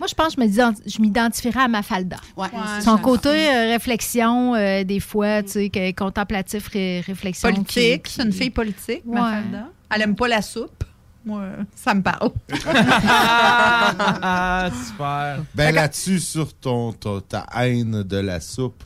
Moi, 0.00 0.06
je 0.08 0.14
pense 0.14 0.34
que 0.34 0.40
je 0.42 0.46
m'ident- 0.46 0.74
je 0.86 1.00
m'identifierais 1.00 1.60
à 1.60 1.68
Mafalda. 1.68 2.16
Ouais, 2.36 2.48
Son 2.82 2.96
côté 2.98 3.28
euh, 3.28 3.72
réflexion, 3.72 4.54
euh, 4.54 4.84
des 4.84 5.00
fois, 5.00 5.42
tu 5.42 5.50
sais, 5.50 5.68
que- 5.70 5.92
contemplatif, 5.92 6.68
ré- 6.68 7.00
réflexion. 7.00 7.50
Politique, 7.52 8.04
qui- 8.04 8.12
c'est 8.14 8.22
une 8.22 8.32
fille 8.32 8.50
politique, 8.50 9.02
Ouais. 9.04 9.20
Mafalda. 9.20 9.68
Elle 9.94 10.02
aime 10.02 10.16
pas 10.16 10.28
la 10.28 10.42
soupe. 10.42 10.82
Moi, 11.24 11.44
ça 11.74 11.92
me 11.94 12.02
parle. 12.02 12.30
Ah, 13.48 14.70
super. 14.86 15.42
Ben 15.54 15.74
là-dessus, 15.74 16.20
sur 16.20 16.52
ton, 16.54 16.92
ton- 16.92 17.20
ta 17.20 17.46
haine 17.56 18.02
de 18.02 18.16
la 18.16 18.40
soupe, 18.40 18.82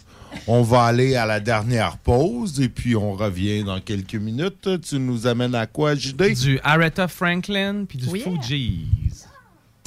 on 0.46 0.62
va 0.62 0.84
aller 0.84 1.16
à 1.16 1.26
la 1.26 1.40
dernière 1.40 1.96
pause 1.98 2.60
et 2.60 2.68
puis 2.68 2.96
on 2.96 3.12
revient 3.12 3.64
dans 3.64 3.80
quelques 3.80 4.14
minutes. 4.14 4.68
Tu 4.82 4.98
nous 4.98 5.26
amènes 5.26 5.54
à 5.54 5.66
quoi, 5.66 5.94
JD? 5.94 6.34
Du 6.40 6.60
Aretha 6.62 7.08
Franklin 7.08 7.84
puis 7.88 7.98
du 7.98 8.06
Fugees. 8.06 9.19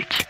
What 0.00 0.26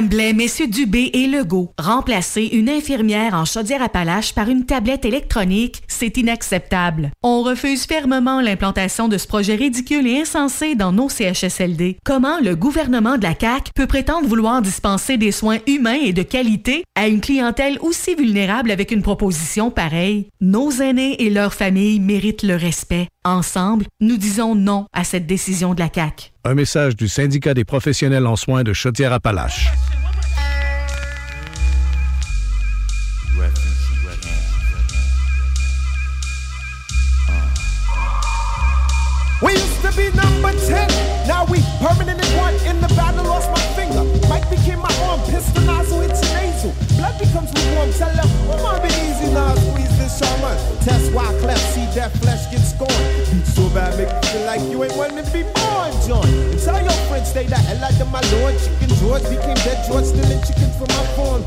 Madame 0.00 0.70
Dubé 0.70 1.10
et 1.12 1.26
Legault, 1.26 1.72
remplacer 1.78 2.44
une 2.52 2.70
infirmière 2.70 3.34
en 3.34 3.44
Chaudière-Appalaches 3.44 4.32
par 4.32 4.48
une 4.48 4.64
tablette 4.64 5.04
électronique, 5.04 5.82
c'est 5.88 6.16
inacceptable. 6.16 7.10
On 7.22 7.42
refuse 7.42 7.84
fermement 7.84 8.40
l'implantation 8.40 9.08
de 9.08 9.18
ce 9.18 9.26
projet 9.26 9.56
ridicule 9.56 10.06
et 10.06 10.22
insensé 10.22 10.74
dans 10.74 10.92
nos 10.92 11.10
CHSLD. 11.10 11.98
Comment 12.02 12.40
le 12.40 12.56
gouvernement 12.56 13.18
de 13.18 13.24
la 13.24 13.34
CAQ 13.38 13.72
peut 13.74 13.86
prétendre 13.86 14.26
vouloir 14.26 14.62
dispenser 14.62 15.18
des 15.18 15.32
soins 15.32 15.58
humains 15.66 15.98
et 16.02 16.14
de 16.14 16.22
qualité 16.22 16.84
à 16.94 17.06
une 17.06 17.20
clientèle 17.20 17.76
aussi 17.82 18.14
vulnérable 18.14 18.70
avec 18.70 18.92
une 18.92 19.02
proposition 19.02 19.70
pareille? 19.70 20.28
Nos 20.40 20.70
aînés 20.70 21.22
et 21.22 21.28
leurs 21.28 21.52
familles 21.52 22.00
méritent 22.00 22.42
le 22.42 22.56
respect. 22.56 23.08
Ensemble, 23.22 23.84
nous 24.00 24.16
disons 24.16 24.54
non 24.54 24.86
à 24.94 25.04
cette 25.04 25.26
décision 25.26 25.74
de 25.74 25.80
la 25.80 25.90
CAQ. 25.94 26.30
Un 26.42 26.54
message 26.54 26.96
du 26.96 27.06
syndicat 27.06 27.52
des 27.52 27.64
professionnels 27.64 28.26
en 28.26 28.34
soins 28.34 28.62
de 28.62 28.72
Chaudière-Appalaches. 28.72 29.68
We'll 39.42 39.56
Stevie 39.56 40.14
number 40.16 40.52
10. 40.52 40.88
Now 41.26 41.44
we 41.46 41.60
permanent 41.80 42.20
in 42.20 42.36
one. 42.36 42.54
In 42.66 42.80
the 42.80 42.88
battle, 42.94 43.24
lost 43.24 43.50
my 43.50 43.60
finger. 43.76 44.04
Mike 44.28 44.48
became 44.50 44.80
my 44.80 44.92
arm. 45.08 45.20
Pistol 45.30 45.62
nozzle 45.64 46.02
your 46.02 46.08
nasal. 46.08 46.72
Blood 46.96 47.18
becomes 47.18 47.52
lukewarm. 47.52 47.92
Tell 47.92 48.12
them, 48.16 48.28
oh, 48.48 48.62
my 48.62 48.78
been 48.80 48.92
easy 49.04 49.32
now. 49.32 49.54
Squeeze 49.56 49.96
this 49.98 50.18
shaman. 50.18 50.56
Test 50.84 51.12
why 51.12 51.26
cleft. 51.40 51.74
See 51.74 51.86
that 51.96 52.12
flesh 52.18 52.50
get 52.50 52.60
scorned. 52.60 53.19
Bad, 53.74 53.94
make 53.94 54.10
you 54.10 54.30
feel 54.34 54.46
like 54.46 54.62
you 54.66 54.82
ain't 54.82 54.96
wanting 54.96 55.22
to 55.22 55.30
be 55.30 55.46
born, 55.54 55.94
John. 56.02 56.26
And 56.26 56.58
tell 56.58 56.82
your 56.82 56.90
friends, 57.06 57.30
stay 57.30 57.46
the 57.46 57.54
hell 57.54 57.78
out 57.78 57.94
of 58.00 58.10
my 58.10 58.18
lord. 58.34 58.58
Chicken 58.58 58.90
George 58.98 59.22
became 59.30 59.54
dead 59.62 59.86
George, 59.86 60.10
stealing 60.10 60.42
chickens 60.42 60.74
from 60.74 60.90
my 60.90 61.06
farm. 61.14 61.46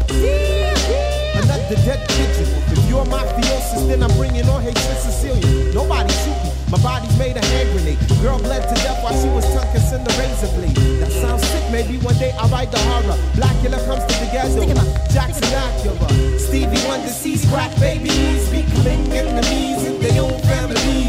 Another 1.35 1.75
dead 1.83 1.99
pigeon. 2.15 2.47
If 2.71 2.79
you're 2.87 3.03
mafiosis, 3.11 3.87
then 3.91 4.03
I'm 4.03 4.13
bringing 4.15 4.47
on 4.47 4.63
hatred 4.63 4.97
Sicilian. 5.03 5.75
Nobody 5.75 6.13
shoot 6.23 6.39
me. 6.47 6.51
My 6.71 6.79
body's 6.79 7.11
made 7.19 7.35
a 7.35 7.43
hand 7.43 7.75
grenade. 7.75 7.99
Girl 8.23 8.39
bled 8.39 8.71
to 8.71 8.75
death 8.81 9.03
while 9.03 9.19
she 9.19 9.27
was 9.27 9.43
tongue 9.51 9.67
kissing 9.75 10.03
the 10.07 10.13
razor 10.15 10.47
blade. 10.55 10.79
That 11.03 11.11
sounds 11.11 11.43
sick. 11.43 11.63
Maybe 11.75 11.97
one 11.99 12.15
day 12.23 12.31
I'll 12.39 12.47
write 12.47 12.71
the 12.71 12.79
horror. 12.87 13.19
Blackula 13.35 13.83
comes 13.83 14.07
to 14.07 14.15
the 14.23 14.31
ghetto. 14.31 14.63
Jackson 15.11 15.51
Acura. 15.51 16.39
Stevie 16.39 16.79
Wonder 16.87 17.11
sees 17.11 17.43
crack 17.51 17.75
babies. 17.83 18.47
Becoming 18.47 19.11
enemies 19.11 19.83
in 19.83 19.99
their 19.99 20.23
own 20.23 20.39
families. 20.47 21.02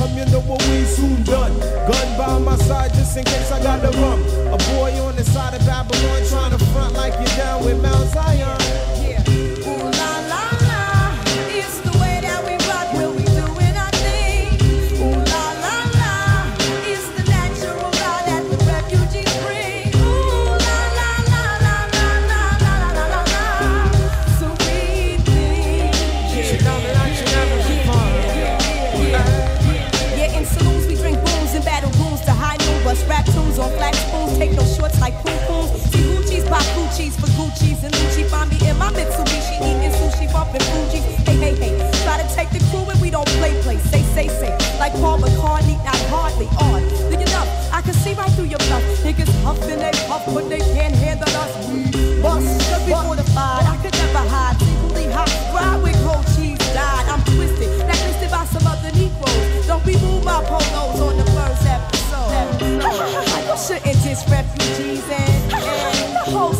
Come, 0.00 0.16
you 0.16 0.24
know 0.32 0.40
what 0.40 0.66
we 0.68 0.84
soon 0.84 1.22
done. 1.24 1.52
Gun 1.60 2.08
by 2.16 2.38
my 2.38 2.56
side 2.56 2.94
just 2.94 3.18
in 3.18 3.24
case 3.24 3.52
I 3.52 3.62
got 3.62 3.82
the 3.82 3.90
rum. 3.98 4.24
A 4.48 4.56
boy 4.72 4.98
on 5.04 5.14
the 5.14 5.22
side 5.22 5.52
of 5.52 5.60
Babylon 5.66 6.22
trying 6.26 6.56
to 6.56 6.64
front 6.72 6.94
like 6.94 7.12
you're 7.20 7.36
down 7.36 7.62
with 7.66 7.82
Mount 7.82 8.08
Zion. 8.08 8.56
Gucci's 37.80 37.92
Lucci. 37.92 38.28
Find 38.28 38.50
me 38.50 38.68
in 38.68 38.76
my 38.78 38.90
Mitsubishi 38.92 39.56
eating 39.60 39.92
sushi, 39.92 40.30
bumping 40.32 40.60
Fuji. 40.60 40.98
Hey, 41.24 41.36
hey, 41.36 41.54
hey, 41.54 41.90
try 42.04 42.20
to 42.20 42.34
take 42.34 42.50
the 42.50 42.60
crew 42.70 42.88
and 42.90 43.00
we 43.00 43.10
don't 43.10 43.28
play, 43.40 43.60
play. 43.62 43.78
Say, 43.78 44.02
say, 44.02 44.28
say, 44.28 44.52
like 44.78 44.92
Paul 44.94 45.18
McCartney, 45.18 45.82
not 45.84 45.96
hardly 46.08 46.46
on. 46.60 46.82
Look 47.10 47.20
it 47.20 47.34
up, 47.34 47.48
I 47.72 47.82
can 47.82 47.94
see 47.94 48.14
right 48.14 48.30
through 48.32 48.50
your 48.52 48.58
bluff. 48.68 48.82
Niggas 49.04 49.30
huffing 49.42 49.78
they 49.78 49.92
puff, 50.06 50.24
but 50.26 50.48
they 50.48 50.60
can't 50.74 50.94
handle 50.94 51.28
us. 51.28 51.52
We 51.68 52.20
bust, 52.22 52.70
cause 52.70 52.84
we 52.86 52.92
fortified. 52.92 53.64
I 53.64 53.76
could 53.82 53.94
never 53.94 54.24
hide, 54.28 54.58
secretly 54.60 55.06
hot. 55.12 55.30
Ride 55.54 55.82
with 55.82 55.96
cold 56.04 56.26
cheese, 56.36 56.58
died. 56.74 57.08
I'm 57.08 57.22
twisted, 57.24 57.70
blacklisted 57.80 58.30
by 58.30 58.44
some 58.46 58.66
other 58.66 58.92
Negroes. 58.92 59.66
Don't 59.66 59.84
be 59.84 59.96
moved 59.98 60.24
by 60.24 60.44
polos 60.44 61.00
on 61.00 61.16
the 61.16 61.26
first 61.32 61.64
episode. 61.66 62.60
you 62.60 63.56
shouldn't 63.66 64.02
diss 64.04 64.24
refugees 64.28 65.04
and, 65.10 65.52
and 65.52 66.14
the 66.14 66.30
whole 66.30 66.54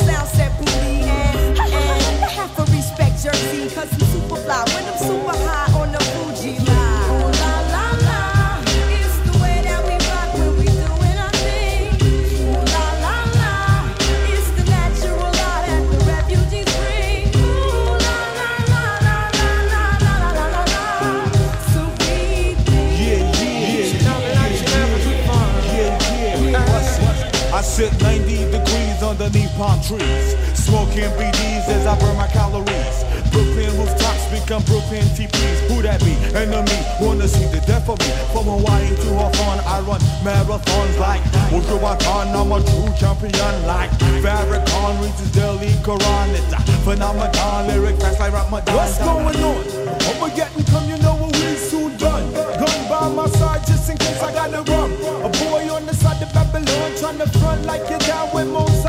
palm 29.61 29.77
trees, 29.85 30.33
smoking 30.57 31.13
BDs 31.21 31.69
as 31.69 31.87
I 31.87 31.93
burn 32.01 32.17
my 32.17 32.27
calories. 32.29 32.97
Brooklyn 33.29 33.69
rooftops 33.77 34.25
become 34.33 34.65
Brooklyn 34.65 35.05
TPs. 35.13 35.69
Who 35.69 35.83
that 35.83 36.01
be? 36.01 36.17
Enemy 36.33 36.81
wanna 36.99 37.29
see 37.29 37.45
the 37.53 37.61
death 37.69 37.87
of 37.93 38.01
me. 38.01 38.09
From 38.33 38.49
Hawaii 38.49 38.89
to 38.89 39.09
Hawthorne, 39.21 39.61
I 39.69 39.85
run 39.85 40.01
marathons 40.25 40.97
like 40.99 41.21
Wujuwatan. 41.53 42.33
I'm 42.33 42.53
a 42.57 42.59
true 42.65 42.89
champion 42.97 43.55
like 43.69 43.91
Farrakhan 44.25 44.93
reads 45.03 45.31
daily 45.37 45.77
Quran. 45.85 46.29
It's 46.41 46.53
a 46.57 46.61
phenomenon, 46.89 47.69
lyric 47.69 48.01
fast 48.01 48.19
like 48.19 48.33
Ramadan. 48.33 48.75
What's 48.75 48.97
going 48.99 49.45
on? 49.45 49.91
Get 50.37 50.53
come, 50.71 50.89
you 50.89 50.97
know 50.99 51.15
what 51.17 51.35
we 51.35 51.57
soon 51.57 51.97
done. 51.99 52.33
Gun 52.33 52.89
by 52.89 53.09
my 53.09 53.27
side 53.27 53.67
just 53.67 53.91
in 53.91 53.99
case 53.99 54.23
I 54.23 54.33
got 54.33 54.53
the 54.53 54.63
rum. 54.71 54.93
A 55.27 55.29
boy 55.29 55.69
on 55.75 55.85
the 55.87 55.93
side 55.93 56.23
of 56.23 56.33
Babylon 56.33 56.93
trying 56.97 57.19
to 57.19 57.29
front 57.41 57.67
like 57.67 57.91
you're 57.91 57.99
down 57.99 58.33
with. 58.33 58.49
What's 58.49 58.85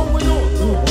going 0.00 0.26
on? 0.26 0.89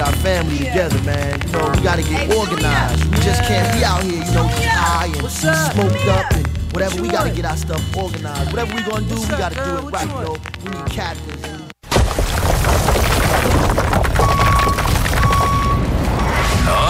Get 0.00 0.08
our 0.08 0.22
family 0.22 0.58
together, 0.58 1.02
man. 1.02 1.40
You 1.42 1.52
know, 1.52 1.70
we 1.74 1.80
gotta 1.82 2.02
get 2.02 2.34
organized. 2.34 3.04
We 3.10 3.16
just 3.20 3.42
can't 3.44 3.68
be 3.76 3.84
out 3.84 4.02
here, 4.02 4.24
you 4.24 4.32
know, 4.32 4.48
high 4.48 5.06
and 5.06 5.30
smoked 5.30 6.06
up 6.08 6.32
and 6.32 6.46
whatever. 6.72 7.02
We 7.02 7.08
gotta 7.08 7.30
get 7.30 7.44
our 7.44 7.56
stuff 7.56 7.82
organized. 7.96 8.50
Whatever 8.50 8.74
we 8.76 8.82
gonna 8.82 9.06
do, 9.06 9.14
we 9.14 9.28
gotta 9.28 9.56
do 9.56 9.86
it 9.86 9.92
right, 9.92 10.08
you 10.08 10.20
know. 10.24 10.36
We 10.64 10.70
need 10.70 10.90
captains. 10.90 11.46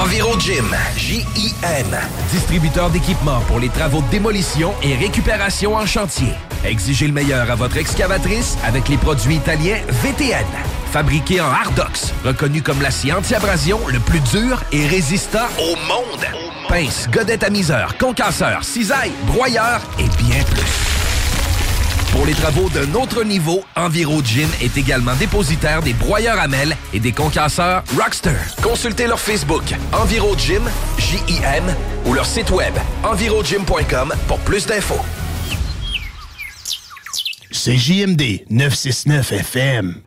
Enviro 0.02 0.38
Gym, 0.38 0.74
J-I-M, 0.96 1.96
distributeur 2.32 2.90
d'équipements 2.90 3.40
pour 3.48 3.58
les 3.58 3.68
travaux 3.68 4.02
de 4.02 4.10
démolition 4.10 4.72
et 4.82 4.94
récupération 4.94 5.74
en 5.74 5.86
chantier. 5.86 6.32
Exigez 6.64 7.06
le 7.06 7.12
meilleur 7.12 7.50
à 7.50 7.54
votre 7.54 7.76
excavatrice 7.76 8.56
avec 8.64 8.88
les 8.88 8.96
produits 8.96 9.36
italiens 9.36 9.78
VTN. 9.88 10.46
Fabriqué 10.90 11.40
en 11.40 11.48
Hardox, 11.48 12.12
reconnu 12.24 12.62
comme 12.62 12.82
l'acier 12.82 13.12
anti-abrasion 13.12 13.78
le 13.86 14.00
plus 14.00 14.18
dur 14.20 14.60
et 14.72 14.88
résistant 14.88 15.46
au 15.60 15.76
monde. 15.86 16.26
Pince, 16.68 17.08
godette 17.12 17.44
à 17.44 17.50
miseur, 17.50 17.96
concasseur, 17.96 18.64
cisaille, 18.64 19.12
broyeur 19.26 19.80
et 20.00 20.08
bien 20.22 20.42
plus. 20.44 20.90
Pour 22.10 22.26
les 22.26 22.34
travaux 22.34 22.68
d'un 22.70 22.92
autre 22.94 23.22
niveau, 23.22 23.62
Enviro 23.76 24.20
Gym 24.20 24.48
est 24.60 24.76
également 24.76 25.14
dépositaire 25.14 25.80
des 25.80 25.92
broyeurs 25.92 26.40
à 26.40 26.46
et 26.92 26.98
des 26.98 27.12
concasseurs 27.12 27.84
Rockster. 27.96 28.34
Consultez 28.60 29.06
leur 29.06 29.20
Facebook 29.20 29.62
Enviro 29.92 30.36
Gym, 30.36 30.68
J-I-M, 30.98 31.72
ou 32.06 32.14
leur 32.14 32.26
site 32.26 32.50
web 32.50 32.74
envirogym.com 33.04 34.12
pour 34.26 34.38
plus 34.40 34.66
d'infos. 34.66 35.00
C'est 37.52 37.76
JMD 37.76 38.44
969 38.50 39.32
FM. 39.32 40.02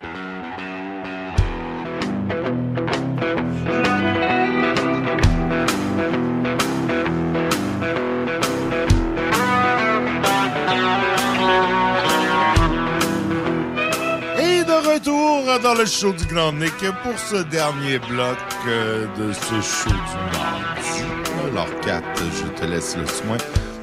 Le 15.84 15.89
show 15.89 16.14
du 16.14 16.26
Grand 16.27 16.53
Nick 16.53 16.77
pour 17.03 17.19
ce 17.19 17.43
dernier 17.43 17.99
bloc 17.99 18.38
euh, 18.68 19.05
de 19.18 19.34
ce 19.34 19.60
show 19.60 19.89
du 19.89 20.38
mardi. 20.38 21.03
Alors, 21.51 21.80
Kat, 21.81 22.01
je 22.15 22.47
te 22.57 22.65
laisse 22.65 22.95
le 22.95 23.05
soin 23.05 23.35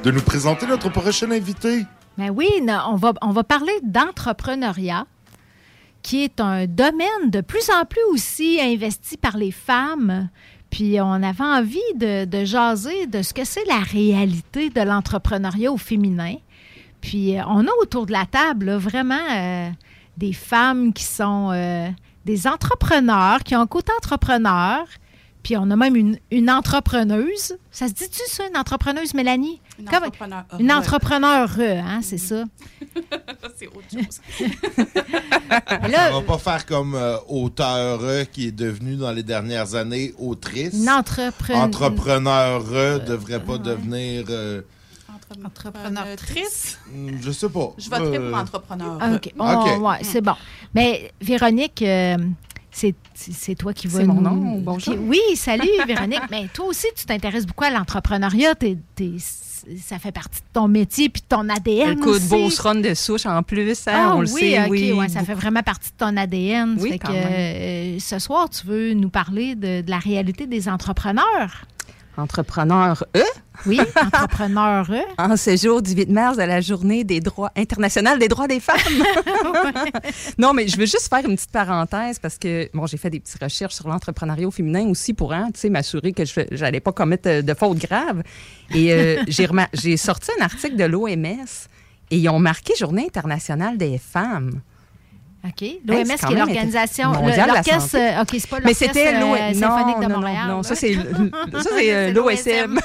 de 0.03 0.09
nous 0.09 0.21
présenter 0.21 0.65
notre 0.65 0.89
prochain 0.89 1.29
invité. 1.29 1.85
Ben 2.17 2.31
oui, 2.31 2.47
on 2.89 2.95
va, 2.95 3.13
on 3.21 3.29
va 3.29 3.43
parler 3.43 3.73
d'entrepreneuriat, 3.83 5.05
qui 6.01 6.23
est 6.23 6.39
un 6.39 6.65
domaine 6.65 7.29
de 7.29 7.41
plus 7.41 7.69
en 7.69 7.85
plus 7.85 8.01
aussi 8.11 8.59
investi 8.59 9.17
par 9.17 9.37
les 9.37 9.51
femmes. 9.51 10.29
Puis 10.71 10.99
on 10.99 11.21
avait 11.21 11.43
envie 11.43 11.79
de, 11.97 12.25
de 12.25 12.45
jaser 12.45 13.05
de 13.05 13.21
ce 13.21 13.31
que 13.31 13.43
c'est 13.43 13.65
la 13.65 13.79
réalité 13.79 14.71
de 14.71 14.81
l'entrepreneuriat 14.81 15.71
au 15.71 15.77
féminin. 15.77 16.37
Puis 16.99 17.37
euh, 17.37 17.43
on 17.47 17.67
a 17.67 17.71
autour 17.79 18.07
de 18.07 18.11
la 18.11 18.25
table 18.25 18.71
vraiment 18.71 19.29
euh, 19.31 19.69
des 20.17 20.33
femmes 20.33 20.93
qui 20.93 21.03
sont 21.03 21.51
euh, 21.53 21.87
des 22.25 22.47
entrepreneurs, 22.47 23.43
qui 23.43 23.55
ont 23.55 23.61
un 23.61 23.67
côté 23.67 23.91
entrepreneur. 23.97 24.85
Puis 25.43 25.57
on 25.57 25.71
a 25.71 25.75
même 25.75 25.95
une, 25.95 26.19
une 26.29 26.51
entrepreneuse. 26.51 27.57
Ça 27.71 27.87
se 27.87 27.93
dit-tu 27.93 28.21
ça, 28.27 28.43
une 28.47 28.55
entrepreneuse, 28.57 29.15
Mélanie? 29.15 29.59
Une 29.79 29.85
Comme- 29.85 30.03
entrepreneur. 30.03 30.43
Une 30.59 30.71
entrepreneur, 30.71 31.49
hein, 31.59 31.99
c'est 32.03 32.19
ça. 32.19 32.43
c'est 33.57 33.67
autre 33.67 33.81
chose. 33.91 34.21
Ça 35.49 36.11
va 36.11 36.21
pas 36.21 36.37
faire 36.37 36.65
comme 36.65 36.95
euh, 36.95 37.17
auteur 37.27 37.99
qui 38.31 38.47
est 38.47 38.51
devenu 38.51 38.95
dans 38.95 39.11
les 39.11 39.23
dernières 39.23 39.75
années 39.75 40.13
autrice. 40.19 40.73
Une 40.75 40.89
entrepreneur. 40.89 41.63
Entrepreneur 41.63 42.63
devrait 42.99 43.43
pas 43.43 43.57
devenir. 43.57 44.25
euh, 44.29 44.61
Entrepreneurtrice? 45.45 46.79
hmm, 46.93 47.09
je 47.21 47.31
sais 47.31 47.49
pas. 47.49 47.73
Je 47.77 47.89
voterai 47.89 48.17
Euh, 48.17 48.29
pour 48.31 48.39
entrepreneur. 48.39 48.99
OK. 49.15 49.33
On- 49.39 49.53
OK. 49.53 49.81
ouais, 49.81 49.97
c'est 50.03 50.21
bon. 50.21 50.33
Mais 50.73 51.11
Véronique, 51.21 51.81
euh, 51.81 52.17
c'est 52.71 52.95
c'est 53.13 53.55
toi 53.55 53.73
qui 53.73 53.87
vas 53.87 53.99
C'est 53.99 54.05
mon 54.05 54.15
nous- 54.15 54.21
nom, 54.21 54.57
bonjour. 54.59 54.93
qui- 54.93 54.99
Oui, 54.99 55.19
salut 55.35 55.69
Véronique. 55.87 56.21
Mais 56.31 56.47
toi 56.53 56.65
aussi, 56.65 56.87
tu 56.95 57.05
t'intéresses 57.05 57.45
beaucoup 57.45 57.63
à 57.65 57.69
l'entrepreneuriat. 57.69 58.55
T'es- 58.55 58.77
t'es- 58.95 59.17
ça 59.19 59.99
fait 59.99 60.11
partie 60.11 60.39
de 60.39 60.45
ton 60.53 60.67
métier 60.67 61.07
puis 61.09 61.21
de 61.21 61.27
ton 61.27 61.47
ADN 61.47 61.91
Écoute, 61.99 62.15
aussi. 62.15 62.29
Beauceronne 62.29 62.81
de 62.81 62.95
souche 62.95 63.27
en 63.27 63.43
plus, 63.43 63.69
hein, 63.87 63.91
Ah 63.93 64.13
on 64.15 64.21
le 64.21 64.31
oui, 64.31 64.39
sait. 64.51 64.63
OK, 64.63 64.71
oui, 64.71 64.91
ouais, 64.91 65.07
ça 65.07 65.23
fait 65.23 65.35
vraiment 65.35 65.61
partie 65.61 65.91
de 65.91 65.97
ton 65.97 66.17
ADN. 66.17 66.77
Oui, 66.79 66.91
Fait 66.91 66.97
quand 66.99 67.09
que, 67.09 67.13
même. 67.13 67.95
euh, 67.95 67.99
ce 67.99 68.17
soir, 68.17 68.49
tu 68.49 68.65
veux 68.65 68.93
nous 68.93 69.09
parler 69.09 69.53
de, 69.53 69.81
de 69.81 69.89
la 69.91 69.99
réalité 69.99 70.47
des 70.47 70.67
entrepreneurs? 70.67 71.65
Entrepreneur 72.17 73.03
E? 73.15 73.23
Oui, 73.65 73.79
entrepreneur 73.95 74.85
E. 74.89 75.01
En 75.17 75.37
ce 75.37 75.55
jour 75.55 75.81
du 75.81 75.93
8 75.93 76.09
mars 76.09 76.37
de 76.37 76.43
la 76.43 76.61
journée 76.61 77.03
des 77.03 77.19
droits 77.19 77.51
internationaux 77.55 78.17
des 78.17 78.27
droits 78.27 78.47
des 78.47 78.59
femmes. 78.59 78.77
non, 80.37 80.53
mais 80.53 80.67
je 80.67 80.77
veux 80.77 80.85
juste 80.85 81.09
faire 81.09 81.25
une 81.27 81.35
petite 81.35 81.51
parenthèse 81.51 82.19
parce 82.19 82.37
que 82.37 82.69
bon, 82.73 82.85
j'ai 82.85 82.97
fait 82.97 83.09
des 83.09 83.19
petites 83.19 83.41
recherches 83.41 83.75
sur 83.75 83.87
l'entrepreneuriat 83.87 84.51
féminin 84.51 84.87
aussi 84.87 85.13
pour 85.13 85.33
hein, 85.33 85.49
tu 85.53 85.59
sais, 85.59 85.69
m'assurer 85.69 86.11
que 86.11 86.25
je 86.25 86.41
n'allais 86.59 86.79
pas 86.79 86.91
commettre 86.91 87.29
euh, 87.29 87.41
de 87.41 87.53
fautes 87.53 87.79
graves. 87.79 88.23
Et 88.73 88.93
euh, 88.93 89.23
j'ai 89.73 89.97
sorti 89.97 90.31
un 90.39 90.43
article 90.43 90.75
de 90.75 90.85
l'OMS 90.85 91.45
et 92.11 92.17
ils 92.17 92.29
ont 92.29 92.39
marqué 92.39 92.73
Journée 92.77 93.05
internationale 93.05 93.77
des 93.77 93.97
femmes. 93.97 94.61
OK. 95.43 95.67
L'OMS, 95.87 96.05
qui 96.05 96.33
est 96.33 96.37
l'organisation. 96.37 97.11
de 97.11 97.47
L'orchestre. 97.47 97.97
euh, 97.97 98.21
OK, 98.21 98.27
c'est 98.33 98.47
pas 98.49 98.59
Mais 98.63 98.73
c'était 98.75 99.15
euh, 99.15 99.19
non, 99.19 99.35
symphonique 99.59 99.97
de 99.97 100.03
non, 100.03 100.09
non, 100.09 100.15
Montréal. 100.17 100.47
Non, 100.47 100.57
là. 100.57 100.63
ça 100.63 100.75
c'est 100.75 100.93
ça 101.53 101.69
c'est 101.77 101.93
euh, 101.95 102.11
l'OSM. 102.13 102.79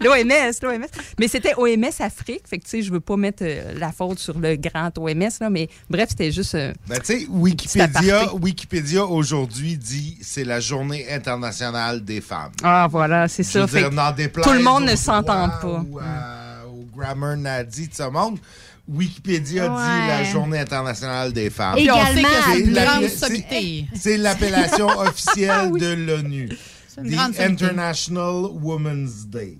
L'OMS, 0.00 0.52
l'OMS. 0.62 0.86
Mais 1.18 1.28
c'était 1.28 1.54
OMS 1.56 1.90
Afrique, 2.00 2.42
fait 2.46 2.58
que 2.58 2.64
tu 2.64 2.70
sais, 2.70 2.82
je 2.82 2.92
veux 2.92 3.00
pas 3.00 3.16
mettre 3.16 3.42
euh, 3.46 3.72
la 3.78 3.92
faute 3.92 4.18
sur 4.18 4.38
le 4.38 4.56
grand 4.56 4.90
OMS 4.98 5.28
là, 5.40 5.48
mais 5.48 5.68
bref, 5.88 6.10
c'était 6.10 6.30
juste 6.30 6.54
Ben, 6.86 6.98
tu 7.00 7.20
sais, 7.20 7.26
Wikipédia. 7.30 8.34
Wikipédia 8.34 9.04
aujourd'hui 9.06 9.76
dit 9.78 10.18
c'est 10.20 10.44
la 10.44 10.60
journée 10.60 11.06
internationale 11.10 12.04
des 12.04 12.20
femmes. 12.20 12.52
Ah 12.62 12.88
voilà, 12.90 13.26
c'est 13.28 13.42
ça. 13.42 13.66
Fait 13.66 13.88
tout 13.88 14.52
le 14.52 14.62
monde 14.62 14.84
ne 14.84 14.96
s'entend 14.96 15.48
pas. 15.48 15.82
Ou 15.88 15.98
au 15.98 16.84
grammar 16.96 17.36
nadi 17.36 17.88
de 17.88 17.94
ce 17.94 18.02
monde. 18.10 18.38
Wikipédia 18.88 19.64
Ouais. 19.72 19.80
dit 19.82 20.08
la 20.08 20.24
journée 20.24 20.58
internationale 20.58 21.32
des 21.32 21.50
femmes. 21.50 21.76
Que 21.76 21.82
c'est 23.94 24.16
l'appellation 24.16 24.86
officielle 24.98 25.72
de 25.72 25.92
l'ONU. 25.94 26.48
The. 26.96 27.40
International 27.40 28.46
Women's 28.62 29.26
Day. 29.26 29.58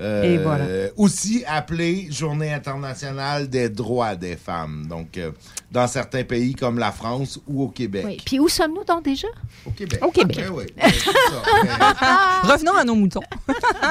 Euh, 0.00 0.22
Et 0.22 0.38
voilà. 0.38 0.64
Aussi 0.96 1.44
appelée 1.46 2.08
Journée 2.10 2.50
internationale 2.50 3.46
des 3.46 3.68
droits 3.68 4.16
des 4.16 4.36
femmes. 4.36 4.86
Donc, 4.88 5.18
euh, 5.18 5.32
dans 5.70 5.86
certains 5.86 6.24
pays 6.24 6.54
comme 6.54 6.78
la 6.78 6.90
France 6.90 7.38
ou 7.46 7.64
au 7.64 7.68
Québec. 7.68 8.04
Oui. 8.06 8.22
Puis 8.24 8.38
où 8.40 8.48
sommes-nous 8.48 8.84
donc 8.84 9.04
déjà? 9.04 9.28
Au 9.66 9.70
Québec. 9.72 9.98
Au 10.02 10.10
Québec. 10.10 10.38
Ben 10.38 10.50
oui, 10.50 10.64
ben. 10.74 10.90
Revenons 12.50 12.74
à 12.74 12.84
nos 12.84 12.94
moutons. 12.94 13.20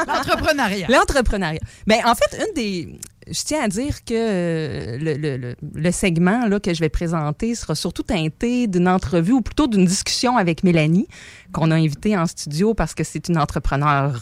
L'entrepreneuriat. 0.07 0.87
L'entrepreneuriat. 0.89 1.59
Ben, 1.85 1.99
en 2.03 2.15
fait, 2.15 2.35
une 2.47 2.53
des. 2.55 2.99
Je 3.29 3.41
tiens 3.43 3.63
à 3.63 3.67
dire 3.67 4.03
que 4.05 4.13
euh, 4.13 4.97
le, 4.97 5.13
le- 5.37 5.55
le- 5.75 5.91
segment 5.91 6.45
là, 6.47 6.59
que 6.59 6.73
je 6.73 6.79
vais 6.79 6.89
présenter 6.89 7.55
sera 7.55 7.75
surtout 7.75 8.03
teinté 8.03 8.67
d'une 8.67 8.87
entrevue 8.87 9.33
ou 9.33 9.41
plutôt 9.41 9.67
d'une 9.67 9.85
discussion 9.85 10.37
avec 10.37 10.63
Mélanie, 10.63 11.07
qu'on 11.51 11.71
a 11.71 11.75
invitée 11.75 12.17
en 12.17 12.25
studio 12.25 12.73
parce 12.73 12.93
que 12.93 13.03
c'est 13.03 13.27
une 13.29 13.37
entrepreneure. 13.37 14.21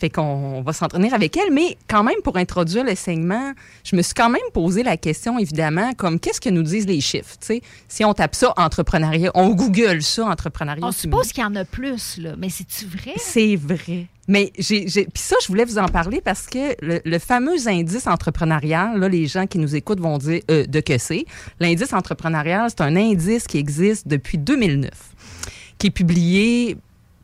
Fait 0.00 0.10
qu'on 0.10 0.62
va 0.62 0.72
s'entraîner 0.72 1.12
avec 1.12 1.36
elle. 1.36 1.52
Mais 1.52 1.76
quand 1.88 2.02
même, 2.02 2.20
pour 2.24 2.36
introduire 2.36 2.84
le 2.84 2.94
segment, 2.94 3.52
je 3.84 3.96
me 3.96 4.02
suis 4.02 4.14
quand 4.14 4.30
même 4.30 4.42
posé 4.52 4.82
la 4.82 4.96
question, 4.96 5.38
évidemment, 5.38 5.92
comme 5.94 6.18
qu'est-ce 6.20 6.40
que 6.40 6.48
nous 6.50 6.62
disent 6.62 6.86
les 6.86 7.00
chiffres? 7.00 7.36
tu 7.40 7.46
sais? 7.46 7.62
Si 7.88 8.04
on 8.04 8.12
tape 8.14 8.34
ça, 8.34 8.52
entrepreneuriat, 8.56 9.30
on 9.34 9.50
Google 9.50 10.02
ça, 10.02 10.26
entrepreneuriat. 10.26 10.84
On 10.84 10.92
suppose 10.92 11.32
qu'il 11.32 11.42
y 11.42 11.46
en 11.46 11.54
a 11.56 11.64
plus, 11.64 12.18
là. 12.18 12.34
Mais 12.38 12.48
c'est-tu 12.48 12.86
vrai? 12.86 13.12
C'est 13.16 13.56
vrai. 13.56 14.06
Mais 14.26 14.52
puis 14.56 15.10
ça, 15.14 15.36
je 15.42 15.48
voulais 15.48 15.64
vous 15.64 15.78
en 15.78 15.88
parler 15.88 16.20
parce 16.20 16.46
que 16.46 16.74
le, 16.80 17.18
fameux 17.18 17.68
indice 17.68 18.06
entrepreneurial, 18.06 18.98
là, 18.98 19.08
les 19.08 19.26
gens 19.26 19.46
qui 19.46 19.58
nous 19.58 19.76
écoutent 19.76 20.00
vont 20.00 20.18
dire 20.18 20.40
euh, 20.50 20.66
de 20.66 20.80
que 20.80 20.98
c'est. 20.98 21.26
L'indice 21.60 21.92
entrepreneurial, 21.92 22.70
c'est 22.70 22.80
un 22.80 22.96
indice 22.96 23.46
qui 23.46 23.58
existe 23.58 24.08
depuis 24.08 24.38
2009, 24.38 24.90
qui 25.78 25.88
est 25.88 25.90
publié 25.90 26.78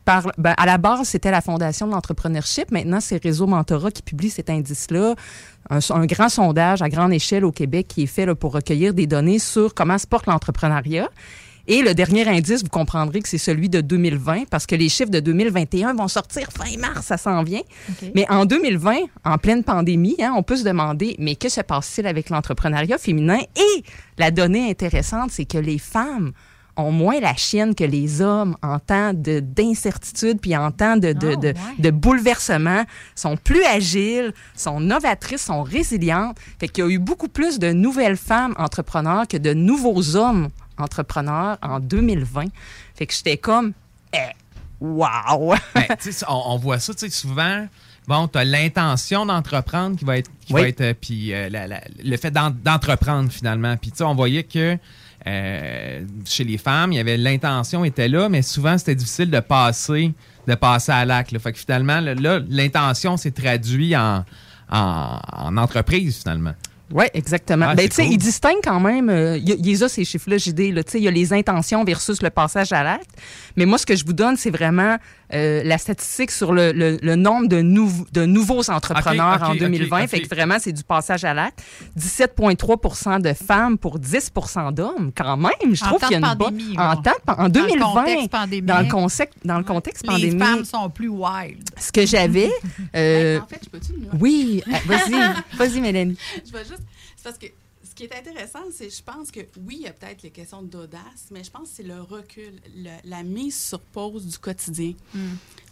par, 0.05 0.31
ben, 0.37 0.53
à 0.57 0.65
la 0.65 0.77
base, 0.77 1.07
c'était 1.07 1.31
la 1.31 1.41
Fondation 1.41 1.87
de 1.87 1.91
l'entrepreneurship. 1.91 2.71
Maintenant, 2.71 2.99
c'est 2.99 3.21
Réseau 3.21 3.47
Mentorat 3.47 3.91
qui 3.91 4.01
publie 4.01 4.29
cet 4.29 4.49
indice-là. 4.49 5.15
Un, 5.69 6.05
grand 6.05 6.29
sondage 6.29 6.81
à 6.81 6.89
grande 6.89 7.13
échelle 7.13 7.45
au 7.45 7.51
Québec 7.51 7.87
qui 7.87 8.03
est 8.03 8.07
fait 8.07 8.33
pour 8.35 8.53
recueillir 8.53 8.93
des 8.93 9.07
données 9.07 9.39
sur 9.39 9.73
comment 9.73 9.97
se 9.97 10.07
porte 10.07 10.25
l'entrepreneuriat. 10.25 11.09
Et 11.67 11.81
le 11.81 11.93
dernier 11.93 12.27
indice, 12.27 12.63
vous 12.63 12.69
comprendrez 12.69 13.21
que 13.21 13.29
c'est 13.29 13.37
celui 13.37 13.69
de 13.69 13.81
2020 13.81 14.45
parce 14.49 14.65
que 14.65 14.75
les 14.75 14.89
chiffres 14.89 15.11
de 15.11 15.19
2021 15.19 15.93
vont 15.93 16.07
sortir 16.07 16.47
fin 16.51 16.77
mars, 16.77 17.05
ça 17.07 17.17
s'en 17.17 17.43
vient. 17.43 17.61
Mais 18.15 18.25
en 18.29 18.45
2020, 18.45 18.95
en 19.25 19.37
pleine 19.37 19.63
pandémie, 19.63 20.15
hein, 20.21 20.33
on 20.35 20.43
peut 20.43 20.55
se 20.57 20.63
demander, 20.63 21.15
mais 21.19 21.35
que 21.35 21.49
se 21.49 21.61
passe-t-il 21.61 22.07
avec 22.07 22.29
l'entrepreneuriat 22.29 22.97
féminin? 22.97 23.39
Et 23.55 23.83
la 24.17 24.31
donnée 24.31 24.69
intéressante, 24.69 25.31
c'est 25.31 25.45
que 25.45 25.57
les 25.57 25.77
femmes 25.79 26.31
ont 26.77 26.91
moins 26.91 27.19
la 27.19 27.35
chienne 27.35 27.75
que 27.75 27.83
les 27.83 28.21
hommes 28.21 28.55
en 28.63 28.79
temps 28.79 29.11
de- 29.13 29.41
d'incertitude 29.41 30.39
puis 30.39 30.55
en 30.55 30.71
temps 30.71 30.95
de, 30.95 31.11
de, 31.13 31.35
de, 31.35 31.53
de 31.79 31.89
bouleversement, 31.91 32.83
sont 33.13 33.35
plus 33.37 33.63
agiles, 33.65 34.33
sont 34.55 34.79
novatrices, 34.79 35.41
sont 35.43 35.63
résilientes. 35.63 36.37
Fait 36.59 36.69
qu'il 36.69 36.83
y 36.85 36.87
a 36.87 36.89
eu 36.89 36.97
beaucoup 36.97 37.27
plus 37.27 37.59
de 37.59 37.71
nouvelles 37.73 38.15
femmes 38.17 38.55
entrepreneurs 38.57 39.27
que 39.27 39.37
de 39.37 39.53
nouveaux 39.53 40.15
hommes 40.15 40.47
entrepreneurs 40.81 41.57
en 41.61 41.79
2020. 41.79 42.45
Fait 42.95 43.05
que 43.05 43.13
j'étais 43.13 43.37
comme, 43.37 43.73
eh, 44.13 44.17
wow! 44.79 45.55
Ben, 45.75 45.85
on, 46.27 46.41
on 46.53 46.57
voit 46.57 46.79
ça, 46.79 46.93
tu 46.93 46.99
sais, 47.01 47.09
souvent. 47.09 47.67
Bon, 48.07 48.27
tu 48.27 48.37
as 48.39 48.43
l'intention 48.43 49.25
d'entreprendre 49.27 49.95
qui 49.95 50.05
va 50.05 50.17
être. 50.17 50.29
Qui 50.45 50.53
Oui. 50.53 50.61
va 50.63 50.67
être 50.67 50.81
euh, 50.81 50.93
puis 50.99 51.33
euh, 51.33 51.49
la- 51.49 51.67
la- 51.67 51.81
le 52.03 52.17
fait 52.17 52.31
d'en- 52.31 52.49
d'entreprendre 52.49 53.31
finalement. 53.31 53.77
Puis, 53.77 53.91
tu 53.91 53.97
sais, 53.97 54.03
on 54.03 54.15
voyait 54.15 54.43
que 54.43 54.77
euh, 55.27 56.05
chez 56.25 56.43
les 56.43 56.57
femmes, 56.57 56.91
il 56.91 56.95
y 56.95 56.99
avait 56.99 57.15
l'intention 57.17 57.85
était 57.85 58.07
là, 58.07 58.27
mais 58.27 58.41
souvent, 58.41 58.75
c'était 58.77 58.95
difficile 58.95 59.29
de 59.29 59.39
passer, 59.39 60.13
de 60.47 60.55
passer 60.55 60.91
à 60.91 61.05
l'acte. 61.05 61.37
Fait 61.37 61.53
que 61.53 61.59
finalement, 61.59 61.99
là, 61.99 62.15
là, 62.15 62.39
l'intention 62.49 63.17
s'est 63.17 63.29
traduite 63.31 63.95
en, 63.95 64.25
en, 64.71 65.19
en 65.31 65.57
entreprise 65.57 66.17
finalement. 66.23 66.53
Oui, 66.93 67.05
exactement. 67.13 67.67
Ah, 67.69 67.75
ben, 67.75 67.83
c'est 67.83 67.89
tu 67.89 67.95
sais, 67.95 68.03
cool. 68.03 68.13
ils 68.13 68.17
distinguent 68.17 68.63
quand 68.63 68.79
même, 68.79 69.09
euh, 69.09 69.37
il 69.37 69.47
y 69.47 69.51
a- 69.51 69.55
il 69.55 69.77
y 69.77 69.83
a 69.83 69.89
ces 69.89 70.03
chiffres-là, 70.05 70.37
JD, 70.37 70.71
là, 70.73 70.83
tu 70.83 70.91
sais, 70.91 70.97
il 70.99 71.03
y 71.03 71.07
a 71.07 71.11
les 71.11 71.31
intentions 71.33 71.83
versus 71.83 72.21
le 72.21 72.29
passage 72.29 72.71
à 72.73 72.83
l'acte. 72.83 73.09
Mais 73.55 73.65
moi, 73.65 73.77
ce 73.77 73.85
que 73.85 73.95
je 73.95 74.05
vous 74.05 74.13
donne, 74.13 74.35
c'est 74.37 74.49
vraiment 74.51 74.97
euh, 75.33 75.61
la 75.63 75.77
statistique 75.77 76.31
sur 76.31 76.51
le, 76.53 76.71
le- 76.71 76.97
le 77.01 77.15
nombre 77.15 77.47
de, 77.47 77.61
nouveaux 77.61 78.05
de 78.11 78.25
nouveaux 78.25 78.69
entrepreneurs 78.69 79.43
en 79.43 79.53
ok, 79.53 79.59
2020. 79.59 80.03
ok. 80.03 80.09
Fait 80.09 80.21
que 80.21 80.27
vraiment, 80.33 80.57
c'est 80.59 80.71
du 80.73 80.83
passage 80.83 81.23
à 81.25 81.33
l'acte. 81.33 81.61
17,3% 81.97 83.21
de 83.21 83.33
femmes 83.33 83.77
pour 83.77 83.99
10% 83.99 84.73
d'hommes, 84.73 85.11
quand 85.15 85.37
même. 85.37 85.51
Je 85.73 85.83
En 85.83 85.87
trouve 85.87 85.99
qu'il 86.01 86.11
y 86.11 86.15
a 86.15 86.17
une 86.31 86.37
pandémie, 86.37 86.75
En, 86.77 86.95
temps 86.97 87.11
en 87.27 87.35
Dans 87.35 87.43
le 87.45 87.49
2020, 87.49 87.93
contexte 87.93 88.29
pandémique. 88.31 88.65
dans 88.65 88.79
le, 88.81 88.87
concept, 88.89 89.33
dans 89.45 89.57
le 89.57 89.63
contexte 89.63 90.03
Les 90.03 90.07
pandémique, 90.09 90.39
femmes 90.43 90.65
sont 90.65 90.89
plus 90.89 91.09
wild. 91.09 91.63
ce 91.77 91.91
que 91.91 92.05
j'avais... 92.05 92.49
euh, 92.95 93.39
En 93.39 93.47
fait, 93.47 93.61
je 93.63 93.69
peux-tu 93.69 93.93
oui, 94.19 94.63
euh, 94.67 94.71
vas-y, 94.85 95.33
vas-y, 95.57 95.81
Mélanie. 95.81 96.17
je 96.45 96.51
vais 96.51 96.59
juste. 96.65 96.81
C'est 97.15 97.23
parce 97.23 97.37
que 97.37 97.45
Ce 97.83 97.95
qui 97.95 98.03
est 98.03 98.15
intéressant, 98.15 98.59
c'est 98.71 98.89
je 98.89 99.03
pense 99.03 99.31
que 99.31 99.39
oui, 99.65 99.77
il 99.79 99.81
y 99.81 99.87
a 99.87 99.93
peut-être 99.93 100.21
les 100.23 100.29
questions 100.31 100.61
d'audace, 100.61 101.27
mais 101.31 101.43
je 101.43 101.51
pense 101.51 101.69
que 101.69 101.75
c'est 101.77 101.83
le 101.83 102.01
recul, 102.01 102.53
le- 102.75 102.89
la 103.09 103.23
mise 103.23 103.59
sur 103.59 103.79
pause 103.79 104.25
du 104.25 104.37
quotidien. 104.37 104.93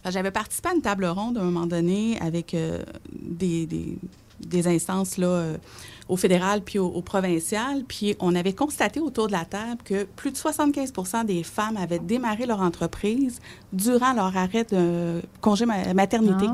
Que 0.04 0.10
J'avais 0.10 0.30
participé 0.30 0.68
à 0.70 0.74
une 0.74 0.82
table 0.82 1.06
ronde 1.06 1.38
à 1.38 1.40
un 1.42 1.44
moment 1.44 1.66
donné 1.66 2.18
avec 2.20 2.54
euh, 2.54 2.82
des, 3.12 3.66
des- 3.66 3.96
des 4.46 4.66
instances 4.68 5.16
là, 5.18 5.26
euh, 5.26 5.56
au 6.08 6.16
fédéral 6.16 6.62
puis 6.62 6.78
au, 6.78 6.86
au 6.88 7.02
provincial. 7.02 7.84
Puis 7.86 8.16
on 8.18 8.34
avait 8.34 8.52
constaté 8.52 8.98
autour 9.00 9.26
de 9.28 9.32
la 9.32 9.44
table 9.44 9.80
que 9.84 10.04
plus 10.04 10.32
de 10.32 10.36
75 10.36 10.92
des 11.26 11.42
femmes 11.44 11.76
avaient 11.76 12.00
démarré 12.00 12.46
leur 12.46 12.60
entreprise 12.60 13.38
durant 13.72 14.12
leur 14.12 14.36
arrêt 14.36 14.64
de 14.70 15.22
congé 15.40 15.66
ma- 15.66 15.94
maternité. 15.94 16.46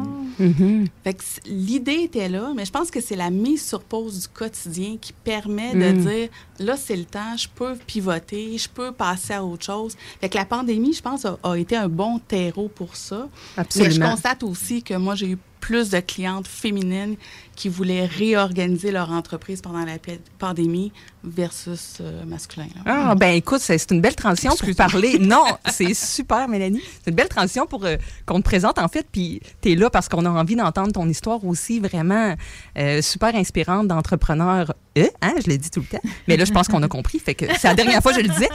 Fait 1.05 1.15
que 1.15 1.23
l'idée 1.47 2.03
était 2.05 2.29
là, 2.29 2.53
mais 2.55 2.65
je 2.67 2.71
pense 2.73 2.91
que 2.91 3.01
c'est 3.01 3.17
la 3.17 3.31
mise 3.31 3.67
sur 3.67 3.81
pause 3.83 4.21
du 4.23 4.29
quotidien 4.29 4.97
qui 5.01 5.13
permet 5.13 5.75
de 5.75 5.93
Mm. 5.99 6.05
dire 6.05 6.29
là, 6.59 6.77
c'est 6.77 6.97
le 6.97 7.05
temps, 7.05 7.37
je 7.37 7.49
peux 7.49 7.75
pivoter, 7.77 8.59
je 8.59 8.69
peux 8.69 8.93
passer 8.93 9.33
à 9.35 9.45
autre 9.45 9.65
chose. 9.65 9.97
Fait 10.21 10.29
que 10.29 10.37
la 10.37 10.45
pandémie, 10.45 10.93
je 10.93 11.03
pense, 11.03 11.25
a, 11.25 11.39
a 11.43 11.55
été 11.57 11.77
un 11.77 11.89
bon 11.89 12.19
terreau 12.19 12.69
pour 12.69 12.97
ça. 12.97 13.29
Mais 13.57 13.57
je 13.57 13.61
Absolument. 13.63 14.11
constate 14.11 14.43
aussi 14.43 14.83
que 14.83 14.95
moi, 14.95 15.15
j'ai 15.15 15.31
eu 15.31 15.39
plus 15.67 15.91
de 15.91 15.99
clientes 15.99 16.47
féminines 16.47 17.17
qui 17.57 17.69
voulaient 17.69 18.05
réorganiser 18.07 18.93
leur 18.93 19.11
entreprise 19.11 19.61
pendant 19.61 19.85
la 19.85 19.99
pa- 19.99 20.13
pandémie 20.39 20.93
versus 21.25 21.99
euh, 22.01 22.25
masculin. 22.25 22.69
là. 22.77 22.83
Ah, 22.87 23.15
ben 23.17 23.35
écoute, 23.35 23.61
c'est 23.61 23.77
c'est 23.79 23.91
une 23.91 24.01
belle 24.01 24.15
transition 24.15 24.53
pour 24.57 24.75
parler. 24.77 25.19
Non, 25.21 25.45
c'est 25.73 25.93
super, 25.95 26.47
Mélanie. 26.47 26.83
C'est 27.03 27.11
une 27.11 27.17
belle 27.17 27.29
transition 27.29 27.67
pour 27.67 27.85
euh, 27.85 27.97
qu'on 28.27 28.39
te 28.39 28.45
présente, 28.45 28.79
en 28.79 28.87
fait. 28.87 29.07
Puis 29.11 29.41
tu 29.61 29.73
es 29.73 29.75
là 29.75 29.91
parce 29.91 30.09
qu'on 30.09 30.25
a 30.25 30.31
envie 30.31 30.55
d'entendre 30.55 30.93
ton 30.93 31.09
histoire 31.09 31.45
aussi 31.45 31.81
vraiment 31.81 32.37
euh, 32.79 33.03
super 33.03 33.35
inspirante 33.35 33.89
d'entrepreneur. 33.89 34.73
Euh, 34.97 35.07
hein, 35.23 35.35
je 35.43 35.49
l'ai 35.49 35.59
dit 35.59 35.71
tout 35.71 35.81
le 35.81 35.87
temps. 35.87 36.09
Mais 36.27 36.37
là, 36.37 36.45
je 36.45 36.53
pense 36.53 36.69
qu'on 36.69 36.83
a 36.83 36.89
compris. 36.89 37.19
Fait 37.19 37.35
que 37.35 37.47
c'est 37.59 37.69
la 37.69 37.75
dernière 37.75 38.03
fois 38.03 38.13
que 38.13 38.21
je 38.21 38.27
le 38.27 38.33
disais. 38.33 38.49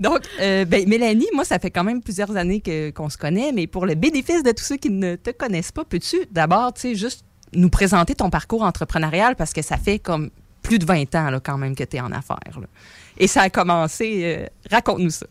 Donc, 0.00 0.20
euh, 0.40 0.64
ben, 0.64 0.88
Mélanie, 0.88 1.28
moi, 1.34 1.44
ça 1.44 1.58
fait 1.58 1.70
quand 1.70 1.84
même 1.84 2.02
plusieurs 2.02 2.36
années 2.36 2.62
qu'on 2.94 3.10
se 3.10 3.18
connaît. 3.18 3.52
Mais 3.52 3.66
pour 3.66 3.86
le 3.86 3.94
bénéfice 3.94 4.42
de 4.42 4.52
tous 4.52 4.64
ceux 4.64 4.76
qui 4.76 4.90
ne 4.90 5.16
te 5.16 5.30
connaissent 5.30 5.72
pas, 5.72 5.84
peux-tu 5.84 6.16
d'abord, 6.30 6.72
tu 6.72 6.80
sais, 6.80 6.94
juste 6.94 7.24
nous 7.52 7.70
présenter 7.70 8.14
ton 8.14 8.30
parcours 8.30 8.62
entrepreneurial? 8.62 9.36
Parce 9.36 9.52
que 9.52 9.62
ça 9.62 9.76
fait 9.76 9.98
comme 9.98 10.30
plus 10.62 10.78
de 10.78 10.84
20 10.84 11.14
ans 11.14 11.30
là, 11.30 11.40
quand 11.40 11.58
même 11.58 11.74
que 11.74 11.84
tu 11.84 11.96
es 11.96 12.00
en 12.00 12.12
affaires. 12.12 12.38
Et 13.18 13.26
ça 13.26 13.42
a 13.42 13.50
commencé, 13.50 14.22
euh, 14.24 14.46
raconte-nous 14.70 15.10
ça. 15.10 15.26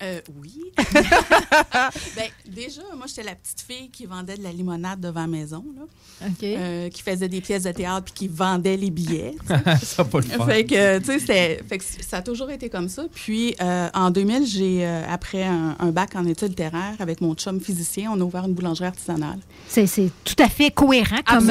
Euh, 0.00 0.20
oui. 0.40 0.62
ben, 0.94 2.28
déjà, 2.46 2.82
moi, 2.96 3.06
j'étais 3.08 3.24
la 3.24 3.34
petite 3.34 3.60
fille 3.60 3.90
qui 3.90 4.06
vendait 4.06 4.36
de 4.36 4.42
la 4.42 4.52
limonade 4.52 5.00
devant 5.00 5.22
la 5.22 5.26
maison, 5.26 5.64
là. 5.76 6.28
Euh, 6.42 6.88
qui 6.88 7.02
faisait 7.02 7.28
des 7.28 7.40
pièces 7.40 7.64
de 7.64 7.72
théâtre 7.72 8.04
puis 8.04 8.12
qui 8.14 8.28
vendait 8.28 8.76
les 8.76 8.90
billets. 8.90 9.34
ça 9.82 10.04
pas 10.04 10.18
le. 10.20 10.26
Fait 10.46 10.64
que, 10.64 10.98
tu 10.98 11.04
sais, 11.04 11.18
c'était- 11.18 11.60
fait 11.68 11.78
que 11.78 11.84
ça 11.84 12.18
a 12.18 12.22
toujours 12.22 12.50
été 12.50 12.68
comme 12.68 12.88
ça. 12.88 13.04
Puis, 13.12 13.54
euh, 13.60 13.88
en 13.92 14.10
2000, 14.10 14.46
j'ai, 14.46 14.84
après 14.86 15.44
un, 15.44 15.76
un 15.78 15.90
bac 15.90 16.14
en 16.14 16.24
études 16.26 16.50
littéraires 16.50 16.96
avec 17.00 17.20
mon 17.20 17.34
chum 17.34 17.60
physicien, 17.60 18.10
on 18.12 18.20
a 18.20 18.24
ouvert 18.24 18.44
une 18.44 18.54
boulangerie 18.54 18.88
artisanale. 18.88 19.38
C'est 19.68 19.88
tout 20.24 20.36
à 20.38 20.48
fait 20.48 20.70
cohérent 20.70 21.22
comme, 21.26 21.50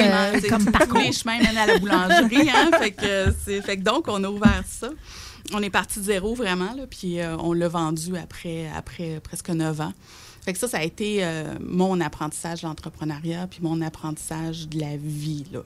comme 0.50 0.66
tous 0.66 0.72
parcours. 0.72 1.00
les 1.00 1.12
chemins 1.12 1.40
mènent 1.40 1.58
à 1.58 1.66
la 1.66 1.78
boulangerie. 1.80 2.50
Hein? 2.50 2.72
fait, 2.80 2.92
que 2.92 3.34
c'est, 3.46 3.62
fait 3.62 3.78
que 3.78 3.84
donc, 3.84 4.06
on 4.08 4.24
a 4.24 4.30
ouvert 4.30 4.64
ça. 4.68 4.90
On 5.54 5.62
est 5.62 5.70
parti 5.70 6.00
de 6.00 6.04
zéro, 6.04 6.36
vraiment, 6.36 6.74
là, 6.74 6.86
puis 6.90 7.20
euh, 7.20 7.38
on 7.38 7.54
l'a 7.54 7.68
vendu 7.68 8.18
après, 8.18 8.70
après 8.76 9.20
presque 9.22 9.50
neuf 9.50 9.80
ans. 9.80 9.94
Fait 10.42 10.54
que 10.54 10.60
ça, 10.60 10.68
ça 10.68 10.78
a 10.78 10.84
été 10.84 11.26
euh, 11.26 11.56
mon 11.60 12.00
apprentissage 12.00 12.62
de 12.62 12.68
l'entrepreneuriat, 12.68 13.48
puis 13.48 13.60
mon 13.62 13.82
apprentissage 13.82 14.68
de 14.68 14.80
la 14.80 14.96
vie. 14.98 15.46
Là. 15.52 15.60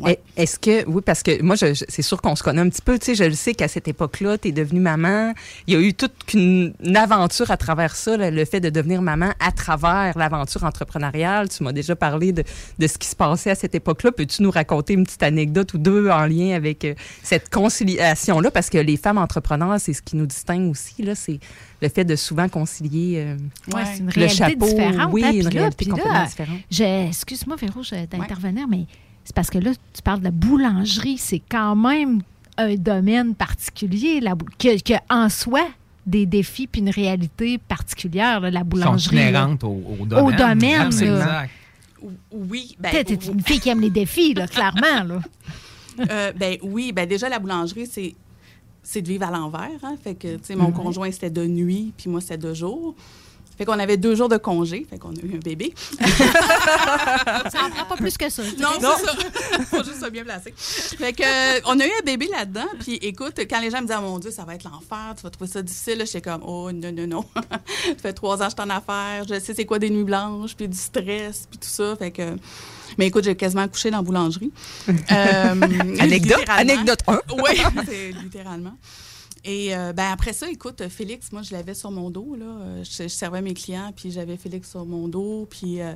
Ouais. 0.00 0.18
Est-ce 0.36 0.58
que, 0.58 0.84
oui, 0.88 1.02
parce 1.04 1.22
que 1.22 1.40
moi, 1.42 1.54
je- 1.56 1.74
je- 1.74 1.84
c'est 1.88 2.02
sûr 2.02 2.20
qu'on 2.20 2.34
se 2.36 2.42
connaît 2.42 2.60
un 2.62 2.68
petit 2.68 2.82
peu. 2.82 2.98
Tu 2.98 3.06
sais, 3.06 3.14
je 3.14 3.24
le 3.24 3.34
sais 3.34 3.54
qu'à 3.54 3.68
cette 3.68 3.86
époque-là, 3.88 4.38
tu 4.38 4.48
es 4.48 4.52
devenue 4.52 4.80
maman. 4.80 5.32
Il 5.66 5.74
y 5.74 5.76
a 5.76 5.80
eu 5.80 5.94
toute 5.94 6.34
une, 6.34 6.74
une 6.82 6.96
aventure 6.96 7.50
à 7.50 7.56
travers 7.56 7.94
ça, 7.96 8.16
là, 8.16 8.30
le 8.30 8.44
fait 8.44 8.60
de 8.60 8.70
devenir 8.70 9.02
maman 9.02 9.30
à 9.40 9.52
travers 9.52 10.16
l'aventure 10.18 10.64
entrepreneuriale. 10.64 11.48
Tu 11.48 11.62
m'as 11.62 11.72
déjà 11.72 11.94
parlé 11.96 12.32
de, 12.32 12.44
de 12.78 12.86
ce 12.86 12.98
qui 12.98 13.08
se 13.08 13.16
passait 13.16 13.50
à 13.50 13.54
cette 13.54 13.74
époque-là. 13.74 14.12
Peux-tu 14.12 14.42
nous 14.42 14.50
raconter 14.50 14.94
une 14.94 15.04
petite 15.04 15.22
anecdote 15.22 15.74
ou 15.74 15.78
deux 15.78 16.08
en 16.10 16.26
lien 16.26 16.54
avec 16.54 16.84
euh, 16.84 16.94
cette 17.22 17.48
conciliation-là? 17.50 18.50
Parce 18.50 18.70
que 18.70 18.78
les 18.78 18.96
femmes 18.96 19.18
entrepreneurs, 19.18 19.76
c'est 19.78 19.92
ce 19.92 20.02
qui 20.02 20.16
nous 20.16 20.26
distingue 20.26 20.70
aussi. 20.70 21.02
Là, 21.02 21.14
c'est 21.14 21.38
le 21.80 21.88
fait 21.88 22.04
de 22.04 22.16
souvent 22.16 22.48
concilier 22.48 23.18
euh, 23.18 23.36
Ouais, 23.74 23.84
c'est 23.84 23.98
une 24.00 24.06
le 24.06 24.12
réalité 24.12 24.34
chapeau. 24.36 24.66
différente. 24.66 25.10
Oui, 25.12 25.22
hein, 25.24 25.32
une 25.32 25.42
là- 25.44 25.50
réalité 25.50 25.84
là, 25.84 25.90
complètement 25.92 26.24
différente. 26.24 26.58
je- 26.70 27.06
Excuse-moi, 27.08 27.56
Véro, 27.56 27.80
d'intervenir, 28.10 28.66
mais 28.68 28.86
c'est 29.28 29.34
parce 29.34 29.50
que 29.50 29.58
là, 29.58 29.72
tu 29.92 30.00
parles 30.02 30.20
de 30.20 30.24
la 30.24 30.30
boulangerie. 30.30 31.18
C'est 31.18 31.42
quand 31.50 31.76
même 31.76 32.22
un 32.56 32.74
domaine 32.76 33.34
particulier, 33.34 34.20
la 34.20 34.34
que, 34.58 34.80
que 34.82 34.94
en 35.10 35.28
soi, 35.28 35.68
des 36.06 36.24
défis 36.24 36.66
puis 36.66 36.80
une 36.80 36.88
réalité 36.88 37.58
particulière, 37.58 38.40
là, 38.40 38.50
la 38.50 38.60
Sont 38.60 38.66
boulangerie. 38.66 39.16
là. 39.16 39.22
inhérentes 39.28 39.64
au, 39.64 39.82
au 40.00 40.06
domaine. 40.06 40.24
Au 40.24 40.32
domaine, 40.32 40.80
Absolument. 40.80 41.18
là. 41.18 41.46
Oui, 42.32 42.74
ben, 42.80 42.90
T'es 42.90 43.14
une 43.14 43.42
fille 43.42 43.60
qui 43.60 43.68
aime 43.68 43.80
les 43.82 43.90
défis, 43.90 44.32
là, 44.32 44.46
clairement. 44.48 45.04
Là. 45.04 45.20
Euh, 46.10 46.30
ben 46.32 46.56
oui, 46.62 46.92
ben 46.92 47.08
déjà 47.08 47.28
la 47.28 47.40
boulangerie 47.40 47.84
c'est 47.90 48.14
c'est 48.84 49.02
de 49.02 49.08
vivre 49.08 49.26
à 49.26 49.32
l'envers, 49.32 49.68
hein. 49.82 49.96
Fait 50.00 50.14
que 50.14 50.36
tu 50.36 50.44
sais 50.44 50.54
mon 50.54 50.68
Mhm. 50.68 50.74
conjoint 50.74 51.10
c'était 51.10 51.28
de 51.28 51.44
nuit, 51.44 51.92
puis 51.98 52.08
moi 52.08 52.20
c'était 52.20 52.38
de 52.38 52.54
jour. 52.54 52.94
Fait 53.58 53.64
qu'on 53.64 53.78
avait 53.78 53.96
deux 53.96 54.14
jours 54.14 54.28
de 54.28 54.36
congé, 54.36 54.86
fait 54.88 54.98
qu'on 54.98 55.10
a 55.10 55.20
eu 55.20 55.34
un 55.34 55.40
bébé. 55.40 55.74
ça 56.00 57.64
en 57.66 57.70
prend 57.70 57.84
pas 57.88 57.96
plus 57.96 58.16
que 58.16 58.30
ça. 58.30 58.42
je 58.44 58.62
Non, 58.62 58.78
dirais. 58.78 58.92
c'est 58.98 59.04
ça. 59.06 59.64
Faut 59.70 59.84
juste 59.84 60.02
se 60.04 60.08
bien 60.10 60.24
placer. 60.24 60.54
Fait 60.56 61.12
que 61.12 61.22
euh, 61.22 61.60
on 61.66 61.78
a 61.80 61.86
eu 61.86 61.90
un 61.90 62.04
bébé 62.04 62.28
là-dedans, 62.30 62.68
puis 62.80 62.94
écoute, 63.02 63.34
quand 63.50 63.60
les 63.60 63.70
gens 63.70 63.78
me 63.78 63.86
disaient 63.86 63.98
oh, 63.98 64.02
mon 64.02 64.18
Dieu, 64.18 64.30
ça 64.30 64.44
va 64.44 64.54
être 64.54 64.64
l'enfer, 64.64 65.14
tu 65.16 65.22
vas 65.22 65.30
trouver 65.30 65.50
ça 65.50 65.60
difficile, 65.62 65.98
là, 65.98 66.04
j'étais 66.04 66.22
comme 66.22 66.42
oh 66.46 66.70
non 66.72 66.92
non 66.92 67.06
non. 67.06 67.24
ça 67.34 67.94
fait 68.00 68.12
trois 68.12 68.36
ans 68.42 68.46
que 68.46 68.52
je 68.56 68.62
suis 68.62 68.70
en 68.70 68.74
affaires, 68.74 69.24
je 69.28 69.40
sais 69.40 69.54
c'est 69.54 69.64
quoi 69.66 69.78
des 69.78 69.90
nuits 69.90 70.04
blanches, 70.04 70.54
puis 70.56 70.68
du 70.68 70.76
stress, 70.78 71.46
puis 71.50 71.58
tout 71.58 71.68
ça, 71.68 71.96
fait 71.96 72.10
que 72.12 72.36
mais 72.96 73.08
écoute, 73.08 73.24
j'ai 73.24 73.36
quasiment 73.36 73.62
accouché 73.62 73.90
dans 73.90 73.98
la 73.98 74.02
boulangerie. 74.02 74.50
Euh, 74.88 75.54
Anecdote, 76.00 76.44
anecdote 76.48 77.00
un. 77.06 77.20
Oui, 77.36 77.60
c'est 77.86 78.12
littéralement. 78.22 78.72
Et 79.50 79.74
euh, 79.74 79.94
ben 79.94 80.10
après 80.12 80.34
ça, 80.34 80.46
écoute, 80.50 80.82
Félix, 80.90 81.32
moi, 81.32 81.40
je 81.40 81.52
l'avais 81.52 81.72
sur 81.72 81.90
mon 81.90 82.10
dos. 82.10 82.36
Là. 82.38 82.44
Euh, 82.44 82.84
Je, 82.84 83.04
je 83.04 83.08
servais 83.08 83.40
mes 83.40 83.54
clients, 83.54 83.92
puis 83.96 84.10
j'avais 84.10 84.36
Félix 84.36 84.68
sur 84.70 84.84
mon 84.84 85.08
dos. 85.08 85.46
Puis 85.48 85.80
euh, 85.80 85.94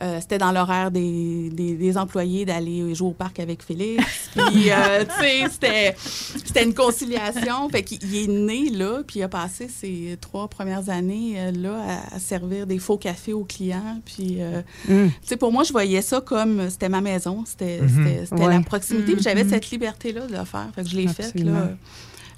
euh, 0.00 0.18
c'était 0.20 0.38
dans 0.38 0.52
l'horaire 0.52 0.92
des, 0.92 1.50
des, 1.50 1.74
des 1.74 1.98
employés 1.98 2.44
d'aller 2.44 2.94
jouer 2.94 3.08
au 3.08 3.12
parc 3.12 3.40
avec 3.40 3.60
Félix. 3.64 4.04
Puis, 4.34 4.70
euh, 4.70 5.04
tu 5.04 5.20
sais, 5.20 5.48
c'était, 5.50 5.96
c'était 5.98 6.62
une 6.62 6.74
conciliation. 6.74 7.68
Fait 7.70 7.82
qu'il 7.82 7.98
il 8.04 8.16
est 8.24 8.26
né 8.28 8.70
là, 8.70 9.02
puis 9.04 9.18
il 9.18 9.22
a 9.24 9.28
passé 9.28 9.66
ses 9.68 10.16
trois 10.20 10.46
premières 10.48 10.88
années 10.88 11.50
là 11.52 12.02
à, 12.12 12.16
à 12.16 12.18
servir 12.20 12.66
des 12.68 12.78
faux 12.78 12.98
cafés 12.98 13.32
aux 13.32 13.44
clients. 13.44 14.00
Puis, 14.04 14.36
euh, 14.38 14.62
Mm. 14.88 15.08
tu 15.08 15.28
sais, 15.28 15.36
pour 15.36 15.50
moi, 15.52 15.64
je 15.64 15.72
voyais 15.72 16.02
ça 16.02 16.20
comme 16.20 16.70
c'était 16.70 16.88
ma 16.88 17.00
maison, 17.00 17.42
c'était, 17.46 17.80
Mhm. 17.80 18.26
Ouais. 18.38 18.48
la 18.48 18.60
proximité. 18.62 19.14
Puis 19.14 19.22
j'avais 19.22 19.42
Mhm. 19.44 19.50
cette 19.50 19.70
liberté-là 19.70 20.26
de 20.28 20.32
le 20.36 20.44
faire. 20.44 20.68
Fait 20.74 20.82
que 20.84 20.88
je 20.88 20.96
l'ai 20.96 21.08
faite, 21.08 21.34
là. 21.40 21.70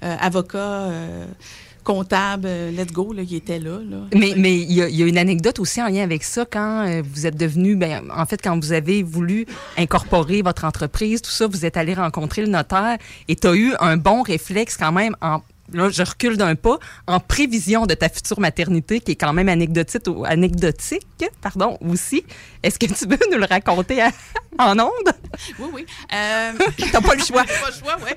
Euh, 0.03 0.15
avocat, 0.19 0.57
euh, 0.57 1.25
comptable, 1.83 2.45
euh, 2.47 2.71
let's 2.71 2.91
go, 2.91 3.13
là, 3.13 3.21
il 3.21 3.35
était 3.35 3.59
là. 3.59 3.77
Mais 4.13 4.31
il 4.59 4.71
y, 4.71 4.81
a- 4.81 5.05
une 5.05 5.17
anecdote 5.17 5.59
aussi 5.59 5.81
en 5.81 5.87
lien 5.87 6.03
avec 6.03 6.23
ça 6.23 6.43
quand 6.49 7.01
vous 7.13 7.27
êtes 7.27 7.37
devenu, 7.37 7.75
ben, 7.75 8.09
en 8.15 8.25
fait, 8.25 8.41
quand 8.43 8.59
vous 8.59 8.71
avez 8.73 9.03
voulu 9.03 9.45
incorporer 9.77 10.41
votre 10.41 10.65
entreprise, 10.65 11.21
tout 11.21 11.29
ça, 11.31 11.45
vous 11.47 11.65
êtes 11.65 11.77
allé 11.77 11.93
rencontrer 11.93 12.41
le 12.41 12.47
notaire 12.47 12.97
et 13.27 13.35
tu 13.35 13.47
as 13.47 13.55
eu 13.55 13.73
un 13.79 13.97
bon 13.97 14.21
réflexe 14.23 14.77
quand 14.77 14.91
même 14.91 15.15
en. 15.21 15.41
Là, 15.73 15.89
je 15.89 16.03
recule 16.03 16.37
d'un 16.37 16.55
pas, 16.55 16.77
en 17.07 17.19
prévision 17.19 17.85
de 17.85 17.93
ta 17.95 18.07
future 18.09 18.39
maternité, 18.39 18.99
qui 18.99 19.13
est 19.13 19.15
quand 19.15 19.33
même 19.33 19.49
anecdotique, 19.49 20.03
ou- 20.07 20.23
anecdotique 20.25 21.01
pardon, 21.41 21.77
aussi. 21.81 22.23
Est-ce 22.61 22.77
que 22.77 22.85
tu 22.85 23.07
veux 23.07 23.17
nous 23.31 23.37
le 23.39 23.45
raconter 23.45 24.01
à- 24.01 24.11
en 24.59 24.77
ondes? 24.79 25.13
Oui, 25.59 25.67
oui. 25.73 25.85
Euh, 26.13 26.51
T'as 26.91 27.01
pas 27.01 27.15
le 27.15 27.23
choix. 27.23 27.43
pas 27.43 27.69
le 27.69 27.73
choix, 27.73 27.97
oui. 28.05 28.11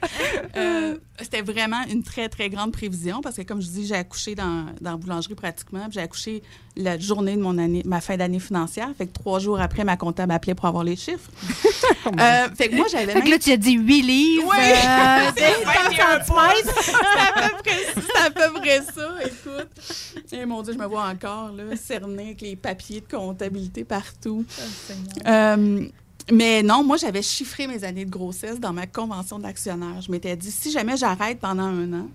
Euh, 0.56 0.96
C'était 1.20 1.42
vraiment 1.42 1.82
une 1.90 2.02
très, 2.02 2.28
très 2.28 2.48
grande 2.50 2.72
prévision 2.72 3.20
parce 3.22 3.36
que, 3.36 3.42
comme 3.42 3.60
je 3.62 3.68
dis, 3.68 3.86
j'ai 3.86 3.94
accouché 3.96 4.34
dans, 4.34 4.66
dans 4.80 4.92
la 4.92 4.96
boulangerie 4.96 5.34
pratiquement. 5.34 5.84
puis 5.84 5.92
J'ai 5.94 6.00
accouché 6.00 6.42
la 6.76 6.98
journée 6.98 7.34
de 7.36 7.42
mon 7.42 7.58
année, 7.58 7.82
ma 7.84 8.00
fin 8.00 8.16
d'année 8.16 8.38
financière. 8.40 8.88
Fait 8.96 9.06
que 9.06 9.12
trois 9.12 9.38
jours 9.40 9.60
après, 9.60 9.84
ma 9.84 9.96
comptable 9.96 10.32
appelait 10.32 10.54
pour 10.54 10.66
avoir 10.66 10.84
les 10.84 10.96
chiffres. 10.96 11.30
Euh, 12.18 12.48
fait 12.56 12.70
que 12.70 12.76
moi, 12.76 12.86
j'avais 12.90 13.12
Fait 13.12 13.20
que 13.20 13.28
là, 13.28 13.38
tu 13.38 13.52
as 13.52 13.56
dit 13.58 13.72
8 13.72 14.02
livres. 14.02 14.48
Oui. 14.50 14.56
euh, 14.58 15.30
C'est 15.36 15.58
des 15.58 15.64
30 15.64 16.24
centimètres. 16.26 17.47
C'est 17.64 18.26
à 18.26 18.30
peu 18.30 18.52
près 18.60 18.82
ça. 18.82 19.14
Écoute. 19.24 20.32
Et 20.32 20.46
mon 20.46 20.62
Dieu, 20.62 20.72
je 20.72 20.78
me 20.78 20.86
vois 20.86 21.04
encore, 21.08 21.52
là, 21.52 21.76
cernée 21.76 22.26
avec 22.26 22.40
les 22.40 22.56
papiers 22.56 23.00
de 23.00 23.16
comptabilité 23.16 23.84
partout. 23.84 24.44
Euh, 25.26 25.86
mais 26.30 26.62
non, 26.62 26.84
moi, 26.84 26.96
j'avais 26.96 27.22
chiffré 27.22 27.66
mes 27.66 27.84
années 27.84 28.04
de 28.04 28.10
grossesse 28.10 28.60
dans 28.60 28.72
ma 28.72 28.86
convention 28.86 29.38
d'actionnaire. 29.38 30.00
Je 30.00 30.10
m'étais 30.10 30.36
dit, 30.36 30.50
si 30.50 30.70
jamais 30.70 30.96
j'arrête 30.96 31.38
pendant 31.40 31.64
un 31.64 31.92
an, 31.92 32.08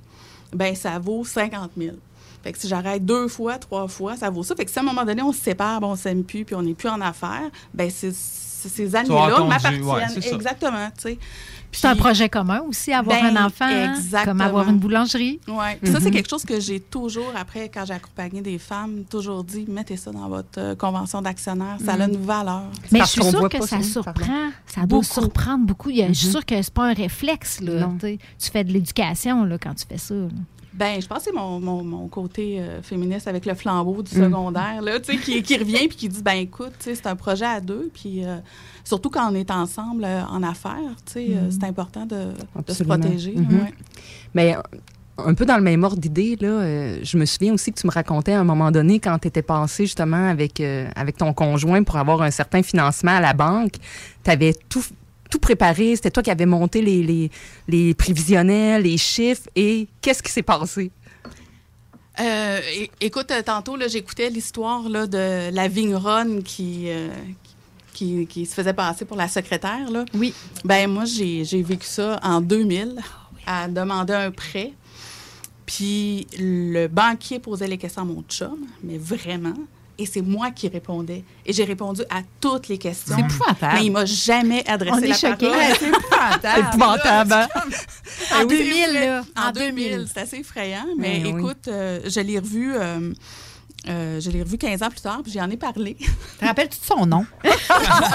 ben 0.54 0.76
ça 0.76 1.00
vaut 1.00 1.26
50 1.26 1.72
000. 1.78 1.96
Fait 2.44 2.52
que 2.52 2.60
si 2.60 2.68
j'arrête 2.68 3.06
deux 3.06 3.28
fois, 3.28 3.58
trois 3.58 3.88
fois, 3.88 4.18
ça 4.18 4.30
vaut 4.30 4.44
ça. 4.44 4.56
Fait 4.56 4.66
que 4.66 4.72
si 4.72 4.78
à 4.78 4.82
un 4.82 4.86
moment 4.86 5.06
donné, 5.06 5.22
on 5.22 5.32
se 5.32 5.40
sépare, 5.40 5.80
bon, 5.80 5.92
on 5.92 5.96
s'aime 5.96 6.24
plus, 6.24 6.44
puis 6.44 6.56
on 6.56 6.62
n'est 6.62 6.74
plus 6.74 6.90
en 6.90 7.00
affaires, 7.00 7.50
ben 7.74 7.90
c'est 7.90 8.14
ces, 8.14 8.96
années-là 8.96 9.44
m'appartiennent. 9.46 9.82
dû, 9.82 9.88
ouais, 9.88 10.04
c'est 10.14 10.22
ça. 10.22 10.36
Exactement, 10.36 10.90
tu 10.98 11.02
sais. 11.02 11.18
C'est 11.80 11.88
un 11.88 11.96
projet 11.96 12.30
commun 12.30 12.62
aussi, 12.68 12.92
avoir 12.94 13.22
Ben, 13.22 13.36
un 13.38 13.46
enfant, 13.46 13.66
hein, 13.66 13.94
exactement. 13.96 14.26
comme 14.34 14.42
avoir 14.42 14.70
une 14.70 14.78
boulangerie. 14.80 15.40
Ouais. 15.48 15.78
Puis 15.82 15.92
Ça, 15.92 16.00
c'est 16.00 16.12
quelque 16.12 16.30
chose 16.30 16.44
que 16.44 16.60
j'ai 16.60 16.80
toujours, 16.80 17.32
après, 17.36 17.70
quand 17.70 17.86
j'ai 17.86 17.94
accompagné 17.94 18.42
des 18.42 18.58
femmes, 18.58 19.04
toujours 19.10 19.44
dit 19.44 19.66
mettez 19.68 19.98
ça 19.98 20.12
dans 20.12 20.28
votre 20.30 20.60
euh, 20.60 20.76
convention 20.76 21.22
d'actionnaire. 21.22 21.78
Ça 21.84 21.94
a 21.94 21.98
Mhm. 22.08 22.14
une 22.16 22.26
valeur. 22.26 22.64
Mais 22.92 23.00
je 23.00 23.06
suis 23.06 23.24
sûre 23.24 23.50
que 23.50 23.66
ça 23.66 23.82
surprend. 23.82 24.50
Ça 24.66 24.82
doit 24.82 24.88
Beaucoup. 24.88 25.04
surprendre 25.04 25.66
beaucoup. 25.66 25.90
Il 25.90 25.98
y 25.98 26.04
a- 26.04 26.08
Je 26.08 26.14
suis 26.14 26.28
Mhm. 26.28 26.32
sûre 26.34 26.46
que 26.46 26.62
c'est 26.62 26.74
pas 26.74 26.86
un 26.90 26.94
réflexe. 26.94 27.60
Là, 27.62 27.88
Non. 27.88 27.98
tu 28.00 28.18
fais 28.52 28.64
de 28.64 28.72
l'éducation 28.72 29.44
là, 29.46 29.58
quand 29.58 29.74
tu 29.74 29.86
fais 29.88 29.98
ça. 29.98 30.14
là. 30.16 30.28
Ben, 30.76 31.00
je 31.00 31.06
pense 31.06 31.20
que 31.20 31.24
c'est 31.26 31.34
mon, 31.34 31.60
mon, 31.60 31.84
mon 31.84 32.08
côté 32.08 32.60
euh, 32.60 32.82
féministe 32.82 33.28
avec 33.28 33.46
le 33.46 33.54
flambeau 33.54 34.02
du 34.02 34.10
secondaire, 34.10 34.82
là, 34.82 35.00
tu 35.00 35.12
sais, 35.14 35.18
qui, 35.20 35.44
qui 35.44 35.56
revient 35.58 35.88
puis 35.88 35.96
qui 35.98 36.10
dit, 36.10 36.24
ben 36.24 36.34
écoute, 36.38 36.74
c'est 36.80 37.06
un 37.06 37.16
projet 37.16 37.46
à 37.46 37.62
deux, 37.62 37.92
puis 37.94 38.26
euh, 38.26 38.38
surtout 38.84 39.10
quand 39.10 39.32
on 39.32 39.36
est 39.36 39.52
ensemble 39.52 40.04
euh, 40.06 40.24
en 40.26 40.44
affaires, 40.44 40.96
tu 41.06 41.14
sais, 41.14 41.28
euh, 41.30 41.48
Mm. 41.48 41.52
c'est 41.52 41.64
important 41.66 42.06
de, 42.06 42.28
de 42.68 42.74
se 42.74 42.84
protéger. 42.84 43.34
Mhm. 43.36 43.62
ouais. 43.62 43.74
Mais 44.34 44.56
euh, 44.56 44.62
un 45.18 45.34
peu 45.36 45.46
dans 45.46 45.58
le 45.58 45.64
même 45.64 45.84
ordre 45.84 45.98
d'idée, 46.02 46.36
là, 46.42 46.48
euh, 46.48 47.00
je 47.04 47.18
me 47.18 47.26
souviens 47.26 47.54
aussi 47.54 47.72
que 47.72 47.80
tu 47.80 47.86
me 47.88 47.92
racontais 47.92 48.34
à 48.34 48.40
un 48.40 48.44
moment 48.44 48.72
donné 48.72 49.00
quand 49.00 49.18
tu 49.20 49.28
étais 49.28 49.44
passé 49.44 49.86
justement 49.86 50.28
avec, 50.28 50.60
euh, 50.60 50.90
avec 50.96 51.18
ton 51.18 51.34
conjoint 51.34 51.84
pour 51.84 51.98
avoir 51.98 52.22
un 52.24 52.32
certain 52.32 52.64
financement 52.64 53.12
à 53.12 53.22
la 53.22 53.34
banque, 53.34 53.74
tu 54.24 54.32
avais 54.32 54.54
tout, 54.70 54.84
tout 55.30 55.40
préparé, 55.40 55.96
c'était 55.96 56.10
toi 56.12 56.24
qui 56.24 56.32
avais 56.32 56.48
monté 56.48 56.82
les, 56.82 57.04
les, 57.04 57.32
les 57.68 57.94
prévisionnels, 57.94 58.82
les 58.84 58.98
chiffres, 58.98 59.48
et 59.56 59.88
qu'est-ce 60.02 60.24
qui 60.24 60.32
s'est 60.32 60.42
passé? 60.44 60.90
Euh, 62.20 62.60
écoute, 63.02 63.32
tantôt, 63.46 63.76
là, 63.76 63.88
j'écoutais 63.88 64.30
l'histoire 64.30 64.88
là, 64.88 65.08
de 65.08 65.52
la 65.54 65.68
vigneronne 65.68 66.44
qui, 66.44 66.86
euh, 66.90 67.10
qui, 68.04 68.28
qui 68.28 68.46
se 68.46 68.54
faisait 68.54 68.74
passer 68.74 69.06
pour 69.06 69.18
la 69.18 69.28
secrétaire. 69.28 69.90
Là. 69.92 70.04
Oui. 70.14 70.34
Ben 70.66 70.90
moi, 70.90 71.06
j'ai 71.06 71.46
j'ai 71.46 71.62
vécu 71.62 71.88
ça 71.88 72.20
en 72.24 72.42
2000, 72.42 72.96
à 73.46 73.68
demander 73.68 74.14
un 74.14 74.32
prêt. 74.32 74.74
Puis 75.66 76.28
le 76.38 76.88
banquier 76.88 77.40
posait 77.40 77.68
les 77.68 77.78
questions 77.78 78.02
à 78.02 78.06
mon 78.06 78.22
chum, 78.24 78.58
mais 78.84 78.98
vraiment. 78.98 79.54
Et 79.98 80.06
c'est 80.08 80.22
moi 80.24 80.50
qui 80.52 80.68
répondais. 80.68 81.24
Et 81.46 81.54
j'ai 81.54 81.64
répondu 81.66 82.02
à 82.10 82.22
toutes 82.42 82.68
les 82.68 82.80
questions. 82.80 83.16
C'est 83.16 83.22
épouvantable. 83.22 83.74
Mais 83.76 83.86
il 83.86 83.92
m'a 83.92 84.06
jamais 84.06 84.68
adressé 84.68 84.96
On 84.96 84.98
est 85.02 85.08
la 85.08 85.16
choqués. 85.16 85.48
parole. 85.50 85.76
C'est 85.80 85.88
épouvantable. 85.88 86.68
Épouvantable, 86.68 87.34
hein? 87.34 87.48
En 88.36 88.42
En 88.42 88.46
2000, 88.46 88.68
2000, 88.88 88.94
là. 88.94 89.24
En 89.38 89.50
En 89.50 89.52
2000, 89.52 89.90
2000. 89.92 90.08
c'est 90.12 90.20
assez 90.22 90.38
effrayant. 90.38 90.86
Mais 90.98 91.22
oui. 91.24 91.30
écoute, 91.30 91.68
euh, 91.68 92.00
je 92.08 92.20
l'ai 92.22 92.40
revu. 92.40 92.74
euh, 92.76 93.14
euh, 93.88 94.20
je 94.22 94.30
l'ai 94.32 94.42
revu 94.44 94.58
15 94.58 94.82
ans 94.84 94.90
plus 94.90 95.02
tard, 95.02 95.22
puis 95.24 95.32
j'en 95.32 95.50
ai 95.50 95.58
parlé. 95.58 95.96
Te 96.40 96.46
rappelles-tu 96.46 96.80
de 96.80 96.86
son 96.86 97.06
nom? 97.06 97.26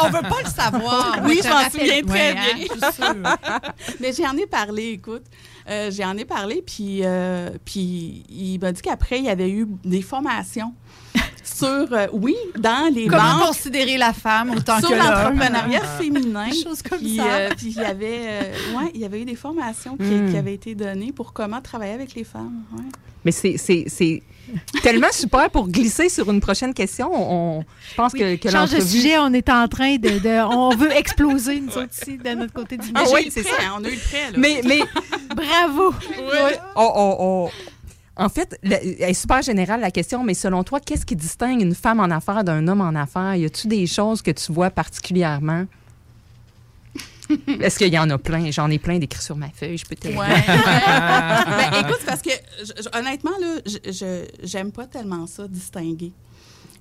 On 0.03 0.09
veut 0.11 0.23
pas 0.23 0.43
le 0.45 0.51
savoir. 0.51 1.19
oui, 1.25 1.41
je 1.43 1.49
m'en 1.49 1.71
souviens 1.71 2.03
très 2.03 2.13
Ouais, 2.13 2.35
hein, 2.37 2.55
bien. 2.57 2.67
je 2.67 2.85
suis 2.85 2.93
sûre. 2.95 3.15
Mais 4.01 4.13
j'en 4.13 4.37
ai 4.37 4.47
parlé, 4.47 4.89
écoute. 4.93 5.25
Euh, 5.69 5.91
j'en 5.91 6.17
ai 6.17 6.25
parlé, 6.25 6.63
puis, 6.67 7.01
euh, 7.05 7.51
puis 7.65 8.25
il 8.31 8.59
m'a 8.61 8.73
dit 8.73 8.81
qu'après, 8.81 9.19
il 9.19 9.27
y 9.27 9.29
avait 9.29 9.51
eu 9.51 9.67
des 9.85 10.01
formations 10.01 10.73
sur, 11.45 11.67
euh, 11.93 12.07
oui, 12.13 12.37
dans 12.59 12.91
les 12.95 13.07
Comment 13.07 13.39
banques. 13.39 13.49
considérer 13.49 13.99
la 13.99 14.13
femme 14.13 14.51
autant 14.51 14.79
sur 14.81 14.89
que 14.89 14.95
l'homme? 14.95 15.05
l'entrepreneuriat 15.39 15.81
féminin. 15.99 16.49
Des 16.49 16.63
choses 16.63 16.83
comme 16.83 16.99
puis, 16.99 17.17
ça. 17.17 17.25
euh, 17.25 17.51
puis 17.57 17.67
il 17.69 17.77
y 17.77 17.85
avait, 17.85 18.21
euh, 18.23 18.53
ouais, 18.77 18.91
il 18.95 19.01
y 19.01 19.05
avait 19.05 19.21
eu 19.21 19.25
des 19.25 19.35
formations 19.35 19.97
qui, 19.97 20.05
Mm. 20.05 20.31
qui 20.31 20.37
avaient 20.39 20.55
été 20.55 20.75
données 20.75 21.13
pour 21.13 21.33
comment 21.35 21.61
travailler 21.61 21.93
avec 21.95 22.15
les 22.15 22.25
femmes. 22.25 22.63
ouais. 22.75 22.85
Mais 23.25 23.33
c'est 23.33 24.23
tellement 24.83 25.13
super 25.13 25.51
pour 25.51 25.69
glisser 25.69 26.09
sur 26.09 26.31
une 26.31 26.41
prochaine 26.41 26.73
question. 26.75 27.11
On, 27.13 27.65
je 27.91 27.95
pense 27.95 28.13
que, 28.13 28.37
que 28.37 28.51
Change 28.51 28.71
de 28.71 28.81
sujet, 28.81 29.19
on 29.19 29.33
est 29.33 29.49
en 29.49 29.69
train 29.69 29.97
de. 29.97 30.19
de- 30.19 30.45
on 30.55 30.75
veut 30.77 30.93
exploser, 30.97 31.61
nous 31.61 31.77
autres, 31.77 31.93
ici, 32.03 32.19
de 32.19 32.31
notre 32.35 32.53
côté 32.53 32.77
du 32.77 32.89
Ah 32.95 33.01
micro. 33.01 33.15
oui, 33.17 33.29
c'est 33.31 33.43
ça. 33.43 33.51
On 33.79 33.85
a 33.85 33.89
eu 33.89 33.93
le 33.93 33.99
prêt, 33.99 34.31
là. 34.33 34.39
Mais, 34.39 34.61
mais 34.65 34.81
Bravo! 35.35 35.95
on- 36.77 36.83
on- 36.83 37.17
on- 37.47 37.51
en 38.21 38.29
fait, 38.29 38.59
la- 38.65 38.83
elle 38.83 39.11
est 39.11 39.15
super 39.15 39.43
générale 39.43 39.81
la 39.81 39.91
question, 39.93 40.25
mais 40.25 40.35
selon 40.35 40.65
toi, 40.65 40.81
qu'est-ce 40.81 41.07
qui 41.07 41.15
distingue 41.15 41.61
une 41.63 41.75
femme 41.75 42.01
en 42.01 42.05
affaires 42.11 42.43
d'un 42.43 42.67
homme 42.67 42.81
en 42.81 42.95
affaires? 43.01 43.37
Y 43.37 43.45
a-tu 43.45 43.69
des 43.69 43.87
choses 43.87 44.23
que 44.23 44.33
tu 44.33 44.53
vois 44.53 44.71
particulièrement? 44.71 45.67
Est-ce 47.61 47.79
qu'il 47.79 47.93
y 47.93 47.99
en 47.99 48.09
a 48.11 48.19
plein? 48.19 48.51
J'en 48.51 48.71
ai 48.71 48.79
plein 48.79 48.99
d'écrits 48.99 49.23
sur 49.23 49.37
ma 49.37 49.51
feuille, 49.51 49.77
je 49.79 49.87
peux 49.87 49.95
te 49.97 50.09
Ouais. 50.09 50.15
ben, 50.47 51.81
écoute, 51.81 52.01
parce 52.07 52.23
que 52.23 52.31
je- 52.63 52.99
honnêtement, 52.99 53.33
là, 53.41 53.57
je- 53.67 54.25
j'aime 54.43 54.73
pas 54.73 54.87
tellement 54.87 55.27
ça, 55.27 55.47
distinguer. 55.49 56.13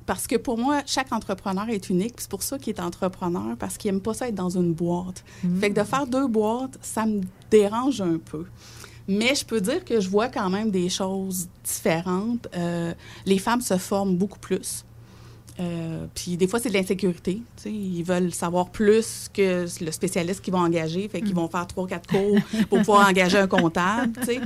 Parce 0.06 0.26
que 0.26 0.38
pour 0.38 0.57
moi, 0.57 0.84
chaque 0.86 1.11
entrepreneur 1.11 1.68
est 1.69 1.90
unique. 1.90 2.15
puis 2.15 2.22
C'est 2.24 2.30
pour 2.32 2.44
ça 2.44 2.57
qu'il 2.57 2.74
est 2.74 2.80
entrepreneur, 2.80 3.57
parce 3.60 3.78
qu'il 3.78 3.90
aime 3.90 3.99
pas 4.02 4.14
ça 4.14 4.30
être 4.30 4.36
dans 4.36 4.49
une 4.49 4.74
boîte. 4.74 5.24
Fait 5.60 5.69
que 5.69 5.80
de 5.80 5.84
faire 5.86 6.07
deux 6.07 6.28
boîtes, 6.28 6.78
ça 6.82 7.06
me 7.06 7.19
dérange 7.52 7.99
un 7.99 8.18
peu. 8.18 8.45
Mais 9.10 9.36
je 9.36 9.45
peux 9.45 9.60
dire 9.61 9.84
que 9.86 9.99
je 9.99 10.10
vois 10.10 10.28
quand 10.30 10.49
même 10.49 10.72
des 10.72 10.90
choses 10.90 11.48
différentes. 11.64 12.48
Euh, 12.56 12.94
les 13.26 13.38
femmes 13.38 13.61
se 13.61 13.78
forment 13.78 14.15
beaucoup 14.15 14.40
plus. 14.40 14.86
Euh, 15.59 16.05
puis 16.13 16.38
des 16.38 16.47
fois, 16.47 16.59
c'est 16.59 16.69
de 16.69 16.75
l'insécurité. 16.75 17.41
tu 17.57 17.63
sais. 17.63 17.71
Ils 17.71 18.03
veulent 18.03 18.31
savoir 18.34 18.69
plus 18.69 19.27
que 19.34 19.65
le 19.84 19.91
spécialiste 19.91 20.41
qu'ils 20.41 20.53
vont 20.53 20.59
engager. 20.59 21.07
Fait 21.09 21.21
qu'ils 21.21 21.34
vont 21.34 21.47
faire 21.47 21.65
trois, 21.65 21.88
quatre 21.88 22.07
cours 22.07 22.38
pour 22.69 22.77
pouvoir 22.79 23.07
engager 23.09 23.39
un 23.39 23.47
comptable. 23.47 24.13
tu 24.21 24.25
sais. 24.25 24.39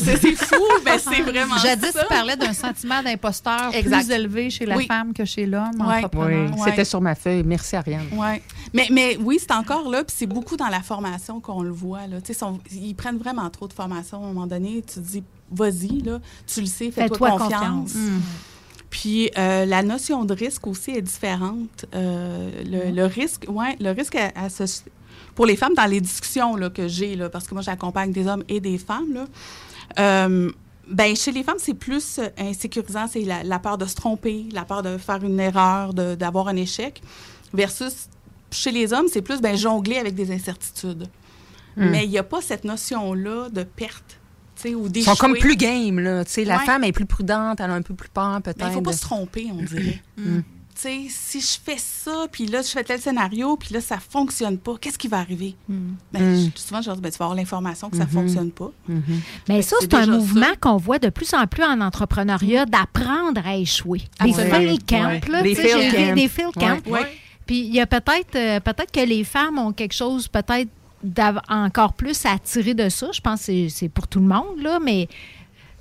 C'est 0.00 0.34
fou, 0.36 0.56
mais 0.84 0.98
c'est 0.98 1.22
vraiment 1.22 1.56
Jadis, 1.58 1.92
ça. 1.92 2.02
tu 2.02 2.08
parlais 2.08 2.36
d'un 2.36 2.52
sentiment 2.52 3.02
d'imposteur 3.02 3.70
plus 3.70 4.10
élevé 4.10 4.50
chez 4.50 4.66
la 4.66 4.76
Oui. 4.76 4.86
femme 4.86 5.12
que 5.12 5.24
chez 5.24 5.46
l'homme, 5.46 5.80
Ouais. 5.80 6.04
Ouais. 6.16 6.46
c'était 6.64 6.84
sur 6.84 7.00
ma 7.00 7.14
feuille. 7.14 7.42
Merci, 7.44 7.76
Ariane. 7.76 8.06
Ouais. 8.12 8.42
Mais, 8.74 8.88
mais 8.90 9.16
oui, 9.20 9.38
c'est 9.40 9.52
encore 9.52 9.88
là, 9.88 10.02
puis 10.04 10.14
c'est 10.18 10.26
beaucoup 10.26 10.56
dans 10.56 10.68
la 10.68 10.80
formation 10.80 11.40
qu'on 11.40 11.62
le 11.62 11.70
voit. 11.70 12.06
Là. 12.06 12.20
Tu 12.20 12.28
sais, 12.28 12.34
sont- 12.34 12.58
ils 12.72 12.94
prennent 12.94 13.18
vraiment 13.18 13.48
trop 13.50 13.68
de 13.68 13.72
formation 13.72 14.18
à 14.22 14.24
un 14.26 14.32
moment 14.32 14.46
donné. 14.46 14.82
Tu 14.86 14.94
te 14.94 15.00
dis, 15.00 15.22
vas-y, 15.50 16.00
là, 16.02 16.18
tu 16.46 16.60
le 16.60 16.66
sais, 16.66 16.90
fais-toi 16.90 17.30
confiance. 17.30 17.94
Mm. 17.94 18.20
Puis 18.90 19.30
euh, 19.36 19.64
la 19.66 19.82
notion 19.82 20.24
de 20.24 20.34
risque 20.34 20.66
aussi 20.66 20.92
est 20.92 21.02
différente. 21.02 21.84
Euh, 21.94 22.50
le, 22.64 22.90
le 22.94 23.04
risque, 23.06 23.44
ouais, 23.48 23.76
le 23.80 23.90
risque 23.90 24.14
à, 24.16 24.32
à 24.34 24.48
se- 24.48 24.82
pour 25.34 25.46
les 25.46 25.56
femmes 25.56 25.74
dans 25.74 25.86
les 25.86 26.00
discussions 26.00 26.56
là, 26.56 26.70
que 26.70 26.88
j'ai, 26.88 27.14
là, 27.14 27.28
parce 27.28 27.46
que 27.46 27.54
moi 27.54 27.62
j'accompagne 27.62 28.12
des 28.12 28.26
hommes 28.26 28.44
et 28.48 28.60
des 28.60 28.78
femmes, 28.78 29.12
là, 29.12 29.26
euh, 29.98 30.50
ben, 30.88 31.14
chez 31.14 31.32
les 31.32 31.42
femmes, 31.42 31.58
c'est 31.58 31.74
plus 31.74 32.18
insécurisant, 32.38 33.06
c'est 33.08 33.20
la, 33.22 33.44
la 33.44 33.58
peur 33.58 33.76
de 33.76 33.84
se 33.84 33.94
tromper, 33.94 34.46
la 34.52 34.64
peur 34.64 34.82
de 34.82 34.96
faire 34.96 35.22
une 35.22 35.38
erreur, 35.38 35.92
de- 35.92 36.14
d'avoir 36.14 36.48
un 36.48 36.56
échec, 36.56 37.02
versus 37.52 38.08
chez 38.50 38.70
les 38.70 38.92
hommes, 38.94 39.06
c'est 39.12 39.20
plus 39.22 39.40
ben, 39.42 39.54
jongler 39.56 39.98
avec 39.98 40.14
des 40.14 40.30
incertitudes. 40.32 41.06
Hmm. 41.76 41.90
Mais 41.90 42.04
il 42.04 42.10
n'y 42.10 42.18
a 42.18 42.22
pas 42.22 42.40
cette 42.40 42.64
notion-là 42.64 43.50
de 43.50 43.62
perte, 43.64 44.17
ou 44.66 44.88
Ils 44.94 45.02
sont 45.04 45.14
comme 45.16 45.36
plus 45.36 45.56
game, 45.56 45.98
là. 46.00 46.24
Tu 46.24 46.32
sais, 46.32 46.44
la 46.44 46.58
femme 46.60 46.84
est 46.84 46.92
plus 46.92 47.06
prudente, 47.06 47.60
elle 47.60 47.70
a 47.70 47.74
un 47.74 47.82
peu 47.82 47.94
plus 47.94 48.08
peur, 48.08 48.40
peut-être. 48.42 48.58
Mais 48.58 48.64
il 48.66 48.68
ne 48.70 48.74
faut 48.74 48.80
pas 48.82 48.92
se 48.92 49.00
tromper, 49.02 49.48
on 49.52 49.62
dirait. 49.62 50.02
Mm. 50.18 50.42
Tu 50.80 50.82
sais, 50.82 50.98
si 51.08 51.40
je 51.40 51.58
fais 51.64 51.76
ça, 51.76 52.26
puis 52.30 52.46
là, 52.46 52.62
je 52.62 52.68
fais 52.68 52.84
tel 52.84 53.00
scénario, 53.00 53.56
puis 53.56 53.74
là, 53.74 53.80
ça 53.80 53.96
ne 53.96 54.00
fonctionne 54.00 54.58
pas, 54.58 54.74
qu'est-ce 54.80 54.96
qui 54.96 55.08
va 55.08 55.18
arriver? 55.18 55.56
Ben, 55.68 55.82
Mm. 56.22 56.50
je- 56.54 56.60
souvent, 56.62 56.80
je 56.80 56.86
leur 56.86 56.94
dis, 56.94 57.02
ben, 57.02 57.10
tu 57.10 57.18
vas 57.18 57.24
avoir 57.24 57.36
l'information 57.36 57.90
que 57.90 57.96
ça 57.96 58.04
ne 58.04 58.08
Mhm. 58.08 58.14
fonctionne 58.14 58.50
pas. 58.52 58.70
Mais 59.48 59.56
Fait 59.56 59.62
ça, 59.62 59.76
c'est 59.80 59.92
un 59.94 60.06
mouvement 60.06 60.54
qu'on 60.60 60.76
voit 60.76 61.00
de 61.00 61.08
plus 61.08 61.34
en 61.34 61.48
plus 61.48 61.64
en 61.64 61.80
entrepreneuriat, 61.80 62.64
d'apprendre 62.66 63.40
à 63.44 63.56
échouer. 63.56 64.02
Des 64.22 64.32
fail 64.32 64.78
camps, 64.78 65.06
Ouais. 65.08 65.20
là, 65.28 65.42
Des 65.42 65.54
j'ai- 65.56 66.28
camps. 66.54 66.78
Puis 67.46 67.60
il 67.60 67.74
y 67.74 67.80
a 67.80 67.86
peut-être 67.86 68.36
euh, 68.36 68.60
peut-être 68.60 68.92
que 68.92 69.00
les 69.00 69.24
femmes 69.24 69.58
ont 69.58 69.72
quelque 69.72 69.94
chose 69.94 70.28
peut-être 70.28 70.68
encore 71.48 71.92
plus 71.94 72.24
à 72.26 72.38
tirer 72.38 72.74
de 72.74 72.88
ça. 72.88 73.08
Je 73.12 73.20
pense 73.20 73.46
que 73.46 73.68
c'est- 73.68 73.88
pour 73.88 74.08
tout 74.08 74.20
le 74.20 74.26
monde, 74.26 74.60
là, 74.62 74.78
mais 74.84 75.08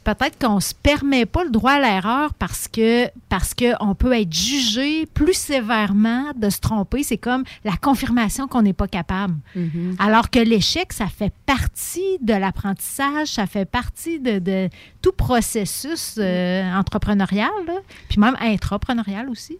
peut-être 0.03 0.39
qu'on 0.39 0.61
se 0.61 0.73
permet 0.73 1.26
pas 1.26 1.44
le 1.44 1.49
droit 1.49 1.73
à 1.73 1.80
l'erreur 1.81 2.34
parce 2.35 2.69
que 2.69 3.10
parce 3.27 3.53
qu'on 3.53 3.94
peut 3.94 4.14
être 4.14 4.31
jugé 4.31 5.06
plus 5.06 5.34
sévèrement 5.34 6.31
de 6.38 6.49
se 6.49 6.60
tromper. 6.61 7.03
C'est 7.03 7.18
comme 7.18 7.44
la 7.65 7.76
confirmation 7.76 8.48
qu'on 8.48 8.61
n'est 8.61 8.72
pas 8.72 8.88
capable. 8.88 9.35
Mhm. 9.53 9.98
Alors 9.99 10.30
que 10.30 10.39
l'échec, 10.39 10.94
ça 10.94 11.07
fait 11.07 11.34
partie 11.45 12.18
de 12.22 12.34
l'apprentissage, 12.34 13.27
ça 13.27 13.48
fait 13.48 13.65
partie 13.65 14.19
de, 14.22 14.39
de 14.39 14.69
tout 15.02 15.11
processus 15.11 16.15
euh, 16.19 16.73
entrepreneurial, 16.73 17.52
là, 17.65 17.73
puis 18.07 18.19
même 18.19 18.38
intrapreneurial 18.39 19.30
aussi. 19.30 19.57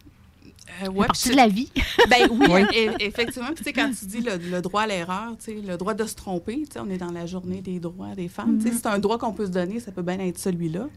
Euh, 0.70 0.72
C'est 0.84 0.88
ouais, 0.90 1.08
partie 1.08 1.22
puis 1.30 1.32
de 1.32 1.36
la 1.42 1.48
vie. 1.48 1.72
Ben 2.10 2.28
oui, 2.30 2.48
Oui. 2.52 2.62
e- 2.76 2.96
effectivement. 3.00 3.48
Puis, 3.48 3.58
tu 3.58 3.64
sais, 3.64 3.74
quand 3.74 3.90
tu 3.98 4.06
dis 4.06 4.22
le, 4.22 4.38
le 4.38 4.62
droit 4.62 4.82
à 4.84 4.88
l'erreur, 4.88 5.36
tu 5.40 5.46
sais, 5.46 5.62
le 5.66 5.78
droit 5.78 5.94
de 5.94 6.06
se 6.06 6.14
tromper, 6.16 6.64
tu 6.66 6.74
sais, 6.74 6.80
on 6.80 6.90
est 6.90 6.98
dans 6.98 7.12
la 7.12 7.26
journée 7.26 7.62
des 7.62 7.80
droits 7.80 8.14
des 8.16 8.28
femmes. 8.28 8.58
Tu 8.58 8.66
sais, 8.66 8.72
Mhm. 8.72 8.80
C'est 8.82 8.88
un 8.88 9.00
droit 9.00 9.18
qu'on 9.18 9.34
peut 9.34 9.46
se 9.46 9.52
donner, 9.52 9.80
ça 9.80 9.92
peut 9.92 10.02
bien 10.02 10.20
être 10.20 10.38
celui-là. 10.38 10.88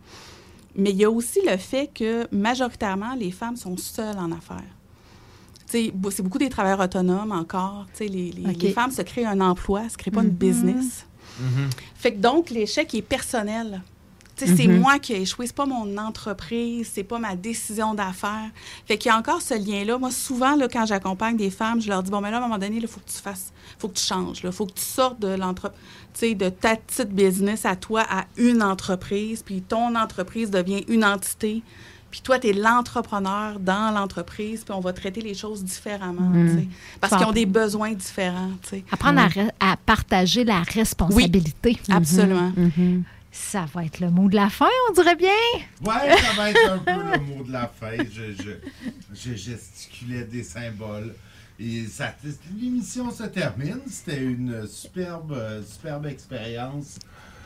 Mais 0.77 0.91
il 0.91 0.97
y 0.97 1.05
a 1.05 1.11
aussi 1.11 1.41
le 1.49 1.57
fait 1.57 1.91
que 1.93 2.27
majoritairement, 2.35 3.15
les 3.15 3.31
femmes 3.31 3.57
sont 3.57 3.77
seules 3.77 4.19
en 4.19 4.31
affaires. 4.33 4.63
Tu 5.71 5.87
sais, 5.87 5.91
bo- 5.95 6.11
C'est 6.11 6.23
beaucoup 6.23 6.39
des 6.39 6.49
travailleurs 6.49 6.81
autonomes 6.81 7.33
encore. 7.33 7.87
Tu 7.93 7.99
sais, 8.05 8.09
Les, 8.09 8.33
les- 8.33 8.53
les 8.55 8.73
femmes 8.73 8.91
se 8.91 9.03
créent 9.03 9.25
un 9.27 9.41
emploi, 9.41 9.89
se 9.89 9.97
créent 9.97 10.11
pas 10.11 10.23
une 10.23 10.29
Mhm. 10.29 10.35
business. 10.35 11.07
Fait 11.95 12.13
que 12.13 12.19
donc, 12.19 12.51
l'échec 12.51 12.95
est 12.95 13.03
personnel. 13.03 13.83
C'est 14.47 14.67
Mhm. 14.67 14.81
moi 14.81 14.99
qui 14.99 15.13
ai 15.13 15.23
échoué, 15.23 15.47
c'est 15.47 15.55
pas 15.57 15.67
mon 15.67 15.97
entreprise, 15.99 16.91
c'est 16.93 17.03
pas 17.05 17.19
ma 17.19 17.35
décision 17.37 17.95
d'affaires. 17.95 18.51
Fait 18.87 18.97
qu'il 18.99 19.11
y 19.11 19.13
a 19.13 19.19
encore 19.19 19.43
ce 19.43 19.55
lien-là. 19.55 19.99
Moi, 19.99 20.11
souvent, 20.11 20.57
là, 20.57 20.69
quand 20.69 20.87
j'accompagne 20.87 21.37
des 21.37 21.51
femmes, 21.51 21.81
je 21.81 21.89
leur 21.89 22.03
dis, 22.03 22.11
bon, 22.11 22.21
mais 22.21 22.31
là, 22.31 22.37
à 22.37 22.41
un 22.41 22.43
moment 22.43 22.59
donné, 22.59 22.77
il 22.77 22.87
faut 22.89 23.01
que 23.01 23.11
tu 23.11 23.19
fasses, 23.19 23.53
faut 23.79 23.89
que 23.89 23.99
tu 23.99 24.05
changes, 24.05 24.41
il 24.45 24.53
faut 24.53 24.67
que 24.67 24.73
tu 24.75 24.85
sortes 24.85 25.21
de 25.21 25.29
l'entreprise, 25.29 26.37
de 26.37 26.49
ta 26.49 26.77
petite 26.77 27.11
business 27.11 27.65
à 27.65 27.77
toi 27.77 28.03
à 28.09 28.25
une 28.37 28.63
entreprise, 28.63 29.43
puis 29.43 29.63
ton 29.63 29.95
entreprise 29.95 30.51
devient 30.51 30.85
une 30.89 31.05
entité. 31.05 31.63
Puis 32.11 32.23
toi, 32.23 32.41
tu 32.41 32.49
es 32.49 32.53
l'entrepreneur 32.53 33.61
dans 33.61 33.93
l'entreprise, 33.95 34.65
puis 34.65 34.75
on 34.75 34.81
va 34.81 34.93
traiter 34.93 35.21
les 35.21 35.35
choses 35.35 35.63
différemment, 35.63 36.29
Mhm. 36.29 36.67
parce 37.01 37.17
qu'ils 37.17 37.25
ont 37.27 37.31
des 37.33 37.47
besoins 37.47 37.93
différents. 37.93 38.51
Apprendre 38.91 39.21
à 39.61 39.77
partager 39.77 40.43
la 40.45 40.63
responsabilité. 40.63 41.79
Oui, 41.89 41.95
absolument. 41.95 42.53
Ça 43.33 43.65
va 43.73 43.85
être 43.85 44.01
le 44.01 44.11
mot 44.11 44.29
de 44.29 44.35
la 44.37 44.51
fin, 44.51 44.69
on 44.89 44.93
dirait 44.93 45.15
bien? 45.17 45.29
Ouais, 45.83 46.17
ça 46.17 46.33
va 46.37 46.51
être 46.51 46.71
un 46.73 46.79
peu 46.79 47.03
le 47.13 47.21
mot 47.21 47.45
de 47.45 47.53
la 47.53 47.69
fin. 47.69 47.93
Je, 47.99 48.33
je, 48.43 48.51
je 49.15 49.35
gesticulais 49.35 50.25
des 50.25 50.43
symboles. 50.43 51.15
Et 51.61 51.85
l'émission 52.61 53.11
se 53.11 53.25
termine. 53.25 53.81
C'était 53.89 54.23
une 54.23 54.67
superbe, 54.67 55.37
superbe 55.65 56.07
expérience. 56.07 56.99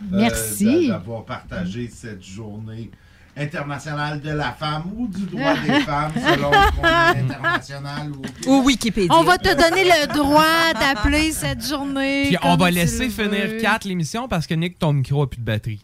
euh, 0.05 0.07
Merci. 0.21 0.87
d'a- 0.89 0.95
D'avoir 0.95 1.25
partagé 1.25 1.91
cette 1.93 2.23
journée 2.25 2.91
internationale 3.37 4.21
de 4.21 4.31
la 4.31 4.53
femme 4.53 4.85
ou 4.97 5.09
du 5.09 5.27
droit 5.27 5.55
des 5.67 5.81
femmes, 5.81 6.13
selon 6.15 6.51
international 6.53 8.13
ou... 8.13 8.51
Ou 8.51 8.63
Wikipédia. 8.65 9.15
On 9.17 9.23
va 9.25 9.39
te 9.39 9.49
donner 9.49 9.85
le 9.85 10.07
droit 10.13 10.73
d'appeler 10.79 11.33
cette 11.33 11.67
journée. 11.67 12.25
Puis 12.27 12.37
on 12.43 12.57
va 12.57 12.71
laisser 12.71 13.09
finir 13.09 13.47
veux. 13.49 13.59
4 13.61 13.85
l'émission 13.87 14.29
parce 14.29 14.47
que 14.47 14.55
Nick, 14.55 14.79
ton 14.79 14.93
micro 14.93 15.23
a 15.23 15.31
plus 15.31 15.41
de 15.41 15.45
batterie. 15.45 15.81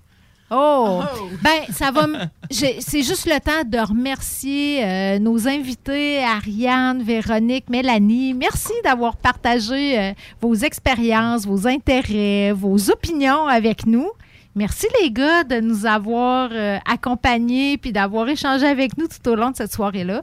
Oh! 0.53 1.03
Ben, 1.43 1.61
ça 1.73 1.93
va. 1.93 2.05
m- 2.05 2.29
C'est 2.51 3.03
juste 3.05 3.27
le 3.27 3.39
temps 3.39 3.63
de 3.65 3.79
remercier 3.79 4.85
euh, 4.85 5.19
nos 5.21 5.47
invités, 5.47 6.25
Ariane, 6.25 7.05
Véronique, 7.05 7.71
Mélanie. 7.71 8.35
Merci 8.35 8.73
d'avoir 8.83 9.17
partagé 9.17 9.97
euh, 9.97 10.13
vos 10.41 10.55
expériences, 10.57 11.47
vos 11.47 11.69
intérêts, 11.69 12.51
vos 12.53 12.91
opinions 12.91 13.47
avec 13.47 13.87
nous. 13.87 14.09
Merci 14.57 14.87
les 15.01 15.11
gars 15.11 15.45
de 15.45 15.61
nous 15.61 15.87
avoir 15.87 16.51
euh, 16.53 16.79
accompagnés 16.85 17.79
puis 17.79 17.93
d'avoir 17.93 18.29
échangé 18.29 18.67
avec 18.67 18.99
nous 18.99 19.07
tout 19.07 19.31
au 19.31 19.37
long 19.37 19.51
de 19.51 19.57
cette 19.57 19.73
soirée-là. 19.73 20.23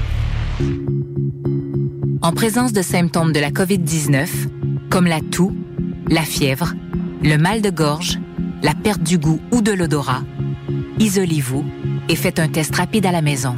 En 2.21 2.31
présence 2.33 2.71
de 2.71 2.81
symptômes 2.81 3.33
de 3.33 3.39
la 3.39 3.49
COVID-19, 3.49 4.27
comme 4.89 5.07
la 5.07 5.21
toux, 5.21 5.55
la 6.09 6.21
fièvre, 6.21 6.73
le 7.23 7.37
mal 7.37 7.61
de 7.61 7.69
gorge, 7.69 8.19
la 8.61 8.73
perte 8.73 9.01
du 9.01 9.17
goût 9.17 9.39
ou 9.51 9.61
de 9.61 9.71
l'odorat, 9.71 10.23
isolez-vous 10.99 11.65
et 12.09 12.15
faites 12.15 12.39
un 12.39 12.47
test 12.47 12.75
rapide 12.75 13.05
à 13.05 13.11
la 13.11 13.21
maison. 13.21 13.55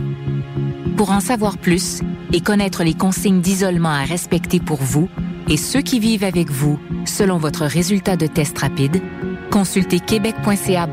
Pour 0.97 1.11
en 1.11 1.19
savoir 1.19 1.57
plus 1.57 2.01
et 2.31 2.41
connaître 2.41 2.83
les 2.83 2.93
consignes 2.93 3.41
d'isolement 3.41 3.89
à 3.89 4.03
respecter 4.03 4.59
pour 4.59 4.81
vous 4.81 5.09
et 5.49 5.57
ceux 5.57 5.81
qui 5.81 5.99
vivent 5.99 6.23
avec 6.23 6.49
vous 6.49 6.79
selon 7.05 7.37
votre 7.37 7.65
résultat 7.65 8.15
de 8.15 8.27
test 8.27 8.57
rapide, 8.57 9.01
consultez 9.51 9.99
québec.ca 9.99 10.87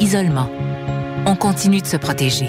isolement. 0.00 0.50
On 1.26 1.36
continue 1.36 1.80
de 1.80 1.86
se 1.86 1.96
protéger. 1.96 2.48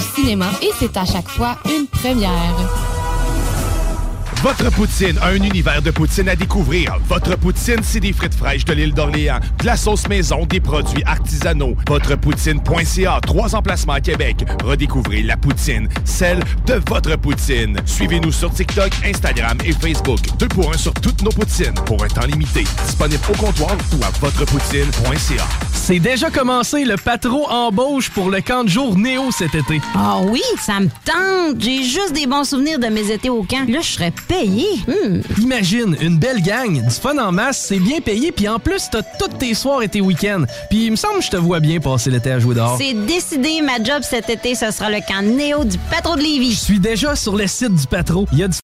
cinéma 0.01 0.47
et 0.61 0.71
c'est 0.79 0.97
à 0.97 1.05
chaque 1.05 1.29
fois 1.29 1.57
une 1.65 1.87
première. 1.87 2.90
Votre 4.41 4.71
poutine, 4.71 5.19
un 5.21 5.35
univers 5.35 5.83
de 5.83 5.91
poutine 5.91 6.27
à 6.27 6.35
découvrir. 6.35 6.97
Votre 7.07 7.37
poutine, 7.37 7.77
c'est 7.83 7.99
des 7.99 8.11
frites 8.11 8.33
fraîches 8.33 8.65
de 8.65 8.73
l'île 8.73 8.91
d'Orléans, 8.91 9.39
de 9.59 9.65
la 9.67 9.77
sauce 9.77 10.07
maison, 10.07 10.47
des 10.47 10.59
produits 10.59 11.03
artisanaux. 11.05 11.75
Votrepoutine.ca, 11.87 13.19
trois 13.21 13.55
emplacements 13.55 13.93
à 13.93 14.01
Québec. 14.01 14.43
Redécouvrez 14.63 15.21
la 15.21 15.37
poutine, 15.37 15.87
celle 16.05 16.39
de 16.65 16.81
votre 16.89 17.15
poutine. 17.17 17.77
Suivez-nous 17.85 18.31
sur 18.31 18.51
TikTok, 18.51 18.91
Instagram 19.05 19.59
et 19.63 19.73
Facebook. 19.73 20.19
Deux 20.39 20.47
pour 20.47 20.73
un 20.73 20.77
sur 20.77 20.93
toutes 20.95 21.21
nos 21.21 21.29
poutines, 21.31 21.75
pour 21.85 22.03
un 22.03 22.07
temps 22.07 22.25
limité. 22.25 22.63
Disponible 22.87 23.21
au 23.29 23.37
comptoir 23.37 23.77
ou 23.93 24.03
à 24.03 24.09
votrepoutine.ca. 24.19 25.45
C'est 25.73 25.99
déjà 25.99 26.29
commencé 26.29 26.85
le 26.85 26.95
patro 26.95 27.49
embauche 27.49 28.09
pour 28.09 28.29
le 28.29 28.41
camp 28.41 28.63
de 28.63 28.69
jour 28.69 28.97
Néo 28.97 29.29
cet 29.31 29.55
été. 29.55 29.81
Ah 29.95 30.19
oui, 30.23 30.41
ça 30.59 30.79
me 30.79 30.87
tente. 31.05 31.59
J'ai 31.59 31.83
juste 31.83 32.13
des 32.13 32.27
bons 32.27 32.43
souvenirs 32.43 32.79
de 32.79 32.87
mes 32.87 33.11
étés 33.11 33.29
au 33.29 33.43
camp. 33.43 33.67
Là, 33.67 33.79
je 33.81 33.87
serais 33.87 34.11
payé. 34.31 34.65
Hmm. 34.87 35.19
Imagine, 35.41 35.97
une 35.99 36.17
belle 36.17 36.41
gang, 36.41 36.81
du 36.81 36.95
fun 36.95 37.17
en 37.17 37.33
masse, 37.33 37.65
c'est 37.67 37.79
bien 37.79 37.99
payé, 37.99 38.31
puis 38.31 38.47
en 38.47 38.59
plus, 38.59 38.87
t'as 38.89 39.01
tous 39.19 39.27
tes 39.37 39.53
soirs 39.53 39.83
et 39.83 39.89
tes 39.89 39.99
week-ends. 39.99 40.45
Puis 40.69 40.85
il 40.85 40.91
me 40.91 40.95
semble 40.95 41.19
que 41.19 41.25
je 41.25 41.31
te 41.31 41.37
vois 41.37 41.59
bien 41.59 41.81
passer 41.81 42.09
l'été 42.09 42.31
à 42.31 42.39
jouer 42.39 42.55
dehors. 42.55 42.77
C'est 42.77 42.93
décidé, 42.93 43.61
ma 43.61 43.83
job 43.83 44.03
cet 44.03 44.29
été, 44.29 44.55
ce 44.55 44.71
sera 44.71 44.89
le 44.89 44.99
camp 45.05 45.21
Néo 45.21 45.65
du 45.65 45.77
Patro 45.89 46.15
de 46.15 46.21
Lévis. 46.21 46.53
Je 46.53 46.59
suis 46.59 46.79
déjà 46.79 47.15
sur 47.17 47.35
le 47.35 47.45
site 47.45 47.75
du 47.75 47.87
Patro. 47.87 48.25
Il 48.31 48.39
y 48.39 48.43
a 48.43 48.47
du 48.47 48.57